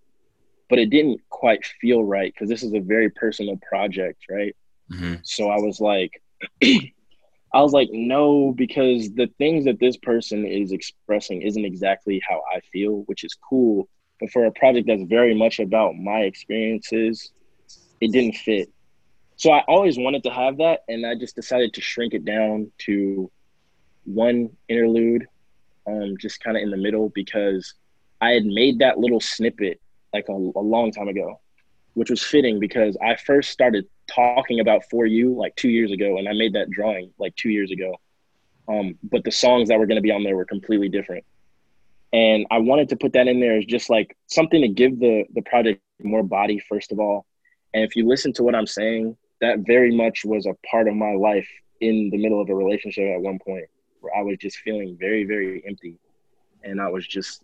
but 0.68 0.78
it 0.78 0.91
didn't 0.91 1.20
quite 1.30 1.64
feel 1.80 2.05
right 2.05 2.32
because 2.32 2.49
this 2.49 2.62
is 2.62 2.72
a 2.74 2.80
very 2.80 3.11
personal 3.11 3.59
project, 3.68 4.24
right? 4.30 4.55
hmm 4.91 5.14
So 5.22 5.49
I 5.49 5.59
was 5.59 5.80
like, 5.80 6.12
I 6.62 7.61
was 7.62 7.72
like, 7.72 7.89
no, 7.93 8.53
because 8.57 9.12
the 9.14 9.28
things 9.39 9.64
that 9.64 9.78
this 9.80 9.97
person 9.97 10.47
is 10.47 10.72
expressing 10.72 11.43
isn't 11.43 11.64
exactly 11.64 12.20
how 12.28 12.43
I 12.55 12.61
feel, 12.72 13.03
which 13.07 13.24
is 13.24 13.35
cool. 13.49 13.89
But 14.25 14.33
for 14.33 14.47
a 14.47 14.53
project 14.53 14.87
that's 14.87 15.03
very 15.03 15.35
much 15.35 15.61
about 15.61 15.97
my 15.97 16.20
experiences, 16.20 17.31
it 18.01 18.11
didn't 18.11 18.37
fit. 18.37 18.70
So 19.37 19.51
I 19.51 19.61
always 19.68 19.99
wanted 19.99 20.22
to 20.22 20.31
have 20.31 20.57
that, 20.59 20.81
and 20.89 21.05
I 21.05 21.14
just 21.14 21.37
decided 21.37 21.75
to 21.75 21.83
shrink 21.83 22.14
it 22.14 22.25
down 22.25 22.72
to 22.87 23.31
one 24.05 24.49
interlude, 24.66 25.27
um, 25.87 26.16
just 26.18 26.43
kind 26.43 26.57
of 26.57 26.62
in 26.62 26.70
the 26.70 26.79
middle, 26.79 27.11
because 27.14 27.75
I 28.22 28.31
had 28.31 28.47
made 28.47 28.79
that 28.79 28.99
little 28.99 29.20
snippet 29.20 29.79
like 30.14 30.31
a, 30.31 30.33
a 30.33 30.64
long 30.64 30.91
time 30.91 31.09
ago, 31.09 31.39
which 31.93 32.09
was 32.09 32.22
fitting 32.22 32.59
because 32.59 32.97
I 33.05 33.16
first 33.16 33.51
started 33.51 33.85
talking 34.07 34.61
about 34.61 34.85
for 34.89 35.05
you 35.05 35.35
like 35.35 35.55
two 35.57 35.68
years 35.68 35.93
ago, 35.93 36.16
and 36.16 36.27
I 36.27 36.33
made 36.33 36.55
that 36.55 36.70
drawing 36.70 37.12
like 37.18 37.37
two 37.37 37.51
years 37.51 37.70
ago. 37.70 38.01
Um, 38.68 38.95
but 39.03 39.22
the 39.22 39.33
songs 39.33 39.68
that 39.68 39.79
were 39.79 39.87
going 39.87 39.97
to 39.97 40.03
be 40.03 40.12
on 40.12 40.22
there 40.22 40.35
were 40.35 40.47
completely 40.47 40.89
different, 40.89 41.25
and 42.15 42.47
I 42.53 42.59
wanted 42.59 42.89
to 42.91 42.97
put 42.97 43.12
that 43.15 43.27
in 43.27 43.41
there 43.41 43.59
as 43.59 43.65
just 43.65 43.91
like 43.91 44.17
something 44.29 44.62
to 44.62 44.69
give 44.69 45.01
the 45.01 45.25
the 45.35 45.43
project 45.43 45.83
more 46.03 46.23
body 46.23 46.61
first 46.69 46.93
of 46.93 47.01
all. 47.01 47.27
And 47.75 47.83
if 47.83 47.97
you 47.97 48.07
listen 48.07 48.33
to 48.35 48.45
what 48.45 48.55
I'm 48.55 48.69
saying, 48.69 49.17
that 49.41 49.59
very 49.67 49.95
much 49.95 50.25
was 50.25 50.47
a 50.47 50.55
part 50.71 50.87
of 50.87 50.95
my 50.95 51.15
life 51.15 51.49
in 51.81 52.11
the 52.11 52.19
middle 52.19 52.41
of 52.41 52.49
a 52.49 52.55
relationship 52.55 53.05
at 53.17 53.21
one 53.21 53.41
point 53.45 53.65
where 54.01 54.17
I 54.17 54.23
was 54.23 54.39
just 54.39 54.59
feeling 54.59 54.97
very 54.99 55.25
very 55.25 55.62
empty, 55.67 55.99
and 56.62 56.81
I 56.81 56.89
was 56.89 57.05
just 57.05 57.43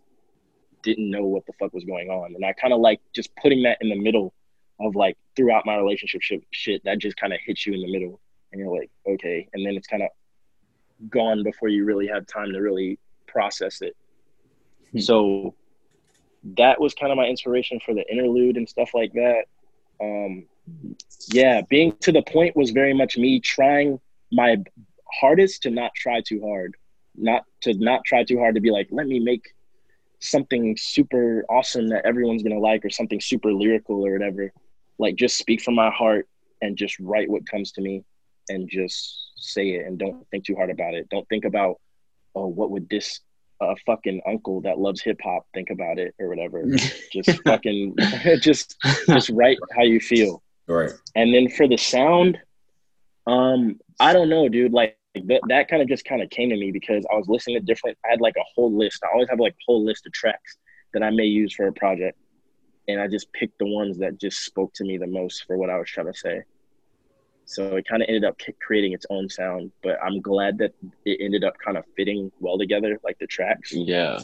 didn't 0.85 1.11
know 1.11 1.25
what 1.25 1.45
the 1.47 1.53
fuck 1.59 1.75
was 1.75 1.85
going 1.85 2.09
on, 2.09 2.37
and 2.37 2.45
I 2.45 2.53
kind 2.53 2.73
of 2.73 2.79
like 2.79 3.01
just 3.13 3.35
putting 3.43 3.65
that 3.65 3.79
in 3.81 3.89
the 3.89 4.01
middle 4.01 4.33
of 4.79 4.95
like 4.95 5.19
throughout 5.35 5.67
my 5.67 5.77
relationship 5.77 6.21
shit, 6.53 6.83
that 6.85 6.99
just 6.99 7.17
kind 7.17 7.33
of 7.33 7.41
hits 7.45 7.67
you 7.67 7.75
in 7.75 7.81
the 7.81 7.93
middle. 7.93 8.21
And 8.53 8.61
you're 8.61 8.73
like 8.73 8.91
okay. 9.05 9.49
And 9.53 9.67
then 9.67 9.75
it's 9.75 9.89
kind 9.89 10.05
of 10.05 10.11
gone 11.09 11.43
before 11.43 11.69
you 11.69 11.85
really 11.85 12.07
have 12.07 12.27
time 12.27 12.53
to 12.53 12.61
really 12.61 13.01
process 13.27 13.83
it 13.83 13.97
so 14.99 15.55
that 16.57 16.81
was 16.81 16.95
kind 16.95 17.13
of 17.13 17.17
my 17.17 17.27
inspiration 17.27 17.81
for 17.85 17.95
the 17.95 18.05
interlude 18.11 18.57
and 18.57 18.69
stuff 18.69 18.91
like 18.95 19.13
that. 19.13 19.45
Um 20.01 20.47
yeah 21.29 21.63
being 21.69 21.93
to 22.01 22.13
the 22.13 22.23
point 22.23 22.57
was 22.57 22.71
very 22.71 22.95
much 22.95 23.17
me 23.17 23.41
trying 23.41 23.99
my 24.31 24.57
hardest 25.21 25.63
to 25.63 25.71
not 25.71 25.93
try 25.97 26.21
too 26.21 26.41
hard 26.41 26.77
not 27.17 27.43
to 27.61 27.75
not 27.75 28.05
try 28.05 28.23
too 28.23 28.39
hard 28.39 28.55
to 28.55 28.61
be 28.61 28.71
like 28.71 28.87
let 28.91 29.07
me 29.07 29.19
make 29.19 29.53
something 30.21 30.77
super 30.77 31.45
awesome 31.49 31.89
that 31.89 32.05
everyone's 32.05 32.43
gonna 32.43 32.59
like 32.59 32.85
or 32.85 32.91
something 32.91 33.21
super 33.21 33.53
lyrical 33.53 34.07
or 34.07 34.13
whatever. 34.13 34.53
Like 34.99 35.17
just 35.17 35.39
speak 35.39 35.63
from 35.63 35.75
my 35.75 35.91
heart 35.91 36.29
and 36.61 36.77
just 36.77 37.01
write 37.01 37.29
what 37.29 37.47
comes 37.47 37.73
to 37.73 37.81
me 37.81 38.05
and 38.49 38.69
just 38.69 39.33
say 39.37 39.71
it 39.71 39.87
and 39.87 39.99
don't 39.99 40.29
think 40.31 40.45
too 40.45 40.55
hard 40.55 40.71
about 40.71 40.95
it. 40.95 41.09
Don't 41.09 41.29
think 41.29 41.45
about 41.45 41.81
oh 42.35 42.47
what 42.47 42.71
would 42.71 42.89
this 42.89 43.21
uh, 43.61 43.75
fucking 43.87 44.21
uncle 44.27 44.61
that 44.63 44.79
loves 44.79 45.03
hip 45.03 45.19
hop 45.23 45.47
think 45.55 45.71
about 45.71 45.99
it 45.99 46.15
or 46.19 46.29
whatever 46.29 46.65
just 47.13 47.43
fucking 47.45 47.95
just 48.41 48.77
just 49.07 49.31
write 49.31 49.59
how 49.77 49.83
you 49.83 50.01
feel 50.01 50.43
Right. 50.67 50.93
and 51.17 51.35
then 51.35 51.49
for 51.51 51.67
the 51.67 51.77
sound, 51.77 52.39
um, 53.27 53.79
I 53.99 54.13
don't 54.13 54.29
know, 54.29 54.49
dude. 54.49 54.73
Like 54.73 54.97
that, 55.15 55.41
that 55.49 55.69
kind 55.69 55.83
of 55.83 55.89
just 55.89 56.05
kind 56.05 56.23
of 56.23 56.31
came 56.31 56.51
to 56.51 56.57
me 56.57 56.71
because 56.71 57.05
I 57.13 57.17
was 57.17 57.29
listening 57.29 57.57
to 57.57 57.61
different. 57.67 57.99
I 58.07 58.11
had 58.11 58.21
like 58.21 58.37
a 58.39 58.45
whole 58.55 58.73
list. 58.77 59.03
I 59.05 59.09
always 59.13 59.29
have 59.29 59.41
like 59.41 59.53
a 59.53 59.65
whole 59.67 59.85
list 59.85 60.07
of 60.07 60.13
tracks 60.13 60.57
that 60.95 61.03
I 61.03 61.11
may 61.11 61.25
use 61.25 61.55
for 61.55 61.67
a 61.67 61.73
project, 61.73 62.17
and 62.89 63.01
I 63.01 63.09
just 63.09 63.33
picked 63.33 63.59
the 63.59 63.67
ones 63.67 63.99
that 63.99 64.21
just 64.21 64.45
spoke 64.45 64.73
to 64.75 64.85
me 64.85 64.97
the 64.97 65.07
most 65.09 65.45
for 65.47 65.57
what 65.59 65.71
I 65.71 65.79
was 65.79 65.89
trying 65.89 66.07
to 66.13 66.19
say. 66.19 66.43
So 67.51 67.75
it 67.75 67.85
kind 67.89 68.01
of 68.01 68.07
ended 68.09 68.25
up 68.25 68.39
creating 68.65 68.93
its 68.93 69.07
own 69.11 69.29
sound, 69.29 69.73
but 69.83 69.99
I'm 70.01 70.21
glad 70.21 70.59
that 70.59 70.73
it 71.05 71.19
ended 71.21 71.43
up 71.43 71.55
kind 71.59 71.77
of 71.77 71.85
fitting 71.97 72.31
well 72.39 72.57
together, 72.57 73.01
like 73.03 73.19
the 73.19 73.27
tracks 73.27 73.73
Yeah. 73.73 74.21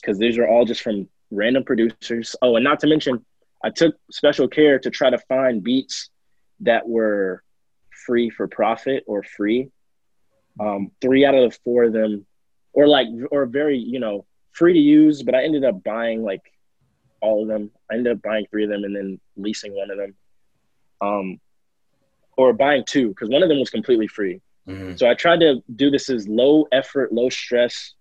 because 0.00 0.18
these 0.18 0.38
are 0.38 0.48
all 0.48 0.64
just 0.64 0.80
from 0.80 1.06
random 1.30 1.62
producers. 1.62 2.34
Oh, 2.40 2.56
and 2.56 2.64
not 2.64 2.80
to 2.80 2.86
mention, 2.86 3.22
I 3.62 3.68
took 3.68 3.96
special 4.10 4.48
care 4.48 4.78
to 4.78 4.88
try 4.88 5.10
to 5.10 5.18
find 5.18 5.62
beats 5.62 6.08
that 6.60 6.88
were 6.88 7.42
free 8.06 8.30
for 8.30 8.48
profit 8.48 9.04
or 9.06 9.22
free. 9.24 9.68
Um, 10.58 10.90
three 11.02 11.26
out 11.26 11.34
of 11.34 11.50
the 11.52 11.58
four 11.62 11.84
of 11.84 11.92
them, 11.92 12.24
or 12.72 12.86
like, 12.86 13.08
or 13.30 13.44
very, 13.44 13.76
you 13.76 14.00
know, 14.00 14.24
free 14.52 14.72
to 14.72 14.78
use, 14.78 15.22
but 15.22 15.34
I 15.34 15.44
ended 15.44 15.64
up 15.64 15.84
buying 15.84 16.22
like 16.22 16.42
all 17.20 17.42
of 17.42 17.48
them. 17.48 17.72
I 17.90 17.96
ended 17.96 18.14
up 18.14 18.22
buying 18.22 18.46
three 18.50 18.64
of 18.64 18.70
them 18.70 18.84
and 18.84 18.96
then 18.96 19.20
leasing 19.36 19.74
one 19.76 19.90
of 19.90 19.98
them. 19.98 20.14
Um, 21.02 21.40
or 22.48 22.52
buying 22.52 22.84
two 22.86 23.08
because 23.08 23.28
one 23.28 23.42
of 23.42 23.48
them 23.48 23.58
was 23.60 23.70
completely 23.70 24.06
free. 24.06 24.40
Mhm. 24.68 24.98
So 24.98 25.08
I 25.08 25.14
tried 25.14 25.40
to 25.40 25.62
do 25.74 25.90
this 25.90 26.08
as 26.10 26.28
low 26.28 26.66
effort, 26.72 27.12
low 27.12 27.28
stress 27.28 27.94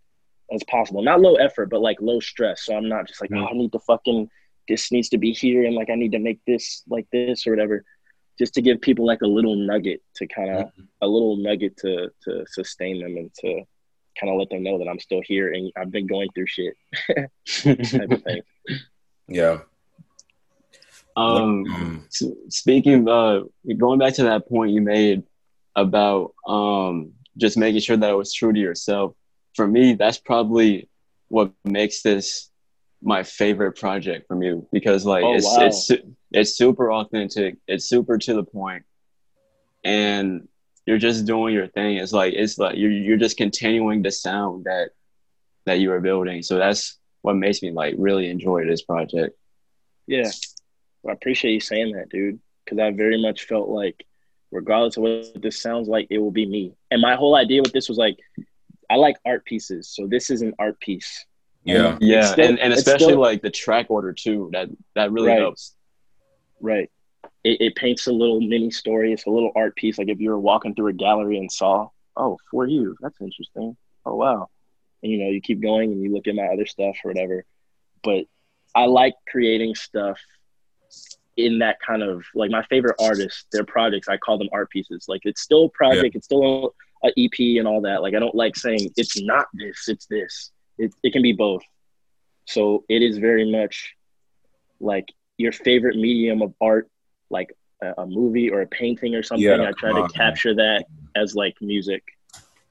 as 0.52 0.64
possible. 0.64 1.02
Not 1.02 1.22
low 1.22 1.36
effort, 1.36 1.70
but 1.70 1.82
like 1.82 2.02
low 2.02 2.20
stress. 2.20 2.66
So 2.66 2.76
I'm 2.76 2.90
not 2.90 3.08
just 3.08 3.22
like, 3.22 3.32
oh, 3.34 3.46
I 3.48 3.54
need 3.54 3.72
to 3.74 3.80
fucking 3.80 4.30
this 4.68 4.92
needs 4.92 5.10
to 5.10 5.18
be 5.18 5.32
here 5.34 5.66
and 5.66 5.76
like 5.76 5.90
I 5.90 5.96
need 5.96 6.12
to 6.12 6.20
make 6.20 6.40
this 6.46 6.84
like 6.88 7.08
this 7.12 7.48
or 7.48 7.52
whatever. 7.52 7.84
Just 8.38 8.54
to 8.54 8.62
give 8.62 8.80
people 8.82 9.06
like 9.06 9.22
a 9.22 9.28
little 9.28 9.56
nugget 9.56 10.02
to 10.16 10.28
kind 10.28 10.52
of 10.52 10.72
a 11.02 11.08
little 11.08 11.36
nugget 11.38 11.78
to 11.78 12.12
to 12.24 12.46
sustain 12.48 13.02
them 13.02 13.18
and 13.18 13.32
to 13.42 13.64
kind 14.20 14.32
of 14.32 14.38
let 14.38 14.50
them 14.50 14.64
know 14.64 14.78
that 14.80 14.88
I'm 14.88 15.00
still 15.00 15.22
here 15.26 15.54
and 15.54 15.72
I've 15.78 15.92
been 15.92 16.08
going 16.08 16.30
through 16.34 16.48
shit 16.48 16.76
type 17.08 18.12
of 18.12 18.24
thing. 18.24 18.42
Yeah. 19.32 19.60
Um, 21.20 21.66
Mm. 21.66 22.06
s- 22.06 22.24
speaking, 22.50 23.08
uh, 23.08 23.42
going 23.78 24.00
back 24.00 24.14
to 24.16 24.24
that 24.24 24.48
point 24.48 24.72
you 24.72 24.82
made 24.82 25.24
about 25.76 26.34
um, 26.48 27.12
just 27.38 27.58
making 27.58 27.82
sure 27.82 27.98
that 27.98 28.10
it 28.10 28.14
was 28.16 28.34
true 28.34 28.54
to 28.54 28.60
yourself. 28.60 29.14
For 29.56 29.68
me, 29.68 29.94
that's 29.94 30.18
probably 30.18 30.88
what 31.28 31.52
makes 31.66 32.02
this 32.02 32.50
my 33.02 33.24
favorite 33.24 33.74
project 33.78 34.28
from 34.28 34.42
you 34.44 34.68
because, 34.72 35.06
like, 35.06 35.24
Oh, 35.24 35.34
it's 35.36 35.46
wow. 35.46 35.66
it's 35.66 35.92
it's 36.32 36.58
super 36.58 36.92
authentic. 36.92 37.58
It's 37.68 37.86
super 37.86 38.18
to 38.18 38.34
the 38.34 38.44
point, 38.44 38.84
and 39.84 40.48
you're 40.86 40.98
just 40.98 41.26
doing 41.26 41.54
your 41.54 41.68
thing. 41.68 41.98
It's 41.98 42.14
like 42.14 42.34
it's 42.34 42.58
like 42.58 42.78
you're 42.78 42.92
you're 42.92 43.18
just 43.18 43.38
continuing 43.38 44.02
the 44.02 44.12
sound 44.12 44.66
that 44.66 44.90
that 45.66 45.80
you 45.80 45.90
were 45.90 46.00
building. 46.00 46.42
So 46.44 46.58
that's 46.58 46.98
what 47.22 47.36
makes 47.36 47.62
me 47.62 47.72
like 47.72 47.96
really 47.98 48.30
enjoy 48.30 48.66
this 48.66 48.82
project. 48.82 49.36
Yeah. 50.08 50.32
Well, 51.04 51.12
I 51.12 51.14
appreciate 51.16 51.54
you 51.54 51.60
saying 51.60 51.94
that, 51.96 52.10
dude. 52.10 52.40
Because 52.66 52.80
I 52.80 52.92
very 52.92 53.22
much 53.22 53.46
felt 53.46 53.68
like, 53.70 54.06
regardless 54.52 54.98
of 54.98 55.04
what 55.04 55.42
this 55.42 55.62
sounds 55.62 55.88
like, 55.88 56.08
it 56.10 56.20
will 56.20 56.32
be 56.32 56.46
me. 56.46 56.74
And 56.92 57.02
my 57.02 57.16
whole 57.16 57.36
idea 57.36 57.62
with 57.62 57.72
this 57.74 57.90
was 57.90 57.98
like, 57.98 58.18
I 58.90 58.96
like 58.96 59.18
art 59.26 59.46
pieces. 59.46 59.88
So 59.90 60.08
this 60.08 60.30
is 60.30 60.42
an 60.42 60.54
art 60.60 60.80
piece. 60.80 61.26
Yeah. 61.64 61.98
Yeah, 62.00 62.26
still- 62.26 62.48
and, 62.48 62.60
and 62.60 62.74
especially 62.74 63.08
still- 63.14 63.20
like 63.22 63.42
the 63.42 63.50
track 63.52 63.88
order 63.90 64.14
too. 64.14 64.50
That 64.54 64.70
that 64.96 65.12
really 65.12 65.30
Right. 65.30 65.40
helps. 65.40 65.76
Right. 66.62 66.90
It, 67.44 67.62
it 67.62 67.76
paints 67.76 68.08
a 68.08 68.12
little 68.12 68.42
mini 68.42 68.70
story. 68.72 69.14
It's 69.14 69.26
a 69.26 69.30
little 69.30 69.52
art 69.56 69.76
piece. 69.76 69.98
Like 69.98 70.10
if 70.10 70.20
you 70.20 70.30
were 70.30 70.40
walking 70.40 70.76
through 70.76 70.88
a 70.90 70.94
gallery 70.94 71.38
and 71.38 71.52
saw, 71.52 71.90
oh, 72.16 72.38
for 72.52 72.68
you, 72.68 72.96
that's 73.02 73.20
interesting. 73.22 73.78
Oh, 74.06 74.16
wow. 74.16 74.50
And, 75.02 75.12
you 75.12 75.20
know, 75.20 75.30
you 75.30 75.42
keep 75.42 75.62
going 75.62 75.92
and 75.92 76.02
you 76.04 76.14
look 76.14 76.28
at 76.28 76.36
my 76.36 76.48
other 76.48 76.66
stuff 76.66 76.98
or 77.04 77.12
whatever. 77.12 77.46
But 78.04 78.26
I 78.76 78.86
like 78.86 79.14
creating 79.28 79.76
stuff 79.76 80.20
in 81.46 81.60
that 81.60 81.78
kind 81.86 82.04
of 82.04 82.24
like 82.36 82.52
my 82.52 82.64
favorite 82.64 82.96
artists, 83.00 83.46
their 83.52 83.64
projects, 83.64 84.08
I 84.08 84.18
call 84.18 84.38
them 84.38 84.50
art 84.52 84.70
pieces. 84.70 85.06
Like 85.08 85.22
it's 85.24 85.42
still 85.42 85.66
a 85.66 85.70
project, 85.70 86.16
it's 86.16 86.26
still 86.26 86.76
a 87.04 87.08
EP 87.18 87.58
and 87.58 87.68
all 87.68 87.82
that. 87.82 88.02
Like 88.02 88.16
I 88.16 88.20
don't 88.20 88.36
like 88.36 88.56
saying 88.56 88.92
it's 88.98 89.22
not 89.22 89.48
this, 89.54 89.88
it's 89.88 90.06
this. 90.08 90.52
It, 90.78 90.94
it 91.04 91.14
can 91.14 91.22
be 91.22 91.34
both. 91.34 91.64
So 92.46 92.84
it 92.90 93.02
is 93.02 93.18
very 93.18 93.50
much 93.52 93.96
like 94.80 95.06
your 95.38 95.52
favorite 95.52 95.96
medium 95.96 96.42
of 96.42 96.54
art, 96.60 96.90
like 97.30 97.54
a, 97.82 98.02
a 98.02 98.06
movie 98.06 98.50
or 98.50 98.62
a 98.62 98.68
painting 98.68 99.16
or 99.16 99.24
something. 99.24 99.46
Yeah, 99.46 99.62
I 99.62 99.72
try 99.72 99.92
to 99.92 100.02
on, 100.02 100.10
capture 100.10 100.56
that 100.56 100.86
as 101.16 101.36
like 101.36 101.56
music. 101.62 102.04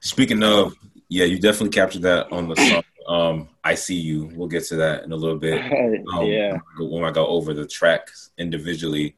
Speaking 0.01 0.43
of, 0.43 0.75
yeah, 1.09 1.25
you 1.25 1.39
definitely 1.39 1.69
captured 1.69 2.03
that 2.03 2.31
on 2.31 2.47
the 2.47 2.55
song. 2.55 2.83
Um, 3.09 3.49
I 3.63 3.73
see 3.75 3.95
you. 3.99 4.31
We'll 4.35 4.47
get 4.47 4.63
to 4.67 4.75
that 4.77 5.03
in 5.03 5.11
a 5.11 5.15
little 5.15 5.37
bit. 5.39 5.59
Um, 6.13 6.25
yeah. 6.25 6.57
When 6.79 7.03
I 7.03 7.11
go 7.11 7.25
over 7.27 7.53
the 7.53 7.65
tracks 7.67 8.29
individually. 8.37 9.15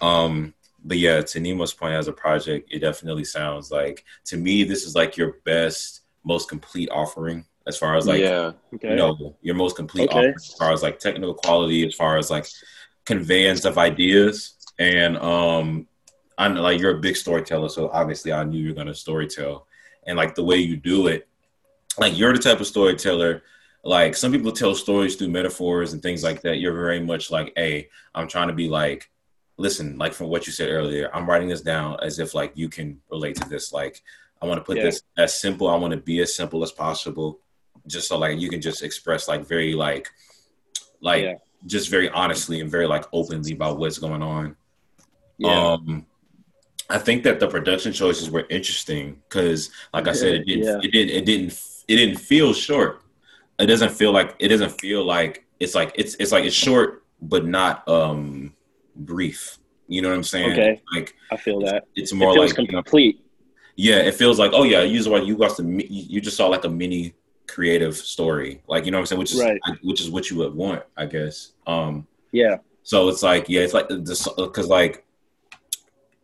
Um, 0.00 0.54
but 0.84 0.98
yeah, 0.98 1.22
to 1.22 1.40
Nemo's 1.40 1.72
point 1.72 1.94
as 1.94 2.08
a 2.08 2.12
project, 2.12 2.68
it 2.70 2.80
definitely 2.80 3.24
sounds 3.24 3.70
like 3.70 4.04
to 4.26 4.36
me 4.36 4.64
this 4.64 4.84
is 4.84 4.94
like 4.94 5.16
your 5.16 5.36
best, 5.44 6.02
most 6.24 6.48
complete 6.48 6.90
offering 6.90 7.46
as 7.66 7.78
far 7.78 7.96
as 7.96 8.06
like 8.06 8.20
yeah, 8.20 8.52
Okay. 8.74 8.90
you 8.90 8.96
know 8.96 9.36
your 9.40 9.54
most 9.54 9.76
complete 9.76 10.10
Okay. 10.10 10.18
offering 10.18 10.34
as 10.36 10.54
far 10.58 10.72
as 10.72 10.82
like 10.82 10.98
technical 10.98 11.32
quality, 11.34 11.86
as 11.86 11.94
far 11.94 12.18
as 12.18 12.30
like 12.30 12.46
conveyance 13.06 13.64
of 13.64 13.78
ideas, 13.78 14.54
and 14.78 15.16
um, 15.18 15.86
I'm 16.36 16.54
like 16.56 16.78
you're 16.80 16.98
a 16.98 17.00
big 17.00 17.16
storyteller, 17.16 17.70
so 17.70 17.88
obviously 17.90 18.32
I 18.32 18.44
knew 18.44 18.60
you're 18.62 18.74
gonna 18.74 18.90
storytell, 18.92 19.62
and 20.06 20.18
like 20.18 20.34
the 20.34 20.44
way 20.44 20.56
you 20.56 20.76
do 20.76 21.06
it, 21.06 21.26
like 21.98 22.16
you're 22.18 22.32
the 22.32 22.38
type 22.38 22.60
of 22.60 22.66
storyteller. 22.66 23.42
Like 23.82 24.16
some 24.16 24.32
people 24.32 24.52
tell 24.52 24.74
stories 24.74 25.16
through 25.16 25.28
metaphors 25.28 25.92
and 25.92 26.02
things 26.02 26.22
like 26.22 26.40
that. 26.42 26.58
You're 26.58 26.72
very 26.74 27.00
much 27.00 27.30
like, 27.30 27.52
hey, 27.56 27.88
I'm 28.14 28.28
trying 28.28 28.48
to 28.48 28.54
be 28.54 28.68
like, 28.68 29.10
listen, 29.58 29.98
like 29.98 30.14
from 30.14 30.28
what 30.28 30.46
you 30.46 30.52
said 30.52 30.70
earlier, 30.70 31.10
I'm 31.14 31.28
writing 31.28 31.48
this 31.48 31.60
down 31.60 31.98
as 32.02 32.18
if 32.18 32.34
like 32.34 32.52
you 32.54 32.68
can 32.68 33.00
relate 33.10 33.36
to 33.36 33.48
this. 33.48 33.72
Like 33.72 34.02
I 34.40 34.46
want 34.46 34.58
to 34.58 34.64
put 34.64 34.78
Yeah. 34.78 34.84
this 34.84 35.02
as 35.18 35.38
simple. 35.38 35.68
I 35.68 35.76
want 35.76 35.92
to 35.92 35.98
be 36.00 36.20
as 36.20 36.34
simple 36.34 36.62
as 36.62 36.72
possible, 36.72 37.40
just 37.86 38.08
so 38.08 38.18
like 38.18 38.40
you 38.40 38.48
can 38.48 38.60
just 38.60 38.82
express 38.82 39.28
like 39.28 39.46
very 39.46 39.74
like, 39.74 40.08
like 41.00 41.24
Yeah. 41.24 41.34
just 41.66 41.90
very 41.90 42.08
honestly 42.08 42.60
and 42.60 42.70
very 42.70 42.86
like 42.86 43.04
openly 43.12 43.52
about 43.52 43.78
what's 43.78 43.98
going 43.98 44.22
on. 44.22 44.56
Yeah. 45.38 45.72
Um, 45.72 46.06
I 46.88 46.98
think 46.98 47.22
that 47.24 47.38
the 47.40 47.48
production 47.48 47.92
choices 47.92 48.30
were 48.30 48.46
interesting 48.50 49.22
because, 49.28 49.70
like 49.92 50.06
I 50.08 50.12
said, 50.12 50.34
it 50.34 50.44
didn't, 50.46 50.64
Yeah. 50.64 50.78
it 50.82 50.90
didn't, 50.92 51.16
it 51.16 51.24
didn't, 51.26 51.60
it 51.88 51.96
didn't 51.96 52.16
feel 52.18 52.52
short. 52.52 53.02
It 53.58 53.66
doesn't 53.66 53.92
feel 53.92 54.12
like 54.12 54.34
it 54.38 54.48
doesn't 54.48 54.80
feel 54.80 55.04
like 55.04 55.44
it's 55.60 55.74
like 55.74 55.92
it's 55.94 56.14
it's 56.16 56.32
like 56.32 56.44
it's 56.44 56.54
short 56.56 57.04
but 57.22 57.46
not 57.46 57.86
um 57.88 58.52
brief. 58.96 59.58
You 59.88 60.02
know 60.02 60.08
what 60.08 60.16
I'm 60.16 60.22
saying? 60.24 60.52
Okay. 60.52 60.82
Like 60.94 61.14
I 61.30 61.36
feel 61.36 61.60
that. 61.60 61.84
it's 61.94 62.12
It 62.12 62.16
more 62.16 62.34
feels 62.34 62.50
like 62.56 62.58
you 62.66 62.72
know, 62.72 62.82
complete. 62.82 63.20
yeah, 63.76 63.96
it 63.96 64.14
feels 64.14 64.38
like 64.38 64.52
oh 64.54 64.64
yeah, 64.64 64.82
you 64.82 64.98
just 64.98 65.10
you 65.26 65.36
got 65.36 65.52
some 65.52 65.78
you 65.80 66.20
just 66.20 66.36
saw 66.36 66.48
like 66.48 66.64
a 66.64 66.68
mini 66.68 67.14
creative 67.46 67.94
story, 67.96 68.62
like 68.66 68.86
you 68.86 68.90
know 68.90 68.96
what 68.98 69.02
I'm 69.02 69.06
saying, 69.06 69.18
which 69.20 69.32
is 69.34 69.40
Right. 69.40 69.60
which 69.82 70.00
is 70.00 70.10
what 70.10 70.30
you 70.30 70.38
would 70.38 70.54
want, 70.54 70.82
I 70.96 71.06
guess. 71.06 71.52
Um, 71.66 72.06
Yeah. 72.32 72.56
so 72.82 73.08
it's 73.08 73.22
like 73.22 73.48
yeah, 73.48 73.60
it's 73.60 73.74
like 73.74 73.86
this 73.88 74.26
because 74.36 74.68
like 74.68 75.04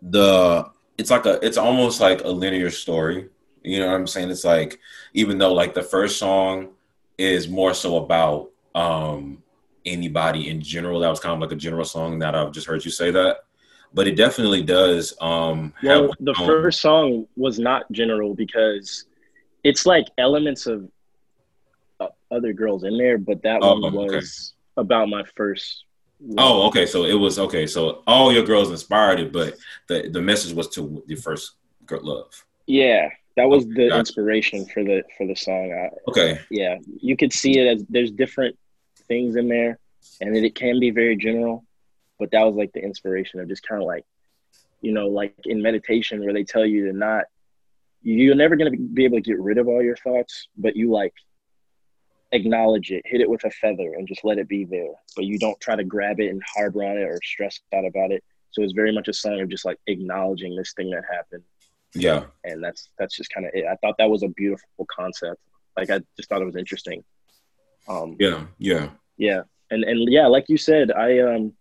the 0.03 0.67
it's 0.99 1.11
like 1.11 1.27
a 1.27 1.45
it's 1.45 1.57
almost 1.57 2.01
like 2.01 2.25
a 2.25 2.29
linear 2.29 2.71
story. 2.71 3.29
You 3.63 3.81
know 3.81 3.89
what 3.89 3.95
I'm 3.97 4.07
saying? 4.07 4.31
It's 4.31 4.45
like 4.45 4.79
even 5.15 5.39
though 5.39 5.53
like 5.53 5.75
the 5.75 5.83
first 5.83 6.19
song 6.19 6.69
is 7.19 7.49
more 7.49 7.75
so 7.75 7.97
about 7.99 8.51
um 8.75 9.43
anybody 9.87 10.49
in 10.51 10.61
general. 10.61 11.01
That 11.01 11.09
was 11.09 11.21
kind 11.21 11.35
of 11.35 11.41
like 11.41 11.53
a 11.53 11.57
general 11.61 11.85
song 11.85 12.19
that 12.21 12.35
I've 12.35 12.53
just 12.53 12.67
heard 12.67 12.85
you 12.85 12.91
say 12.91 13.11
that. 13.11 13.39
But 13.93 14.07
it 14.07 14.15
definitely 14.15 14.63
does. 14.63 15.15
Um, 15.21 15.73
Well, 15.83 16.09
have 16.09 16.11
the 16.21 16.35
own- 16.39 16.47
first 16.47 16.81
song 16.81 17.27
was 17.37 17.59
not 17.59 17.91
general 17.91 18.35
because 18.35 19.07
it's 19.65 19.85
like 19.87 20.07
elements 20.19 20.67
of 20.67 20.89
uh, 21.99 22.09
other 22.31 22.53
girls 22.53 22.85
in 22.85 22.97
there, 22.97 23.19
but 23.19 23.43
that 23.43 23.59
Oh, 23.63 23.81
one 23.81 23.97
okay. 23.97 24.17
was 24.17 24.55
about 24.77 25.09
my 25.09 25.25
first. 25.35 25.85
Oh, 26.39 26.69
okay. 26.69 26.87
So 26.87 27.05
it 27.05 27.15
was 27.15 27.39
okay. 27.39 27.67
So 27.67 28.03
all 28.07 28.33
your 28.33 28.45
girls 28.45 28.71
inspired 28.71 29.19
it, 29.21 29.33
but 29.33 29.57
the 29.89 30.09
the 30.11 30.21
message 30.21 30.53
was 30.55 30.69
to 30.69 31.03
your 31.07 31.19
first 31.19 31.53
girl 31.87 32.01
love. 32.05 32.47
Yeah, 32.67 33.09
that 33.37 33.49
was 33.49 33.65
the 33.67 33.89
Gotcha. 33.89 33.99
inspiration 33.99 34.67
for 34.67 34.83
the 34.83 35.03
for 35.17 35.27
the 35.27 35.37
song. 35.37 35.73
I, 35.73 35.89
Okay. 36.11 36.39
yeah, 36.51 36.79
you 37.01 37.17
could 37.17 37.33
see 37.33 37.59
it 37.59 37.67
as 37.67 37.85
there's 37.89 38.11
different 38.11 38.57
things 39.09 39.37
in 39.37 39.49
there, 39.49 39.79
and 40.21 40.37
it, 40.37 40.45
it 40.45 40.55
can 40.55 40.81
be 40.81 40.91
very 40.91 41.17
general, 41.17 41.65
but 42.19 42.31
that 42.33 42.43
was 42.45 42.57
like 42.57 42.73
the 42.73 42.83
inspiration 42.83 43.41
of 43.41 43.49
just 43.49 43.67
kind 43.67 43.81
of 43.81 43.87
like, 43.87 44.05
you 44.81 44.93
know, 44.93 45.09
like 45.09 45.35
in 45.45 45.63
meditation 45.63 46.25
where 46.25 46.33
they 46.35 46.45
tell 46.45 46.67
you 46.67 46.87
to 46.87 46.93
not, 46.93 47.25
you're 48.03 48.35
never 48.35 48.57
gonna 48.57 48.77
be 48.77 49.05
able 49.05 49.19
to 49.19 49.23
get 49.23 49.39
rid 49.41 49.59
of 49.59 49.69
all 49.69 49.83
your 49.83 49.97
thoughts, 49.97 50.49
but 50.57 50.77
you 50.77 50.91
like 50.91 51.15
acknowledge 52.33 52.91
it, 52.91 53.03
hit 53.05 53.21
it 53.21 53.29
with 53.31 53.45
a 53.45 53.51
feather, 53.51 53.95
and 53.97 54.07
just 54.07 54.25
let 54.25 54.39
it 54.39 54.49
be 54.49 54.65
there. 54.65 54.93
But 55.17 55.25
you 55.25 55.39
don't 55.39 55.61
try 55.61 55.77
to 55.77 55.85
grab 55.85 56.21
it 56.21 56.29
and 56.29 56.43
harbor 56.55 56.85
on 56.85 56.97
it 56.97 57.03
or 57.03 57.19
stress 57.23 57.61
out 57.75 57.85
about 57.85 58.11
it. 58.13 58.23
So 58.53 58.63
it's 58.63 58.73
very 58.73 58.93
much 58.93 59.09
a 59.09 59.13
song 59.13 59.41
of 59.41 59.49
just 59.49 59.65
like 59.65 59.79
acknowledging 59.87 60.57
this 60.57 60.73
thing 60.75 60.91
that 60.91 61.05
happened 61.11 61.43
Yeah. 61.95 62.25
and 62.45 62.63
that's 62.63 62.91
that's 62.99 63.17
just 63.17 63.31
kind 63.31 63.47
of 63.47 63.53
it. 63.55 63.65
I 63.67 63.77
thought 63.77 63.97
that 63.99 64.11
was 64.11 64.23
a 64.23 64.29
beautiful 64.29 64.87
concept. 64.95 65.41
Like 65.77 65.91
I 65.91 66.01
just 66.17 66.29
thought 66.29 66.43
it 66.43 66.47
was 66.47 66.57
interesting. 66.57 67.03
Um, 67.89 68.17
Yeah. 68.19 68.45
Yeah. 68.59 68.91
yeah, 69.17 69.43
and 69.71 69.85
and 69.85 70.11
yeah, 70.11 70.27
like 70.27 70.47
you 70.49 70.57
said, 70.57 70.93
I 70.93 71.19
um, 71.21 71.53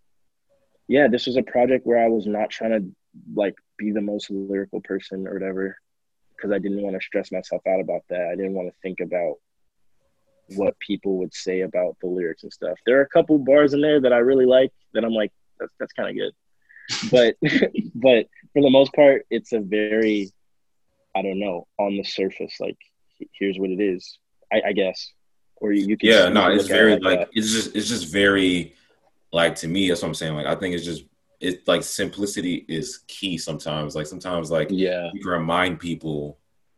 yeah, 0.87 1.07
this 1.07 1.25
was 1.27 1.37
a 1.37 1.43
project 1.43 1.85
where 1.85 2.03
I 2.03 2.07
was 2.07 2.25
not 2.25 2.49
trying 2.49 2.71
to 2.71 2.95
like 3.35 3.55
be 3.77 3.91
the 3.91 4.01
most 4.01 4.29
lyrical 4.29 4.81
person 4.81 5.27
or 5.27 5.33
whatever, 5.33 5.77
because 6.35 6.51
I 6.51 6.59
didn't 6.59 6.81
want 6.81 6.95
to 6.95 7.05
stress 7.05 7.31
myself 7.31 7.61
out 7.67 7.79
about 7.79 8.01
that. 8.09 8.27
I 8.31 8.35
didn't 8.35 8.53
want 8.53 8.67
to 8.69 8.79
think 8.81 8.99
about 8.99 9.35
what 10.55 10.79
people 10.79 11.17
would 11.17 11.33
say 11.33 11.61
about 11.61 11.95
the 12.01 12.07
lyrics 12.07 12.43
and 12.43 12.51
stuff. 12.51 12.77
There 12.85 12.97
are 12.99 13.03
a 13.03 13.09
couple 13.09 13.37
bars 13.37 13.73
in 13.73 13.81
there 13.81 14.01
that 14.01 14.13
I 14.13 14.17
really 14.17 14.45
like 14.47 14.71
that 14.93 15.05
I'm 15.05 15.13
like, 15.13 15.31
that's 15.59 15.73
that's 15.79 15.93
kind 15.93 16.09
of 16.09 16.15
good, 16.15 16.33
but 17.11 17.35
but 17.95 18.27
for 18.53 18.61
the 18.61 18.69
most 18.69 18.93
part, 18.93 19.25
it's 19.29 19.53
a 19.53 19.59
very, 19.59 20.31
I 21.15 21.21
don't 21.21 21.39
know, 21.39 21.67
on 21.77 21.97
the 21.97 22.03
surface, 22.03 22.55
like 22.59 22.77
here's 23.33 23.59
what 23.59 23.69
it 23.69 23.79
is, 23.81 24.17
I, 24.51 24.61
I 24.67 24.73
guess, 24.73 25.11
or 25.57 25.71
you, 25.71 25.87
you 25.87 25.97
can 25.97 26.09
Yeah. 26.09 26.29
No, 26.29 26.49
it's 26.49 26.65
at 26.65 26.71
it 26.71 26.73
very 26.73 26.91
like 26.93 27.19
like 27.19 27.29
it's 27.33 27.51
just 27.51 27.75
it's 27.75 27.87
just 27.87 28.11
very 28.11 28.73
like 29.31 29.55
to 29.55 29.67
me. 29.67 29.89
That's 29.89 30.01
what 30.01 30.07
I'm 30.09 30.13
saying. 30.15 30.35
Like 30.35 30.47
I 30.47 30.55
think 30.55 30.75
it's 30.75 30.85
just 30.85 31.03
it's 31.39 31.67
like 31.67 31.83
simplicity 31.83 32.65
is 32.67 32.99
key 33.07 33.37
sometimes. 33.37 33.95
Like 33.95 34.07
sometimes 34.07 34.51
like 34.51 34.69
Yeah. 34.71 35.09
you 35.13 35.21
can 35.21 35.31
remind 35.31 35.79
people 35.79 36.37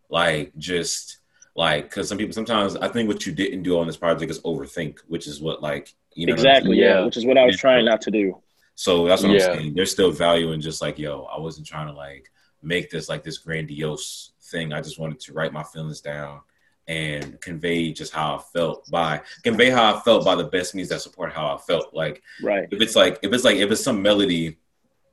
like 0.09 0.55
just 0.57 1.19
like 1.55 1.83
because 1.85 2.07
some 2.09 2.17
people 2.17 2.33
sometimes 2.33 2.75
I 2.75 2.87
think 2.87 3.07
what 3.07 3.25
you 3.25 3.33
didn't 3.33 3.63
do 3.63 3.79
on 3.79 3.87
this 3.87 3.97
project 3.97 4.31
is 4.31 4.39
overthink, 4.41 4.99
which 5.07 5.27
is 5.27 5.41
what 5.41 5.61
like 5.61 5.93
you 6.13 6.27
know 6.27 6.33
exactly, 6.33 6.77
yeah. 6.77 6.99
Yeah. 6.99 7.05
which 7.05 7.17
is 7.17 7.25
what 7.25 7.37
I 7.37 7.45
was 7.45 7.57
trying 7.57 7.85
not 7.85 8.01
to 8.01 8.11
do. 8.11 8.41
So 8.81 9.05
that's 9.07 9.21
what 9.21 9.31
Yeah. 9.33 9.51
I'm 9.51 9.57
saying. 9.59 9.73
There's 9.75 9.91
still 9.91 10.09
value 10.11 10.53
in 10.53 10.59
just 10.61 10.81
like, 10.81 10.97
yo, 10.97 11.25
I 11.25 11.39
wasn't 11.39 11.67
trying 11.67 11.85
to 11.85 11.93
like 11.93 12.31
make 12.63 12.89
this 12.89 13.09
like 13.09 13.23
this 13.23 13.37
grandiose 13.37 14.31
thing. 14.49 14.73
I 14.73 14.81
just 14.81 14.97
wanted 14.97 15.19
to 15.19 15.33
write 15.33 15.53
my 15.53 15.61
feelings 15.61 16.01
down 16.01 16.41
and 16.87 17.39
convey 17.41 17.91
just 17.93 18.11
how 18.11 18.37
I 18.37 18.39
felt 18.39 18.89
by 18.89 19.21
convey 19.43 19.69
how 19.69 19.93
I 19.95 19.99
felt 19.99 20.25
by 20.25 20.33
the 20.33 20.45
best 20.45 20.73
means 20.73 20.89
that 20.89 21.01
support 21.01 21.31
how 21.31 21.53
I 21.53 21.59
felt. 21.59 21.93
Like 21.93 22.23
Right. 22.41 22.67
if 22.71 22.81
it's 22.81 22.95
like 22.95 23.19
if 23.21 23.31
it's 23.33 23.43
like 23.43 23.57
if 23.57 23.69
it's 23.69 23.83
some 23.83 24.01
melody 24.01 24.57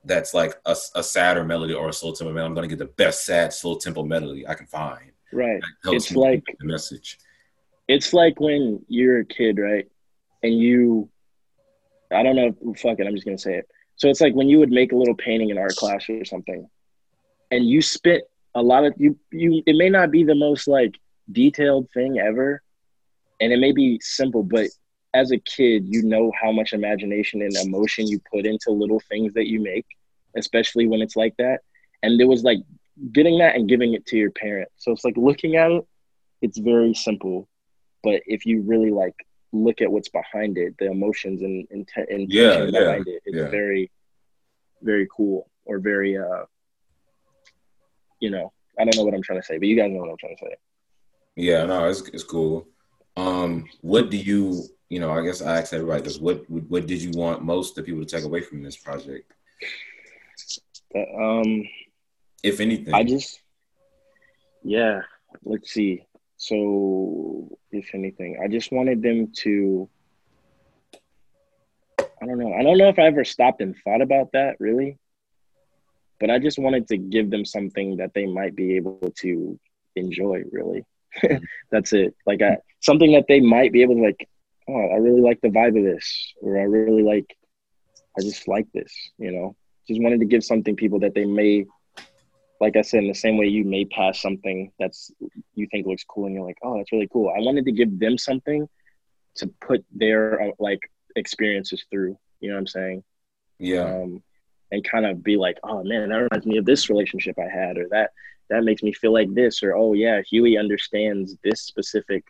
that's 0.03 0.33
like 0.33 0.55
a, 0.65 0.75
a 0.95 1.03
sadder 1.03 1.43
melody 1.43 1.75
or 1.75 1.89
a 1.89 1.93
slow 1.93 2.11
tempo 2.13 2.33
melody, 2.33 2.47
I'm 2.49 2.55
gonna 2.55 2.67
get 2.67 2.79
the 2.79 2.85
best 3.03 3.23
sad 3.23 3.53
slow 3.53 3.77
tempo 3.77 4.01
melody 4.03 4.47
I 4.47 4.55
can 4.55 4.65
find. 4.65 5.11
Right. 5.31 5.61
It's 5.85 6.11
like- 6.15 6.43
the 6.59 6.65
message. 6.65 7.19
It's 7.87 8.13
like 8.13 8.39
when 8.39 8.83
you're 8.87 9.19
a 9.19 9.25
kid, 9.25 9.59
right? 9.59 9.87
And 10.41 10.57
you, 10.57 11.09
I 12.11 12.23
don't 12.23 12.35
know, 12.35 12.55
fuck 12.75 12.99
it, 12.99 13.07
I'm 13.07 13.15
just 13.15 13.27
to 13.27 13.37
say 13.37 13.55
it. 13.55 13.67
So 13.95 14.09
it's 14.09 14.21
like 14.21 14.33
when 14.33 14.49
you 14.49 14.59
would 14.59 14.71
make 14.71 14.91
a 14.91 14.95
little 14.95 15.15
painting 15.15 15.49
in 15.49 15.57
art 15.57 15.75
class 15.75 16.09
or 16.09 16.25
something, 16.25 16.69
and 17.51 17.67
you 17.67 17.81
spent 17.81 18.23
a 18.55 18.61
lot 18.61 18.85
of, 18.85 18.93
you, 18.97 19.17
you, 19.31 19.61
it 19.65 19.75
may 19.75 19.89
not 19.89 20.11
be 20.11 20.23
the 20.23 20.35
most 20.35 20.67
like 20.67 20.95
detailed 21.31 21.89
thing 21.93 22.19
ever, 22.19 22.61
and 23.39 23.53
it 23.53 23.59
may 23.59 23.71
be 23.71 23.99
simple, 24.01 24.43
but 24.43 24.67
as 25.13 25.31
a 25.31 25.39
kid, 25.39 25.85
you 25.87 26.03
know 26.03 26.31
how 26.39 26.51
much 26.51 26.73
imagination 26.73 27.41
and 27.41 27.55
emotion 27.57 28.07
you 28.07 28.21
put 28.31 28.45
into 28.45 28.71
little 28.71 28.99
things 29.09 29.33
that 29.33 29.47
you 29.47 29.61
make, 29.61 29.85
especially 30.35 30.87
when 30.87 31.01
it's 31.01 31.15
like 31.15 31.35
that. 31.37 31.59
And 32.03 32.19
there 32.19 32.27
was 32.27 32.43
like 32.43 32.59
getting 33.11 33.39
that 33.39 33.55
and 33.55 33.67
giving 33.67 33.93
it 33.93 34.05
to 34.07 34.17
your 34.17 34.31
parent. 34.31 34.69
So 34.77 34.91
it's 34.91 35.03
like 35.03 35.17
looking 35.17 35.55
at 35.55 35.71
it, 35.71 35.87
it's 36.41 36.57
very 36.57 36.93
simple. 36.93 37.47
But 38.03 38.21
if 38.25 38.45
you 38.45 38.61
really 38.61 38.91
like 38.91 39.15
look 39.51 39.81
at 39.81 39.91
what's 39.91 40.09
behind 40.09 40.57
it, 40.57 40.75
the 40.77 40.91
emotions 40.91 41.41
and 41.41 41.67
intent 41.71 42.07
and 42.09 42.31
Yeah, 42.31 42.63
yeah, 42.65 42.79
behind 42.79 43.07
it, 43.07 43.21
it's 43.25 43.37
yeah. 43.37 43.49
very, 43.49 43.91
very 44.81 45.07
cool 45.15 45.49
or 45.65 45.79
very, 45.79 46.17
uh, 46.17 46.45
you 48.19 48.29
know, 48.29 48.51
I 48.77 48.83
don't 48.85 48.95
know 48.95 49.03
what 49.03 49.13
I'm 49.13 49.21
trying 49.23 49.39
to 49.39 49.45
say, 49.45 49.57
but 49.57 49.67
you 49.67 49.75
guys 49.75 49.91
know 49.91 49.99
what 49.99 50.09
I'm 50.09 50.17
trying 50.17 50.35
to 50.37 50.45
say. 50.45 50.55
Yeah, 51.35 51.65
no, 51.65 51.87
it's 51.89 52.01
it's 52.09 52.23
cool. 52.23 52.67
Um, 53.15 53.65
what 53.81 54.09
do 54.09 54.17
you, 54.17 54.63
you 54.89 54.99
know, 54.99 55.11
I 55.11 55.23
guess 55.23 55.41
I 55.41 55.59
asked 55.59 55.73
everybody 55.73 56.01
this. 56.03 56.19
What 56.19 56.49
what 56.49 56.85
did 56.85 57.01
you 57.01 57.11
want 57.11 57.43
most 57.43 57.75
the 57.75 57.83
people 57.83 58.01
to 58.01 58.05
take 58.05 58.25
away 58.25 58.41
from 58.41 58.61
this 58.61 58.77
project, 58.77 59.31
um, 60.95 61.63
if 62.43 62.59
anything? 62.59 62.93
I 62.93 63.03
just, 63.03 63.41
yeah, 64.63 65.01
let's 65.43 65.71
see. 65.71 66.05
So, 66.39 67.49
if 67.69 67.93
anything, 67.93 68.39
I 68.41 68.47
just 68.47 68.71
wanted 68.71 69.01
them 69.01 69.33
to, 69.39 69.89
I 71.99 72.25
don't 72.25 72.39
know. 72.39 72.53
I 72.53 72.63
don't 72.63 72.77
know 72.77 72.87
if 72.87 72.97
I 72.97 73.07
ever 73.07 73.25
stopped 73.25 73.59
and 73.59 73.75
thought 73.83 74.01
about 74.01 74.31
that 74.31 74.55
really, 74.57 74.97
but 76.17 76.29
I 76.29 76.39
just 76.39 76.57
wanted 76.57 76.87
to 76.87 76.97
give 76.97 77.29
them 77.29 77.43
something 77.43 77.97
that 77.97 78.13
they 78.13 78.25
might 78.25 78.55
be 78.55 78.77
able 78.77 79.13
to 79.17 79.59
enjoy 79.97 80.43
really. 80.49 80.85
That's 81.71 81.91
it. 81.91 82.15
Like, 82.25 82.41
I, 82.41 82.59
something 82.79 83.11
that 83.11 83.25
they 83.27 83.41
might 83.41 83.73
be 83.73 83.81
able 83.81 83.95
to, 83.95 84.01
like, 84.01 84.29
oh, 84.69 84.87
I 84.93 84.95
really 84.95 85.21
like 85.21 85.41
the 85.41 85.49
vibe 85.49 85.77
of 85.77 85.83
this, 85.83 86.33
or 86.41 86.57
I 86.57 86.63
really 86.63 87.03
like, 87.03 87.35
I 88.17 88.21
just 88.21 88.47
like 88.47 88.71
this, 88.73 88.93
you 89.17 89.33
know? 89.33 89.57
Just 89.89 90.01
wanted 90.01 90.21
to 90.21 90.25
give 90.25 90.45
something 90.45 90.77
people 90.77 90.99
that 91.01 91.15
they 91.15 91.25
may 91.25 91.65
like 92.59 92.75
I 92.75 92.81
said, 92.81 93.03
in 93.03 93.07
the 93.07 93.15
same 93.15 93.37
way 93.37 93.47
you 93.47 93.63
may 93.63 93.85
pass 93.85 94.21
something 94.21 94.71
that's 94.79 95.11
you 95.55 95.67
think 95.71 95.87
looks 95.87 96.03
cool 96.03 96.25
and 96.25 96.35
you're 96.35 96.45
like, 96.45 96.57
oh, 96.63 96.77
that's 96.77 96.91
really 96.91 97.09
cool. 97.11 97.29
I 97.29 97.39
wanted 97.39 97.65
to 97.65 97.71
give 97.71 97.99
them 97.99 98.17
something 98.17 98.67
to 99.35 99.47
put 99.61 99.85
their 99.91 100.41
uh, 100.41 100.51
like 100.59 100.79
experiences 101.15 101.85
through. 101.89 102.17
You 102.41 102.49
know 102.49 102.55
what 102.55 102.61
I'm 102.61 102.67
saying? 102.67 103.03
yeah, 103.59 103.83
Um, 103.83 104.23
and 104.71 104.83
kind 104.83 105.05
of 105.05 105.23
be 105.23 105.37
like, 105.37 105.57
oh 105.63 105.83
man, 105.83 106.09
that 106.09 106.15
reminds 106.15 106.45
me 106.45 106.57
of 106.57 106.65
this 106.65 106.89
relationship 106.89 107.37
I 107.39 107.49
had, 107.49 107.77
or 107.77 107.87
that 107.91 108.11
that 108.49 108.63
makes 108.63 108.83
me 108.83 108.93
feel 108.93 109.13
like 109.13 109.33
this, 109.33 109.63
or 109.63 109.75
oh 109.75 109.93
yeah, 109.93 110.21
Huey 110.29 110.57
understands 110.57 111.35
this 111.43 111.61
specific 111.61 112.23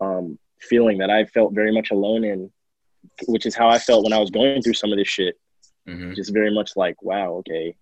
um, 0.00 0.38
feeling 0.60 0.98
that 0.98 1.10
I 1.10 1.24
felt 1.26 1.54
very 1.54 1.72
much 1.72 1.90
alone 1.90 2.24
in, 2.24 2.50
which 3.26 3.46
is 3.46 3.54
how 3.54 3.68
I 3.68 3.78
felt 3.78 4.04
when 4.04 4.12
I 4.12 4.18
was 4.18 4.30
going 4.30 4.62
through 4.62 4.74
some 4.74 4.92
of 4.92 4.98
this 4.98 5.08
shit 5.08 5.36
hmm 5.86 6.14
just 6.14 6.32
very 6.32 6.54
much 6.54 6.76
like, 6.76 7.02
wow, 7.02 7.32
okay, 7.34 7.74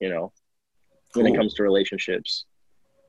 you 0.00 0.08
know, 0.08 0.32
when 1.14 1.26
it 1.26 1.36
comes 1.36 1.54
to 1.54 1.62
relationships. 1.62 2.44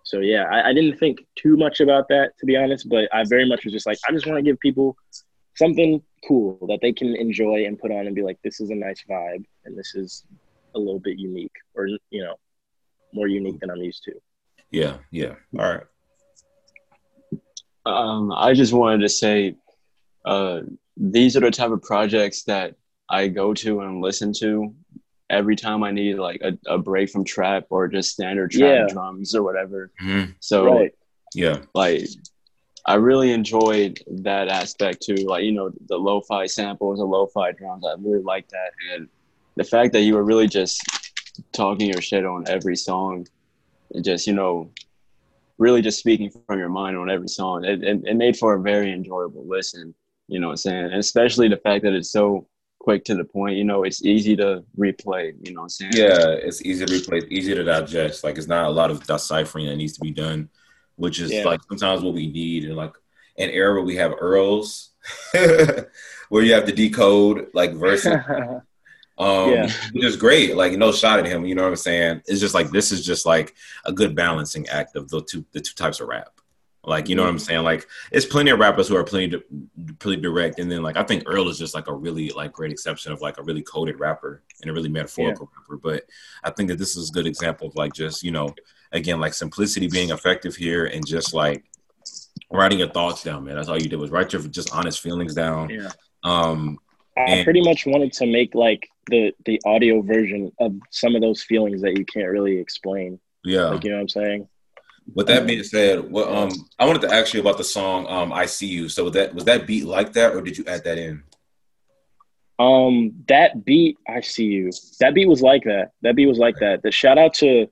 So 0.03 0.19
yeah, 0.19 0.43
I, 0.43 0.69
I 0.69 0.73
didn't 0.73 0.97
think 0.97 1.25
too 1.35 1.57
much 1.57 1.79
about 1.79 2.07
that 2.09 2.37
to 2.39 2.45
be 2.45 2.55
honest, 2.55 2.87
but 2.89 3.09
I 3.13 3.23
very 3.27 3.47
much 3.47 3.65
was 3.65 3.73
just 3.73 3.87
like, 3.87 3.97
I 4.07 4.11
just 4.11 4.27
want 4.27 4.37
to 4.37 4.43
give 4.43 4.59
people 4.59 4.95
something 5.55 6.01
cool 6.27 6.59
that 6.67 6.79
they 6.81 6.93
can 6.93 7.15
enjoy 7.15 7.65
and 7.65 7.79
put 7.79 7.91
on 7.91 8.05
and 8.05 8.15
be 8.15 8.21
like, 8.21 8.37
this 8.43 8.59
is 8.59 8.69
a 8.69 8.75
nice 8.75 9.03
vibe 9.09 9.45
and 9.65 9.77
this 9.77 9.95
is 9.95 10.23
a 10.75 10.79
little 10.79 10.99
bit 10.99 11.17
unique 11.17 11.55
or 11.73 11.87
you 11.87 12.23
know, 12.23 12.35
more 13.13 13.27
unique 13.27 13.59
than 13.59 13.71
I'm 13.71 13.77
used 13.77 14.03
to. 14.03 14.13
yeah, 14.71 14.97
yeah. 15.11 15.35
All 15.57 15.73
right. 15.73 15.83
Um, 17.85 18.31
I 18.31 18.53
just 18.53 18.73
wanted 18.73 19.01
to 19.01 19.09
say, 19.09 19.55
uh, 20.25 20.61
these 20.97 21.37
are 21.37 21.41
the 21.41 21.51
type 21.51 21.71
of 21.71 21.81
projects 21.83 22.43
that 22.43 22.75
I 23.09 23.27
go 23.27 23.53
to 23.53 23.81
and 23.81 24.01
listen 24.01 24.33
to 24.39 24.73
every 25.29 25.55
time 25.55 25.83
I 25.83 25.91
need 25.91 26.17
like 26.17 26.41
a, 26.41 26.57
a 26.67 26.77
break 26.77 27.09
from 27.09 27.23
trap 27.23 27.65
or 27.69 27.87
just 27.87 28.11
standard 28.11 28.51
trap 28.51 28.61
Yeah. 28.61 28.87
drums 28.87 29.33
or 29.35 29.43
whatever. 29.43 29.91
Mhm. 30.01 30.35
So 30.39 30.65
right. 30.65 30.93
Yeah, 31.33 31.61
like 31.73 32.07
I 32.85 32.95
really 32.95 33.31
enjoyed 33.31 33.99
that 34.07 34.47
aspect 34.47 35.01
too. 35.01 35.15
Like, 35.15 35.43
you 35.43 35.51
know, 35.51 35.71
the 35.87 35.97
lo-fi 35.97 36.45
samples, 36.45 36.99
the 36.99 37.05
lo-fi 37.05 37.51
drums. 37.51 37.83
I 37.85 37.95
really 37.99 38.21
like 38.21 38.47
that. 38.49 38.71
And 38.93 39.09
the 39.55 39.63
fact 39.63 39.91
that 39.93 40.01
you 40.01 40.13
were 40.13 40.23
really 40.23 40.47
just 40.47 40.81
talking 41.51 41.89
your 41.89 42.01
shit 42.01 42.25
on 42.25 42.45
every 42.47 42.75
song 42.75 43.25
and 43.93 44.05
just, 44.05 44.27
you 44.27 44.33
know, 44.33 44.69
really 45.57 45.81
just 45.81 45.99
speaking 45.99 46.29
from 46.45 46.59
your 46.59 46.69
mind 46.69 46.95
on 46.95 47.09
every 47.09 47.27
song. 47.27 47.65
It, 47.65 47.83
it, 47.83 48.01
it 48.05 48.15
made 48.15 48.37
for 48.37 48.53
a 48.53 48.61
very 48.61 48.91
enjoyable 48.93 49.45
listen. 49.47 49.95
You 50.27 50.39
know 50.39 50.47
what 50.47 50.53
I'm 50.53 50.57
saying? 50.57 50.85
And 50.85 50.95
especially 50.95 51.47
the 51.49 51.57
fact 51.57 51.83
that 51.83 51.93
it's 51.93 52.11
so 52.11 52.47
quick 52.85 53.03
to 53.05 53.15
the 53.15 53.25
point. 53.25 53.57
You 53.57 53.63
know, 53.63 53.83
it's 53.83 54.05
easy 54.05 54.35
to 54.37 54.63
replay. 54.77 55.33
You 55.45 55.53
know 55.53 55.61
what 55.61 55.65
I'm 55.65 55.69
saying? 55.69 55.93
Yeah, 55.95 56.27
it's 56.47 56.61
easy 56.63 56.85
to 56.85 56.93
replay, 56.93 57.17
it's 57.23 57.31
easy 57.31 57.55
to 57.55 57.63
digest. 57.63 58.23
Like 58.23 58.37
it's 58.37 58.47
not 58.47 58.65
a 58.67 58.69
lot 58.69 58.91
of 58.91 59.03
deciphering 59.05 59.65
that 59.65 59.75
needs 59.75 59.93
to 59.93 60.01
be 60.01 60.11
done, 60.11 60.49
which 60.95 61.19
is 61.19 61.31
Yeah. 61.31 61.45
like 61.45 61.61
sometimes 61.67 62.03
what 62.03 62.13
we 62.13 62.27
need. 62.31 62.65
And 62.65 62.75
like 62.75 62.93
an 63.39 63.49
era 63.49 63.73
where 63.73 63.81
we 63.83 63.95
have 63.95 64.13
Earls, 64.19 64.91
where 66.29 66.43
you 66.43 66.53
have 66.53 66.65
to 66.65 66.71
decode 66.71 67.47
like 67.55 67.73
verses, 67.73 68.13
um, 69.17 69.51
Yeah. 69.51 69.71
which 69.93 70.05
is 70.05 70.15
great. 70.15 70.55
Like 70.55 70.73
no 70.73 70.91
shot 70.91 71.19
at 71.19 71.25
him. 71.25 71.43
You 71.43 71.55
know 71.55 71.63
what 71.63 71.69
I'm 71.69 71.75
saying? 71.89 72.21
It's 72.27 72.39
just 72.39 72.53
like 72.53 72.69
this 72.69 72.91
is 72.91 73.03
just 73.03 73.25
like 73.25 73.55
a 73.85 73.91
good 73.91 74.15
balancing 74.15 74.67
act 74.69 74.95
of 74.95 75.09
the 75.09 75.21
two 75.21 75.43
the 75.53 75.59
two 75.61 75.73
types 75.73 75.99
of 76.01 76.07
rap. 76.07 76.29
Like 76.87 77.09
you 77.09 77.15
know 77.15 77.23
what 77.23 77.29
I'm 77.29 77.39
saying? 77.39 77.63
Like 77.63 77.87
it's 78.11 78.25
plenty 78.25 78.51
of 78.51 78.59
rappers 78.59 78.87
who 78.87 78.95
are 78.95 79.03
plenty 79.03 79.41
pretty 79.99 80.21
direct, 80.21 80.59
and 80.59 80.71
then 80.71 80.83
like 80.83 80.97
I 80.97 81.03
think 81.03 81.23
Earl 81.25 81.49
is 81.49 81.57
just 81.57 81.73
like 81.73 81.87
a 81.87 81.93
really 81.93 82.29
like 82.29 82.51
great 82.53 82.71
exception 82.71 83.11
of 83.11 83.21
like 83.21 83.37
a 83.37 83.43
really 83.43 83.61
coded 83.63 83.99
rapper 83.99 84.43
and 84.61 84.69
a 84.69 84.73
really 84.73 84.89
metaphorical 84.89 85.49
rapper. 85.57 85.77
But 85.77 86.03
I 86.43 86.51
think 86.51 86.69
that 86.69 86.77
this 86.77 86.95
is 86.95 87.09
a 87.09 87.13
good 87.13 87.27
example 87.27 87.67
of 87.67 87.75
like 87.75 87.93
just 87.93 88.23
you 88.23 88.31
know 88.31 88.53
again 88.91 89.19
like 89.19 89.33
simplicity 89.33 89.87
being 89.87 90.11
effective 90.11 90.55
here 90.55 90.85
and 90.85 91.05
just 91.05 91.33
like 91.33 91.63
writing 92.51 92.79
your 92.79 92.89
thoughts 92.89 93.23
down, 93.23 93.43
man. 93.45 93.55
That's 93.55 93.67
all 93.67 93.81
you 93.81 93.89
did 93.89 93.99
was 93.99 94.11
write 94.11 94.31
your 94.33 94.41
just 94.43 94.73
honest 94.73 94.99
feelings 95.01 95.33
down. 95.33 95.69
yeah. 95.69 95.91
Um, 96.23 96.77
I 97.17 97.21
And- 97.31 97.43
pretty 97.45 97.61
much 97.61 97.85
wanted 97.85 98.13
to 98.13 98.25
make 98.25 98.53
like 98.55 98.87
the 99.07 99.33
the 99.45 99.61
audio 99.65 100.01
version 100.01 100.51
of 100.59 100.73
some 100.91 101.15
of 101.15 101.21
those 101.21 101.41
feelings 101.43 101.81
that 101.81 101.97
you 101.97 102.05
can't 102.05 102.29
really 102.29 102.57
explain. 102.57 103.19
yeah. 103.43 103.65
Like 103.69 103.83
you 103.83 103.89
know 103.91 103.97
what 103.97 104.01
I'm 104.01 104.09
saying? 104.09 104.47
With 105.13 105.27
that 105.27 105.45
being 105.45 105.63
said, 105.63 106.09
what 106.09 106.27
um 106.27 106.49
I 106.79 106.85
wanted 106.85 107.03
to 107.03 107.13
ask 107.13 107.33
you 107.33 107.39
about 107.39 107.57
the 107.57 107.63
song 107.63 108.07
um 108.07 108.33
I 108.33 108.45
See 108.45 108.67
You. 108.67 108.89
So 108.89 109.05
was 109.05 109.13
that 109.13 109.33
was 109.33 109.45
that 109.45 109.67
beat 109.67 109.85
like 109.85 110.13
that 110.13 110.33
or 110.33 110.41
did 110.41 110.57
you 110.57 110.65
add 110.65 110.83
that 110.83 110.97
in? 110.97 111.23
Um, 112.57 113.23
that 113.27 113.65
beat, 113.65 113.97
I 114.07 114.21
see 114.21 114.45
you. 114.45 114.71
That 115.01 115.13
beat 115.13 115.27
was 115.27 115.41
like 115.41 115.63
that. 115.65 115.91
That 116.03 116.15
beat 116.15 116.27
was 116.27 116.37
like 116.37 116.57
that. 116.59 116.83
The 116.83 116.91
shout 116.91 117.17
out 117.17 117.33
to 117.35 117.67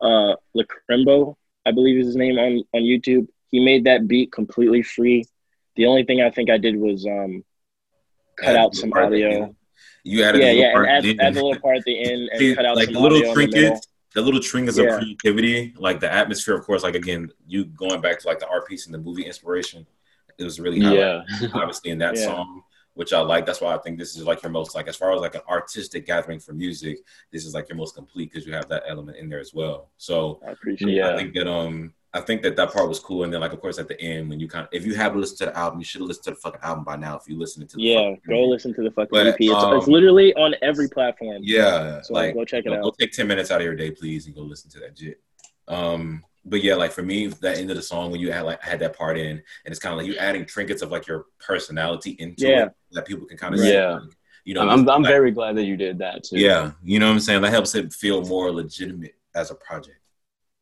uh 0.00 0.34
Lacrimbo, 0.56 1.36
I 1.64 1.72
believe 1.72 1.98
is 1.98 2.06
his 2.06 2.16
name 2.16 2.38
on 2.38 2.62
on 2.74 2.82
YouTube. 2.82 3.28
He 3.50 3.64
made 3.64 3.84
that 3.84 4.06
beat 4.06 4.32
completely 4.32 4.82
free. 4.82 5.24
The 5.76 5.86
only 5.86 6.04
thing 6.04 6.20
I 6.20 6.30
think 6.30 6.50
I 6.50 6.58
did 6.58 6.76
was 6.76 7.06
um 7.06 7.44
cut 8.36 8.56
out 8.56 8.74
some 8.74 8.90
part 8.90 9.06
at 9.06 9.10
the 9.12 9.24
audio. 9.24 9.54
You 10.04 10.22
added 10.22 10.42
Yeah, 10.42 10.50
yeah, 10.50 10.64
and 10.66 10.74
part 10.74 10.88
add, 10.88 10.96
at 10.96 11.02
the 11.02 11.20
add 11.20 11.34
the 11.34 11.42
little 11.42 11.60
part 11.60 11.78
at 11.78 11.84
the 11.84 11.98
end 11.98 12.28
and 12.30 12.38
See, 12.38 12.54
cut 12.54 12.64
out 12.66 12.76
like 12.76 12.86
some 12.86 13.02
little 13.02 13.18
audio 13.18 13.34
trinkets, 13.34 13.86
the 14.16 14.22
little 14.22 14.40
trinkets 14.40 14.78
Yeah. 14.78 14.84
of 14.84 14.94
creativity, 14.94 15.74
like 15.78 16.00
the 16.00 16.12
atmosphere, 16.12 16.56
of 16.56 16.64
course, 16.64 16.82
like 16.82 16.94
again, 16.96 17.30
you 17.46 17.66
going 17.66 18.00
back 18.00 18.18
to 18.20 18.26
like 18.26 18.40
the 18.40 18.48
art 18.48 18.66
piece 18.66 18.86
and 18.86 18.94
the 18.94 18.98
movie 18.98 19.26
inspiration, 19.26 19.86
it 20.38 20.44
was 20.44 20.58
really 20.58 20.80
highlighted, 20.80 21.04
Yeah. 21.42 21.48
obviously 21.54 21.90
in 21.90 21.98
that 21.98 22.16
Yeah. 22.16 22.24
song, 22.24 22.62
which 22.94 23.12
I 23.12 23.20
like. 23.20 23.44
That's 23.46 23.60
why 23.60 23.74
I 23.74 23.78
think 23.78 23.98
this 23.98 24.16
is 24.16 24.24
like 24.24 24.42
your 24.42 24.50
most 24.52 24.74
like 24.74 24.88
as 24.88 24.96
far 24.96 25.12
as 25.14 25.20
like 25.20 25.34
an 25.34 25.42
artistic 25.48 26.06
gathering 26.06 26.40
for 26.40 26.54
music, 26.54 26.98
this 27.30 27.44
is 27.44 27.54
like 27.54 27.68
your 27.68 27.76
most 27.76 27.94
complete 27.94 28.32
because 28.32 28.46
you 28.46 28.54
have 28.54 28.68
that 28.70 28.84
element 28.88 29.18
in 29.18 29.28
there 29.28 29.40
as 29.40 29.52
well. 29.54 29.90
So 29.98 30.40
I 30.46 30.52
appreciate 30.52 30.96
Yeah. 30.96 31.14
I 31.14 31.16
think 31.18 31.34
that 31.34 31.46
um 31.46 31.92
I 32.16 32.20
think 32.20 32.42
that 32.42 32.56
that 32.56 32.72
part 32.72 32.88
was 32.88 32.98
cool, 32.98 33.24
and 33.24 33.32
then 33.32 33.40
like 33.40 33.52
of 33.52 33.60
course 33.60 33.78
at 33.78 33.88
the 33.88 34.00
end 34.00 34.28
when 34.30 34.40
you 34.40 34.48
kind 34.48 34.64
of 34.64 34.68
if 34.72 34.86
you 34.86 34.94
haven't 34.94 35.20
listened 35.20 35.38
to 35.38 35.46
the 35.46 35.56
album, 35.56 35.78
you 35.78 35.84
should 35.84 36.00
have 36.00 36.08
listened 36.08 36.24
to 36.24 36.30
the 36.30 36.36
fucking 36.36 36.60
album 36.62 36.82
by 36.84 36.96
now. 36.96 37.16
If 37.16 37.28
you 37.28 37.38
listen 37.38 37.66
to 37.66 37.76
the 37.76 37.82
Yeah, 37.82 37.94
fucking 38.10 38.20
go 38.28 38.34
album. 38.36 38.50
listen 38.50 38.74
to 38.74 38.82
the 38.82 38.90
fucking 38.90 39.08
But, 39.10 39.26
EP. 39.26 39.34
It's, 39.40 39.52
it's 39.52 39.86
um, 39.86 39.92
literally 39.92 40.34
on 40.34 40.54
every 40.62 40.88
platform. 40.88 41.38
Yeah, 41.42 42.00
So 42.02 42.14
like 42.14 42.34
go 42.34 42.44
check 42.44 42.60
it 42.60 42.66
you 42.66 42.70
know, 42.76 42.80
Go 42.82 42.88
out. 42.88 42.98
take 42.98 43.12
ten 43.12 43.26
minutes 43.28 43.50
out 43.50 43.60
of 43.60 43.64
your 43.64 43.74
day, 43.76 43.90
please, 43.90 44.26
and 44.26 44.34
go 44.34 44.42
listen 44.42 44.70
to 44.70 44.80
that 44.80 44.98
shit. 44.98 45.20
Um, 45.68 46.24
but 46.44 46.62
yeah, 46.62 46.74
like 46.76 46.92
for 46.92 47.02
me, 47.02 47.26
that 47.26 47.58
end 47.58 47.70
of 47.70 47.76
the 47.76 47.82
song 47.82 48.10
when 48.12 48.20
you 48.20 48.30
had 48.32 48.42
like 48.42 48.62
had 48.62 48.78
that 48.80 48.96
part 48.96 49.18
in, 49.18 49.30
and 49.30 49.42
it's 49.66 49.78
kind 49.80 49.92
of 49.92 49.98
like 49.98 50.06
you 50.06 50.16
adding 50.16 50.46
trinkets 50.46 50.80
of 50.82 50.90
like 50.92 51.06
your 51.06 51.26
personality 51.40 52.12
into 52.18 52.46
Yeah. 52.48 52.66
it 52.66 52.72
that 52.92 53.06
people 53.06 53.26
can 53.26 53.36
kind 53.36 53.54
of 53.54 53.60
Yeah. 53.64 53.98
see. 54.00 54.06
You 54.44 54.54
know, 54.54 54.60
I'm, 54.62 54.68
I'm, 54.68 54.88
I'm 54.88 55.02
like- 55.02 55.10
very 55.10 55.32
glad 55.32 55.56
that 55.56 55.64
you 55.64 55.76
did 55.76 55.98
that 55.98 56.22
too. 56.22 56.38
yeah. 56.38 56.70
You 56.84 57.00
know 57.00 57.06
what 57.08 57.14
I'm 57.14 57.20
saying? 57.20 57.42
That 57.42 57.50
helps 57.50 57.74
it 57.74 57.92
feel 57.92 58.22
more 58.24 58.52
legitimate 58.52 59.16
as 59.34 59.50
a 59.50 59.56
project. 59.56 59.98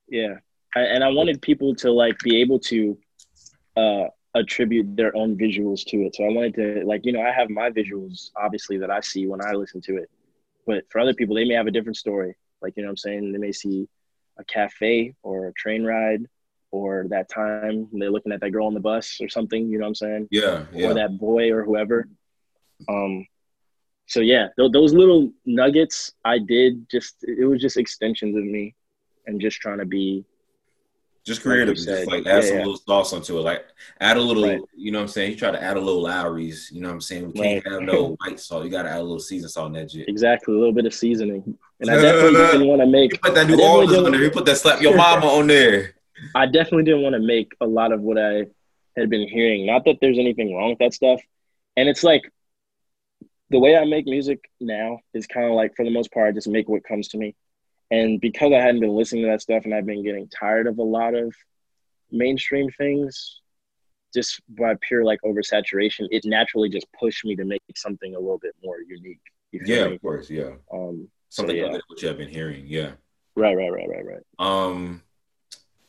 Yeah, 0.08 0.36
I, 0.74 0.80
and 0.80 1.04
I 1.04 1.08
wanted 1.08 1.40
people 1.42 1.74
to 1.76 1.92
like 1.92 2.18
be 2.18 2.40
able 2.40 2.58
to 2.60 2.98
uh, 3.76 4.04
attribute 4.34 4.96
their 4.96 5.16
own 5.16 5.36
visuals 5.36 5.84
to 5.86 5.98
it. 6.02 6.16
So 6.16 6.24
I 6.24 6.28
wanted 6.28 6.54
to 6.54 6.84
like 6.86 7.04
you 7.04 7.12
know 7.12 7.22
I 7.22 7.30
have 7.30 7.50
my 7.50 7.70
visuals 7.70 8.30
obviously 8.36 8.78
that 8.78 8.90
I 8.90 9.00
see 9.00 9.26
when 9.26 9.44
I 9.44 9.52
listen 9.52 9.80
to 9.82 9.96
it, 9.96 10.10
but 10.66 10.84
for 10.90 11.00
other 11.00 11.14
people 11.14 11.36
they 11.36 11.44
may 11.44 11.54
have 11.54 11.66
a 11.66 11.70
different 11.70 11.96
story. 11.96 12.36
Like 12.60 12.74
you 12.76 12.82
know 12.82 12.88
what 12.88 12.92
I'm 12.92 12.96
saying 12.98 13.32
they 13.32 13.38
may 13.38 13.52
see 13.52 13.88
a 14.38 14.44
cafe 14.44 15.14
or 15.22 15.48
a 15.48 15.52
train 15.52 15.84
ride 15.84 16.26
or 16.72 17.06
that 17.08 17.28
time 17.28 17.88
they're 17.92 18.10
looking 18.10 18.32
at 18.32 18.40
that 18.40 18.50
girl 18.50 18.66
on 18.66 18.74
the 18.74 18.80
bus 18.80 19.20
or 19.20 19.28
something. 19.28 19.68
You 19.68 19.78
know 19.78 19.84
what 19.84 19.90
I'm 19.90 19.94
saying? 19.94 20.28
Yeah, 20.30 20.64
yeah. 20.72 20.88
or 20.88 20.94
that 20.94 21.18
boy 21.18 21.52
or 21.52 21.64
whoever. 21.64 22.08
Um, 22.88 23.26
so 24.06 24.20
yeah, 24.20 24.48
th- 24.58 24.72
those 24.72 24.92
little 24.92 25.32
nuggets 25.46 26.12
I 26.24 26.38
did 26.38 26.90
just 26.90 27.16
it 27.22 27.46
was 27.46 27.60
just 27.60 27.76
extensions 27.76 28.36
of 28.36 28.44
me, 28.44 28.74
and 29.26 29.40
just 29.40 29.60
trying 29.60 29.78
to 29.78 29.86
be 29.86 30.24
just 31.24 31.38
like 31.44 31.52
creative, 31.54 31.74
just 31.76 32.06
like 32.06 32.26
add 32.26 32.26
Yeah, 32.26 32.40
some 32.48 32.56
yeah. 32.58 32.64
little 32.64 32.76
sauce 32.76 33.12
onto 33.12 33.38
it. 33.38 33.42
Like 33.42 33.64
add 34.00 34.16
a 34.16 34.20
little, 34.20 34.42
Right. 34.44 34.60
you 34.76 34.92
know 34.92 34.98
what 34.98 35.02
I'm 35.04 35.08
saying? 35.08 35.30
You 35.32 35.36
try 35.36 35.50
to 35.50 35.62
add 35.62 35.76
a 35.76 35.80
little 35.80 36.02
Lawry's, 36.02 36.70
you 36.72 36.80
know 36.80 36.88
what 36.88 36.94
I'm 36.94 37.00
saying? 37.00 37.26
We 37.28 37.40
can't 37.40 37.64
Right. 37.64 37.72
have 37.72 37.82
no 37.82 38.16
white 38.20 38.38
salt. 38.38 38.64
You 38.64 38.70
gotta 38.70 38.90
add 38.90 39.00
a 39.00 39.02
little 39.02 39.18
season 39.20 39.48
salt 39.48 39.68
in 39.68 39.72
that 39.74 39.90
shit. 39.90 40.08
exactly 40.08 40.54
a 40.54 40.58
little 40.58 40.74
bit 40.74 40.84
of 40.86 40.92
seasoning. 40.94 41.58
And 41.80 41.90
I 41.90 41.94
definitely 42.02 42.34
didn't 42.40 42.68
want 42.68 42.80
to 42.82 42.86
make 42.86 43.12
You 43.12 43.18
put 43.18 43.34
that 43.34 43.46
New 43.48 43.60
Orleans 43.62 43.92
on 43.94 44.12
there. 44.12 44.22
You 44.22 44.30
put 44.30 44.44
that 44.46 44.56
slap 44.58 44.80
your 44.82 44.96
mama 44.96 45.26
on 45.26 45.46
there. 45.46 45.94
I 46.34 46.46
definitely 46.46 46.84
didn't 46.84 47.02
want 47.02 47.14
to 47.14 47.20
make 47.20 47.52
a 47.60 47.66
lot 47.66 47.90
of 47.92 48.00
what 48.00 48.18
I 48.18 48.46
had 48.96 49.10
been 49.10 49.26
hearing. 49.28 49.66
Not 49.66 49.84
that 49.86 49.96
there's 50.00 50.18
anything 50.18 50.54
wrong 50.54 50.70
with 50.70 50.78
that 50.78 50.94
stuff. 50.94 51.20
And 51.76 51.88
it's 51.88 52.04
like 52.04 52.22
the 53.50 53.58
way 53.58 53.76
I 53.76 53.84
make 53.84 54.06
music 54.06 54.40
now 54.60 55.00
is 55.12 55.26
kind 55.26 55.46
of 55.46 55.52
like 55.52 55.74
for 55.76 55.84
the 55.84 55.90
most 55.90 56.12
part, 56.12 56.28
I 56.28 56.32
just 56.32 56.48
make 56.48 56.68
what 56.68 56.84
comes 56.84 57.08
to 57.08 57.18
me. 57.18 57.34
And 57.90 58.20
because 58.20 58.52
I 58.52 58.60
hadn't 58.60 58.80
been 58.80 58.94
listening 58.94 59.24
to 59.24 59.30
that 59.30 59.42
stuff 59.42 59.64
and 59.64 59.74
I've 59.74 59.86
been 59.86 60.04
getting 60.04 60.28
tired 60.28 60.66
of 60.66 60.78
a 60.78 60.82
lot 60.82 61.14
of 61.14 61.34
mainstream 62.10 62.70
things, 62.70 63.40
just 64.14 64.40
by 64.48 64.74
pure 64.80 65.04
like 65.04 65.20
oversaturation, 65.24 66.06
it 66.10 66.24
naturally 66.24 66.68
just 66.68 66.86
pushed 66.98 67.24
me 67.24 67.36
to 67.36 67.44
make 67.44 67.62
something 67.76 68.14
a 68.14 68.18
little 68.18 68.38
bit 68.38 68.54
more 68.62 68.78
unique. 68.80 69.20
Yeah, 69.52 69.88
me? 69.88 69.94
of 69.94 70.02
course, 70.02 70.30
yeah. 70.30 70.52
Um, 70.72 71.08
Something 71.28 71.56
so, 71.56 71.66
yeah. 71.66 71.78
what 71.88 72.00
you 72.00 72.08
have 72.08 72.18
been 72.18 72.28
hearing. 72.28 72.64
Yeah. 72.66 72.92
Right, 73.36 73.56
right, 73.56 73.72
right, 73.72 73.88
right, 73.88 74.04
right. 74.06 74.22
Um, 74.38 75.02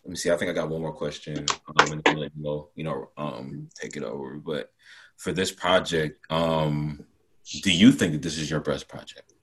let 0.04 0.10
me 0.10 0.16
see. 0.16 0.32
I 0.32 0.38
think 0.38 0.50
I 0.50 0.54
got 0.54 0.70
one 0.70 0.82
more 0.82 0.94
question. 0.94 1.46
Um, 1.80 1.92
and 1.92 2.04
then 2.04 2.18
let 2.18 2.32
you 2.36 2.44
know, 2.44 2.70
you 2.76 2.84
know, 2.84 3.10
um, 3.18 3.70
take 3.80 3.96
it 3.96 4.04
over. 4.04 4.36
But 4.36 4.72
for 5.18 5.32
this 5.32 5.52
project, 5.52 6.20
um, 6.32 7.06
do 7.62 7.72
you 7.72 7.92
think 7.92 8.14
that 8.14 8.22
this 8.24 8.40
is 8.40 8.50
your 8.50 8.60
best 8.60 8.88
project? 8.88 9.34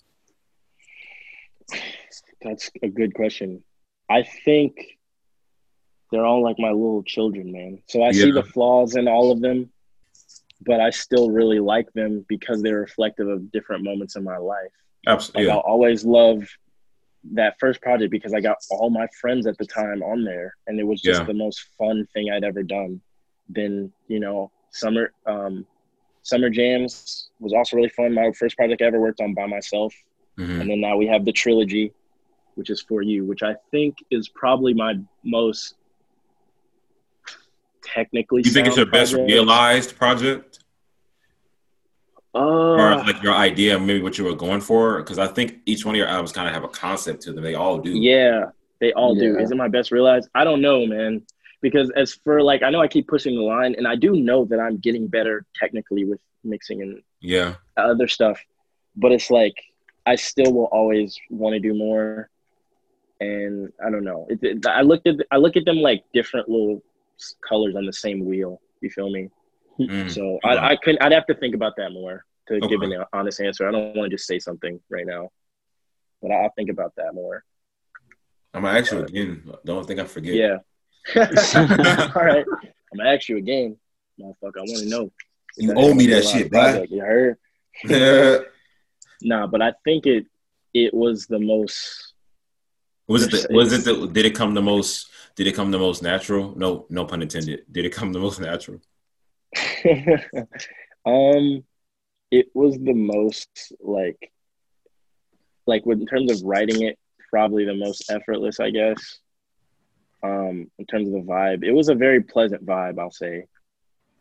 That's 2.45 2.71
a 2.83 2.89
good 2.89 3.15
question. 3.15 3.63
I 4.11 4.23
think 4.23 4.99
they're 6.11 6.27
all 6.27 6.43
like 6.43 6.59
my 6.59 6.71
little 6.71 7.03
children, 7.03 7.53
man. 7.53 7.79
So 7.89 8.03
I 8.03 8.13
see 8.13 8.31
the 8.31 8.43
flaws 8.43 8.97
in 8.97 9.09
all 9.09 9.33
of 9.33 9.41
them, 9.41 9.71
but 10.61 10.81
I 10.81 10.91
still 10.91 11.31
really 11.31 11.61
like 11.61 11.91
them 11.93 12.25
because 12.29 12.63
they're 12.63 12.81
reflective 12.81 13.29
of 13.29 13.51
different 13.53 13.85
moments 13.85 14.17
in 14.17 14.25
my 14.25 14.37
life. 14.37 14.71
Like 15.07 15.15
Absolutely. 15.15 15.51
I'll 15.51 15.59
always 15.61 16.05
love 16.05 16.47
that 17.33 17.55
first 17.61 17.81
project 17.81 18.11
because 18.11 18.35
I 18.35 18.41
got 18.41 18.57
all 18.71 18.91
my 18.91 19.07
friends 19.21 19.47
at 19.47 19.57
the 19.57 19.65
time 19.65 20.03
on 20.03 20.25
there 20.25 20.55
and 20.67 20.79
it 20.79 20.85
was 20.87 21.01
just 21.01 21.21
Yeah. 21.21 21.27
the 21.27 21.35
most 21.35 21.61
fun 21.79 22.07
thing 22.13 22.31
I'd 22.31 22.45
ever 22.45 22.63
done. 22.63 23.01
Then, 23.49 23.93
you 24.09 24.21
know, 24.21 24.51
summer 24.71 25.13
um 25.27 25.67
summer 26.23 26.51
jams 26.51 27.31
was 27.41 27.53
also 27.53 27.77
really 27.77 27.89
fun. 27.89 28.15
My 28.15 28.31
first 28.33 28.57
project 28.57 28.83
I 28.83 28.87
ever 28.87 29.01
worked 29.01 29.21
on 29.21 29.35
by 29.35 29.47
myself. 29.47 29.95
Mhm. 30.39 30.61
And 30.61 30.71
then 30.71 30.81
now 30.81 30.97
we 30.97 31.07
have 31.07 31.25
the 31.25 31.33
trilogy, 31.33 31.93
which 32.55 32.71
is 32.71 32.81
for 32.83 33.03
you, 33.03 33.25
which 33.25 33.43
I 33.43 33.57
think 33.71 33.97
is 34.11 34.29
probably 34.29 34.75
my 34.75 34.95
most 35.25 35.75
technically. 37.83 38.43
You 38.45 38.51
think 38.51 38.67
it's 38.67 38.77
your 38.77 38.87
sound 38.87 38.93
best 38.93 39.13
realized 39.15 39.97
project, 39.97 40.61
or 42.35 42.81
Uh, 42.81 43.05
like 43.07 43.23
your 43.23 43.35
idea, 43.35 43.77
of 43.77 43.83
maybe 43.83 44.03
what 44.03 44.19
you 44.19 44.25
were 44.25 44.35
going 44.35 44.61
for? 44.61 44.99
Because 44.99 45.19
I 45.19 45.27
think 45.27 45.61
each 45.67 45.85
one 45.85 45.95
of 45.95 45.99
your 45.99 46.09
albums 46.09 46.33
kind 46.33 46.49
of 46.49 46.55
have 46.55 46.65
a 46.65 46.69
concept 46.69 47.23
to 47.23 47.33
them. 47.33 47.43
They 47.45 47.55
all 47.55 47.79
do. 47.79 47.91
yeah, 47.91 48.47
they 48.81 48.93
all 48.93 49.15
do. 49.15 49.39
Is 49.39 49.51
it 49.51 49.57
my 49.57 49.69
best 49.69 49.91
realized? 49.91 50.29
I 50.35 50.45
don't 50.45 50.61
know, 50.61 50.87
man. 50.87 51.23
Because 51.61 51.91
as 51.95 52.15
for 52.25 52.43
like, 52.43 52.65
I 52.65 52.71
know 52.71 52.81
I 52.81 52.89
keep 52.89 53.07
pushing 53.07 53.37
the 53.37 53.43
line, 53.43 53.77
and 53.77 53.87
I 53.87 53.95
do 53.95 54.17
know 54.17 54.45
that 54.47 54.59
I'm 54.59 54.79
getting 54.79 55.07
better 55.07 55.47
technically 55.55 56.05
with 56.05 56.21
mixing 56.43 56.83
and 56.83 57.03
Yeah. 57.21 57.55
other 57.77 58.09
stuff, 58.09 58.41
but 58.97 59.13
it's 59.13 59.31
like 59.31 59.55
I 60.05 60.17
still 60.17 60.53
will 60.53 60.65
always 60.73 61.17
want 61.31 61.53
to 61.55 61.61
do 61.61 61.73
more. 61.75 62.29
And 63.23 63.73
I 63.85 63.89
don't 63.91 64.05
know. 64.05 64.27
It, 64.29 64.39
it- 64.43 64.67
I 64.67 64.83
looked 64.83 65.07
at 65.07 65.17
I 65.31 65.37
look 65.45 65.57
at 65.57 65.65
them 65.65 65.79
like 65.89 66.01
different 66.13 66.49
little 66.49 66.83
colors 67.49 67.75
on 67.77 67.85
the 67.87 67.93
same 67.93 68.25
wheel. 68.25 68.61
You 68.81 68.91
feel 68.91 69.11
me? 69.11 69.31
Mm. 69.79 70.11
So 70.11 70.39
I, 70.45 70.73
I 70.73 70.77
couldn't. 70.77 71.03
I'd 71.03 71.13
have 71.13 71.27
to 71.27 71.35
think 71.35 71.55
about 71.55 71.75
that 71.77 71.91
more 71.93 72.25
to 72.49 72.61
give 72.71 72.83
an 72.83 72.93
honest 73.13 73.41
answer. 73.41 73.69
I 73.69 73.71
don't 73.71 73.95
want 73.97 74.11
to 74.11 74.17
just 74.17 74.27
say 74.27 74.39
something 74.39 74.81
right 74.91 75.07
now, 75.07 75.31
but 76.21 76.31
I'll 76.33 76.53
think 76.57 76.71
about 76.71 76.93
that 76.97 77.15
more. 77.15 77.45
I'm 78.55 78.63
gonna 78.63 78.79
ask 78.79 78.93
you 78.93 79.01
again. 79.01 79.51
Don't 79.65 79.87
think 79.87 80.01
I 80.01 80.05
forget. 80.05 80.35
Yeah. 80.35 80.57
All 81.17 82.25
right. 82.25 82.45
I'm 82.93 82.99
gonna 82.99 83.11
ask 83.15 83.29
you 83.29 83.37
again, 83.39 83.77
motherfucker. 84.21 84.59
I 84.59 84.65
want 84.71 84.83
to 84.83 84.89
know. 84.89 85.13
You 85.57 85.73
owe 85.75 85.95
me 85.95 86.07
that 86.07 86.09
gonna 86.09 86.09
be 86.09 86.13
a 86.13 86.23
shit, 86.23 86.51
bro. 86.51 86.61
project, 86.61 86.93
You 86.93 87.01
heard? 87.01 87.37
was 87.85 88.47
Nah, 89.23 89.47
but 89.47 89.63
I 89.63 89.73
think 89.85 90.07
it 90.07 90.27
it 90.75 90.93
was 90.93 91.27
the 91.27 91.39
most. 91.39 92.12
It 93.09 93.31
the, 93.31 93.47
was 93.51 93.73
it 93.73 93.85
the, 93.85 94.07
did 94.09 94.25
it 94.27 94.35
come 94.35 94.55
the 94.55 94.63
most 94.63 95.13
did 95.35 95.47
it 95.47 95.55
come 95.55 95.71
the 95.71 95.79
most 95.79 96.03
natural? 96.03 96.57
No, 96.57 96.87
no 96.91 97.05
pun 97.05 97.23
intended. 97.23 97.65
Did 97.71 97.87
it 97.87 97.93
come 97.93 98.13
the 98.13 98.19
most 98.19 98.41
natural? 98.41 98.81
um, 101.07 101.65
it 102.31 102.47
was 102.55 102.79
the 102.79 102.93
most 102.93 103.73
like, 103.81 104.31
like 105.67 105.83
in 105.87 106.07
terms 106.07 106.31
of 106.31 106.43
writing 106.47 106.83
it, 106.83 106.99
probably 107.31 107.65
the 107.65 107.75
most 107.75 108.11
effortless, 108.11 108.61
I 108.61 108.71
guess. 108.71 109.19
Um, 110.23 110.71
in 110.79 110.87
terms 110.87 111.09
of 111.09 111.15
the 111.15 111.21
vibe, 111.21 111.65
it 111.65 111.73
was 111.73 111.89
a 111.89 111.95
very 111.95 112.23
pleasant 112.23 112.65
vibe. 112.65 112.99
I'll 112.99 113.11
say. 113.11 113.47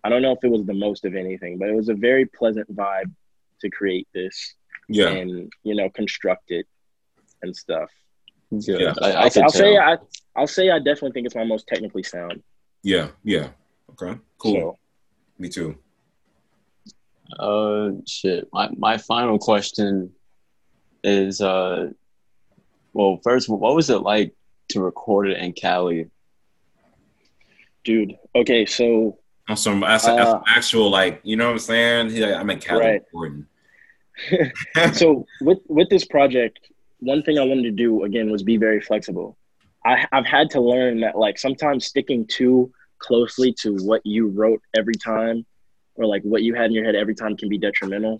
I 0.03 0.09
don't 0.09 0.23
know 0.23 0.31
if 0.31 0.43
it 0.43 0.49
was 0.49 0.65
the 0.65 0.73
most 0.73 1.05
of 1.05 1.13
anything, 1.13 1.59
but 1.59 1.69
it 1.69 1.75
was 1.75 1.89
a 1.89 1.93
very 1.93 2.25
pleasant 2.25 2.75
vibe 2.75 3.13
to 3.59 3.69
create 3.69 4.07
this 4.15 4.55
Yeah. 4.89 5.09
and 5.09 5.51
you 5.61 5.75
know 5.75 5.89
construct 5.91 6.49
it 6.49 6.65
and 7.43 7.55
stuff. 7.55 7.91
Good. 8.51 8.81
Yeah. 8.81 8.93
I, 9.01 9.11
I 9.11 9.11
I'll, 9.23 9.43
I'll 9.43 9.49
say. 9.49 9.77
I 9.77 9.97
I'll 10.35 10.47
say 10.47 10.69
I 10.69 10.77
definitely 10.79 11.11
think 11.11 11.25
it's 11.25 11.35
my 11.35 11.43
most 11.43 11.67
technically 11.67 12.03
sound. 12.03 12.43
Yeah. 12.83 13.09
Yeah. 13.23 13.49
Okay. 13.91 14.19
Cool. 14.37 14.53
So, 14.53 14.77
Me 15.39 15.49
too. 15.49 15.77
Uh, 17.39 17.91
shit. 18.07 18.47
My 18.51 18.69
my 18.77 18.97
final 18.97 19.39
question 19.39 20.11
is, 21.03 21.41
uh, 21.41 21.89
well, 22.93 23.19
first, 23.23 23.47
what 23.49 23.75
was 23.75 23.89
it 23.89 23.99
like 23.99 24.33
to 24.69 24.81
record 24.81 25.29
it 25.29 25.37
in 25.37 25.53
Cali? 25.53 26.09
dude. 27.83 28.15
Okay, 28.35 28.65
so 28.65 29.17
On 29.49 29.57
some 29.57 29.79
that's, 29.79 30.05
that's 30.05 30.29
Uh, 30.29 30.41
actual 30.47 30.89
like 30.91 31.19
you 31.23 31.35
know 31.35 31.45
what 31.47 31.53
I'm 31.53 31.59
saying? 31.59 32.09
He 32.11 32.23
like, 32.23 32.35
I'm 32.35 32.49
in 32.49 32.59
Cali 32.59 33.01
Right. 33.15 34.93
so 34.93 35.25
with 35.41 35.59
with 35.67 35.89
this 35.89 36.05
project, 36.05 36.59
one 37.01 37.23
thing 37.23 37.37
I 37.37 37.43
wanted 37.43 37.63
to 37.63 37.71
do 37.71 38.03
again 38.03 38.31
was 38.31 38.43
be 38.43 38.57
very 38.57 38.79
flexible. 38.79 39.37
I, 39.85 40.05
I've 40.11 40.25
had 40.25 40.49
to 40.51 40.61
learn 40.61 41.01
that 41.01 41.17
like 41.17 41.37
sometimes 41.37 41.85
sticking 41.85 42.25
too 42.25 42.71
closely 42.99 43.51
to 43.61 43.75
what 43.77 44.05
you 44.05 44.27
wrote 44.27 44.61
every 44.77 44.93
time, 44.95 45.45
or 45.95 46.05
like 46.05 46.21
what 46.21 46.43
you 46.43 46.53
had 46.53 46.65
in 46.65 46.73
your 46.73 46.85
head 46.85 46.95
every 46.95 47.15
time, 47.15 47.35
can 47.35 47.49
be 47.49 47.57
detrimental. 47.57 48.19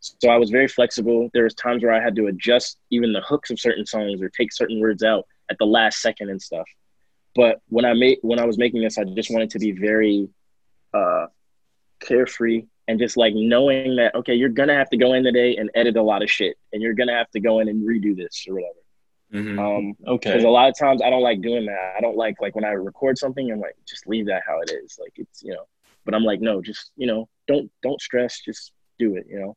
So 0.00 0.28
I 0.28 0.36
was 0.36 0.50
very 0.50 0.68
flexible. 0.68 1.30
There 1.32 1.44
was 1.44 1.54
times 1.54 1.82
where 1.82 1.92
I 1.92 2.02
had 2.02 2.14
to 2.16 2.26
adjust 2.26 2.78
even 2.90 3.12
the 3.12 3.20
hooks 3.20 3.50
of 3.50 3.58
certain 3.58 3.86
songs 3.86 4.20
or 4.20 4.28
take 4.28 4.52
certain 4.52 4.80
words 4.80 5.02
out 5.02 5.26
at 5.50 5.56
the 5.58 5.66
last 5.66 6.02
second 6.02 6.28
and 6.28 6.42
stuff. 6.42 6.66
But 7.34 7.60
when 7.68 7.84
I 7.84 7.94
made 7.94 8.18
when 8.22 8.40
I 8.40 8.44
was 8.44 8.58
making 8.58 8.82
this, 8.82 8.98
I 8.98 9.04
just 9.04 9.30
wanted 9.30 9.50
to 9.50 9.60
be 9.60 9.70
very 9.70 10.28
uh, 10.92 11.26
carefree 12.00 12.64
and 12.88 12.98
just 12.98 13.16
like 13.16 13.34
knowing 13.34 13.96
that 13.96 14.14
okay, 14.16 14.34
you're 14.34 14.48
gonna 14.48 14.74
have 14.74 14.90
to 14.90 14.96
go 14.96 15.12
in 15.12 15.22
today 15.22 15.56
and 15.56 15.70
edit 15.74 15.96
a 15.96 16.02
lot 16.02 16.22
of 16.22 16.30
shit, 16.30 16.56
and 16.72 16.82
you're 16.82 16.94
gonna 16.94 17.14
have 17.14 17.30
to 17.30 17.40
go 17.40 17.60
in 17.60 17.68
and 17.68 17.86
redo 17.86 18.16
this 18.16 18.44
or 18.48 18.54
whatever. 18.54 18.74
Mhm. 19.34 19.58
Um, 19.58 19.96
Okay. 20.06 20.30
because 20.30 20.44
a 20.44 20.48
lot 20.48 20.70
of 20.70 20.76
times 20.78 21.02
I 21.02 21.10
don't 21.10 21.22
like 21.22 21.42
doing 21.42 21.66
that. 21.66 21.94
I 21.96 22.00
don't 22.00 22.16
like 22.16 22.40
like 22.40 22.56
when 22.56 22.64
I 22.64 22.70
record 22.70 23.18
something, 23.18 23.52
I'm 23.52 23.60
like 23.60 23.76
just 23.86 24.06
leave 24.08 24.26
that 24.26 24.42
how 24.46 24.60
it 24.62 24.70
is. 24.72 24.98
Like 24.98 25.12
it's 25.16 25.42
you 25.42 25.52
know, 25.52 25.64
but 26.04 26.14
I'm 26.14 26.24
like 26.24 26.40
no, 26.40 26.62
just 26.62 26.90
you 26.96 27.06
know, 27.06 27.28
don't 27.46 27.70
don't 27.82 28.00
stress, 28.00 28.40
just 28.40 28.72
do 28.98 29.16
it. 29.16 29.26
You 29.28 29.38
know. 29.40 29.56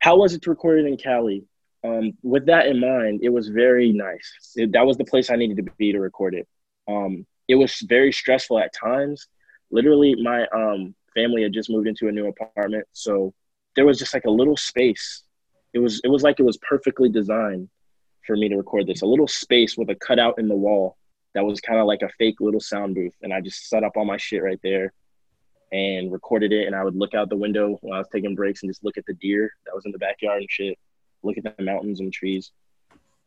How 0.00 0.16
was 0.18 0.34
it 0.34 0.42
to 0.42 0.50
record 0.50 0.78
it 0.80 0.86
in 0.86 0.96
Cali? 0.98 1.42
Um, 1.84 2.12
with 2.22 2.46
that 2.46 2.66
in 2.66 2.80
mind, 2.80 3.20
it 3.22 3.30
was 3.30 3.48
very 3.48 3.92
nice. 3.92 4.52
It, 4.56 4.72
that 4.72 4.84
was 4.86 4.96
the 4.98 5.04
place 5.04 5.30
I 5.30 5.36
needed 5.36 5.56
to 5.56 5.72
be 5.78 5.92
to 5.92 6.00
record 6.00 6.34
it. 6.34 6.46
Um, 6.88 7.26
it 7.48 7.54
was 7.54 7.78
very 7.88 8.12
stressful 8.12 8.58
at 8.58 8.74
times. 8.74 9.26
Literally, 9.70 10.16
my 10.16 10.46
um, 10.48 10.94
family 11.16 11.42
had 11.42 11.52
just 11.52 11.70
moved 11.70 11.88
into 11.88 12.08
a 12.08 12.12
new 12.12 12.26
apartment, 12.26 12.86
so 12.92 13.34
there 13.74 13.86
was 13.86 13.98
just 13.98 14.14
like 14.14 14.26
a 14.26 14.30
little 14.30 14.56
space. 14.56 15.22
It 15.72 15.78
was 15.78 16.00
it 16.04 16.08
was 16.08 16.22
like 16.22 16.38
it 16.38 16.44
was 16.44 16.58
perfectly 16.58 17.08
designed 17.08 17.68
for 18.26 18.36
me 18.36 18.48
to 18.48 18.56
record 18.56 18.86
this. 18.86 19.02
A 19.02 19.06
little 19.06 19.28
space 19.28 19.76
with 19.76 19.90
a 19.90 19.94
cutout 19.94 20.38
in 20.38 20.48
the 20.48 20.54
wall 20.54 20.96
that 21.34 21.44
was 21.44 21.60
kind 21.60 21.80
of 21.80 21.86
like 21.86 22.02
a 22.02 22.08
fake 22.18 22.36
little 22.40 22.60
sound 22.60 22.94
booth, 22.94 23.14
and 23.22 23.32
I 23.32 23.40
just 23.40 23.68
set 23.68 23.84
up 23.84 23.92
all 23.96 24.04
my 24.04 24.16
shit 24.16 24.42
right 24.42 24.60
there 24.62 24.92
and 25.72 26.12
recorded 26.12 26.52
it. 26.52 26.66
And 26.66 26.76
I 26.76 26.84
would 26.84 26.96
look 26.96 27.14
out 27.14 27.28
the 27.28 27.36
window 27.36 27.78
when 27.80 27.94
I 27.94 27.98
was 27.98 28.08
taking 28.12 28.34
breaks 28.34 28.62
and 28.62 28.70
just 28.70 28.84
look 28.84 28.96
at 28.96 29.06
the 29.06 29.14
deer 29.14 29.50
that 29.64 29.74
was 29.74 29.86
in 29.86 29.92
the 29.92 29.98
backyard 29.98 30.40
and 30.40 30.50
shit. 30.50 30.78
Look 31.22 31.38
at 31.38 31.44
the 31.44 31.62
mountains 31.62 32.00
and 32.00 32.12
trees, 32.12 32.52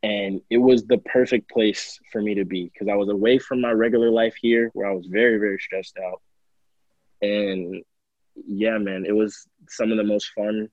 and 0.03 0.41
it 0.49 0.57
was 0.57 0.85
the 0.85 0.99
perfect 0.99 1.49
place 1.49 1.99
for 2.11 2.21
me 2.21 2.35
to 2.35 2.45
be 2.45 2.71
because 2.71 2.87
I 2.87 2.95
was 2.95 3.09
away 3.09 3.39
from 3.39 3.61
my 3.61 3.71
regular 3.71 4.09
life 4.09 4.35
here, 4.41 4.69
where 4.73 4.89
I 4.89 4.93
was 4.93 5.07
very 5.07 5.37
very 5.37 5.59
stressed 5.59 5.97
out. 5.97 6.21
And 7.21 7.83
yeah, 8.45 8.77
man, 8.77 9.05
it 9.05 9.11
was 9.15 9.47
some 9.69 9.91
of 9.91 9.97
the 9.97 10.03
most 10.03 10.31
fun 10.35 10.69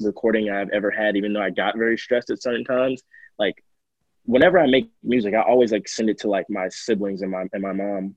recording 0.00 0.50
I've 0.50 0.70
ever 0.70 0.90
had. 0.90 1.16
Even 1.16 1.32
though 1.32 1.42
I 1.42 1.50
got 1.50 1.76
very 1.76 1.98
stressed 1.98 2.30
at 2.30 2.42
certain 2.42 2.64
times, 2.64 3.02
like 3.38 3.62
whenever 4.24 4.58
I 4.58 4.66
make 4.66 4.90
music, 5.02 5.34
I 5.34 5.42
always 5.42 5.72
like 5.72 5.88
send 5.88 6.10
it 6.10 6.18
to 6.20 6.28
like 6.28 6.48
my 6.48 6.68
siblings 6.68 7.22
and 7.22 7.30
my 7.30 7.44
and 7.52 7.62
my 7.62 7.72
mom, 7.72 8.14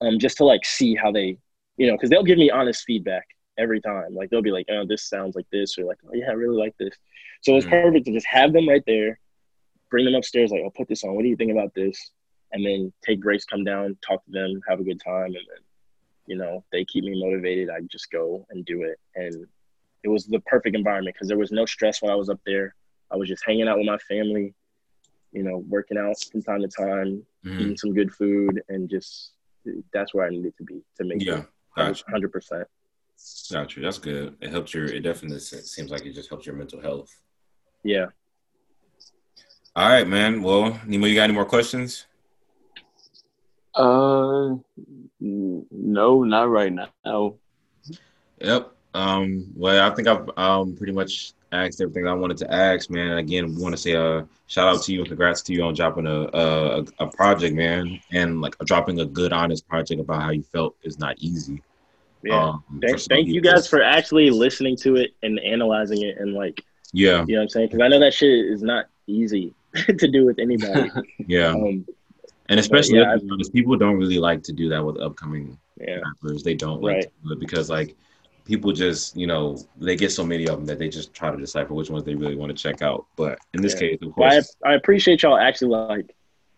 um, 0.00 0.18
just 0.18 0.38
to 0.38 0.44
like 0.44 0.64
see 0.64 0.94
how 0.94 1.12
they, 1.12 1.38
you 1.76 1.86
know, 1.86 1.94
because 1.94 2.10
they'll 2.10 2.24
give 2.24 2.38
me 2.38 2.50
honest 2.50 2.84
feedback 2.84 3.24
every 3.58 3.80
time. 3.80 4.14
Like 4.14 4.30
they'll 4.30 4.42
be 4.42 4.50
like, 4.52 4.66
"Oh, 4.70 4.84
this 4.86 5.08
sounds 5.08 5.36
like 5.36 5.46
this," 5.52 5.78
or 5.78 5.84
like, 5.84 5.98
"Oh 6.06 6.14
yeah, 6.14 6.30
I 6.30 6.32
really 6.32 6.56
like 6.58 6.74
this." 6.78 6.94
So 7.42 7.56
it's 7.56 7.66
Mhm. 7.66 7.82
perfect 7.82 8.06
to 8.06 8.12
just 8.12 8.26
have 8.26 8.52
them 8.52 8.68
right 8.68 8.82
there, 8.86 9.18
bring 9.90 10.04
them 10.04 10.14
upstairs, 10.14 10.50
like, 10.50 10.62
"I'll 10.62 10.70
put 10.70 10.88
this 10.88 11.04
on. 11.04 11.14
What 11.14 11.22
do 11.22 11.28
you 11.28 11.36
think 11.36 11.52
about 11.52 11.72
this?" 11.74 12.12
And 12.52 12.66
then 12.66 12.92
take 13.06 13.20
breaks, 13.20 13.44
come 13.44 13.62
down, 13.64 13.96
talk 14.06 14.24
to 14.24 14.30
them, 14.32 14.60
have 14.68 14.80
a 14.80 14.84
good 14.84 15.00
time, 15.00 15.26
and 15.26 15.34
then, 15.36 15.62
you 16.30 16.36
know, 16.36 16.64
they 16.70 16.84
keep 16.84 17.02
me 17.02 17.20
motivated. 17.20 17.70
I 17.70 17.80
just 17.90 18.08
go 18.12 18.46
and 18.50 18.64
do 18.64 18.84
it, 18.84 18.98
and 19.16 19.34
it 20.04 20.08
was 20.08 20.26
the 20.26 20.38
perfect 20.46 20.76
environment 20.76 21.16
because 21.16 21.26
there 21.26 21.36
was 21.36 21.50
no 21.50 21.66
stress 21.66 22.00
when 22.00 22.12
I 22.12 22.14
was 22.14 22.30
up 22.30 22.38
there. 22.46 22.76
I 23.10 23.16
was 23.16 23.28
just 23.28 23.42
hanging 23.44 23.66
out 23.66 23.78
with 23.78 23.86
my 23.86 23.98
family, 23.98 24.54
you 25.32 25.42
know, 25.42 25.58
working 25.68 25.98
out 25.98 26.14
from 26.30 26.40
time 26.40 26.60
to 26.60 26.68
time, 26.68 27.26
Mhm. 27.44 27.60
eating 27.60 27.76
some 27.76 27.92
good 27.92 28.12
food, 28.14 28.62
and 28.68 28.88
just 28.88 29.32
that's 29.92 30.14
where 30.14 30.24
I 30.24 30.30
needed 30.30 30.56
to 30.58 30.62
be 30.64 30.84
to 30.98 31.04
make 31.04 31.20
Yeah. 31.22 31.40
it 31.40 31.46
Gotcha. 31.76 32.04
hundred 32.08 32.30
percent. 32.30 32.68
Gotcha. 33.50 33.80
That's 33.80 33.98
good. 33.98 34.36
It 34.40 34.50
helps 34.50 34.72
your. 34.72 34.84
It 34.86 35.00
definitely 35.00 35.40
seems 35.40 35.90
like 35.90 36.06
it 36.06 36.12
just 36.12 36.28
helps 36.28 36.46
your 36.46 36.54
mental 36.54 36.80
health. 36.80 37.10
Yeah. 37.82 38.06
All 39.74 39.88
right, 39.88 40.06
man. 40.06 40.42
Well, 40.42 40.80
Nemo, 40.86 41.06
you 41.08 41.16
got 41.16 41.24
any 41.24 41.32
more 41.32 41.44
questions? 41.44 42.06
Uh, 43.74 44.46
n- 44.50 44.99
no, 45.20 46.24
not 46.24 46.48
right 46.48 46.72
now. 46.72 47.34
Yep. 48.40 48.72
Um, 48.92 49.46
well, 49.54 49.90
I 49.90 49.94
think 49.94 50.08
I've 50.08 50.28
um 50.36 50.76
pretty 50.76 50.92
much 50.92 51.32
asked 51.52 51.80
everything 51.80 52.06
I 52.06 52.14
wanted 52.14 52.38
to 52.38 52.52
ask, 52.52 52.90
man. 52.90 53.10
And 53.10 53.18
again, 53.18 53.56
want 53.56 53.74
to 53.74 53.80
say 53.80 53.92
a 53.92 54.26
shout 54.46 54.68
out 54.68 54.82
to 54.84 54.92
you 54.92 55.00
and 55.00 55.08
congrats 55.08 55.42
to 55.42 55.52
you 55.52 55.62
on 55.62 55.74
dropping 55.74 56.06
a, 56.06 56.28
a 56.32 56.84
a 56.98 57.06
project, 57.06 57.54
man, 57.54 58.00
and 58.12 58.40
like 58.40 58.56
dropping 58.64 59.00
a 59.00 59.04
good, 59.04 59.32
honest 59.32 59.68
project 59.68 60.00
about 60.00 60.22
how 60.22 60.30
you 60.30 60.42
felt 60.42 60.76
is 60.82 60.98
not 60.98 61.16
easy. 61.18 61.62
Yeah. 62.22 62.50
Um, 62.50 62.64
thank, 62.82 63.00
thank 63.00 63.28
you 63.28 63.40
guys 63.40 63.66
for 63.66 63.82
actually 63.82 64.30
listening 64.30 64.76
to 64.78 64.96
it 64.96 65.12
and 65.22 65.40
analyzing 65.40 66.02
it 66.02 66.18
and 66.18 66.34
like 66.34 66.62
Yeah, 66.92 67.24
you 67.26 67.34
know 67.34 67.40
what 67.40 67.42
I'm 67.44 67.48
saying 67.48 67.68
because 67.68 67.80
I 67.80 67.88
know 67.88 68.00
that 68.00 68.14
shit 68.14 68.46
is 68.46 68.62
not 68.62 68.86
easy 69.06 69.54
to 69.74 70.08
do 70.08 70.26
with 70.26 70.38
anybody. 70.38 70.90
yeah, 71.26 71.48
um, 71.48 71.86
and 72.50 72.60
especially 72.60 72.98
yeah, 72.98 73.16
honest, 73.30 73.52
people 73.52 73.76
don't 73.76 73.96
really 73.96 74.18
like 74.18 74.42
to 74.42 74.52
do 74.52 74.68
that 74.68 74.84
with 74.84 75.00
upcoming 75.00 75.56
yeah. 75.80 76.00
rappers. 76.04 76.42
They 76.42 76.54
don't 76.54 76.82
like 76.82 76.94
Right. 76.96 77.02
to 77.04 77.28
do 77.28 77.32
it 77.32 77.40
because 77.40 77.70
like 77.70 77.96
people 78.44 78.72
just 78.72 79.16
you 79.16 79.26
know 79.26 79.56
they 79.78 79.96
get 79.96 80.10
so 80.12 80.24
many 80.24 80.46
of 80.46 80.56
them 80.56 80.66
that 80.66 80.78
they 80.78 80.88
just 80.88 81.14
try 81.14 81.30
to 81.30 81.36
decipher 81.36 81.72
which 81.74 81.90
ones 81.90 82.04
they 82.04 82.14
really 82.14 82.36
want 82.36 82.54
to 82.54 82.62
check 82.62 82.82
out. 82.82 83.06
But 83.16 83.38
in 83.54 83.62
this 83.62 83.74
Yeah. 83.74 83.80
case, 83.80 83.98
of 84.02 84.12
course, 84.12 84.54
I, 84.64 84.70
I 84.70 84.74
appreciate 84.74 85.22
y'all 85.22 85.38
actually 85.38 85.70
like 85.76 86.14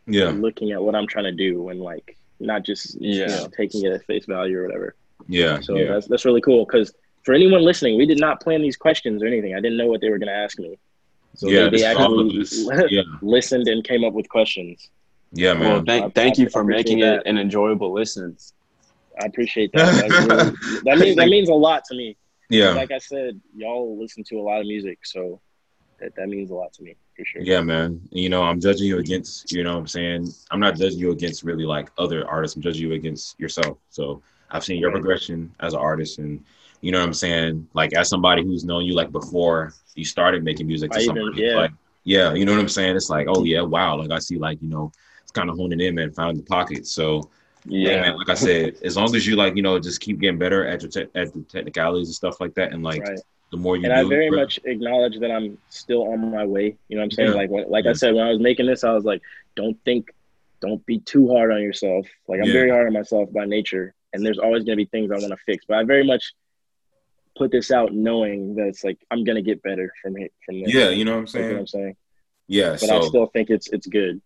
yeah, 0.07 0.31
looking 0.31 0.73
at 0.73 0.83
what 0.83 0.95
I'm 0.95 1.07
trying 1.07 1.25
to 1.25 1.33
do 1.33 1.69
and 1.69 1.81
like 1.81 2.17
not 2.41 2.65
just 2.65 3.01
you 3.01 3.21
Yeah. 3.21 3.27
know 3.27 3.49
taking 3.57 3.85
it 3.85 3.93
at 3.93 4.05
face 4.07 4.25
value 4.27 4.59
or 4.59 4.65
whatever. 4.67 4.95
yeah, 5.29 5.61
So 5.61 5.77
yeah. 5.77 5.93
that's 5.93 6.07
that's 6.09 6.25
really 6.25 6.41
cool 6.41 6.65
because 6.65 6.93
for 7.23 7.35
anyone 7.35 7.63
listening, 7.63 7.97
we 7.99 8.07
did 8.07 8.19
not 8.19 8.41
plan 8.41 8.63
these 8.63 8.77
questions 8.77 9.23
or 9.23 9.27
anything. 9.27 9.55
I 9.55 9.61
didn't 9.61 9.77
know 9.77 9.87
what 9.87 10.01
they 10.01 10.11
were 10.11 10.19
going 10.19 10.29
to 10.29 10.35
ask 10.35 10.59
me. 10.59 10.77
So 11.37 11.49
yeah, 11.49 11.65
they, 11.65 11.79
they 11.79 11.91
is 11.91 11.97
all 11.97 12.19
of 12.19 12.27
actually 12.73 12.87
yeah, 12.97 13.03
listened 13.23 13.69
and 13.69 13.85
came 13.85 14.05
up 14.05 14.13
with 14.13 14.29
questions. 14.29 14.91
Yeah, 15.33 15.55
man. 15.55 15.61
Well, 15.63 15.77
man. 15.77 15.85
thank 15.87 16.15
thank 16.15 16.39
you 16.39 16.49
for 16.49 16.65
making 16.65 17.01
that. 17.01 17.21
it 17.21 17.27
an 17.27 17.39
enjoyable 17.39 17.93
listen. 17.93 18.37
I 19.21 19.27
appreciate 19.27 19.71
that. 19.75 19.95
That, 19.95 20.11
really, 20.11 20.81
that 20.85 20.99
means 20.99 21.17
that 21.17 21.29
means 21.29 21.49
a 21.49 21.55
lot 21.55 21.85
to 21.87 21.95
me. 21.97 22.17
Yeah, 22.49 22.73
Like 22.73 22.91
I 22.91 22.99
said, 22.99 23.41
y'all 23.57 23.99
listen 23.99 24.25
to 24.25 24.37
a 24.39 24.43
lot 24.43 24.61
of 24.61 24.67
music, 24.67 24.99
so 25.05 25.41
that, 26.01 26.15
that 26.17 26.29
means 26.29 26.51
a 26.51 26.55
lot 26.55 26.71
to 26.75 26.83
me 26.83 26.97
for 27.17 27.25
sure. 27.25 27.41
yeah, 27.41 27.63
man. 27.63 28.01
You 28.11 28.29
know, 28.29 28.43
I'm 28.43 28.61
judging 28.61 28.87
you 28.87 28.99
against. 28.99 29.51
You 29.53 29.65
know, 29.65 29.73
what 29.73 29.79
I'm 29.81 29.87
saying 29.87 30.29
I'm 30.51 30.61
not 30.61 30.77
judging 30.77 30.99
you 30.99 31.13
against 31.13 31.45
really 31.45 31.65
like 31.65 31.91
other 31.97 32.29
artists. 32.29 32.57
I'm 32.57 32.63
judging 32.63 32.89
you 32.89 32.93
against 32.95 33.39
yourself. 33.41 33.79
So 33.89 34.23
I've 34.51 34.65
seen 34.65 34.79
your 34.81 34.91
Right. 34.91 35.01
progression 35.01 35.55
as 35.61 35.73
an 35.73 35.81
artist, 35.81 36.19
and 36.19 36.45
you 36.83 36.93
know 36.93 36.99
what 36.99 37.07
I'm 37.07 37.15
saying. 37.15 37.69
Like 37.73 37.95
as 37.95 38.11
somebody 38.11 38.43
who's 38.43 38.65
known 38.65 38.85
you 38.85 38.95
like 38.95 39.13
before 39.13 39.73
you 39.95 40.05
started 40.05 40.45
making 40.45 40.67
music. 40.67 40.91
To 40.91 40.99
I 40.99 41.03
even- 41.03 41.33
yeah. 41.35 41.55
Like, 41.57 41.71
yeah, 42.05 42.35
you 42.35 42.45
know 42.45 42.53
what 42.53 42.61
I'm 42.61 42.69
saying. 42.69 42.97
It's 42.97 43.09
like, 43.09 43.29
oh 43.31 43.45
yeah, 43.45 43.63
wow. 43.63 43.97
Like 43.97 44.11
I 44.11 44.19
see, 44.19 44.37
like 44.37 44.61
you 44.61 44.69
know, 44.69 44.91
it's 44.91 45.12
kind 45.33 45.51
of 45.51 45.57
honing 45.57 45.81
in, 45.81 45.95
man. 45.95 46.13
Found 46.13 46.39
the 46.39 46.43
pocket. 46.43 46.87
So 46.87 47.31
Yeah, 47.65 47.91
Yeah. 47.91 48.01
man, 48.03 48.17
like 48.17 48.29
I 48.29 48.35
said, 48.35 48.77
as 48.83 48.97
long 48.97 49.15
as 49.15 49.25
you 49.25 49.37
like, 49.37 49.55
you 49.55 49.63
know, 49.63 49.79
just 49.79 50.01
keep 50.01 50.19
getting 50.19 50.37
better 50.39 50.67
at 50.67 50.83
your 50.83 50.91
te- 50.91 51.11
at 51.15 51.33
the 51.33 51.43
technicalities 51.49 52.09
and 52.09 52.15
stuff 52.15 52.41
like 52.41 52.55
that, 52.55 52.73
and 52.73 52.83
like 52.83 53.03
right. 53.07 53.21
the 53.53 53.57
more 53.57 53.77
you 53.77 53.85
and 53.85 53.95
do, 53.95 54.07
I 54.07 54.09
very 54.09 54.31
bro- 54.31 54.41
much 54.41 54.59
acknowledge 54.65 55.21
that 55.21 55.31
I'm 55.31 55.57
still 55.69 56.03
on 56.13 56.33
my 56.33 56.45
way. 56.45 56.77
You 56.89 56.97
know 56.97 57.03
what 57.03 57.05
I'm 57.05 57.11
saying? 57.13 57.29
Yeah. 57.31 57.35
Like 57.37 57.51
when, 57.51 57.71
like 57.71 57.85
Yeah. 57.85 57.91
I 57.93 57.95
said, 57.95 58.15
when 58.15 58.25
I 58.27 58.31
was 58.31 58.41
making 58.41 58.67
this, 58.67 58.83
I 58.83 58.93
was 58.93 59.05
like, 59.05 59.23
don't 59.55 59.79
think, 59.85 60.11
don't 60.61 60.85
be 60.87 60.99
too 60.99 61.29
hard 61.29 61.53
on 61.53 61.63
yourself. 61.63 62.05
Like 62.27 62.41
I'm 62.41 62.51
very 62.51 62.69
hard 62.71 62.87
on 62.89 62.93
myself 62.95 63.33
by 63.33 63.45
nature, 63.45 63.95
and 64.13 64.27
there's 64.27 64.39
always 64.39 64.65
gonna 64.65 64.77
be 64.77 64.87
things 64.87 65.13
I 65.13 65.19
want 65.19 65.29
to 65.31 65.37
fix. 65.47 65.65
But 65.69 65.79
I 65.79 65.85
very 65.85 66.05
much 66.05 66.33
put 67.39 67.53
this 67.53 67.71
out 67.71 67.95
knowing 67.95 68.57
that 68.57 68.67
it's 68.67 68.83
like 68.83 68.99
I'm 69.13 69.23
gonna 69.23 69.41
get 69.43 69.63
better 69.63 69.93
from 70.03 70.17
it 70.17 70.33
from 70.45 70.61
this. 70.63 70.75
yeah, 70.75 70.89
you 70.91 71.05
know 71.05 71.21
what 71.21 71.35
I'm 71.35 71.43
You 71.43 71.49
know 71.49 71.49
what 71.49 71.49
saying? 71.49 71.59
I'm 71.59 71.67
saying? 71.69 71.97
Yeah, 72.49 72.71
But 72.73 72.81
so 72.81 72.97
I 72.97 73.07
still 73.07 73.27
think 73.27 73.51
it's 73.51 73.69
it's 73.69 73.87
good. 73.87 74.21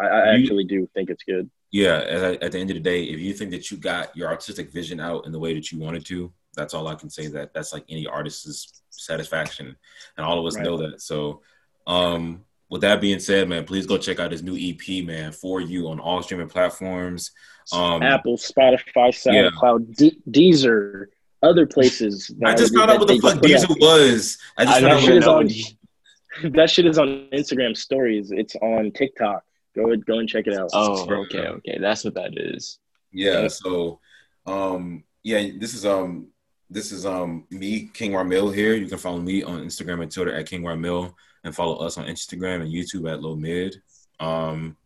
I, 0.00 0.06
I 0.06 0.32
You- 0.34 0.42
actually 0.42 0.64
do 0.64 0.88
think 0.94 1.10
it's 1.10 1.22
good. 1.24 1.48
yeah, 1.70 1.98
at, 1.98 2.42
at 2.42 2.52
the 2.52 2.58
end 2.58 2.70
of 2.70 2.74
the 2.74 2.80
day, 2.80 3.04
if 3.04 3.20
you 3.20 3.32
think 3.34 3.50
that 3.52 3.70
you 3.70 3.76
got 3.76 4.16
your 4.16 4.28
artistic 4.28 4.70
vision 4.72 5.00
out 5.00 5.26
in 5.26 5.32
the 5.32 5.38
way 5.38 5.54
that 5.54 5.70
you 5.70 5.78
wanted 5.78 6.04
to, 6.06 6.32
that's 6.54 6.74
all 6.74 6.88
I 6.88 6.94
can 6.94 7.08
say. 7.10 7.28
That 7.28 7.54
that's 7.54 7.72
like 7.72 7.84
any 7.88 8.06
artist's 8.06 8.82
satisfaction, 8.90 9.76
and 10.16 10.26
all 10.26 10.38
of 10.40 10.46
us 10.46 10.56
Right. 10.56 10.64
know 10.64 10.76
that. 10.78 11.00
So, 11.00 11.42
um, 11.86 12.44
with 12.70 12.80
that 12.82 13.00
being 13.00 13.18
said, 13.20 13.48
man, 13.48 13.64
please 13.64 13.86
go 13.86 13.96
check 13.96 14.18
out 14.18 14.32
his 14.32 14.42
new 14.42 14.56
EP, 14.56 15.02
man, 15.04 15.32
for 15.32 15.60
you 15.60 15.88
on 15.88 16.00
all 16.00 16.22
streaming 16.22 16.48
platforms. 16.48 17.30
Um, 17.72 18.02
Apple, 18.02 18.36
Spotify, 18.36 19.12
Yeah. 19.26 19.50
SoundCloud, 19.50 19.96
De- 19.96 20.20
Deezer, 20.30 21.06
other 21.42 21.66
places. 21.66 22.30
I 22.44 22.54
just 22.54 22.74
found 22.74 22.90
out 22.90 22.98
what 22.98 23.08
the 23.08 23.18
fuck 23.20 23.40
put 23.40 23.50
out. 23.52 23.68
Was. 23.80 24.38
I 24.58 24.64
just 24.64 24.76
I 24.76 24.80
found 24.80 24.84
that 24.84 24.96
out 24.96 25.00
shit 25.02 25.16
is 25.16 25.26
on- 26.46 26.52
that 26.52 26.70
shit 26.70 26.86
is 26.86 26.98
on 26.98 27.28
Instagram 27.32 27.76
stories. 27.76 28.30
It's 28.32 28.56
on 28.56 28.90
TikTok. 28.92 29.44
Go 29.78 29.96
go 29.96 30.18
and 30.18 30.28
check 30.28 30.48
it 30.48 30.54
out. 30.54 30.70
Oh, 30.72 31.06
okay, 31.22 31.46
okay. 31.46 31.78
That's 31.80 32.04
what 32.04 32.14
that 32.14 32.36
is. 32.36 32.80
Yeah. 33.12 33.42
Yeah. 33.42 33.48
So, 33.48 34.00
um, 34.44 35.04
yeah, 35.22 35.50
this 35.56 35.72
is 35.74 35.86
um, 35.86 36.28
this 36.68 36.90
is 36.90 37.06
um, 37.06 37.46
me, 37.50 37.88
King 37.94 38.12
Ramil 38.12 38.52
here. 38.52 38.74
You 38.74 38.88
can 38.88 38.98
follow 38.98 39.20
me 39.20 39.44
on 39.44 39.60
Instagram 39.60 40.02
and 40.02 40.10
Twitter 40.10 40.34
at 40.34 40.48
King 40.48 40.62
Ramil, 40.62 41.14
and 41.44 41.54
follow 41.54 41.76
us 41.76 41.96
on 41.96 42.06
Instagram 42.06 42.62
and 42.62 42.72
YouTube 42.72 43.10
at 43.10 43.22
Low 43.22 43.36
Mid. 43.36 43.80
Um, 44.18 44.76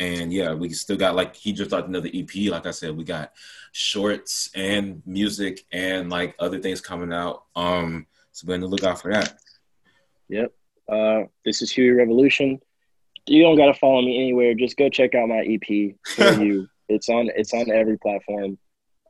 and 0.00 0.32
yeah, 0.32 0.52
we 0.52 0.70
still 0.70 0.96
got 0.96 1.14
like 1.14 1.36
he 1.36 1.52
just 1.52 1.70
dropped 1.70 1.86
another 1.86 2.10
EP. 2.12 2.50
Like 2.50 2.66
I 2.66 2.72
said, 2.72 2.96
we 2.96 3.04
got 3.04 3.32
shorts 3.70 4.50
and 4.56 5.00
music 5.06 5.64
and 5.70 6.10
like 6.10 6.34
other 6.40 6.58
things 6.58 6.80
coming 6.80 7.12
out. 7.12 7.44
Um, 7.54 8.06
so 8.32 8.48
be 8.48 8.54
on 8.54 8.60
the 8.60 8.66
lookout 8.66 9.00
for 9.00 9.12
that. 9.12 9.34
Yep. 10.28 10.52
Uh, 10.88 11.22
this 11.44 11.62
is 11.62 11.70
Huey 11.70 11.90
Revolution. 11.90 12.60
You 13.30 13.42
don't 13.42 13.56
gotta 13.56 13.74
follow 13.74 14.02
me 14.02 14.16
anywhere. 14.16 14.54
Just 14.54 14.76
go 14.76 14.88
check 14.88 15.14
out 15.14 15.28
my 15.28 15.40
EP 15.46 15.94
for 16.16 16.32
you. 16.42 16.68
It's 16.88 17.08
on 17.08 17.30
it's 17.36 17.54
on 17.54 17.70
every 17.70 17.96
platform. 17.98 18.58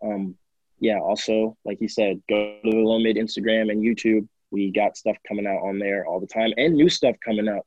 Um, 0.02 0.36
yeah. 0.78 0.98
Also, 1.01 1.56
like 1.64 1.80
you 1.80 1.88
said, 1.88 2.20
go 2.28 2.59
to 2.64 2.70
the 2.70 2.76
Low 2.76 2.98
Mid 2.98 3.16
Instagram 3.16 3.70
and 3.72 3.82
YouTube. 3.82 4.28
We 4.51 4.70
got 4.72 4.97
stuff 4.97 5.16
coming 5.26 5.47
out 5.47 5.62
on 5.62 5.78
there 5.78 6.05
all 6.06 6.20
the 6.20 6.26
time, 6.26 6.52
and 6.59 6.74
new 6.74 6.88
stuff 6.88 7.16
coming 7.24 7.48
out 7.48 7.64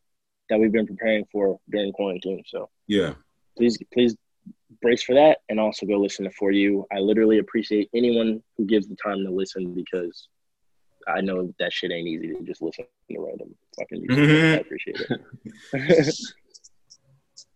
that 0.50 0.60
we've 0.60 0.72
been 0.72 0.86
preparing 0.88 1.26
for 1.32 1.60
during 1.72 1.92
quarantine. 1.94 2.44
So 2.46 2.70
Yeah. 2.88 3.16
please 3.58 3.78
please 3.92 4.16
brace 4.82 5.02
for 5.04 5.16
that 5.16 5.38
and 5.50 5.60
also 5.60 5.86
go 5.86 5.94
listen 5.98 6.26
to 6.26 6.32
for 6.32 6.52
you 6.52 6.86
i 6.92 6.98
literally 7.00 7.38
appreciate 7.38 7.90
anyone 7.96 8.44
who 8.58 8.66
gives 8.66 8.88
the 8.90 8.96
time 9.02 9.24
to 9.24 9.30
listen 9.32 9.74
because 9.74 10.28
i 11.08 11.22
know 11.22 11.54
that 11.60 11.72
shit 11.72 11.92
ain't 11.92 12.08
easy 12.08 12.34
to 12.34 12.42
just 12.42 12.62
listen 12.62 12.84
to 13.10 13.20
random 13.20 13.56
fucking 13.80 14.02
music 14.08 14.26
Mhm. 14.26 14.54
i 14.56 14.58
appreciate 14.58 14.98
it 15.00 16.16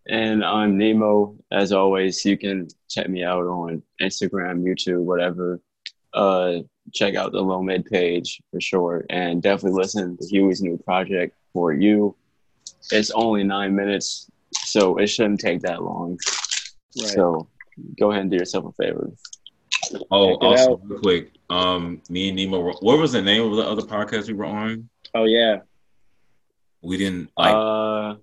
And 0.08 0.44
I'm 0.44 0.78
Nemo. 0.78 1.36
As 1.52 1.72
always, 1.72 2.24
you 2.24 2.38
can 2.38 2.68
check 2.88 3.08
me 3.08 3.24
out 3.24 3.44
on 3.46 3.82
Instagram, 4.00 4.62
YouTube, 4.62 5.02
whatever. 5.02 5.60
Uh, 6.14 6.60
check 6.94 7.14
out 7.14 7.32
the 7.32 7.40
Low 7.40 7.62
Mid 7.62 7.84
page 7.84 8.40
for 8.50 8.60
sure, 8.60 9.04
and 9.10 9.42
definitely 9.42 9.78
listen 9.78 10.16
to 10.16 10.26
Huey's 10.26 10.62
new 10.62 10.78
project 10.78 11.36
for 11.52 11.72
you. 11.74 12.16
It's 12.90 13.10
only 13.10 13.44
nine 13.44 13.76
minutes, 13.76 14.30
so 14.54 14.96
it 14.96 15.08
shouldn't 15.08 15.40
take 15.40 15.60
that 15.60 15.82
long. 15.82 16.12
right 16.12 17.08
So 17.10 17.48
go 18.00 18.10
ahead 18.10 18.22
and 18.22 18.30
do 18.30 18.38
yourself 18.38 18.64
a 18.66 18.82
favor. 18.82 19.10
Oh, 20.10 20.30
Check 20.32 20.42
also 20.42 20.72
out. 20.72 20.80
real 20.84 20.98
quick, 21.00 21.32
um, 21.50 22.00
me 22.08 22.28
and 22.28 22.36
Nemo. 22.36 22.60
were- 22.60 22.72
What 22.80 22.98
was 22.98 23.12
the 23.12 23.22
name 23.22 23.42
of 23.42 23.56
the 23.56 23.62
other 23.62 23.82
podcast 23.82 24.28
we 24.28 24.34
were 24.34 24.46
on? 24.46 24.88
oh 25.14 25.24
yeah 25.24 25.58
We 26.82 26.96
didn't 26.98 27.30
like 27.38 27.54
uh, 27.54 28.16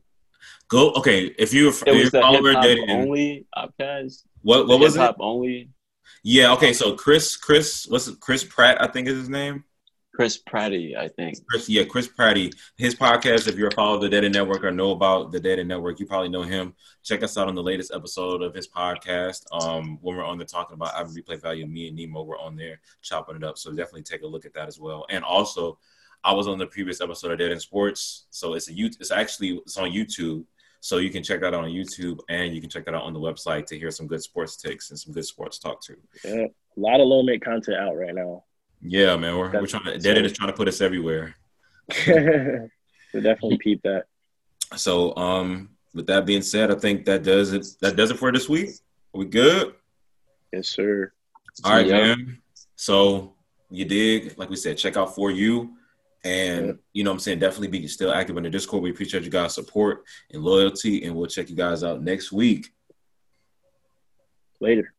go. 0.68 0.92
Okay, 0.92 1.34
if 1.38 1.54
you 1.54 1.70
if 1.70 1.84
you're 1.86 2.10
follower 2.10 2.54
dating, 2.62 2.90
only 2.90 3.46
podcast. 3.56 4.24
what 4.42 4.68
what 4.68 4.80
was 4.80 4.96
it? 4.96 5.16
Only. 5.20 5.70
Yeah. 6.24 6.54
Okay. 6.54 6.74
So 6.74 6.96
Chris, 6.96 7.36
Chris, 7.38 7.86
what's 7.88 8.08
it? 8.08 8.20
Chris 8.20 8.44
Pratt, 8.44 8.82
I 8.82 8.88
think 8.88 9.08
is 9.08 9.18
his 9.18 9.30
name. 9.30 9.64
Chris 10.16 10.42
Pratty, 10.42 10.96
I 10.96 11.10
think. 11.10 11.36
Chris, 11.50 11.68
yeah, 11.68 11.84
Chris 11.84 12.08
Pratty. 12.08 12.54
His 12.78 12.96
podcast. 12.96 13.50
If 13.50 13.58
you're 13.58 13.68
a 13.68 13.74
follower 13.74 13.96
of 13.96 14.02
the 14.02 14.10
Dead 14.10 14.24
End 14.24 14.34
Network 14.34 14.64
or 14.64 14.72
know 14.72 14.92
about 14.92 15.34
the 15.34 15.40
Dead 15.42 15.60
End 15.60 15.68
Network, 15.68 16.00
you 16.00 16.06
probably 16.06 16.30
know 16.30 16.44
him. 16.44 16.74
Check 17.04 17.22
us 17.22 17.38
out 17.38 17.50
on 17.50 17.56
the 17.56 17.62
latest 17.62 17.92
episode 17.94 18.42
of 18.42 18.54
his 18.54 18.68
podcast. 18.68 19.44
Um, 19.52 20.00
when 20.02 20.16
we're 20.16 20.26
on 20.26 20.38
there 20.38 20.48
talking 20.48 20.76
about 20.76 20.96
Ivory 20.96 21.22
Replay 21.22 21.42
Value, 21.42 21.68
me 21.68 21.90
and 21.90 21.98
Nemo 21.98 22.24
were 22.24 22.40
on 22.40 22.56
there 22.56 22.80
chopping 23.02 23.36
it 23.36 23.44
up. 23.44 23.58
So 23.58 23.72
definitely 23.72 24.04
take 24.04 24.22
a 24.22 24.28
look 24.28 24.46
at 24.46 24.54
that 24.54 24.70
as 24.70 24.80
well. 24.80 25.06
And 25.10 25.24
also, 25.24 25.80
I 26.26 26.34
was 26.34 26.48
on 26.48 26.58
the 26.58 26.66
previous 26.68 27.00
episode 27.02 27.32
of 27.32 27.38
Dead 27.40 27.52
End 27.52 27.62
Sports. 27.62 28.26
So 28.32 28.54
it's 28.56 28.68
a. 28.70 28.74
It's 28.76 29.12
actually 29.12 29.50
it's 29.66 29.78
on 29.78 29.92
YouTube. 29.92 30.44
So 30.82 30.98
you 30.98 31.10
can 31.10 31.24
check 31.24 31.40
that 31.42 31.48
out 31.54 31.64
on 31.64 31.70
YouTube 31.70 32.20
and 32.30 32.54
you 32.54 32.62
can 32.62 32.70
check 32.70 32.86
that 32.86 32.94
out 32.94 33.04
on 33.04 33.14
the 33.14 33.20
website 33.20 33.66
to 33.68 33.78
hear 33.78 33.90
some 33.92 34.06
good 34.08 34.22
sports 34.22 34.56
takes 34.58 34.90
and 34.92 35.00
some 35.00 35.14
good 35.14 35.26
sports 35.26 35.58
talk 35.58 35.82
too. 35.82 35.98
yeah 36.24 36.46
a 36.46 36.80
lot 36.80 37.00
of 37.00 37.08
low 37.08 37.24
mid 37.24 37.42
content 37.44 37.78
out 37.78 37.96
right 37.96 38.14
now 38.14 38.44
Yeah, 38.82 39.16
man. 39.16 39.36
We're, 39.38 39.52
we're 39.52 39.66
trying 39.66 39.86
to 39.86 39.98
Dead 39.98 40.18
End 40.18 40.26
is 40.28 40.34
trying 40.34 40.50
to 40.52 40.56
put 40.56 40.68
us 40.68 40.82
everywhere. 40.82 41.36
so 41.92 42.70
definitely 43.14 43.58
peep 43.58 43.82
that 43.84 44.06
So, 44.76 45.16
um, 45.16 45.70
with 45.94 46.08
that 46.08 46.26
being 46.26 46.42
said, 46.42 46.70
I 46.72 46.76
think 46.76 47.06
that 47.06 47.24
does 47.24 47.54
it. 47.54 47.66
That 47.82 47.96
does 47.96 48.12
it 48.12 48.18
for 48.18 48.32
this 48.32 48.48
week. 48.50 48.70
Are 49.14 49.20
we 49.20 49.26
good? 49.26 49.74
yes 50.54 50.68
sir 50.70 51.12
All 51.64 51.74
right, 51.74 51.88
Yeah. 51.88 52.16
man. 52.16 52.42
So 52.76 53.34
you 53.72 53.86
dig? 53.86 54.38
Like 54.38 54.50
we 54.50 54.56
said, 54.56 54.78
check 54.78 54.98
out 54.98 55.16
for 55.16 55.32
you, 55.32 55.78
and 56.26 56.66
Yeah. 56.66 56.74
you 56.94 57.04
know 57.04 57.12
what 57.12 57.16
I'm 57.16 57.20
saying. 57.20 57.40
Definitely 57.40 57.68
be 57.80 57.88
still 57.88 58.12
active 58.12 58.36
in 58.36 58.44
the 58.44 58.50
Discord. 58.50 58.84
We 58.84 58.90
appreciate 58.90 59.24
you 59.24 59.30
guys' 59.30 59.54
support 59.54 60.04
and 60.32 60.44
loyalty, 60.44 61.04
and 61.06 61.16
we'll 61.16 61.28
check 61.28 61.50
you 61.50 61.56
guys 61.56 61.84
out 61.84 62.02
next 62.04 62.32
week. 62.34 62.74
later 64.62 64.94